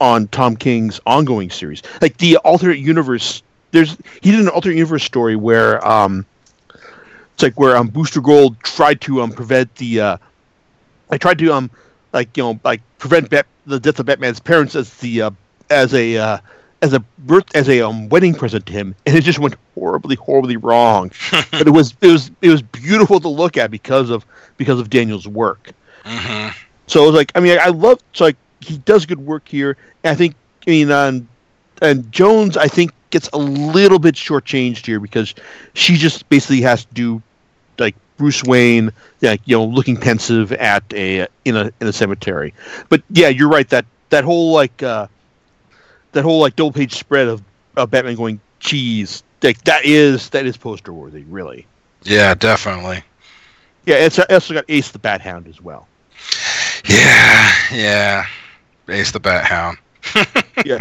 on 0.00 0.28
Tom 0.28 0.56
King's 0.56 1.00
ongoing 1.06 1.50
series, 1.50 1.82
like 2.00 2.18
the 2.18 2.36
alternate 2.38 2.78
universe. 2.78 3.42
There's 3.70 3.96
he 4.22 4.30
did 4.30 4.40
an 4.40 4.48
alternate 4.48 4.76
universe 4.76 5.04
story 5.04 5.36
where 5.36 5.86
um, 5.86 6.26
it's 7.34 7.42
like 7.42 7.58
where 7.58 7.76
um 7.76 7.88
Booster 7.88 8.20
Gold 8.20 8.58
tried 8.60 9.00
to 9.02 9.22
um 9.22 9.30
prevent 9.30 9.74
the 9.76 10.00
uh, 10.00 10.16
I 11.10 11.18
tried 11.18 11.38
to 11.38 11.52
um 11.52 11.70
like 12.12 12.36
you 12.36 12.42
know 12.42 12.60
like 12.64 12.80
prevent 12.98 13.30
Bat- 13.30 13.46
the 13.66 13.78
death 13.78 13.98
of 13.98 14.06
Batman's 14.06 14.40
parents 14.40 14.74
as 14.74 14.94
the 14.98 15.22
uh, 15.22 15.30
as 15.70 15.94
a 15.94 16.16
uh, 16.16 16.38
as 16.82 16.92
a 16.92 17.00
birth 17.18 17.44
as 17.54 17.68
a 17.68 17.80
um, 17.80 18.08
wedding 18.08 18.34
present 18.34 18.66
to 18.66 18.72
him, 18.72 18.94
and 19.06 19.16
it 19.16 19.22
just 19.22 19.38
went 19.38 19.56
horribly 19.74 20.16
horribly 20.16 20.56
wrong. 20.56 21.10
but 21.50 21.66
it 21.66 21.70
was 21.70 21.94
it 22.00 22.08
was 22.08 22.30
it 22.42 22.50
was 22.50 22.62
beautiful 22.62 23.20
to 23.20 23.28
look 23.28 23.56
at 23.56 23.70
because 23.70 24.10
of 24.10 24.24
because 24.56 24.78
of 24.80 24.90
Daniel's 24.90 25.26
work. 25.28 25.72
Mhm. 26.04 26.54
So 26.86 27.02
it 27.02 27.06
was 27.06 27.14
like, 27.16 27.32
I 27.34 27.40
mean, 27.40 27.58
I 27.60 27.68
love. 27.68 27.98
It's 28.12 28.20
like 28.20 28.36
he 28.60 28.78
does 28.78 29.06
good 29.06 29.20
work 29.20 29.48
here. 29.48 29.76
I 30.04 30.14
think, 30.14 30.34
I 30.66 30.70
mean, 30.70 30.90
on 30.90 31.28
and 31.82 32.10
Jones, 32.12 32.56
I 32.56 32.68
think, 32.68 32.92
gets 33.10 33.28
a 33.32 33.38
little 33.38 33.98
bit 33.98 34.14
shortchanged 34.14 34.86
here 34.86 35.00
because 35.00 35.34
she 35.74 35.96
just 35.96 36.28
basically 36.28 36.60
has 36.62 36.84
to 36.84 36.94
do 36.94 37.22
like 37.78 37.94
Bruce 38.16 38.42
Wayne, 38.44 38.92
like 39.20 39.40
you 39.44 39.56
know, 39.56 39.64
looking 39.64 39.96
pensive 39.96 40.52
at 40.52 40.84
a 40.94 41.26
in 41.44 41.56
a 41.56 41.72
in 41.80 41.86
a 41.86 41.92
cemetery. 41.92 42.54
But 42.88 43.02
yeah, 43.10 43.28
you're 43.28 43.48
right. 43.48 43.68
That 43.68 43.84
that 44.10 44.24
whole 44.24 44.52
like 44.52 44.82
uh, 44.82 45.08
that 46.16 46.24
whole 46.24 46.40
like 46.40 46.56
double 46.56 46.72
page 46.72 46.94
spread 46.94 47.28
of, 47.28 47.42
of 47.76 47.90
Batman 47.90 48.16
going 48.16 48.40
cheese, 48.58 49.22
like 49.42 49.62
that 49.64 49.84
is 49.84 50.28
that 50.30 50.46
is 50.46 50.56
poster 50.56 50.92
worthy, 50.92 51.22
really. 51.24 51.66
Yeah, 52.02 52.34
definitely. 52.34 53.02
Yeah, 53.84 53.96
it's 53.96 54.18
also 54.18 54.54
got 54.54 54.64
Ace 54.68 54.90
the 54.90 54.98
Bat 54.98 55.20
Hound 55.20 55.46
as 55.46 55.60
well. 55.60 55.86
Yeah, 56.88 57.52
yeah. 57.72 58.26
Ace 58.88 59.12
the 59.12 59.20
Bat 59.20 59.44
Hound. 59.44 59.78
Yeah, 60.64 60.80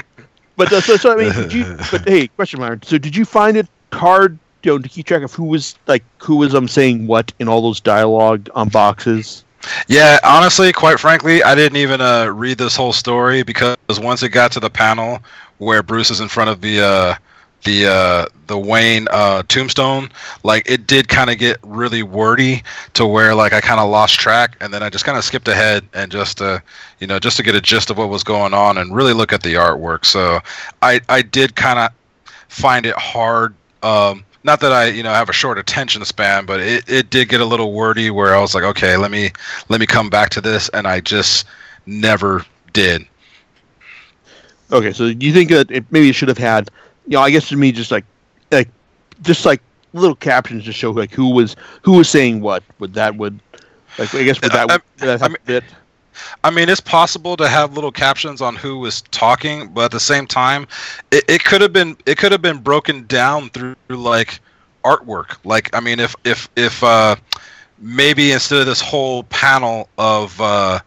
but 0.55 0.71
uh, 0.71 0.79
so, 0.79 0.95
so 0.95 1.11
I 1.11 1.15
mean, 1.15 1.33
did 1.33 1.51
you? 1.51 1.65
But 1.91 2.07
hey, 2.07 2.27
question 2.29 2.61
mark. 2.61 2.85
So 2.85 2.97
did 2.97 3.15
you 3.15 3.25
find 3.25 3.57
it 3.57 3.67
hard, 3.91 4.39
you 4.63 4.71
know, 4.71 4.79
to 4.79 4.87
keep 4.87 5.05
track 5.05 5.21
of 5.21 5.33
who 5.33 5.43
was 5.43 5.75
like 5.85 6.03
who 6.19 6.37
was 6.37 6.55
um 6.55 6.67
saying 6.69 7.07
what 7.07 7.33
in 7.39 7.49
all 7.49 7.61
those 7.61 7.81
dialogue 7.81 8.49
um 8.55 8.69
boxes? 8.69 9.43
Yeah, 9.87 10.19
honestly, 10.23 10.71
quite 10.71 10.99
frankly, 10.99 11.43
I 11.43 11.55
didn't 11.55 11.77
even 11.77 11.99
uh, 11.99 12.27
read 12.27 12.57
this 12.57 12.75
whole 12.75 12.93
story 12.93 13.43
because 13.43 13.74
once 13.99 14.23
it 14.23 14.29
got 14.29 14.51
to 14.53 14.59
the 14.59 14.69
panel 14.69 15.19
where 15.57 15.83
Bruce 15.83 16.11
is 16.11 16.19
in 16.19 16.27
front 16.27 16.49
of 16.49 16.61
the 16.61 16.81
uh, 16.81 17.15
the 17.63 17.87
uh, 17.87 18.25
the 18.47 18.57
Wayne 18.57 19.07
uh, 19.11 19.43
tombstone, 19.47 20.09
like 20.43 20.69
it 20.69 20.87
did 20.87 21.07
kind 21.07 21.29
of 21.29 21.37
get 21.37 21.57
really 21.63 22.03
wordy 22.03 22.63
to 22.93 23.05
where 23.05 23.35
like 23.35 23.53
I 23.53 23.61
kind 23.61 23.79
of 23.79 23.89
lost 23.89 24.19
track, 24.19 24.57
and 24.61 24.73
then 24.73 24.81
I 24.83 24.89
just 24.89 25.05
kind 25.05 25.17
of 25.17 25.23
skipped 25.23 25.47
ahead 25.47 25.83
and 25.93 26.11
just 26.11 26.41
uh, 26.41 26.59
you 26.99 27.07
know 27.07 27.19
just 27.19 27.37
to 27.37 27.43
get 27.43 27.55
a 27.55 27.61
gist 27.61 27.89
of 27.89 27.97
what 27.97 28.09
was 28.09 28.23
going 28.23 28.53
on 28.53 28.77
and 28.77 28.95
really 28.95 29.13
look 29.13 29.33
at 29.33 29.43
the 29.43 29.55
artwork. 29.55 30.05
So 30.05 30.39
I 30.81 31.01
I 31.09 31.21
did 31.21 31.55
kind 31.55 31.79
of 31.79 31.91
find 32.47 32.85
it 32.85 32.95
hard. 32.95 33.55
Um, 33.83 34.23
not 34.43 34.59
that 34.59 34.71
I, 34.71 34.85
you 34.85 35.01
know, 35.01 35.11
have 35.11 35.29
a 35.29 35.33
short 35.33 35.57
attention 35.57 36.05
span, 36.05 36.45
but 36.45 36.59
it, 36.59 36.87
it 36.87 37.09
did 37.09 37.29
get 37.29 37.41
a 37.41 37.45
little 37.45 37.73
wordy 37.73 38.11
where 38.11 38.35
I 38.35 38.39
was 38.39 38.53
like, 38.53 38.63
okay, 38.63 38.95
let 38.95 39.09
me 39.09 39.31
let 39.69 39.79
me 39.79 39.87
come 39.87 40.09
back 40.09 40.29
to 40.31 40.41
this, 40.41 40.69
and 40.69 40.87
I 40.87 41.01
just 41.01 41.45
never 41.87 42.45
did. 42.71 43.07
Okay, 44.75 44.91
so 44.93 45.13
do 45.13 45.25
you 45.25 45.33
think 45.33 45.49
that 45.51 45.71
it 45.71 45.85
maybe 45.91 46.09
it 46.09 46.13
should 46.15 46.27
have 46.27 46.37
had, 46.37 46.69
you 47.07 47.13
know, 47.17 47.21
I 47.21 47.31
guess 47.31 47.47
to 47.49 47.55
me 47.57 47.71
just 47.71 47.91
like 47.91 48.05
like 48.51 48.69
just 49.21 49.45
like 49.45 49.61
little 49.93 50.15
captions 50.15 50.65
to 50.65 50.73
show 50.73 50.91
like 50.91 51.11
who 51.11 51.29
was 51.29 51.55
who 51.81 51.93
was 51.93 52.09
saying 52.09 52.41
what. 52.41 52.63
Would 52.79 52.93
that 52.95 53.15
would 53.15 53.39
like 53.97 54.13
I 54.13 54.23
guess 54.23 54.41
would 54.41 54.51
that, 54.51 54.69
I- 54.69 54.73
would 54.75 54.81
that 54.97 55.21
I 55.23 55.27
mean- 55.29 55.37
fit? 55.45 55.63
I 56.45 56.49
mean, 56.49 56.69
it's 56.69 56.79
possible 56.79 57.35
to 57.35 57.47
have 57.47 57.73
little 57.73 57.91
captions 57.91 58.41
on 58.41 58.55
who 58.55 58.79
was 58.79 59.01
talking, 59.11 59.67
but 59.73 59.85
at 59.85 59.91
the 59.91 59.99
same 59.99 60.25
time, 60.25 60.65
it, 61.11 61.25
it 61.27 61.43
could 61.43 61.59
have 61.61 61.73
been 61.73 61.97
it 62.05 62.17
could 62.17 62.31
have 62.31 62.41
been 62.41 62.59
broken 62.59 63.05
down 63.07 63.49
through 63.49 63.75
like 63.89 64.39
artwork. 64.85 65.35
Like, 65.43 65.69
I 65.75 65.81
mean, 65.81 65.99
if 65.99 66.15
if 66.23 66.47
if 66.55 66.81
uh, 66.83 67.17
maybe 67.79 68.31
instead 68.31 68.59
of 68.59 68.65
this 68.65 68.79
whole 68.79 69.23
panel 69.23 69.89
of 69.97 70.39
uh, 70.39 70.79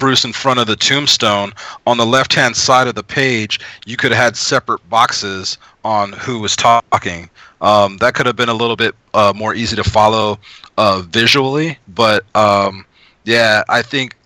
Bruce 0.00 0.24
in 0.24 0.32
front 0.32 0.58
of 0.58 0.66
the 0.66 0.74
tombstone, 0.74 1.52
on 1.86 1.98
the 1.98 2.06
left 2.06 2.34
hand 2.34 2.56
side 2.56 2.88
of 2.88 2.96
the 2.96 3.04
page, 3.04 3.60
you 3.86 3.96
could 3.96 4.10
have 4.10 4.20
had 4.20 4.36
separate 4.36 4.80
boxes 4.90 5.58
on 5.84 6.12
who 6.14 6.40
was 6.40 6.56
talking. 6.56 7.30
Um, 7.60 7.98
that 7.98 8.14
could 8.14 8.26
have 8.26 8.36
been 8.36 8.48
a 8.48 8.54
little 8.54 8.74
bit 8.74 8.96
uh, 9.14 9.32
more 9.36 9.54
easy 9.54 9.76
to 9.76 9.84
follow 9.84 10.40
uh, 10.78 11.02
visually, 11.06 11.78
but 11.88 12.24
um, 12.34 12.84
yeah, 13.24 13.62
I 13.68 13.82
think 13.82 14.16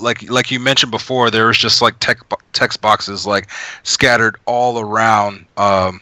like 0.00 0.28
like 0.30 0.50
you 0.50 0.60
mentioned 0.60 0.90
before, 0.90 1.30
there 1.30 1.46
was 1.46 1.58
just 1.58 1.80
like 1.80 1.94
tech, 2.00 2.18
text 2.52 2.80
boxes 2.80 3.26
like 3.26 3.48
scattered 3.84 4.36
all 4.46 4.80
around 4.80 5.46
um, 5.56 6.00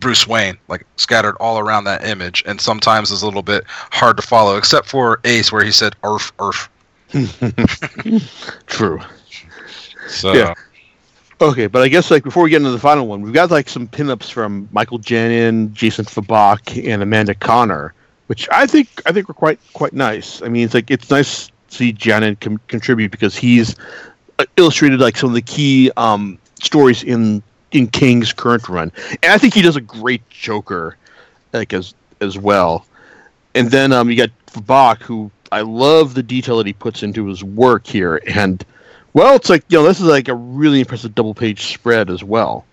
Bruce 0.00 0.26
Wayne, 0.26 0.56
like 0.68 0.86
scattered 0.96 1.36
all 1.36 1.58
around 1.58 1.84
that 1.84 2.04
image, 2.06 2.42
and 2.46 2.60
sometimes 2.60 3.12
it's 3.12 3.22
a 3.22 3.26
little 3.26 3.42
bit 3.42 3.64
hard 3.68 4.16
to 4.16 4.22
follow, 4.22 4.56
except 4.56 4.88
for 4.88 5.20
Ace 5.24 5.52
where 5.52 5.64
he 5.64 5.70
said 5.72 5.94
"Earth, 6.02 6.32
Earth." 6.40 6.68
True. 8.66 9.00
So 10.08 10.32
Yeah. 10.32 10.54
Okay, 11.42 11.68
but 11.68 11.80
I 11.80 11.88
guess 11.88 12.10
like 12.10 12.22
before 12.22 12.42
we 12.42 12.50
get 12.50 12.58
into 12.58 12.70
the 12.70 12.78
final 12.78 13.06
one, 13.06 13.22
we've 13.22 13.32
got 13.32 13.50
like 13.50 13.68
some 13.68 13.88
pinups 13.88 14.30
from 14.30 14.68
Michael 14.72 14.98
Janin, 14.98 15.72
Jason 15.72 16.04
Fabok, 16.04 16.86
and 16.86 17.02
Amanda 17.02 17.34
Conner, 17.34 17.94
which 18.26 18.46
I 18.52 18.66
think 18.66 18.88
I 19.06 19.12
think 19.12 19.26
were 19.26 19.34
quite 19.34 19.58
quite 19.72 19.94
nice. 19.94 20.42
I 20.42 20.48
mean, 20.48 20.64
it's 20.64 20.74
like 20.74 20.90
it's 20.90 21.08
nice 21.08 21.46
to 21.46 21.52
see 21.68 21.92
Janin 21.92 22.36
com- 22.36 22.60
contribute 22.68 23.10
because 23.10 23.36
he's 23.36 23.74
uh, 24.38 24.44
illustrated 24.58 25.00
like 25.00 25.16
some 25.16 25.30
of 25.30 25.34
the 25.34 25.40
key 25.40 25.90
um, 25.96 26.38
stories 26.62 27.02
in 27.02 27.42
in 27.72 27.86
King's 27.86 28.34
current 28.34 28.68
run, 28.68 28.92
and 29.22 29.32
I 29.32 29.38
think 29.38 29.54
he 29.54 29.62
does 29.62 29.76
a 29.76 29.80
great 29.80 30.28
Joker, 30.28 30.98
like 31.54 31.72
as 31.72 31.94
as 32.20 32.36
well. 32.36 32.84
And 33.54 33.70
then 33.70 33.92
um, 33.92 34.10
you 34.10 34.16
got 34.16 34.30
Fabok, 34.46 35.00
who 35.00 35.30
I 35.52 35.62
love 35.62 36.14
the 36.14 36.22
detail 36.22 36.58
that 36.58 36.66
he 36.66 36.72
puts 36.72 37.02
into 37.02 37.26
his 37.26 37.42
work 37.42 37.86
here, 37.86 38.20
and 38.26 38.64
well, 39.12 39.34
it's 39.36 39.48
like 39.50 39.64
you 39.68 39.78
know, 39.78 39.84
this 39.84 39.98
is 40.00 40.06
like 40.06 40.28
a 40.28 40.34
really 40.34 40.80
impressive 40.80 41.14
double 41.14 41.34
page 41.34 41.72
spread 41.74 42.10
as 42.10 42.22
well. 42.22 42.64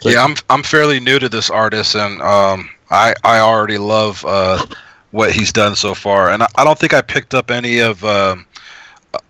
So- 0.00 0.08
yeah, 0.10 0.22
I'm 0.24 0.34
I'm 0.50 0.62
fairly 0.62 1.00
new 1.00 1.18
to 1.18 1.28
this 1.28 1.50
artist, 1.50 1.94
and 1.94 2.20
um, 2.22 2.68
I 2.90 3.14
I 3.24 3.38
already 3.40 3.78
love 3.78 4.24
uh, 4.26 4.64
what 5.10 5.32
he's 5.32 5.52
done 5.52 5.76
so 5.76 5.94
far, 5.94 6.30
and 6.30 6.42
I, 6.42 6.46
I 6.56 6.64
don't 6.64 6.78
think 6.78 6.94
I 6.94 7.00
picked 7.02 7.34
up 7.34 7.50
any 7.50 7.80
of. 7.80 8.04
Um, 8.04 8.46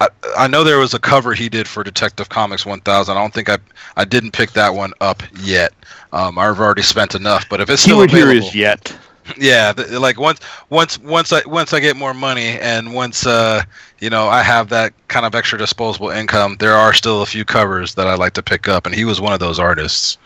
I, 0.01 0.09
I 0.37 0.47
know 0.49 0.65
there 0.65 0.79
was 0.79 0.95
a 0.95 0.99
cover 0.99 1.33
he 1.33 1.49
did 1.49 1.69
for 1.69 1.85
Detective 1.85 2.29
Comics 2.29 2.67
1000. 2.67 3.17
I 3.17 3.21
don't 3.21 3.33
think 3.33 3.49
I 3.49 3.59
I 3.97 4.05
didn't 4.05 4.33
pick 4.33 4.51
that 4.53 4.75
one 4.75 4.93
up 5.01 5.23
yet. 5.43 5.73
Um, 6.13 6.39
I've 6.39 6.59
already 6.59 6.83
spent 6.83 7.15
enough, 7.15 7.49
but 7.49 7.61
if 7.61 7.71
it's 7.71 7.83
still 7.83 7.97
Keyword 7.97 8.11
here 8.11 8.25
available, 8.27 8.49
is 8.49 8.55
yet. 8.55 8.97
Yeah, 9.37 9.73
like 9.91 10.21
once 10.21 10.41
once 10.71 10.99
once 10.99 11.33
I 11.33 11.43
once 11.47 11.73
I 11.73 11.81
get 11.81 11.97
more 11.97 12.15
money 12.15 12.59
and 12.61 12.95
once 12.95 13.27
uh 13.27 13.63
you 13.99 14.09
know 14.11 14.29
I 14.29 14.43
have 14.43 14.69
that 14.69 14.93
kind 15.09 15.27
of 15.27 15.35
extra 15.35 15.59
disposable 15.59 16.11
income, 16.11 16.57
there 16.59 16.75
are 16.75 16.93
still 16.93 17.23
a 17.23 17.27
few 17.27 17.45
covers 17.45 17.95
that 17.97 18.07
I 18.07 18.15
like 18.15 18.35
to 18.35 18.43
pick 18.43 18.69
up, 18.69 18.87
and 18.87 18.95
he 18.95 19.05
was 19.05 19.21
one 19.21 19.33
of 19.33 19.41
those 19.41 19.59
artists. 19.59 20.19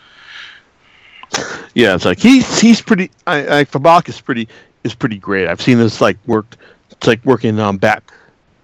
Yeah, 1.73 1.95
it's 1.95 2.05
like 2.05 2.19
he's 2.19 2.59
he's 2.59 2.81
pretty. 2.81 3.09
I, 3.25 3.59
I 3.59 3.65
Fabok 3.65 4.09
is 4.09 4.19
pretty 4.19 4.47
is 4.83 4.93
pretty 4.93 5.17
great. 5.17 5.47
I've 5.47 5.61
seen 5.61 5.77
this 5.77 6.01
like 6.01 6.17
worked. 6.27 6.57
It's 6.91 7.07
like 7.07 7.23
working 7.25 7.59
um 7.59 7.77
Bat. 7.77 8.03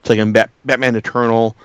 It's 0.01 0.09
like 0.09 0.19
in 0.19 0.33
Bat, 0.33 0.49
Batman 0.65 0.95
Eternal. 0.95 1.55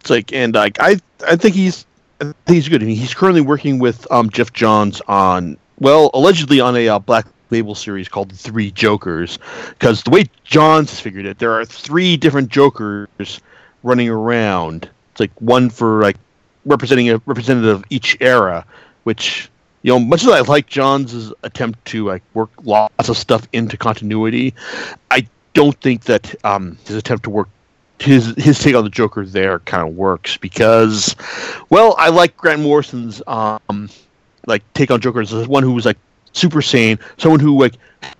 It's 0.00 0.10
like 0.10 0.32
and 0.32 0.54
like 0.54 0.78
I 0.80 0.98
I 1.26 1.36
think 1.36 1.54
he's 1.54 1.86
I 2.20 2.24
think 2.24 2.56
he's 2.56 2.68
good. 2.68 2.82
I 2.82 2.86
mean, 2.86 2.96
he's 2.96 3.14
currently 3.14 3.42
working 3.42 3.78
with 3.78 4.10
um 4.10 4.30
Geoff 4.30 4.52
Johns 4.52 5.00
on 5.02 5.58
well 5.78 6.10
allegedly 6.14 6.60
on 6.60 6.76
a 6.76 6.88
uh, 6.88 6.98
Black 6.98 7.26
Label 7.50 7.74
series 7.74 8.08
called 8.08 8.32
Three 8.32 8.70
Jokers 8.70 9.38
because 9.70 10.02
the 10.02 10.10
way 10.10 10.24
Johns 10.44 10.98
figured 10.98 11.26
it, 11.26 11.38
there 11.38 11.52
are 11.52 11.64
three 11.64 12.16
different 12.16 12.48
Jokers 12.48 13.40
running 13.82 14.08
around. 14.08 14.88
It's 15.12 15.20
like 15.20 15.40
one 15.40 15.70
for 15.70 16.02
like 16.02 16.16
representing 16.64 17.10
a 17.10 17.20
representative 17.26 17.76
of 17.76 17.84
each 17.90 18.16
era, 18.20 18.64
which 19.04 19.48
you 19.82 19.92
know, 19.92 20.00
much 20.00 20.22
as 20.22 20.28
I 20.28 20.40
like 20.40 20.66
Johns' 20.66 21.32
attempt 21.44 21.84
to 21.86 22.04
like 22.04 22.22
work 22.34 22.50
lots 22.64 23.08
of 23.08 23.16
stuff 23.16 23.46
into 23.52 23.76
continuity, 23.76 24.52
I 25.12 25.28
don't 25.54 25.80
think 25.80 26.04
that 26.04 26.34
um, 26.44 26.76
his 26.84 26.96
attempt 26.96 27.24
to 27.24 27.30
work 27.30 27.48
his 28.00 28.34
his 28.36 28.58
take 28.58 28.74
on 28.74 28.84
the 28.84 28.90
Joker 28.90 29.24
there 29.24 29.60
kind 29.60 29.88
of 29.88 29.94
works 29.94 30.36
because, 30.36 31.14
well, 31.70 31.94
I 31.98 32.08
like 32.08 32.36
Grant 32.36 32.62
Morrison's 32.62 33.22
um, 33.26 33.88
like 34.46 34.62
take 34.74 34.90
on 34.90 35.00
Joker 35.00 35.20
as 35.20 35.32
one 35.46 35.62
who 35.62 35.72
was 35.72 35.86
like 35.86 35.98
super 36.36 36.62
sane, 36.62 36.98
someone 37.16 37.40
who 37.40 37.58
like 37.58 37.74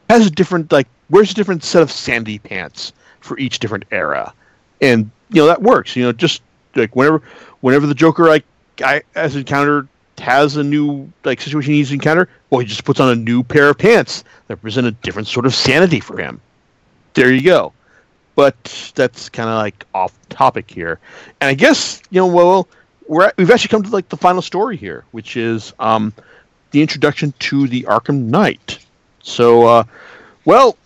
has 0.08 0.26
a 0.26 0.30
different 0.30 0.72
like 0.72 0.88
wears 1.10 1.30
a 1.30 1.34
different 1.34 1.62
set 1.62 1.82
of 1.82 1.90
sandy 1.90 2.38
pants 2.38 2.92
for 3.20 3.38
each 3.38 3.58
different 3.58 3.84
era, 3.90 4.32
and 4.80 5.10
you 5.30 5.40
know 5.40 5.46
that 5.46 5.62
works. 5.62 5.94
You 5.94 6.04
know, 6.04 6.12
just 6.12 6.42
like 6.74 6.96
whenever 6.96 7.22
whenever 7.60 7.86
the 7.86 7.94
Joker 7.94 8.24
like 8.24 8.44
I 8.82 9.02
has 9.14 9.36
encountered 9.36 9.88
has 10.18 10.56
a 10.56 10.64
new 10.64 11.10
like 11.24 11.40
situation 11.40 11.72
he 11.72 11.78
needs 11.78 11.90
to 11.90 11.94
encounter, 11.94 12.28
well, 12.50 12.60
he 12.60 12.66
just 12.66 12.84
puts 12.84 13.00
on 13.00 13.10
a 13.10 13.16
new 13.16 13.42
pair 13.42 13.68
of 13.68 13.78
pants 13.78 14.24
that 14.48 14.56
represent 14.56 14.86
a 14.86 14.92
different 14.92 15.28
sort 15.28 15.46
of 15.46 15.54
sanity 15.54 16.00
for 16.00 16.18
him. 16.18 16.40
There 17.14 17.32
you 17.32 17.42
go. 17.42 17.72
But 18.34 18.92
that's 18.94 19.28
kind 19.30 19.48
of 19.48 19.56
like 19.56 19.86
off 19.94 20.12
topic 20.28 20.70
here, 20.70 20.98
and 21.40 21.48
I 21.48 21.54
guess 21.54 22.02
you 22.10 22.20
know, 22.20 22.26
well, 22.26 22.68
we're 23.08 23.24
at, 23.24 23.36
we've 23.38 23.50
actually 23.50 23.68
come 23.68 23.82
to 23.82 23.90
like 23.90 24.10
the 24.10 24.16
final 24.16 24.42
story 24.42 24.76
here, 24.76 25.04
which 25.12 25.38
is 25.38 25.72
um, 25.78 26.12
the 26.70 26.82
introduction 26.82 27.32
to 27.38 27.68
the 27.68 27.82
Arkham 27.82 28.24
Knight. 28.24 28.78
So, 29.22 29.66
uh, 29.66 29.84
well, 30.44 30.76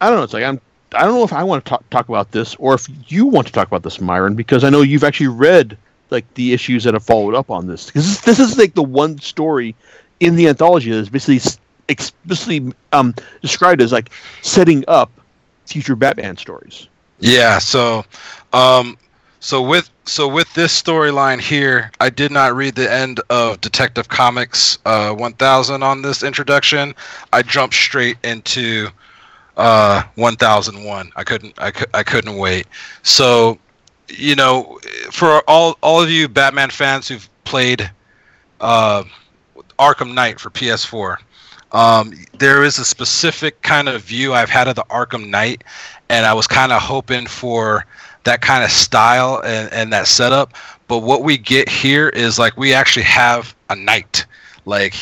I 0.00 0.08
don't 0.08 0.18
know. 0.18 0.24
It's 0.24 0.32
like 0.32 0.44
I'm. 0.44 0.60
I 0.92 1.04
don't 1.04 1.14
know 1.14 1.24
if 1.24 1.32
I 1.32 1.42
want 1.42 1.64
to 1.64 1.68
talk, 1.68 1.90
talk 1.90 2.08
about 2.08 2.30
this 2.30 2.54
or 2.56 2.74
if 2.74 2.86
you 3.08 3.26
want 3.26 3.46
to 3.48 3.52
talk 3.52 3.66
about 3.66 3.82
this, 3.82 4.00
Myron, 4.00 4.34
because 4.34 4.62
I 4.64 4.70
know 4.70 4.82
you've 4.82 5.04
actually 5.04 5.28
read 5.28 5.76
like 6.10 6.32
the 6.34 6.52
issues 6.52 6.84
that 6.84 6.94
have 6.94 7.04
followed 7.04 7.34
up 7.34 7.50
on 7.50 7.66
this 7.66 7.86
because 7.86 8.06
this, 8.06 8.20
this 8.20 8.38
is 8.38 8.56
like 8.56 8.74
the 8.74 8.82
one 8.82 9.18
story 9.18 9.74
in 10.20 10.36
the 10.36 10.48
anthology 10.48 10.90
that 10.90 10.98
is 10.98 11.08
basically 11.08 11.40
explicitly 11.88 12.72
um, 12.92 13.14
described 13.42 13.82
as 13.82 13.92
like 13.92 14.10
setting 14.42 14.84
up 14.88 15.10
future 15.66 15.96
Batman 15.96 16.36
stories. 16.36 16.88
Yeah, 17.18 17.58
so 17.58 18.04
um 18.52 18.96
so 19.40 19.62
with 19.62 19.90
so 20.04 20.28
with 20.28 20.52
this 20.54 20.80
storyline 20.80 21.40
here, 21.40 21.90
I 22.00 22.10
did 22.10 22.30
not 22.30 22.54
read 22.54 22.74
the 22.74 22.90
end 22.90 23.20
of 23.30 23.60
Detective 23.60 24.08
Comics 24.08 24.78
uh 24.86 25.12
1000 25.12 25.82
on 25.82 26.02
this 26.02 26.22
introduction. 26.22 26.94
I 27.32 27.42
jumped 27.42 27.74
straight 27.74 28.16
into 28.24 28.88
uh 29.56 30.02
1001. 30.14 31.12
I 31.16 31.24
couldn't 31.24 31.54
I, 31.58 31.70
cou- 31.70 31.90
I 31.94 32.02
couldn't 32.02 32.36
wait. 32.36 32.66
So, 33.02 33.58
you 34.08 34.36
know, 34.36 34.78
for 35.10 35.42
all 35.48 35.76
all 35.82 36.02
of 36.02 36.10
you 36.10 36.28
Batman 36.28 36.70
fans 36.70 37.08
who've 37.08 37.28
played 37.44 37.90
uh 38.60 39.04
Arkham 39.78 40.14
Knight 40.14 40.40
for 40.40 40.50
PS4, 40.50 41.18
um, 41.72 42.14
there 42.38 42.62
is 42.62 42.78
a 42.78 42.84
specific 42.84 43.60
kind 43.62 43.88
of 43.88 44.02
view 44.02 44.32
I've 44.32 44.48
had 44.48 44.68
of 44.68 44.76
the 44.76 44.84
Arkham 44.84 45.28
Knight, 45.28 45.62
and 46.08 46.24
I 46.24 46.32
was 46.32 46.46
kind 46.46 46.72
of 46.72 46.80
hoping 46.80 47.26
for 47.26 47.84
that 48.26 48.42
kind 48.42 48.62
of 48.62 48.70
style 48.70 49.40
and, 49.44 49.72
and 49.72 49.92
that 49.92 50.06
setup. 50.06 50.52
But 50.88 50.98
what 50.98 51.24
we 51.24 51.38
get 51.38 51.68
here 51.68 52.10
is 52.10 52.38
like 52.38 52.56
we 52.56 52.74
actually 52.74 53.04
have 53.04 53.54
a 53.70 53.76
knight, 53.76 54.26
like 54.66 54.94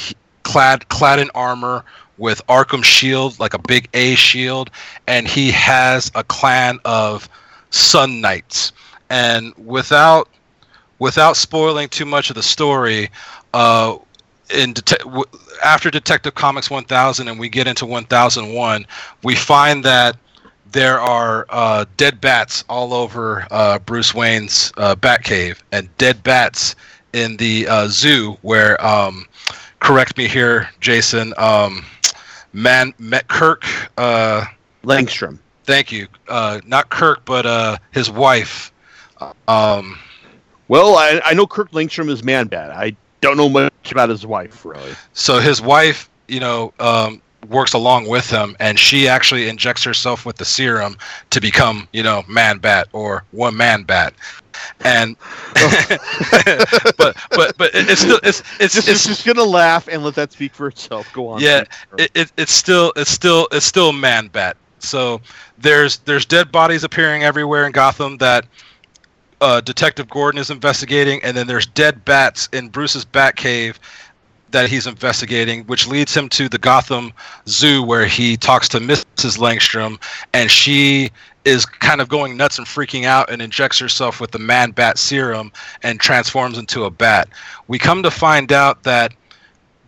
clad 0.44 0.88
clad 0.88 1.18
in 1.18 1.30
armor 1.34 1.84
with 2.16 2.46
Arkham 2.46 2.84
shield, 2.84 3.38
like 3.40 3.54
a 3.54 3.58
big 3.58 3.88
A 3.94 4.14
shield, 4.14 4.70
and 5.08 5.26
he 5.26 5.50
has 5.50 6.10
a 6.14 6.22
clan 6.22 6.78
of 6.84 7.28
Sun 7.70 8.20
Knights. 8.20 8.72
And 9.10 9.52
without 9.56 10.28
without 10.98 11.36
spoiling 11.36 11.88
too 11.88 12.06
much 12.06 12.30
of 12.30 12.36
the 12.36 12.42
story, 12.42 13.10
uh, 13.52 13.96
in 14.54 14.72
w- 14.72 15.24
after 15.64 15.90
Detective 15.90 16.34
Comics 16.34 16.70
1000 16.70 17.28
and 17.28 17.38
we 17.38 17.48
get 17.48 17.66
into 17.66 17.86
1001, 17.86 18.86
we 19.22 19.34
find 19.34 19.84
that 19.84 20.16
there 20.74 21.00
are 21.00 21.46
uh, 21.50 21.84
dead 21.96 22.20
bats 22.20 22.64
all 22.68 22.92
over 22.92 23.46
uh, 23.52 23.78
Bruce 23.78 24.12
Wayne's 24.12 24.72
uh, 24.76 24.96
Batcave 24.96 25.58
and 25.72 25.88
dead 25.98 26.22
bats 26.24 26.74
in 27.12 27.36
the 27.36 27.66
uh, 27.68 27.86
zoo 27.88 28.36
where, 28.42 28.84
um, 28.84 29.26
correct 29.80 30.18
me 30.18 30.26
here, 30.28 30.68
Jason, 30.80 31.32
um, 31.38 31.84
Man, 32.52 32.92
Met 32.98 33.28
Kirk, 33.28 33.64
uh, 33.96 34.44
Langstrom. 34.84 35.38
thank 35.64 35.92
you, 35.92 36.08
uh, 36.28 36.60
not 36.66 36.90
Kirk, 36.90 37.24
but 37.24 37.46
uh, 37.46 37.78
his 37.92 38.10
wife. 38.10 38.72
Um, 39.48 39.98
Well, 40.68 40.96
I, 40.96 41.20
I 41.24 41.34
know 41.34 41.46
Kirk 41.46 41.70
Langstrom 41.70 42.10
is 42.10 42.24
Man 42.24 42.48
Bat. 42.48 42.72
I 42.72 42.96
don't 43.20 43.36
know 43.36 43.48
much 43.48 43.72
about 43.92 44.08
his 44.08 44.26
wife, 44.26 44.64
really. 44.64 44.94
so 45.12 45.38
his 45.38 45.62
wife 45.62 46.10
you 46.26 46.40
know 46.40 46.72
um, 46.80 47.22
works 47.48 47.72
along 47.74 48.08
with 48.08 48.28
him 48.30 48.56
and 48.60 48.78
she 48.78 49.08
actually 49.08 49.48
injects 49.48 49.82
herself 49.84 50.24
with 50.26 50.36
the 50.36 50.44
serum 50.44 50.96
to 51.30 51.40
become 51.40 51.88
you 51.92 52.02
know 52.02 52.22
man 52.28 52.58
bat 52.58 52.88
or 52.92 53.24
one 53.32 53.56
man 53.56 53.82
bat 53.82 54.14
and 54.84 55.16
but 56.96 57.16
but 57.30 57.56
but 57.58 57.74
it- 57.74 57.90
it's 57.90 58.00
still 58.00 58.20
it's 58.22 58.42
it's 58.60 58.74
Just, 58.74 58.88
it's, 58.88 59.06
just 59.06 59.26
gonna 59.26 59.42
laugh 59.44 59.88
and 59.88 60.02
let 60.04 60.14
that 60.14 60.32
speak 60.32 60.54
for 60.54 60.68
itself. 60.68 61.08
Go 61.12 61.28
on. 61.28 61.40
Yeah, 61.40 61.64
it, 61.98 62.10
it, 62.14 62.32
it's 62.36 62.52
still 62.52 62.92
it's 62.96 63.10
still 63.10 63.48
it's 63.52 63.66
still 63.66 63.92
man 63.92 64.28
bat 64.28 64.56
so 64.78 65.20
there's 65.58 65.98
there's 65.98 66.26
dead 66.26 66.52
bodies 66.52 66.84
appearing 66.84 67.24
everywhere 67.24 67.66
in 67.66 67.72
gotham 67.72 68.16
that 68.18 68.46
uh, 69.40 69.60
Detective 69.60 70.08
Gordon 70.08 70.40
is 70.40 70.48
investigating, 70.50 71.22
and 71.22 71.36
then 71.36 71.46
there's 71.46 71.66
dead 71.66 72.02
bats 72.04 72.48
in 72.52 72.68
Bruce's 72.68 73.04
bat 73.04 73.36
cave 73.36 73.78
that 74.54 74.70
he's 74.70 74.86
investigating, 74.86 75.64
which 75.64 75.86
leads 75.86 76.16
him 76.16 76.28
to 76.30 76.48
the 76.48 76.58
Gotham 76.58 77.12
Zoo 77.46 77.82
where 77.82 78.06
he 78.06 78.36
talks 78.36 78.68
to 78.70 78.78
Mrs. 78.78 79.36
Langstrom, 79.38 80.00
and 80.32 80.50
she 80.50 81.10
is 81.44 81.66
kind 81.66 82.00
of 82.00 82.08
going 82.08 82.36
nuts 82.36 82.56
and 82.58 82.66
freaking 82.66 83.04
out 83.04 83.30
and 83.30 83.42
injects 83.42 83.78
herself 83.78 84.20
with 84.20 84.30
the 84.30 84.38
man 84.38 84.70
bat 84.70 84.96
serum 84.96 85.52
and 85.82 86.00
transforms 86.00 86.56
into 86.56 86.84
a 86.84 86.90
bat. 86.90 87.28
We 87.68 87.78
come 87.78 88.02
to 88.04 88.10
find 88.10 88.52
out 88.52 88.84
that 88.84 89.12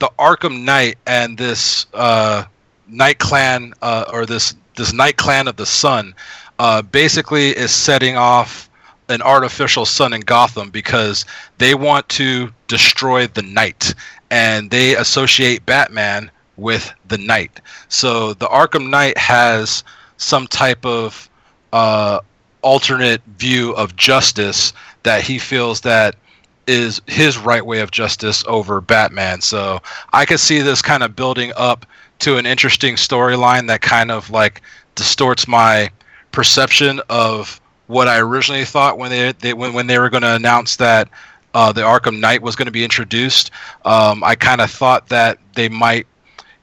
the 0.00 0.10
Arkham 0.18 0.64
Knight 0.64 0.98
and 1.06 1.38
this 1.38 1.86
uh, 1.94 2.44
Night 2.88 3.18
Clan 3.18 3.72
uh, 3.82 4.04
or 4.12 4.26
this 4.26 4.54
this 4.76 4.92
Night 4.92 5.16
Clan 5.16 5.48
of 5.48 5.56
the 5.56 5.64
Sun 5.64 6.14
uh, 6.58 6.82
basically 6.82 7.50
is 7.50 7.70
setting 7.70 8.16
off 8.16 8.68
an 9.08 9.22
artificial 9.22 9.86
sun 9.86 10.12
in 10.12 10.20
Gotham 10.20 10.70
because 10.70 11.24
they 11.58 11.74
want 11.74 12.08
to 12.10 12.52
destroy 12.66 13.26
the 13.26 13.42
night 13.42 13.94
and 14.30 14.70
they 14.70 14.96
associate 14.96 15.64
Batman 15.66 16.30
with 16.56 16.92
the 17.08 17.18
night. 17.18 17.60
So 17.88 18.34
the 18.34 18.46
Arkham 18.46 18.88
Knight 18.88 19.16
has 19.18 19.84
some 20.16 20.46
type 20.46 20.84
of 20.84 21.28
uh, 21.72 22.20
alternate 22.62 23.22
view 23.38 23.72
of 23.76 23.96
justice 23.96 24.72
that 25.02 25.22
he 25.22 25.38
feels 25.38 25.82
that 25.82 26.16
is 26.66 27.00
his 27.06 27.38
right 27.38 27.64
way 27.64 27.80
of 27.80 27.90
justice 27.90 28.42
over 28.46 28.80
Batman. 28.80 29.40
So 29.40 29.80
I 30.12 30.24
could 30.24 30.40
see 30.40 30.60
this 30.60 30.82
kind 30.82 31.02
of 31.02 31.14
building 31.14 31.52
up 31.56 31.86
to 32.20 32.38
an 32.38 32.46
interesting 32.46 32.96
storyline 32.96 33.68
that 33.68 33.82
kind 33.82 34.10
of 34.10 34.30
like 34.30 34.62
distorts 34.94 35.46
my 35.46 35.90
perception 36.32 37.00
of 37.08 37.60
what 37.86 38.08
I 38.08 38.18
originally 38.18 38.64
thought 38.64 38.98
when 38.98 39.10
they, 39.10 39.32
they 39.32 39.54
when, 39.54 39.74
when 39.74 39.86
they 39.86 39.98
were 39.98 40.10
going 40.10 40.22
to 40.22 40.34
announce 40.34 40.76
that 40.76 41.08
uh, 41.56 41.72
the 41.72 41.80
Arkham 41.80 42.20
Knight 42.20 42.42
was 42.42 42.54
going 42.54 42.66
to 42.66 42.72
be 42.72 42.84
introduced. 42.84 43.50
Um, 43.86 44.22
I 44.22 44.34
kind 44.34 44.60
of 44.60 44.70
thought 44.70 45.08
that 45.08 45.38
they 45.54 45.70
might 45.70 46.06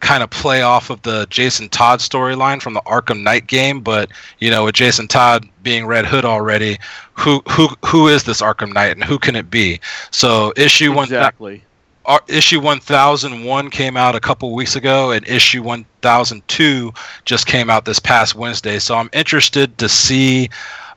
kind 0.01 0.21
of 0.21 0.29
play 0.29 0.61
off 0.61 0.91
of 0.91 1.01
the 1.01 1.25
Jason 1.31 1.67
Todd 1.67 1.99
storyline 1.99 2.61
from 2.61 2.75
the 2.75 2.81
Arkham 2.81 3.23
Knight 3.23 3.47
game, 3.47 3.81
but 3.81 4.11
you 4.37 4.51
know, 4.51 4.65
with 4.65 4.75
Jason 4.75 5.07
Todd 5.07 5.49
being 5.63 5.87
Red 5.87 6.05
Hood 6.05 6.25
already, 6.25 6.77
who 7.13 7.41
who 7.49 7.69
who 7.83 8.07
is 8.07 8.25
this 8.25 8.39
Arkham 8.39 8.71
Knight 8.71 8.91
and 8.91 9.03
who 9.03 9.17
can 9.17 9.35
it 9.35 9.49
be? 9.49 9.79
So 10.11 10.53
issue 10.57 10.93
one 10.93 11.05
exactly. 11.05 11.63
Uh, 12.05 12.19
issue 12.27 12.59
1001 12.59 13.69
came 13.69 13.95
out 13.95 14.13
a 14.13 14.19
couple 14.19 14.53
weeks 14.53 14.75
ago 14.75 15.11
and 15.11 15.25
issue 15.25 15.63
1002 15.63 16.93
just 17.23 17.47
came 17.47 17.69
out 17.69 17.85
this 17.85 17.97
past 17.97 18.35
wednesday 18.35 18.77
so 18.77 18.93
i'm 18.93 19.09
interested 19.13 19.77
to 19.77 19.87
see 19.87 20.49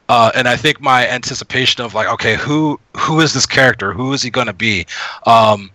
uh, 0.09 0.31
and 0.35 0.49
I 0.49 0.57
think 0.57 0.81
my 0.81 1.09
anticipation 1.09 1.83
of 1.85 1.95
like, 1.95 2.09
okay, 2.09 2.37
who 2.37 2.79
who 2.97 3.21
is 3.21 3.33
this 3.35 3.47
character? 3.47 3.93
Who 3.93 4.13
is 4.13 4.23
he 4.23 4.31
going 4.31 4.47
to 4.47 4.53
be? 4.53 4.87
Um, 5.27 5.71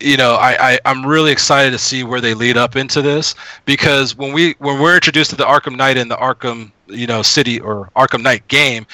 you 0.00 0.16
know, 0.16 0.34
I, 0.34 0.72
I 0.72 0.78
I'm 0.84 1.04
really 1.06 1.32
excited 1.32 1.70
to 1.70 1.78
see 1.78 2.04
where 2.04 2.20
they 2.20 2.34
lead 2.34 2.56
up 2.56 2.76
into 2.76 3.02
this 3.02 3.34
because 3.64 4.16
when 4.16 4.32
we 4.32 4.54
when 4.58 4.80
we're 4.80 4.94
introduced 4.94 5.30
to 5.30 5.36
the 5.36 5.44
Arkham 5.44 5.76
Knight 5.76 5.96
in 5.96 6.08
the 6.08 6.16
Arkham 6.16 6.72
you 6.86 7.06
know 7.06 7.22
City 7.22 7.60
or 7.60 7.90
Arkham 7.96 8.22
Knight 8.22 8.46
game, 8.48 8.86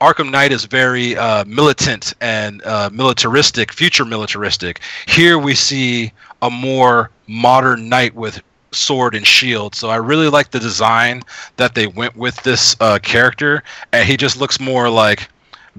Arkham 0.00 0.30
Knight 0.30 0.52
is 0.52 0.64
very 0.66 1.16
uh, 1.16 1.44
militant 1.44 2.14
and 2.20 2.62
uh, 2.64 2.90
militaristic, 2.92 3.72
future 3.72 4.04
militaristic. 4.04 4.80
Here 5.06 5.38
we 5.38 5.54
see 5.54 6.12
a 6.42 6.50
more 6.50 7.10
modern 7.26 7.88
knight 7.88 8.14
with 8.14 8.42
sword 8.76 9.14
and 9.14 9.26
shield. 9.26 9.74
So 9.74 9.88
I 9.88 9.96
really 9.96 10.28
like 10.28 10.50
the 10.50 10.60
design 10.60 11.22
that 11.56 11.74
they 11.74 11.86
went 11.86 12.16
with 12.16 12.40
this 12.42 12.76
uh, 12.80 12.98
character, 13.00 13.62
and 13.92 14.08
he 14.08 14.16
just 14.16 14.38
looks 14.38 14.60
more 14.60 14.88
like 14.88 15.28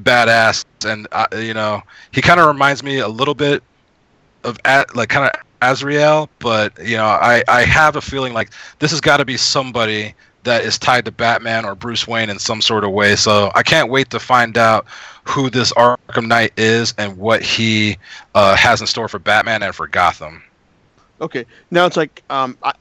badass. 0.02 0.66
And 0.86 1.08
uh, 1.12 1.28
you 1.38 1.54
know, 1.54 1.82
he 2.12 2.22
kind 2.22 2.40
of 2.40 2.48
reminds 2.48 2.84
me 2.84 3.00
a 3.00 3.08
little 3.08 3.36
bit 3.36 3.64
of 4.44 4.58
like 4.96 5.10
kind 5.10 5.30
of 5.34 5.42
Azrael, 5.62 6.30
but 6.40 6.74
you 6.84 6.98
know, 6.98 7.06
I 7.06 7.44
I 7.48 7.64
have 7.64 7.96
a 7.96 8.02
feeling 8.02 8.34
like 8.34 8.52
this 8.80 8.92
has 8.92 9.02
got 9.02 9.18
to 9.18 9.26
be 9.26 9.38
somebody 9.38 10.14
that 10.44 10.64
is 10.64 10.78
tied 10.78 11.04
to 11.06 11.12
Batman 11.12 11.66
or 11.66 11.76
Bruce 11.76 12.08
Wayne 12.08 12.30
in 12.30 12.40
some 12.40 12.62
sort 12.62 12.84
of 12.84 12.92
way. 12.92 13.16
So 13.16 13.52
I 13.54 13.64
can't 13.64 13.90
wait 13.90 14.10
to 14.12 14.20
find 14.20 14.58
out 14.58 14.86
who 15.26 15.50
this 15.50 15.74
Arkham 15.74 16.28
Knight 16.28 16.54
is 16.58 16.94
and 16.98 17.18
what 17.18 17.42
he 17.42 17.98
uh, 18.34 18.56
has 18.56 18.80
in 18.80 18.88
store 18.88 19.10
for 19.10 19.20
Batman 19.20 19.62
and 19.62 19.76
for 19.76 19.88
Gotham. 19.88 20.42
Okay, 21.20 21.46
now 21.72 21.86
it's 21.86 21.98
like 21.98 22.24
um, 22.30 22.58
I, 22.64 22.74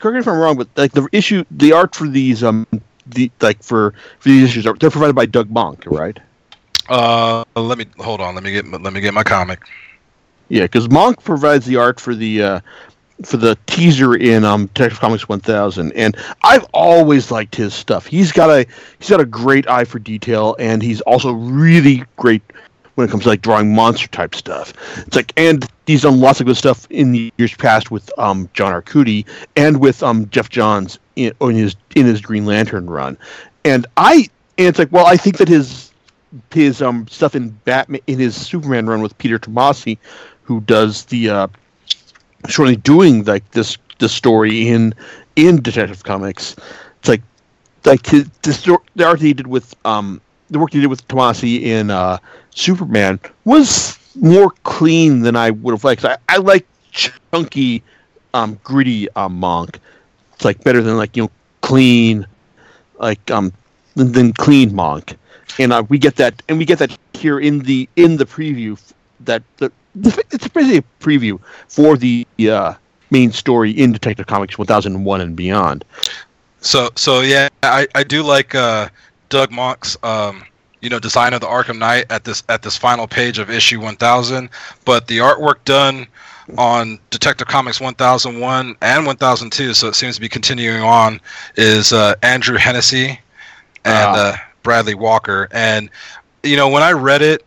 correct 0.00 0.14
me 0.14 0.20
if 0.20 0.28
I'm 0.28 0.38
wrong, 0.38 0.56
but 0.56 0.68
like 0.76 0.92
the 0.92 1.06
issue, 1.12 1.44
the 1.50 1.72
art 1.72 1.94
for 1.94 2.08
these 2.08 2.42
um, 2.42 2.66
the 3.06 3.30
like 3.40 3.62
for 3.62 3.94
for 4.18 4.28
these 4.28 4.50
issues 4.50 4.66
are 4.66 4.74
they're 4.74 4.90
provided 4.90 5.14
by 5.14 5.26
Doug 5.26 5.48
Mahnke, 5.48 5.86
right? 5.86 6.18
Uh, 6.88 7.44
let 7.54 7.78
me 7.78 7.86
hold 7.98 8.20
on. 8.20 8.34
Let 8.34 8.42
me 8.42 8.52
get 8.52 8.66
let 8.66 8.92
me 8.92 9.00
get 9.00 9.14
my 9.14 9.22
comic. 9.22 9.60
Yeah, 10.48 10.62
because 10.62 10.88
Mahnke 10.88 11.22
provides 11.22 11.66
the 11.66 11.76
art 11.76 12.00
for 12.00 12.14
the 12.14 12.42
uh, 12.42 12.60
for 13.24 13.36
the 13.36 13.56
teaser 13.66 14.16
in 14.16 14.44
um, 14.44 14.66
Detective 14.66 14.98
Comics 14.98 15.28
1000, 15.28 15.92
and 15.92 16.16
I've 16.42 16.64
always 16.72 17.30
liked 17.30 17.54
his 17.54 17.74
stuff. 17.74 18.06
He's 18.06 18.32
got 18.32 18.50
a 18.50 18.66
he's 18.98 19.10
got 19.10 19.20
a 19.20 19.26
great 19.26 19.68
eye 19.68 19.84
for 19.84 19.98
detail, 19.98 20.56
and 20.58 20.82
he's 20.82 21.00
also 21.02 21.32
really 21.32 22.04
great 22.16 22.42
when 22.94 23.08
it 23.08 23.10
comes 23.10 23.24
to 23.24 23.28
like 23.28 23.42
drawing 23.42 23.74
monster 23.74 24.08
type 24.08 24.34
stuff. 24.34 24.72
It's 25.06 25.16
like, 25.16 25.32
and 25.36 25.66
he's 25.86 26.02
done 26.02 26.20
lots 26.20 26.40
of 26.40 26.46
good 26.46 26.56
stuff 26.56 26.86
in 26.90 27.12
the 27.12 27.32
years 27.38 27.54
past 27.54 27.90
with 27.90 28.10
um, 28.18 28.48
John 28.52 28.72
Arcudi 28.72 29.26
and 29.56 29.80
with 29.80 30.02
um, 30.02 30.28
Geoff 30.30 30.50
Johns 30.50 30.98
in, 31.16 31.32
in 31.40 31.56
his 31.56 31.76
in 31.96 32.06
his 32.06 32.20
Green 32.20 32.46
Lantern 32.46 32.88
run. 32.88 33.16
And 33.64 33.86
I 33.96 34.28
and 34.58 34.68
it's 34.68 34.78
like, 34.78 34.92
well, 34.92 35.06
I 35.06 35.16
think 35.16 35.38
that 35.38 35.48
his 35.48 35.90
his 36.52 36.80
um 36.80 37.08
stuff 37.08 37.34
in 37.34 37.50
Batman 37.64 38.00
in 38.06 38.18
his 38.18 38.36
Superman 38.36 38.86
run 38.86 39.02
with 39.02 39.16
Peter 39.18 39.38
Tomasi, 39.38 39.98
who 40.42 40.60
does 40.60 41.04
the 41.06 41.30
uh, 41.30 41.48
shortly 42.48 42.76
doing 42.76 43.24
like 43.24 43.48
this 43.52 43.76
this 43.98 44.12
story 44.12 44.68
in 44.68 44.94
in 45.36 45.62
Detective 45.62 46.04
Comics. 46.04 46.56
It's 46.98 47.08
like 47.08 47.22
like 47.84 48.06
his, 48.06 48.28
the, 48.42 48.52
story, 48.52 48.82
the 48.96 49.06
art 49.06 49.20
he 49.20 49.32
did 49.32 49.46
with 49.46 49.74
um 49.84 50.20
the 50.50 50.58
work 50.58 50.72
he 50.72 50.80
did 50.80 50.88
with 50.88 51.06
Tomasi 51.08 51.62
in 51.62 51.90
uh, 51.90 52.18
Superman 52.50 53.20
was 53.44 53.98
more 54.16 54.50
clean 54.64 55.20
than 55.20 55.36
I 55.36 55.50
would 55.50 55.72
have 55.72 55.84
liked. 55.84 56.04
I, 56.04 56.18
I 56.28 56.38
like 56.38 56.66
chunky, 56.92 57.82
um, 58.34 58.58
gritty 58.64 59.08
um, 59.12 59.40
Mahnke. 59.40 59.76
It's 60.34 60.44
like 60.44 60.62
better 60.64 60.82
than 60.82 60.96
like 60.96 61.16
you 61.16 61.24
know 61.24 61.30
clean, 61.60 62.26
like 62.98 63.30
um 63.30 63.52
than, 63.94 64.32
clean 64.32 64.70
Mahnke. 64.70 65.16
And 65.58 65.72
uh, 65.72 65.84
we 65.88 65.98
get 65.98 66.16
that, 66.16 66.42
and 66.48 66.58
we 66.58 66.64
get 66.64 66.78
that 66.78 66.96
here 67.14 67.38
in 67.38 67.60
the 67.60 67.88
in 67.96 68.16
the 68.16 68.24
preview. 68.24 68.80
That 69.20 69.42
the, 69.58 69.70
it's 69.94 70.48
basically 70.48 70.78
a 70.78 70.84
preview 71.00 71.40
for 71.68 71.96
the 71.96 72.26
uh, 72.48 72.74
main 73.10 73.32
story 73.32 73.70
in 73.72 73.92
Detective 73.92 74.26
Comics 74.26 74.56
1001 74.56 75.20
and 75.20 75.36
beyond. 75.36 75.84
So 76.60 76.90
so 76.96 77.20
yeah, 77.20 77.48
I, 77.62 77.86
I 77.94 78.04
do 78.04 78.22
like 78.22 78.54
uh, 78.54 78.88
Doug 79.30 79.50
Mahnke's 79.50 79.96
um, 80.02 80.44
you 80.82 80.90
know 80.90 80.98
design 80.98 81.32
of 81.32 81.40
the 81.40 81.46
Arkham 81.46 81.78
Knight 81.78 82.06
at 82.10 82.24
this 82.24 82.42
at 82.48 82.62
this 82.62 82.76
final 82.76 83.06
page 83.06 83.38
of 83.38 83.48
issue 83.48 83.80
1000, 83.80 84.50
but 84.84 85.06
the 85.06 85.18
artwork 85.18 85.64
done 85.64 86.06
on 86.58 86.98
Detective 87.10 87.46
Comics 87.46 87.80
1001 87.80 88.76
and 88.82 89.06
1002, 89.06 89.74
so 89.74 89.88
it 89.88 89.94
seems 89.94 90.16
to 90.16 90.20
be 90.20 90.28
continuing 90.28 90.82
on, 90.82 91.20
is 91.56 91.92
uh, 91.92 92.14
Andrew 92.22 92.56
Hennessy 92.56 93.18
and 93.84 94.16
uh, 94.16 94.36
Bradley 94.62 94.94
Walker. 94.94 95.48
And 95.52 95.90
you 96.42 96.56
know, 96.56 96.68
when 96.68 96.82
I 96.82 96.92
read 96.92 97.22
it, 97.22 97.44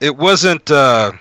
it 0.00 0.16
wasn't 0.16 0.70
uh, 0.70 1.12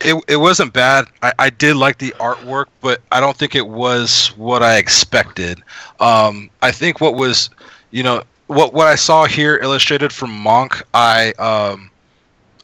it 0.00 0.22
it 0.28 0.36
wasn't 0.36 0.72
bad. 0.72 1.06
I, 1.22 1.32
I 1.38 1.50
did 1.50 1.76
like 1.76 1.98
the 1.98 2.14
artwork, 2.18 2.66
but 2.80 3.00
I 3.10 3.20
don't 3.20 3.36
think 3.36 3.54
it 3.54 3.66
was 3.66 4.28
what 4.36 4.62
I 4.62 4.76
expected. 4.76 5.62
Um, 6.00 6.50
I 6.62 6.70
think 6.70 7.00
what 7.00 7.14
was 7.14 7.50
you 7.96 8.02
know 8.02 8.22
what 8.48 8.74
what 8.74 8.86
I 8.86 8.94
saw 8.94 9.24
here 9.24 9.56
illustrated 9.62 10.12
from 10.12 10.30
Mahnke, 10.30 10.82
I 10.92 11.32
um, 11.38 11.90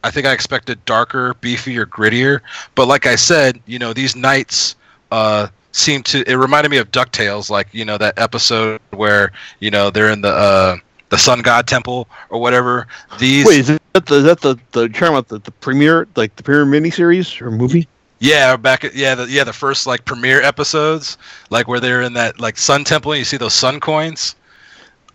I 0.04 0.10
think 0.10 0.26
I 0.26 0.32
expected 0.32 0.84
darker, 0.84 1.34
beefier, 1.40 1.86
grittier. 1.86 2.40
But 2.74 2.86
like 2.86 3.06
I 3.06 3.16
said, 3.16 3.58
you 3.64 3.78
know, 3.78 3.94
these 3.94 4.14
knights 4.14 4.76
uh, 5.10 5.48
seem 5.72 6.02
to. 6.04 6.22
It 6.30 6.34
reminded 6.34 6.68
me 6.68 6.76
of 6.76 6.90
Ducktales, 6.90 7.48
like 7.48 7.68
you 7.72 7.86
know 7.86 7.96
that 7.96 8.18
episode 8.18 8.78
where 8.90 9.32
you 9.60 9.70
know 9.70 9.88
they're 9.88 10.10
in 10.10 10.20
the 10.20 10.28
uh, 10.28 10.76
the 11.08 11.16
Sun 11.16 11.40
God 11.40 11.66
Temple 11.66 12.08
or 12.28 12.38
whatever. 12.38 12.86
These 13.18 13.46
wait, 13.46 13.60
is 13.60 13.78
that 13.94 14.04
the 14.04 14.16
is 14.16 14.24
that 14.24 14.42
the 14.42 14.58
the 14.72 14.90
term 14.90 15.14
about 15.14 15.28
the, 15.28 15.38
the 15.38 15.50
premiere 15.50 16.06
like 16.14 16.36
the 16.36 16.42
premiere 16.42 16.66
miniseries 16.66 17.40
or 17.40 17.50
movie? 17.50 17.88
Yeah, 18.18 18.54
back 18.58 18.84
at 18.84 18.94
yeah 18.94 19.14
the 19.14 19.26
yeah 19.30 19.44
the 19.44 19.52
first 19.54 19.86
like 19.86 20.04
premiere 20.04 20.42
episodes, 20.42 21.16
like 21.48 21.68
where 21.68 21.80
they're 21.80 22.02
in 22.02 22.12
that 22.12 22.38
like 22.38 22.58
Sun 22.58 22.84
Temple 22.84 23.12
and 23.12 23.18
you 23.18 23.24
see 23.24 23.38
those 23.38 23.54
Sun 23.54 23.80
coins. 23.80 24.36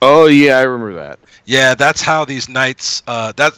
Oh 0.02 0.28
yeah, 0.28 0.58
I 0.58 0.64
remember 0.64 0.94
that. 0.96 1.20
Yeah, 1.46 1.76
that's 1.76 2.02
how 2.02 2.26
these 2.26 2.48
knights. 2.50 3.02
Uh, 3.08 3.32
that 3.38 3.58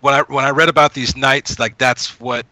when 0.00 0.14
I 0.14 0.22
when 0.22 0.44
I 0.44 0.50
read 0.50 0.68
about 0.68 0.94
these 0.94 1.16
knights, 1.16 1.58
like 1.58 1.78
that's 1.78 2.18
what 2.20 2.46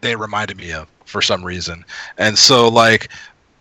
they 0.00 0.16
reminded 0.16 0.56
me 0.56 0.72
of 0.72 0.88
for 1.04 1.22
some 1.22 1.44
reason. 1.44 1.84
And 2.18 2.36
so 2.36 2.68
like 2.68 3.08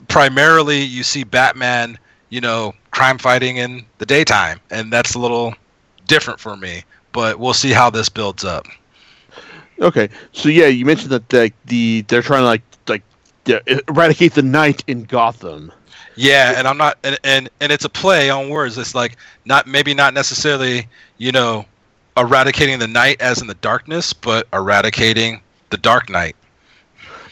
primarily 0.08 0.82
you 0.82 1.04
see 1.04 1.24
Batman, 1.24 1.98
you 2.30 2.42
know, 2.42 2.74
crime 2.92 3.18
fighting 3.18 3.58
in 3.58 3.86
the 4.00 4.06
daytime, 4.06 4.60
and 4.72 4.92
that's 4.92 5.16
a 5.16 5.20
little 5.20 5.54
different 6.08 6.40
for 6.40 6.56
me. 6.58 6.84
But 7.12 7.40
we'll 7.40 7.54
see 7.54 7.72
how 7.72 7.90
this 7.90 8.10
builds 8.10 8.44
up. 8.44 8.68
Okay, 9.80 10.10
so 10.32 10.50
yeah, 10.50 10.68
you 10.68 10.86
mentioned 10.86 11.12
that 11.12 11.30
the, 11.30 11.52
the 11.66 12.02
they're 12.08 12.22
trying 12.22 12.42
to 12.42 12.46
like 12.46 12.62
like 12.88 13.04
eradicate 13.88 14.34
the 14.34 14.42
night 14.42 14.84
in 14.88 15.04
Gotham. 15.04 15.72
Yeah, 16.16 16.54
and 16.58 16.68
I'm 16.68 16.78
not, 16.78 16.98
and, 17.04 17.18
and 17.24 17.50
and 17.60 17.72
it's 17.72 17.86
a 17.86 17.90
play 17.90 18.30
on 18.30 18.50
words. 18.50 18.78
It's 18.78 18.94
like 18.94 19.18
not 19.46 19.68
maybe 19.68 19.94
not 19.94 20.14
necessarily, 20.14 20.88
you 21.18 21.32
know, 21.32 21.66
eradicating 22.18 22.80
the 22.80 22.88
night 22.88 23.20
as 23.22 23.42
in 23.42 23.48
the 23.48 23.56
darkness, 23.56 24.14
but 24.14 24.48
eradicating 24.54 25.42
the 25.70 25.78
dark 25.78 26.10
night. 26.10 26.36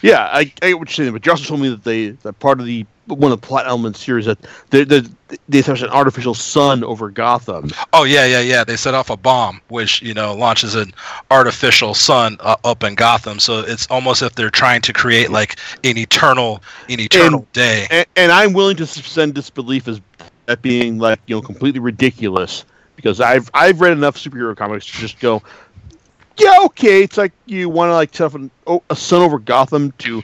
Yeah, 0.01 0.29
I, 0.31 0.39
I 0.39 0.43
get 0.43 0.79
what 0.79 0.89
you're 0.89 1.05
saying, 1.05 1.13
but 1.13 1.25
you 1.25 1.31
also 1.31 1.45
told 1.45 1.61
me 1.61 1.69
that 1.69 1.83
they 1.83 2.09
that 2.09 2.39
part 2.39 2.59
of 2.59 2.65
the 2.65 2.85
one 3.11 3.31
of 3.31 3.39
the 3.41 3.45
plot 3.47 3.67
elements 3.67 4.01
here 4.03 4.17
is 4.17 4.25
that 4.25 4.37
they 4.69 4.83
they 4.83 5.59
establish 5.59 5.81
an 5.81 5.89
artificial 5.89 6.33
sun 6.33 6.83
over 6.83 7.09
Gotham. 7.09 7.69
Oh 7.93 8.03
yeah, 8.03 8.25
yeah, 8.25 8.41
yeah. 8.41 8.63
They 8.63 8.75
set 8.75 8.93
off 8.93 9.09
a 9.09 9.17
bomb, 9.17 9.61
which 9.69 10.01
you 10.01 10.13
know 10.13 10.33
launches 10.33 10.75
an 10.75 10.93
artificial 11.29 11.93
sun 11.93 12.37
uh, 12.39 12.55
up 12.63 12.83
in 12.83 12.95
Gotham. 12.95 13.39
So 13.39 13.59
it's 13.59 13.87
almost 13.87 14.21
if 14.21 14.35
they're 14.35 14.49
trying 14.49 14.81
to 14.81 14.93
create 14.93 15.31
like 15.31 15.57
an 15.83 15.97
eternal, 15.97 16.61
an 16.89 16.99
eternal 16.99 17.39
And- 17.39 17.51
day. 17.53 17.87
And, 17.89 18.05
and 18.15 18.31
I'm 18.31 18.53
willing 18.53 18.77
to 18.77 18.85
suspend 18.85 19.33
disbelief 19.35 19.87
as 19.87 20.01
that 20.47 20.61
being 20.61 20.97
like 20.97 21.19
you 21.27 21.35
know 21.35 21.41
completely 21.41 21.79
ridiculous 21.79 22.65
because 22.95 23.21
I've 23.21 23.49
I've 23.53 23.79
read 23.81 23.93
enough 23.93 24.17
superhero 24.17 24.55
comics 24.55 24.85
to 24.87 24.93
just 24.93 25.19
go, 25.19 25.41
yeah, 26.37 26.57
okay, 26.65 27.03
it's 27.03 27.17
like 27.17 27.31
you 27.45 27.69
want 27.69 27.89
to 27.89 27.93
like 27.93 28.13
set 28.15 28.33
an, 28.33 28.51
oh, 28.67 28.83
a 28.89 28.95
sun 28.95 29.21
over 29.21 29.39
Gotham 29.39 29.91
to 29.99 30.23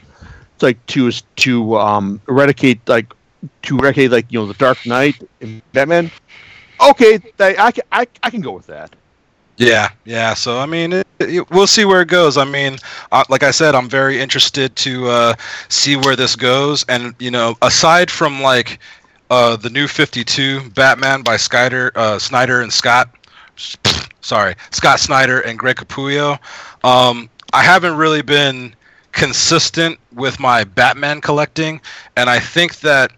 like 0.61 0.83
to 0.87 1.11
to 1.11 1.77
um 1.77 2.21
eradicate 2.27 2.79
like 2.87 3.13
to 3.63 3.77
eradicate 3.77 4.11
like 4.11 4.25
you 4.31 4.39
know 4.39 4.45
the 4.47 4.53
Dark 4.55 4.85
Knight 4.85 5.21
and 5.41 5.61
Batman. 5.73 6.11
Okay, 6.81 7.19
I, 7.39 7.55
I 7.59 7.71
can 7.71 7.83
I, 7.91 8.07
I 8.23 8.29
can 8.29 8.41
go 8.41 8.51
with 8.51 8.67
that. 8.67 8.95
Yeah, 9.57 9.89
yeah. 10.05 10.33
So 10.33 10.59
I 10.59 10.65
mean, 10.65 10.93
it, 10.93 11.07
it- 11.19 11.49
we'll 11.51 11.67
see 11.67 11.85
where 11.85 12.01
it 12.01 12.07
goes. 12.09 12.37
I 12.37 12.45
mean, 12.45 12.77
uh, 13.11 13.23
like 13.29 13.43
I 13.43 13.51
said, 13.51 13.75
I'm 13.75 13.89
very 13.89 14.19
interested 14.19 14.75
to 14.77 15.07
uh, 15.07 15.33
see 15.69 15.95
where 15.95 16.15
this 16.15 16.35
goes. 16.35 16.85
And 16.87 17.15
you 17.19 17.31
know, 17.31 17.55
aside 17.61 18.11
from 18.11 18.41
like 18.41 18.79
uh, 19.31 19.55
the 19.57 19.69
new 19.69 19.87
52 19.87 20.69
Batman 20.71 21.23
by 21.23 21.37
Snyder, 21.37 21.91
uh, 21.95 22.19
Snyder 22.19 22.61
and 22.61 22.71
Scott, 22.71 23.09
sorry, 24.21 24.55
Scott 24.71 24.99
Snyder 24.99 25.41
and 25.41 25.57
Greg 25.57 25.77
Capullo, 25.77 26.37
um, 26.83 27.29
I 27.53 27.63
haven't 27.63 27.95
really 27.97 28.21
been 28.21 28.75
consistent 29.17 29.99
with 30.13 30.39
my 30.39 30.63
Batman 30.63 31.19
collecting, 31.19 31.81
and 32.15 32.29
I 32.29 32.39
think 32.39 32.79
that 32.81 33.11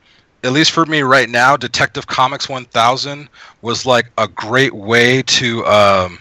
at 0.43 0.53
least 0.53 0.71
for 0.71 0.85
me 0.85 1.01
right 1.01 1.29
now, 1.29 1.57
Detective 1.57 2.07
Comics 2.07 2.47
1000 2.47 3.27
was 3.61 3.85
like 3.85 4.09
a 4.17 4.27
great 4.27 4.73
way 4.73 5.21
to 5.23 5.65
um, 5.65 6.17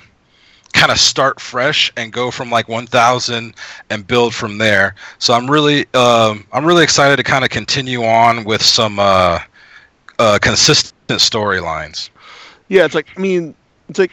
kind 0.73 0.91
of 0.91 0.99
start 0.99 1.39
fresh 1.39 1.93
and 1.97 2.13
go 2.13 2.33
from 2.33 2.51
like 2.51 2.69
1000 2.69 3.55
and 3.89 4.07
build 4.07 4.35
from 4.35 4.59
there. 4.59 4.97
So 5.21 5.33
I'm 5.33 5.49
really 5.49 5.87
um, 5.95 6.45
I'm 6.53 6.65
really 6.67 6.83
excited 6.83 7.17
to 7.17 7.23
kind 7.23 7.45
of 7.45 7.51
continue 7.51 8.03
on 8.03 8.43
with 8.43 8.63
some 8.63 8.99
uh, 8.99 9.39
uh, 10.19 10.41
consistent 10.43 11.21
storylines. 11.21 12.11
Yeah, 12.67 12.85
it's 12.85 12.97
like 12.97 13.07
I 13.17 13.21
mean, 13.21 13.55
it's 13.89 14.01
like 14.01 14.11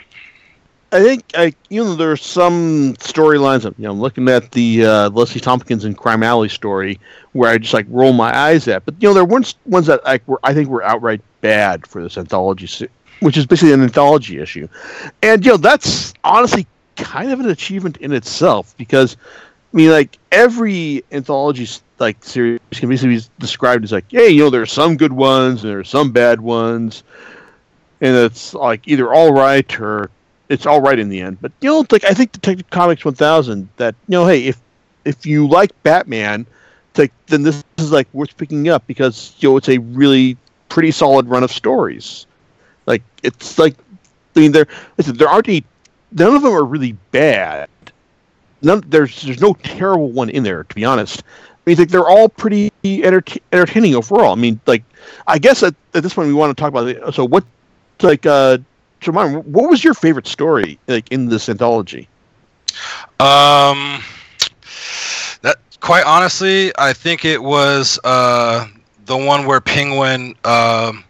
I 0.96 1.04
think 1.04 1.26
I 1.36 1.54
you 1.68 1.84
know 1.84 1.96
there 1.96 2.12
are 2.12 2.18
some 2.18 2.94
storylines. 3.00 3.66
You 3.66 3.74
know, 3.80 3.92
I'm 3.92 4.00
looking 4.00 4.30
at 4.30 4.52
the 4.54 4.86
uh, 4.86 5.10
Leslie 5.10 5.42
Tompkins 5.42 5.84
and 5.84 5.98
Crime 5.98 6.24
Alley 6.24 6.48
story 6.48 7.02
where 7.34 7.52
I 7.52 7.58
just 7.58 7.74
like 7.74 7.86
roll 7.90 8.14
my 8.14 8.34
eyes 8.34 8.70
at. 8.70 8.86
But 8.86 8.96
you 9.02 9.10
know, 9.10 9.14
there 9.14 9.26
were 9.26 9.44
ones 9.66 9.88
that 9.88 10.06
like 10.06 10.26
were 10.26 10.40
I 10.42 10.54
think 10.54 10.70
were 10.70 10.84
outright 10.84 11.20
bad 11.42 11.86
for 11.86 12.02
this 12.02 12.18
anthology, 12.18 12.88
which 13.20 13.36
is 13.36 13.46
basically 13.46 13.74
an 13.74 13.84
anthology 13.84 14.40
issue. 14.40 14.70
And 15.22 15.44
you 15.46 15.52
know, 15.52 15.58
that's 15.58 16.14
honestly 16.24 16.66
kind 16.96 17.30
of 17.30 17.42
an 17.42 17.50
achievement 17.50 17.98
in 17.98 18.14
itself 18.14 18.74
because 18.78 19.18
I 19.74 19.76
mean, 19.76 19.92
like 19.92 20.18
every 20.32 21.04
anthology 21.12 21.68
like 22.00 22.24
series 22.24 22.62
can 22.72 22.88
basically 22.88 23.18
be 23.18 23.24
described 23.40 23.84
as 23.84 23.92
like, 23.92 24.06
hey, 24.08 24.30
you 24.30 24.46
know, 24.46 24.50
there 24.50 24.62
are 24.62 24.66
some 24.66 24.96
good 24.96 25.12
ones 25.12 25.62
and 25.62 25.74
there 25.74 25.80
are 25.80 25.84
some 25.84 26.14
bad 26.14 26.40
ones 26.40 27.04
and 28.00 28.16
it's 28.16 28.54
like 28.54 28.88
either 28.88 29.14
all 29.14 29.34
right 29.34 29.78
or 29.82 30.10
it's 30.50 30.66
all 30.66 30.82
right 30.82 31.00
in 31.00 31.10
the 31.10 31.22
end. 31.22 31.40
But 31.42 31.52
you 31.62 31.70
know, 31.70 31.86
like 31.92 32.04
I 32.04 32.14
think 32.14 32.32
Detective 32.32 32.70
Comics 32.70 33.04
1000 33.06 33.70
that 33.78 33.96
you 34.08 34.14
know, 34.14 34.26
hey, 34.26 34.46
if 34.46 34.60
if 35.04 35.26
you 35.26 35.48
like 35.48 35.72
Batman, 35.84 36.46
like 36.98 37.12
then 37.28 37.44
this 37.44 37.64
is 37.78 37.92
like 37.92 38.08
worth 38.14 38.36
picking 38.38 38.70
up 38.70 38.86
because 38.88 39.36
you 39.40 39.50
know 39.50 39.58
it's 39.58 39.70
a 39.70 39.78
really 39.80 40.38
pretty 40.70 40.92
solid 40.92 41.28
run 41.28 41.44
of 41.44 41.52
stories. 41.52 42.26
Like 42.86 43.04
it's 43.24 43.58
like 43.58 43.76
I 44.36 44.40
mean 44.40 44.52
there 44.52 44.68
listen, 44.98 45.18
there 45.18 45.30
aren't 45.30 45.48
any 45.48 45.64
none 46.12 46.36
of 46.36 46.42
them 46.42 46.54
are 46.54 46.66
really 46.66 46.94
bad. 47.12 47.70
None 48.62 48.84
there's 48.88 49.22
there's 49.22 49.42
no 49.42 49.54
terrible 49.64 50.12
one 50.12 50.30
in 50.30 50.44
there 50.44 50.64
to 50.64 50.76
be 50.76 50.86
honest. 50.86 51.24
I 51.66 51.72
mean, 51.72 51.78
like 51.78 51.90
they're 51.90 52.08
all 52.08 52.30
pretty 52.30 52.72
enter- 52.84 53.24
entertaining 53.52 53.96
overall. 53.96 54.34
I 54.34 54.36
mean, 54.36 54.60
like 54.68 54.84
I 55.26 55.40
guess 55.40 55.64
at, 55.64 55.74
at 55.96 56.04
this 56.04 56.14
point 56.14 56.28
we 56.28 56.34
want 56.34 56.56
to 56.56 56.62
talk 56.62 56.70
about 56.70 56.88
it. 56.88 57.14
So 57.14 57.26
what 57.26 57.44
like 58.02 58.26
uh 58.26 58.60
so 59.02 59.12
what 59.12 59.70
was 59.70 59.84
your 59.84 59.94
favorite 59.94 60.28
story 60.28 60.80
like 60.88 61.12
in 61.12 61.28
this 61.28 61.50
anthology 61.50 62.08
Um, 63.20 64.02
that 65.42 65.58
quite 65.80 66.06
honestly, 66.06 66.72
I 66.78 66.94
think 66.94 67.26
it 67.26 67.42
was 67.42 68.00
uh, 68.04 68.68
the 69.06 69.18
one 69.18 69.46
where 69.46 69.62
Penguin 69.62 70.36
um, 70.44 71.04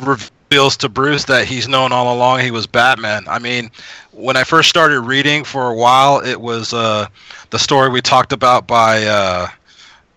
reveals 0.00 0.76
to 0.78 0.88
Bruce 0.88 1.24
that 1.24 1.46
he's 1.46 1.68
known 1.68 1.92
all 1.92 2.14
along 2.14 2.40
he 2.40 2.50
was 2.50 2.66
Batman. 2.66 3.24
I 3.28 3.38
mean, 3.38 3.70
when 4.12 4.36
I 4.36 4.44
first 4.44 4.68
started 4.68 5.00
reading 5.00 5.44
for 5.44 5.70
a 5.70 5.74
while, 5.74 6.20
it 6.20 6.40
was 6.40 6.72
uh, 6.74 7.06
the 7.50 7.58
story 7.58 7.88
we 7.88 8.00
talked 8.02 8.32
about 8.32 8.66
by 8.66 9.04
uh, 9.06 9.46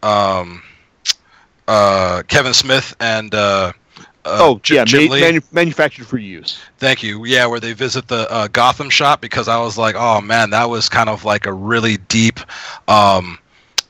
um, 0.03 0.61
uh, 1.67 2.23
Kevin 2.27 2.53
Smith 2.53 2.95
and. 2.99 3.33
Uh, 4.25 4.37
oh 4.41 4.61
yeah 4.69 4.85
Jim 4.85 5.05
ma- 5.07 5.13
Lee. 5.13 5.21
manu- 5.21 5.41
manufactured 5.51 6.05
for 6.07 6.17
use 6.17 6.59
Thank 6.77 7.01
you. 7.03 7.25
Yeah, 7.25 7.45
where 7.45 7.59
they 7.59 7.73
visit 7.73 8.07
the 8.07 8.29
uh, 8.31 8.47
Gotham 8.47 8.89
shop 8.89 9.21
because 9.21 9.47
I 9.47 9.57
was 9.59 9.77
like, 9.77 9.95
oh 9.97 10.19
man, 10.21 10.49
that 10.49 10.69
was 10.69 10.89
kind 10.89 11.09
of 11.09 11.23
like 11.23 11.45
a 11.45 11.53
really 11.53 11.97
deep, 12.09 12.39
um, 12.89 13.39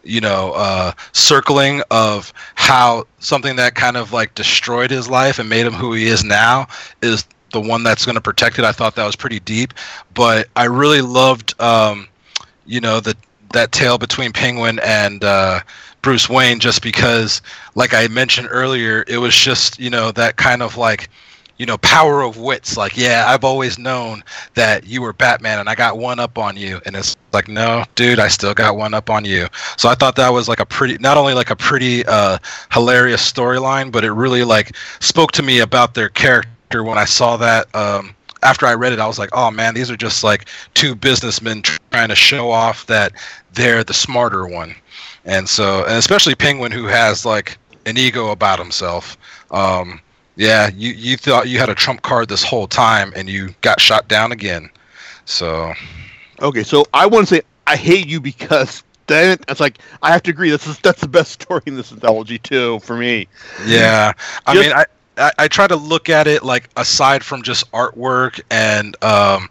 you 0.04 0.22
know, 0.22 0.52
uh, 0.56 0.92
circling 1.12 1.82
of 1.90 2.32
how 2.56 3.08
something 3.20 3.56
that 3.56 3.74
kind 3.76 3.98
of 3.98 4.14
like 4.14 4.36
destroyed 4.36 4.92
his 4.92 5.10
life 5.10 5.40
and 5.40 5.50
made 5.50 5.66
him 5.66 5.74
who 5.74 5.94
he 5.94 6.06
is 6.06 6.24
now 6.24 6.68
is 7.02 7.26
the 7.52 7.62
one 7.62 7.84
that's 7.84 8.06
going 8.06 8.16
to 8.16 8.22
protect 8.22 8.60
it. 8.60 8.66
I 8.66 8.72
thought 8.72 8.96
that 8.96 9.06
was 9.06 9.16
pretty 9.16 9.40
deep, 9.40 9.74
but 10.14 10.48
I 10.56 10.66
really 10.66 11.02
loved, 11.02 11.60
um, 11.60 12.08
you 12.66 12.80
know, 12.80 13.00
the 13.00 13.16
that 13.54 13.72
tale 13.72 13.98
between 13.98 14.32
Penguin 14.34 14.80
and 14.84 15.24
uh, 15.24 15.60
Bruce 16.04 16.30
Wayne, 16.30 16.60
just 16.60 16.84
because, 16.84 17.42
like 17.74 17.96
I 17.96 18.08
mentioned 18.08 18.50
earlier, 18.52 19.04
it 19.08 19.18
was 19.18 19.36
just 19.36 19.80
you 19.80 19.90
know 19.90 20.12
that 20.12 20.36
kind 20.36 20.62
of 20.62 20.78
like 20.78 21.10
you 21.58 21.66
know, 21.66 21.78
power 21.78 22.22
of 22.22 22.38
wits. 22.38 22.78
Like, 22.78 22.98
yeah, 22.98 23.26
I've 23.28 23.44
always 23.44 23.78
known 23.78 24.24
that 24.56 24.86
you 24.86 25.02
were 25.02 25.14
Batman 25.14 25.60
and 25.60 25.70
I 25.70 25.76
got 25.76 25.98
one 25.98 26.20
up 26.20 26.38
on 26.38 26.58
you. 26.58 26.82
And 26.86 26.96
it's 26.96 27.16
like, 27.32 27.48
no, 27.48 27.86
dude, 27.96 28.20
I 28.20 28.28
still 28.28 28.54
got 28.54 28.76
one 28.76 28.94
up 28.94 29.10
on 29.10 29.24
you. 29.24 29.48
So 29.78 29.88
I 29.88 29.96
thought 29.96 30.16
that 30.16 30.30
was 30.30 30.50
like 30.50 30.60
a 30.60 30.66
pretty, 30.66 30.98
not 30.98 31.18
only 31.18 31.34
like 31.34 31.52
a 31.52 31.56
pretty 31.56 32.06
uh, 32.06 32.40
hilarious 32.72 33.32
storyline, 33.32 33.92
but 33.92 34.04
it 34.04 34.12
really 34.12 34.44
like 34.44 34.76
spoke 35.00 35.32
to 35.34 35.44
me 35.44 35.60
about 35.60 35.94
their 35.94 36.10
character 36.10 36.84
when 36.84 36.98
I 36.98 37.06
saw 37.06 37.38
that. 37.38 37.74
Um, 37.76 38.16
after 38.42 38.66
I 38.66 38.74
read 38.74 38.92
it, 38.92 39.00
I 39.00 39.08
was 39.08 39.20
like, 39.20 39.30
oh 39.32 39.50
man, 39.52 39.74
these 39.74 39.90
are 39.90 39.96
just 39.96 40.24
like 40.24 40.50
two 40.74 40.96
businessmen 40.96 41.62
trying 41.62 42.10
to 42.10 42.16
show 42.16 42.52
off 42.52 42.86
that 42.88 43.14
they're 43.54 43.84
the 43.84 43.94
smarter 43.94 44.48
one. 44.48 44.76
And 45.26 45.48
so, 45.48 45.84
and 45.86 45.94
especially 45.94 46.36
Penguin, 46.36 46.72
who 46.72 46.86
has 46.86 47.26
like 47.26 47.58
an 47.86 47.98
ego 47.98 48.32
about 48.32 48.60
himself. 48.60 49.18
Um, 49.52 50.02
yeah, 50.36 50.70
you, 50.76 50.92
you 50.94 51.18
thought 51.18 51.48
you 51.48 51.60
had 51.60 51.70
a 51.70 51.76
trump 51.76 52.02
card 52.02 52.28
this 52.28 52.44
whole 52.44 52.68
time 52.68 53.14
and 53.16 53.30
you 53.30 53.54
got 53.62 53.80
shot 53.80 54.08
down 54.08 54.32
again. 54.32 54.70
So, 55.26 55.74
okay 56.42 56.64
so 56.64 56.86
i 56.94 57.06
want 57.06 57.28
to 57.28 57.36
say 57.36 57.42
i 57.68 57.76
hate 57.76 58.08
you 58.08 58.20
because 58.20 58.84
then 59.08 59.38
it's 59.48 59.60
like 59.60 59.80
i 60.02 60.12
have 60.12 60.24
to 60.24 60.32
agree 60.32 60.50
this 60.50 60.68
is 60.68 60.80
that's 60.80 61.02
the 61.02 61.08
best 61.08 61.32
story 61.42 61.62
in 61.66 61.76
this 61.76 61.92
anthology 61.92 62.38
too 62.40 62.80
for 62.80 62.96
me 62.98 63.28
yeah. 63.66 64.14
I 64.46 64.54
Just- 64.54 64.68
mean, 64.68 64.76
I, 64.76 64.86
I, 65.18 65.32
I 65.40 65.48
try 65.48 65.68
to 65.68 65.76
look 65.76 66.10
at 66.10 66.28
it 66.28 66.44
like 66.44 66.70
aside 66.76 67.24
from 67.24 67.44
just 67.44 67.72
artwork 67.72 68.42
and, 68.50 68.96
um, 69.04 69.50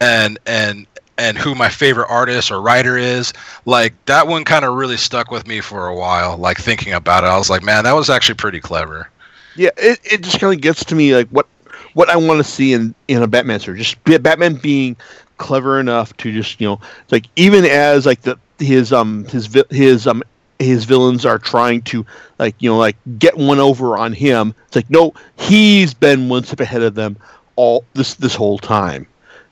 and, 0.00 0.38
and, 0.46 0.86
and 1.18 1.36
who 1.38 1.54
my 1.54 1.68
favorite 1.68 2.08
artist 2.10 2.50
or 2.50 2.60
writer 2.60 2.96
is, 2.98 3.32
like 3.64 3.94
that 4.06 4.26
one 4.26 4.44
kind 4.44 4.64
of 4.64 4.74
really 4.74 4.96
stuck 4.96 5.30
with 5.30 5.46
me 5.46 5.60
for 5.60 5.86
a 5.86 5.94
while. 5.94 6.36
Like 6.36 6.58
thinking 6.58 6.92
about 6.92 7.24
it, 7.24 7.28
I 7.28 7.38
was 7.38 7.50
like, 7.50 7.62
man, 7.62 7.84
that 7.84 7.92
was 7.94 8.10
actually 8.10 8.36
pretty 8.36 8.60
clever. 8.60 9.10
yeah 9.54 9.70
it, 9.76 10.00
it 10.04 10.20
just 10.22 10.38
kind 10.40 10.54
of 10.54 10.60
gets 10.60 10.84
to 10.84 10.94
me 10.94 11.14
like 11.14 11.28
what 11.28 11.46
what 11.94 12.08
i 12.10 12.16
want 12.16 12.38
to 12.38 12.44
see 12.44 12.72
in 12.74 12.94
in 13.08 13.22
a 13.22 13.26
batman 13.26 13.58
story 13.58 13.78
just 13.78 14.02
batman 14.04 14.54
being 14.54 14.94
clever 15.38 15.80
enough 15.80 16.14
to 16.18 16.32
just 16.32 16.60
you 16.60 16.66
know 16.68 16.80
like 17.10 17.26
even 17.36 17.64
as 17.64 18.04
like 18.06 18.20
the 18.22 18.38
his 18.58 18.92
um 18.92 19.24
his 19.26 19.48
his 19.70 20.06
um 20.06 20.22
his 20.58 20.84
villains 20.84 21.24
are 21.26 21.38
trying 21.38 21.82
to 21.82 22.04
like 22.38 22.54
you 22.58 22.68
know 22.70 22.78
like 22.78 22.96
get 23.18 23.36
one 23.36 23.58
over 23.60 23.96
on 23.96 24.12
him 24.12 24.54
it's 24.66 24.76
like 24.76 24.88
no 24.90 25.12
he's 25.36 25.94
been 25.94 26.28
one 26.28 26.44
step 26.44 26.60
ahead 26.60 26.82
of 26.82 26.94
them 26.94 27.16
all 27.56 27.84
this 27.94 28.14
this 28.14 28.34
whole 28.34 28.58
time. 28.58 29.06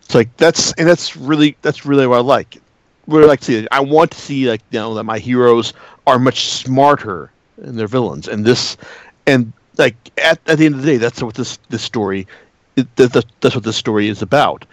It's 0.04 0.14
like 0.14 0.36
that's 0.36 0.72
and 0.74 0.88
that's 0.88 1.16
really 1.16 1.56
that's 1.62 1.84
really 1.86 2.06
what 2.06 2.18
I 2.18 2.22
like. 2.22 2.58
What 3.06 3.22
I 3.22 3.26
like 3.26 3.40
to 3.40 3.46
see. 3.46 3.68
I 3.70 3.80
want 3.80 4.10
to 4.12 4.20
see 4.20 4.48
like 4.48 4.62
you 4.70 4.78
know 4.80 4.94
that 4.94 5.04
my 5.04 5.18
heroes 5.18 5.72
are 6.06 6.18
much 6.18 6.48
smarter 6.50 7.32
than 7.58 7.76
their 7.76 7.88
villains, 7.88 8.28
and 8.28 8.44
this 8.44 8.76
and 9.26 9.52
like 9.78 9.96
at, 10.22 10.38
at 10.46 10.58
the 10.58 10.66
end 10.66 10.74
of 10.76 10.82
the 10.82 10.86
day, 10.86 10.96
that's 10.98 11.22
what 11.22 11.34
this 11.34 11.58
this 11.70 11.82
story 11.82 12.26
it, 12.76 12.94
that, 12.96 13.12
that, 13.12 13.26
that's 13.40 13.54
what 13.54 13.64
this 13.64 13.76
story 13.76 14.08
is 14.08 14.22
about. 14.22 14.66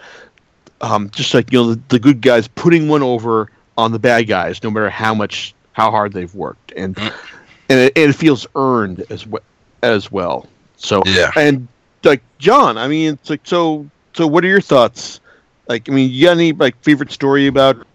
Um, 0.82 1.10
just 1.12 1.34
like 1.34 1.52
you 1.52 1.60
know 1.60 1.74
the, 1.76 1.82
the 1.90 2.00
good 2.00 2.22
guys 2.22 2.48
putting 2.48 2.88
one 2.88 3.04
over 3.04 3.52
on 3.78 3.92
the 3.92 4.00
bad 4.00 4.28
guys, 4.28 4.62
no 4.64 4.70
matter 4.72 4.90
how 4.90 5.14
much 5.14 5.56
how 5.74 5.92
hard 5.92 6.14
they've 6.14 6.34
worked, 6.36 6.74
and 6.76 6.96
Mm. 6.96 7.14
and 7.70 7.80
it, 7.80 7.94
and 7.96 8.10
it 8.10 8.14
feels 8.14 8.48
earned 8.56 9.06
as 9.10 9.26
well 9.28 9.44
as 9.84 10.12
well. 10.12 10.48
So 10.76 11.04
Yeah. 11.06 11.32
and 11.36 11.68
like 12.04 12.24
John, 12.40 12.78
I 12.78 12.88
mean, 12.88 13.14
it's 13.14 13.30
like 13.30 13.42
so. 13.46 13.90
So, 14.16 14.28
what 14.28 14.44
are 14.44 14.48
your 14.50 14.62
thoughts? 14.62 15.21
Like, 15.72 15.88
I 15.88 15.94
mean, 15.94 16.12
you 16.12 16.26
got 16.26 16.34
any 16.34 16.52
like 16.52 16.76
favorite 16.84 17.14
story 17.14 17.48
about 17.48 17.88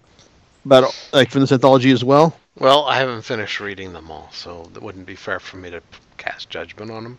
about 0.64 0.94
like 1.12 1.30
from 1.30 1.42
this 1.42 1.52
anthology 1.52 1.90
as 1.90 2.02
well? 2.02 2.34
Well, 2.58 2.86
I 2.86 2.96
haven't 2.96 3.20
finished 3.20 3.60
reading 3.60 3.92
them 3.92 4.10
all, 4.10 4.30
so 4.32 4.70
it 4.74 4.80
wouldn't 4.80 5.04
be 5.04 5.14
fair 5.14 5.38
for 5.38 5.58
me 5.58 5.68
to 5.70 5.82
cast 6.16 6.48
judgment 6.48 6.90
on 6.90 7.02
them, 7.04 7.18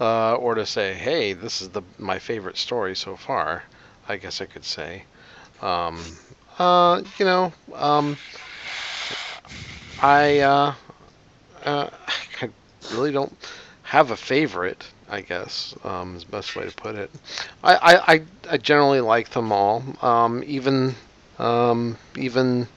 uh, 0.00 0.34
or 0.36 0.54
to 0.54 0.64
say, 0.64 0.94
"Hey, 0.94 1.32
this 1.32 1.60
is 1.60 1.70
the 1.70 1.82
my 1.98 2.20
favorite 2.20 2.56
story 2.56 2.94
so 2.94 3.16
far." 3.16 3.64
I 4.08 4.16
guess 4.16 4.40
I 4.40 4.44
could 4.46 4.64
say, 4.64 5.02
um, 5.60 6.00
uh, 6.60 7.02
you 7.18 7.24
know, 7.24 7.52
um, 7.74 8.16
I, 10.00 10.38
uh, 10.38 10.74
uh, 11.64 11.90
I 12.42 12.50
really 12.92 13.10
don't 13.10 13.36
have 13.82 14.12
a 14.12 14.16
favorite. 14.16 14.86
I 15.08 15.20
guess 15.20 15.74
um, 15.84 16.16
is 16.16 16.24
the 16.24 16.30
best 16.30 16.56
way 16.56 16.64
to 16.64 16.74
put 16.74 16.94
it. 16.94 17.10
I, 17.62 17.74
I, 17.74 18.12
I, 18.14 18.22
I 18.50 18.56
generally 18.58 19.00
like 19.00 19.30
them 19.30 19.52
all, 19.52 19.82
um, 20.02 20.42
even 20.46 20.94
um, 21.38 21.96
even 22.16 22.68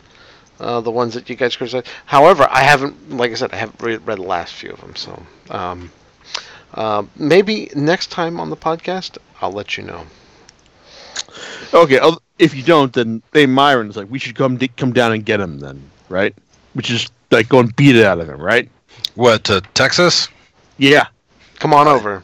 uh, 0.59 0.81
the 0.81 0.91
ones 0.91 1.13
that 1.13 1.29
you 1.29 1.35
guys 1.35 1.55
criticize. 1.55 1.83
However, 2.05 2.47
I 2.49 2.63
haven't, 2.63 3.11
like 3.11 3.31
I 3.31 3.35
said, 3.35 3.53
I 3.53 3.57
haven't 3.57 3.81
read, 3.81 4.05
read 4.07 4.17
the 4.17 4.23
last 4.23 4.53
few 4.53 4.71
of 4.71 4.81
them. 4.81 4.95
So 4.95 5.23
um, 5.49 5.91
uh, 6.73 7.03
maybe 7.15 7.69
next 7.75 8.11
time 8.11 8.39
on 8.39 8.49
the 8.49 8.57
podcast, 8.57 9.17
I'll 9.41 9.51
let 9.51 9.77
you 9.77 9.83
know. 9.83 10.05
Okay, 11.73 11.99
I'll- 11.99 12.21
if 12.39 12.53
you 12.53 12.61
don't, 12.63 12.93
then 12.93 13.21
Dave 13.33 13.49
Myron's 13.49 13.97
like, 13.97 14.09
we 14.11 14.19
should 14.19 14.35
come 14.35 14.57
d- 14.57 14.67
come 14.69 14.93
down 14.93 15.11
and 15.11 15.25
get 15.25 15.39
him 15.39 15.59
then, 15.59 15.89
right? 16.09 16.35
Which 16.73 16.91
is 16.91 17.09
like 17.31 17.49
go 17.49 17.59
and 17.59 17.75
beat 17.75 17.95
it 17.95 18.05
out 18.05 18.19
of 18.19 18.29
him, 18.29 18.39
right? 18.39 18.69
What 19.15 19.43
to 19.45 19.61
Texas? 19.73 20.27
Yeah, 20.77 21.07
Come 21.59 21.73
on 21.73 21.87
over. 21.87 22.23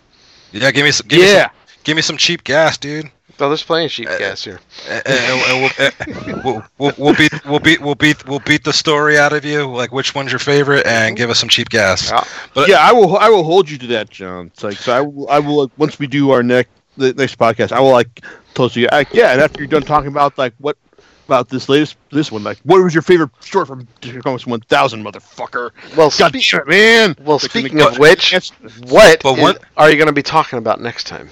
Yeah, 0.51 0.71
give 0.71 0.83
me 0.85 0.91
some. 0.91 1.07
Give 1.07 1.19
Me 1.21 1.25
yeah. 1.33 1.47
some, 1.49 1.51
give 1.83 1.95
me 1.95 2.01
some 2.01 2.17
cheap 2.17 2.43
gas, 2.43 2.77
dude. 2.77 3.09
Oh, 3.39 3.49
there's 3.49 3.63
plenty 3.63 3.85
of 3.87 3.91
cheap 3.91 4.07
Uh, 4.07 4.17
gas 4.19 4.43
here. 4.43 4.59
And, 4.87 5.01
and- 5.07 5.41
and 5.41 5.61
we'll, 5.61 5.87
uh, 5.87 6.41
we'll, 6.45 6.63
we'll, 6.77 6.93
we'll 6.97 7.15
beat 7.15 7.45
we'll 7.45 7.59
beat 7.59 7.81
we'll 7.81 7.95
beat 7.95 8.25
we'll 8.27 8.39
beat 8.39 8.63
the 8.63 8.71
story 8.71 9.17
out 9.17 9.33
of 9.33 9.43
you. 9.43 9.65
Like 9.67 9.91
which 9.91 10.13
one's 10.13 10.31
your 10.31 10.39
favorite, 10.39 10.85
and 10.85 11.17
give 11.17 11.29
us 11.29 11.39
some 11.39 11.49
cheap 11.49 11.69
gas. 11.69 12.09
Yeah. 12.11 12.23
But- 12.53 12.69
yeah, 12.69 12.77
I 12.77 12.91
will. 12.91 13.17
I 13.17 13.29
will 13.29 13.43
hold 13.43 13.69
you 13.69 13.77
to 13.79 13.87
that, 13.87 14.09
John. 14.11 14.47
It's 14.53 14.63
like 14.63 14.77
so. 14.77 14.93
I 14.93 15.01
will. 15.01 15.29
I 15.29 15.39
will. 15.39 15.61
Like, 15.63 15.71
once 15.77 15.97
we 15.99 16.05
do 16.07 16.29
our 16.31 16.43
next 16.43 16.69
the 16.95 17.13
next 17.15 17.37
podcast, 17.39 17.71
I 17.71 17.79
will 17.79 17.91
like 17.91 18.23
toast 18.53 18.75
you. 18.75 18.87
I, 18.91 19.05
yeah, 19.11 19.31
and 19.31 19.41
after 19.41 19.59
you're 19.59 19.67
done 19.67 19.81
talking 19.81 20.09
about 20.09 20.37
like 20.37 20.53
what 20.59 20.77
about 21.25 21.49
this 21.49 21.69
latest 21.69 21.95
this 22.11 22.31
one, 22.31 22.43
like 22.43 22.57
what 22.63 22.83
was 22.83 22.93
your 22.93 23.01
favorite 23.01 23.29
story 23.39 23.65
from 23.65 23.87
Comics 24.23 24.45
One 24.45 24.59
Thousand, 24.61 25.03
motherfucker? 25.03 25.71
Well, 25.95 26.09
God 26.17 26.35
spe- 26.35 26.51
damn 26.51 26.61
it, 26.61 26.67
man. 26.67 27.15
well, 27.23 27.37
Like, 27.37 27.49
speaking 27.51 27.81
of 27.81 27.97
which, 27.97 28.33
what 28.89 29.21
But 29.23 29.37
is- 29.37 29.41
what- 29.41 29.61
are 29.77 29.89
you 29.89 29.95
going 29.97 30.07
to 30.07 30.13
be 30.13 30.23
talking 30.23 30.59
about 30.59 30.81
next 30.81 31.07
time? 31.07 31.29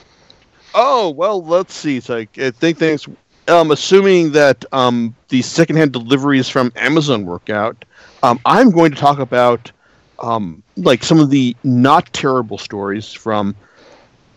Oh 0.74 1.10
well, 1.10 1.44
let's 1.44 1.74
see. 1.74 1.98
It's 1.98 2.10
like 2.10 2.38
I 2.40 2.52
think 2.52 2.78
things. 2.78 3.08
I'm 3.48 3.72
assuming 3.72 4.32
that 4.34 4.64
um 4.72 5.16
the 5.30 5.42
secondhand 5.42 5.92
deliveries 5.92 6.48
from 6.48 6.72
Amazon 6.76 7.26
work 7.26 7.50
out, 7.50 7.84
um, 8.24 8.40
I'm 8.46 8.72
going 8.72 8.92
to 8.92 8.98
talk 8.98 9.20
about 9.20 9.72
um 10.20 10.64
like 10.78 11.04
some 11.04 11.20
of 11.20 11.30
the 11.30 11.56
not 11.64 12.12
terrible 12.14 12.58
stories 12.58 13.12
from. 13.12 13.56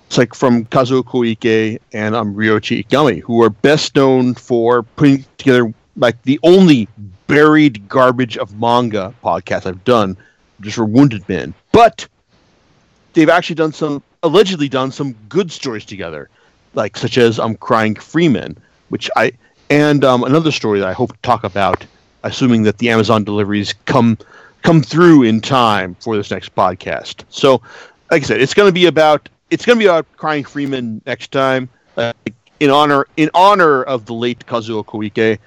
It's 0.07 0.19
like 0.19 0.35
from 0.35 0.67
Kazuo 0.67 1.03
Koike 1.03 1.79
and 1.93 2.15
um, 2.15 2.35
Ryoichi 2.35 2.87
who 3.21 3.43
are 3.43 3.51
best 3.51 3.97
known 3.97 4.35
for 4.35 4.83
putting 4.83 5.25
together 5.39 5.73
like 5.97 6.21
the 6.23 6.39
only 6.43 6.89
buried 7.27 7.89
garbage 7.89 8.37
of 8.37 8.59
manga 8.59 9.15
podcast 9.25 9.67
I've 9.67 9.85
done, 9.85 10.17
just 10.61 10.77
for 10.77 10.85
Wounded 10.85 11.29
Men. 11.29 11.55
But 11.73 12.07
they've 13.15 13.29
actually 13.29 13.57
done 13.57 13.73
some 13.73 14.03
allegedly 14.23 14.69
done 14.69 14.91
some 14.91 15.15
good 15.29 15.51
stories 15.53 15.85
together, 15.85 16.29
like 16.75 16.97
such 16.97 17.19
as 17.19 17.39
I'm 17.39 17.51
um 17.53 17.57
Crying 17.57 17.95
Freeman, 17.95 18.57
which 18.89 19.11
I 19.17 19.33
and 19.71 20.05
um, 20.05 20.25
another 20.25 20.51
story 20.51 20.81
that 20.81 20.89
I 20.89 20.93
hope 20.93 21.13
to 21.13 21.19
talk 21.23 21.45
about, 21.45 21.87
assuming 22.23 22.63
that 22.65 22.79
the 22.79 22.91
Amazon 22.91 23.25
deliveries 23.25 23.75
come 23.87 24.19
come 24.63 24.83
through 24.83 25.23
in 25.25 25.41
time 25.41 25.95
for 26.01 26.17
this 26.17 26.31
next 26.31 26.55
podcast. 26.55 27.25
So, 27.29 27.63
like 28.11 28.23
I 28.23 28.27
said, 28.27 28.41
it's 28.41 28.55
going 28.55 28.69
to 28.69 28.73
be 28.73 28.87
about 28.87 29.29
it's 29.55 29.65
going 29.65 29.79
to 29.79 29.83
be 29.83 29.87
about 29.87 30.07
Crying 30.17 30.45
Freeman 30.45 31.01
next 31.07 31.31
time, 31.31 31.69
like, 31.97 32.15
in 32.61 32.71
honor 32.71 33.07
in 33.17 33.31
honor 33.35 33.83
of 33.85 34.05
the 34.07 34.15
late 34.15 34.45
Kazuo 34.47 34.85
Koike, 34.85 35.39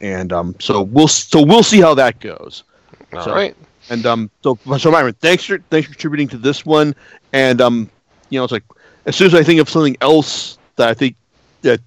and 0.00 0.32
um, 0.32 0.56
so 0.58 0.82
we'll 0.82 1.08
so 1.08 1.40
we'll 1.42 1.62
see 1.62 1.80
how 1.80 1.94
that 1.94 2.18
goes. 2.20 2.64
All 3.12 3.24
So- 3.24 3.32
right. 3.34 3.56
And 3.90 4.06
um, 4.06 4.30
so 4.42 4.58
so 4.78 4.90
Myron, 4.90 5.12
thanks 5.20 5.44
for 5.44 5.58
thanks 5.68 5.86
for 5.86 5.92
contributing 5.92 6.26
to 6.28 6.38
this 6.38 6.64
one. 6.64 6.94
And 7.34 7.60
um, 7.60 7.90
you 8.30 8.38
know, 8.38 8.44
it's 8.44 8.52
like 8.52 8.64
as 9.04 9.14
soon 9.14 9.26
as 9.26 9.34
I 9.34 9.42
think 9.42 9.60
of 9.60 9.68
something 9.68 9.96
else 10.00 10.56
that 10.76 10.88
I 10.88 10.94
think 10.94 11.16
that 11.62 11.80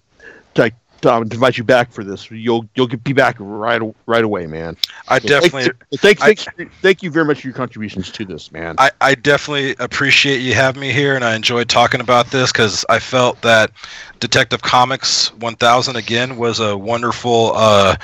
to, 0.54 0.72
to, 1.02 1.14
um, 1.14 1.30
to 1.30 1.34
invite 1.36 1.58
you 1.58 1.64
back 1.64 1.92
for 1.92 2.04
this, 2.04 2.30
you'll 2.32 2.68
you'll 2.76 2.88
be 2.88 3.14
back 3.14 3.36
right 3.40 3.82
right 4.06 4.24
away, 4.24 4.48
man. 4.48 4.78
I 5.08 5.20
So 5.20 5.28
definitely 5.28 5.72
thank, 5.98 6.20
thank, 6.20 6.40
thank, 6.40 6.74
thank 6.82 7.04
you 7.04 7.12
very 7.12 7.26
much 7.26 7.42
for 7.42 7.48
your 7.48 7.56
contributions 7.56 8.12
to 8.12 8.26
this, 8.26 8.52
man. 8.52 8.76
I, 8.78 8.92
I 9.02 9.16
definitely 9.16 9.76
appreciate 9.80 10.40
you 10.40 10.54
having 10.54 10.82
me 10.82 10.92
here, 10.92 11.16
and 11.16 11.24
I 11.24 11.36
enjoyed 11.36 11.70
talking 11.70 12.02
about 12.02 12.32
this 12.32 12.52
because 12.52 12.86
I 12.90 13.00
felt 13.00 13.42
that 13.42 13.72
Detective 14.20 14.62
Comics 14.62 15.34
1000 15.36 15.96
again 15.96 16.38
was 16.38 16.60
a 16.60 16.78
wonderful 16.78 17.52
uh, 17.56 17.96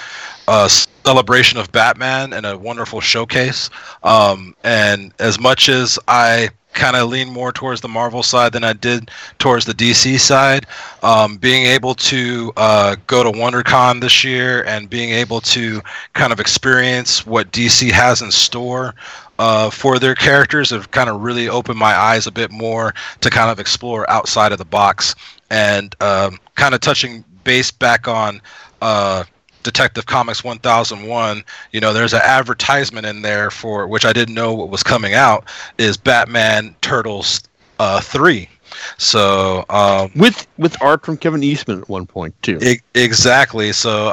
uh, 0.47 0.67
celebration 0.67 1.59
of 1.59 1.71
Batman 1.71 2.33
and 2.33 2.45
a 2.45 2.57
wonderful 2.57 3.01
showcase. 3.01 3.69
Um, 4.03 4.55
and 4.63 5.13
as 5.19 5.39
much 5.39 5.69
as 5.69 5.97
I 6.07 6.49
kind 6.73 6.95
of 6.95 7.09
lean 7.09 7.29
more 7.29 7.51
towards 7.51 7.81
the 7.81 7.87
Marvel 7.87 8.23
side 8.23 8.53
than 8.53 8.63
I 8.63 8.73
did 8.73 9.11
towards 9.39 9.65
the 9.65 9.73
DC 9.73 10.19
side, 10.19 10.65
um, 11.01 11.37
being 11.37 11.65
able 11.65 11.95
to 11.95 12.51
uh, 12.57 12.95
go 13.07 13.23
to 13.23 13.31
WonderCon 13.31 14.01
this 14.01 14.23
year 14.23 14.63
and 14.65 14.89
being 14.89 15.11
able 15.11 15.41
to 15.41 15.81
kind 16.13 16.33
of 16.33 16.39
experience 16.39 17.25
what 17.25 17.51
DC 17.51 17.91
has 17.91 18.21
in 18.21 18.31
store 18.31 18.95
uh, 19.39 19.69
for 19.69 19.99
their 19.99 20.15
characters 20.15 20.69
have 20.69 20.91
kind 20.91 21.09
of 21.09 21.21
really 21.21 21.49
opened 21.49 21.79
my 21.79 21.93
eyes 21.95 22.27
a 22.27 22.31
bit 22.31 22.51
more 22.51 22.93
to 23.21 23.29
kind 23.29 23.49
of 23.49 23.59
explore 23.59 24.09
outside 24.09 24.51
of 24.51 24.57
the 24.57 24.65
box. 24.65 25.15
And 25.49 25.95
um, 26.01 26.39
kind 26.55 26.73
of 26.73 26.81
touching 26.81 27.23
base 27.43 27.71
back 27.71 28.07
on 28.07 28.41
uh, 28.81 29.23
Detective 29.63 30.05
Comics 30.05 30.43
1001. 30.43 31.43
You 31.71 31.79
know, 31.79 31.93
there's 31.93 32.13
an 32.13 32.21
advertisement 32.23 33.05
in 33.05 33.21
there 33.21 33.49
for 33.49 33.87
which 33.87 34.05
I 34.05 34.13
didn't 34.13 34.35
know 34.35 34.53
what 34.53 34.69
was 34.69 34.83
coming 34.83 35.13
out 35.13 35.45
is 35.77 35.97
Batman 35.97 36.75
Turtles 36.81 37.41
uh, 37.79 37.99
3. 38.01 38.49
So 38.97 39.65
um, 39.69 40.11
with 40.15 40.47
with 40.57 40.81
art 40.81 41.05
from 41.05 41.17
Kevin 41.17 41.43
Eastman 41.43 41.81
at 41.81 41.89
one 41.89 42.05
point 42.07 42.33
too. 42.41 42.57
E- 42.61 42.81
exactly. 42.95 43.71
So 43.71 44.09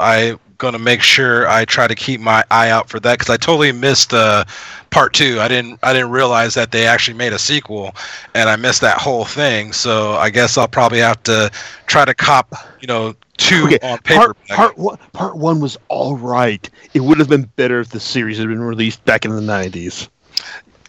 I'm 0.60 0.72
gonna 0.72 0.78
make 0.84 1.00
sure 1.00 1.48
I 1.48 1.64
try 1.64 1.86
to 1.88 1.94
keep 1.94 2.20
my 2.20 2.44
eye 2.50 2.68
out 2.68 2.90
for 2.90 3.00
that 3.00 3.18
because 3.18 3.30
I 3.30 3.38
totally 3.38 3.72
missed 3.72 4.12
uh, 4.12 4.44
part 4.90 5.14
two. 5.14 5.40
I 5.40 5.48
didn't 5.48 5.78
I 5.82 5.94
didn't 5.94 6.10
realize 6.10 6.52
that 6.54 6.70
they 6.70 6.86
actually 6.86 7.16
made 7.16 7.32
a 7.32 7.38
sequel, 7.38 7.94
and 8.34 8.46
I 8.50 8.56
missed 8.56 8.82
that 8.82 8.98
whole 8.98 9.24
thing. 9.24 9.72
So 9.72 10.12
I 10.12 10.28
guess 10.28 10.58
I'll 10.58 10.68
probably 10.68 10.98
have 10.98 11.22
to 11.24 11.50
try 11.86 12.04
to 12.04 12.12
cop 12.12 12.54
you 12.80 12.86
know 12.88 13.14
two 13.38 13.64
Okay, 13.64 13.78
on 13.82 13.98
paper. 14.00 14.34
part 14.34 14.48
part 14.48 14.78
one 14.78 14.98
part 15.14 15.36
one 15.38 15.60
was 15.60 15.78
all 15.88 16.18
right. 16.18 16.68
It 16.92 17.00
would 17.00 17.18
have 17.18 17.28
been 17.30 17.44
better 17.56 17.80
if 17.80 17.88
the 17.88 18.00
series 18.00 18.36
had 18.36 18.48
been 18.48 18.60
released 18.60 19.02
back 19.06 19.24
in 19.24 19.34
the 19.34 19.40
nineties. 19.40 20.10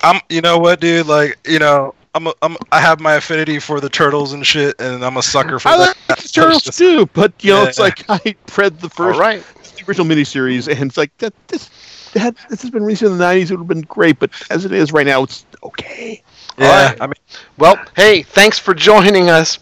I'm 0.02 0.20
you 0.30 0.42
know 0.42 0.58
what, 0.58 0.82
dude? 0.82 1.08
Like 1.08 1.38
you 1.48 1.60
know. 1.60 1.96
I'm, 2.14 2.28
a, 2.28 2.34
I'm 2.42 2.58
I 2.74 2.82
have 2.82 3.00
my 3.00 3.14
affinity 3.14 3.58
for 3.60 3.80
the 3.80 3.88
turtles 3.88 4.34
and 4.34 4.46
shit, 4.46 4.76
and 4.82 5.02
I'm 5.02 5.16
a 5.16 5.22
sucker 5.22 5.60
for 5.60 5.70
I 5.70 5.78
that. 5.78 5.98
like 6.10 6.18
the 6.20 6.28
turtles 6.28 6.64
too, 6.78 7.06
but 7.14 7.32
you 7.42 7.52
know, 7.52 7.64
it's 7.64 7.80
like 7.80 8.04
I 8.10 8.36
read 8.58 8.82
the 8.82 8.90
first 8.90 9.18
right. 9.18 9.42
The 9.82 9.92
original 9.92 10.08
miniseries, 10.08 10.68
and 10.72 10.90
it's 10.90 10.98
like 10.98 11.18
that. 11.20 11.34
This 11.48 11.70
had 12.14 12.36
this 12.50 12.62
has 12.62 12.72
been 12.72 12.84
released 12.84 13.02
in 13.04 13.12
the 13.12 13.18
nineties. 13.18 13.52
It 13.52 13.56
would 13.56 13.62
have 13.64 13.68
been 13.68 13.82
great, 13.82 14.20
but 14.20 14.32
as 14.50 14.66
it 14.66 14.72
is 14.72 14.92
right 14.92 15.06
now, 15.08 15.24
it's 15.24 15.46
okay. 15.64 16.24
Yeah, 16.58 16.92
Alright. 16.92 17.02
I 17.02 17.08
mean, 17.08 17.14
Well, 17.58 17.78
hey, 17.96 18.24
thanks 18.24 18.60
for 18.60 18.74
joining 18.74 19.30
us. 19.30 19.60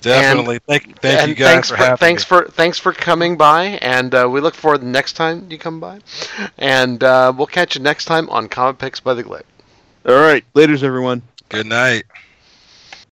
definitely. 0.00 0.58
thank 0.68 0.98
thank 1.00 1.20
and 1.20 1.28
you 1.28 1.34
guys 1.34 1.52
thanks 1.52 1.68
for, 1.68 1.76
for, 1.76 1.84
having 1.84 1.98
thanks 1.98 2.22
me. 2.24 2.26
for 2.26 2.44
thanks 2.48 2.78
for 2.78 2.92
coming 2.92 3.36
by, 3.36 3.78
and 3.82 4.14
uh, 4.14 4.28
we 4.30 4.40
look 4.40 4.54
forward 4.54 4.78
to 4.78 4.84
the 4.84 4.90
next 4.90 5.14
time 5.14 5.46
you 5.50 5.58
come 5.58 5.80
by, 5.80 6.00
and 6.58 7.02
uh, 7.02 7.32
we'll 7.36 7.46
catch 7.46 7.76
you 7.76 7.82
next 7.82 8.04
time 8.06 8.28
on 8.30 8.48
Comic 8.48 8.78
Picks 8.78 9.00
by 9.00 9.14
the 9.14 9.22
Glade. 9.22 9.44
All 10.06 10.14
right, 10.14 10.44
later's 10.54 10.82
everyone. 10.82 11.22
Good 11.48 11.66
night. 11.66 12.04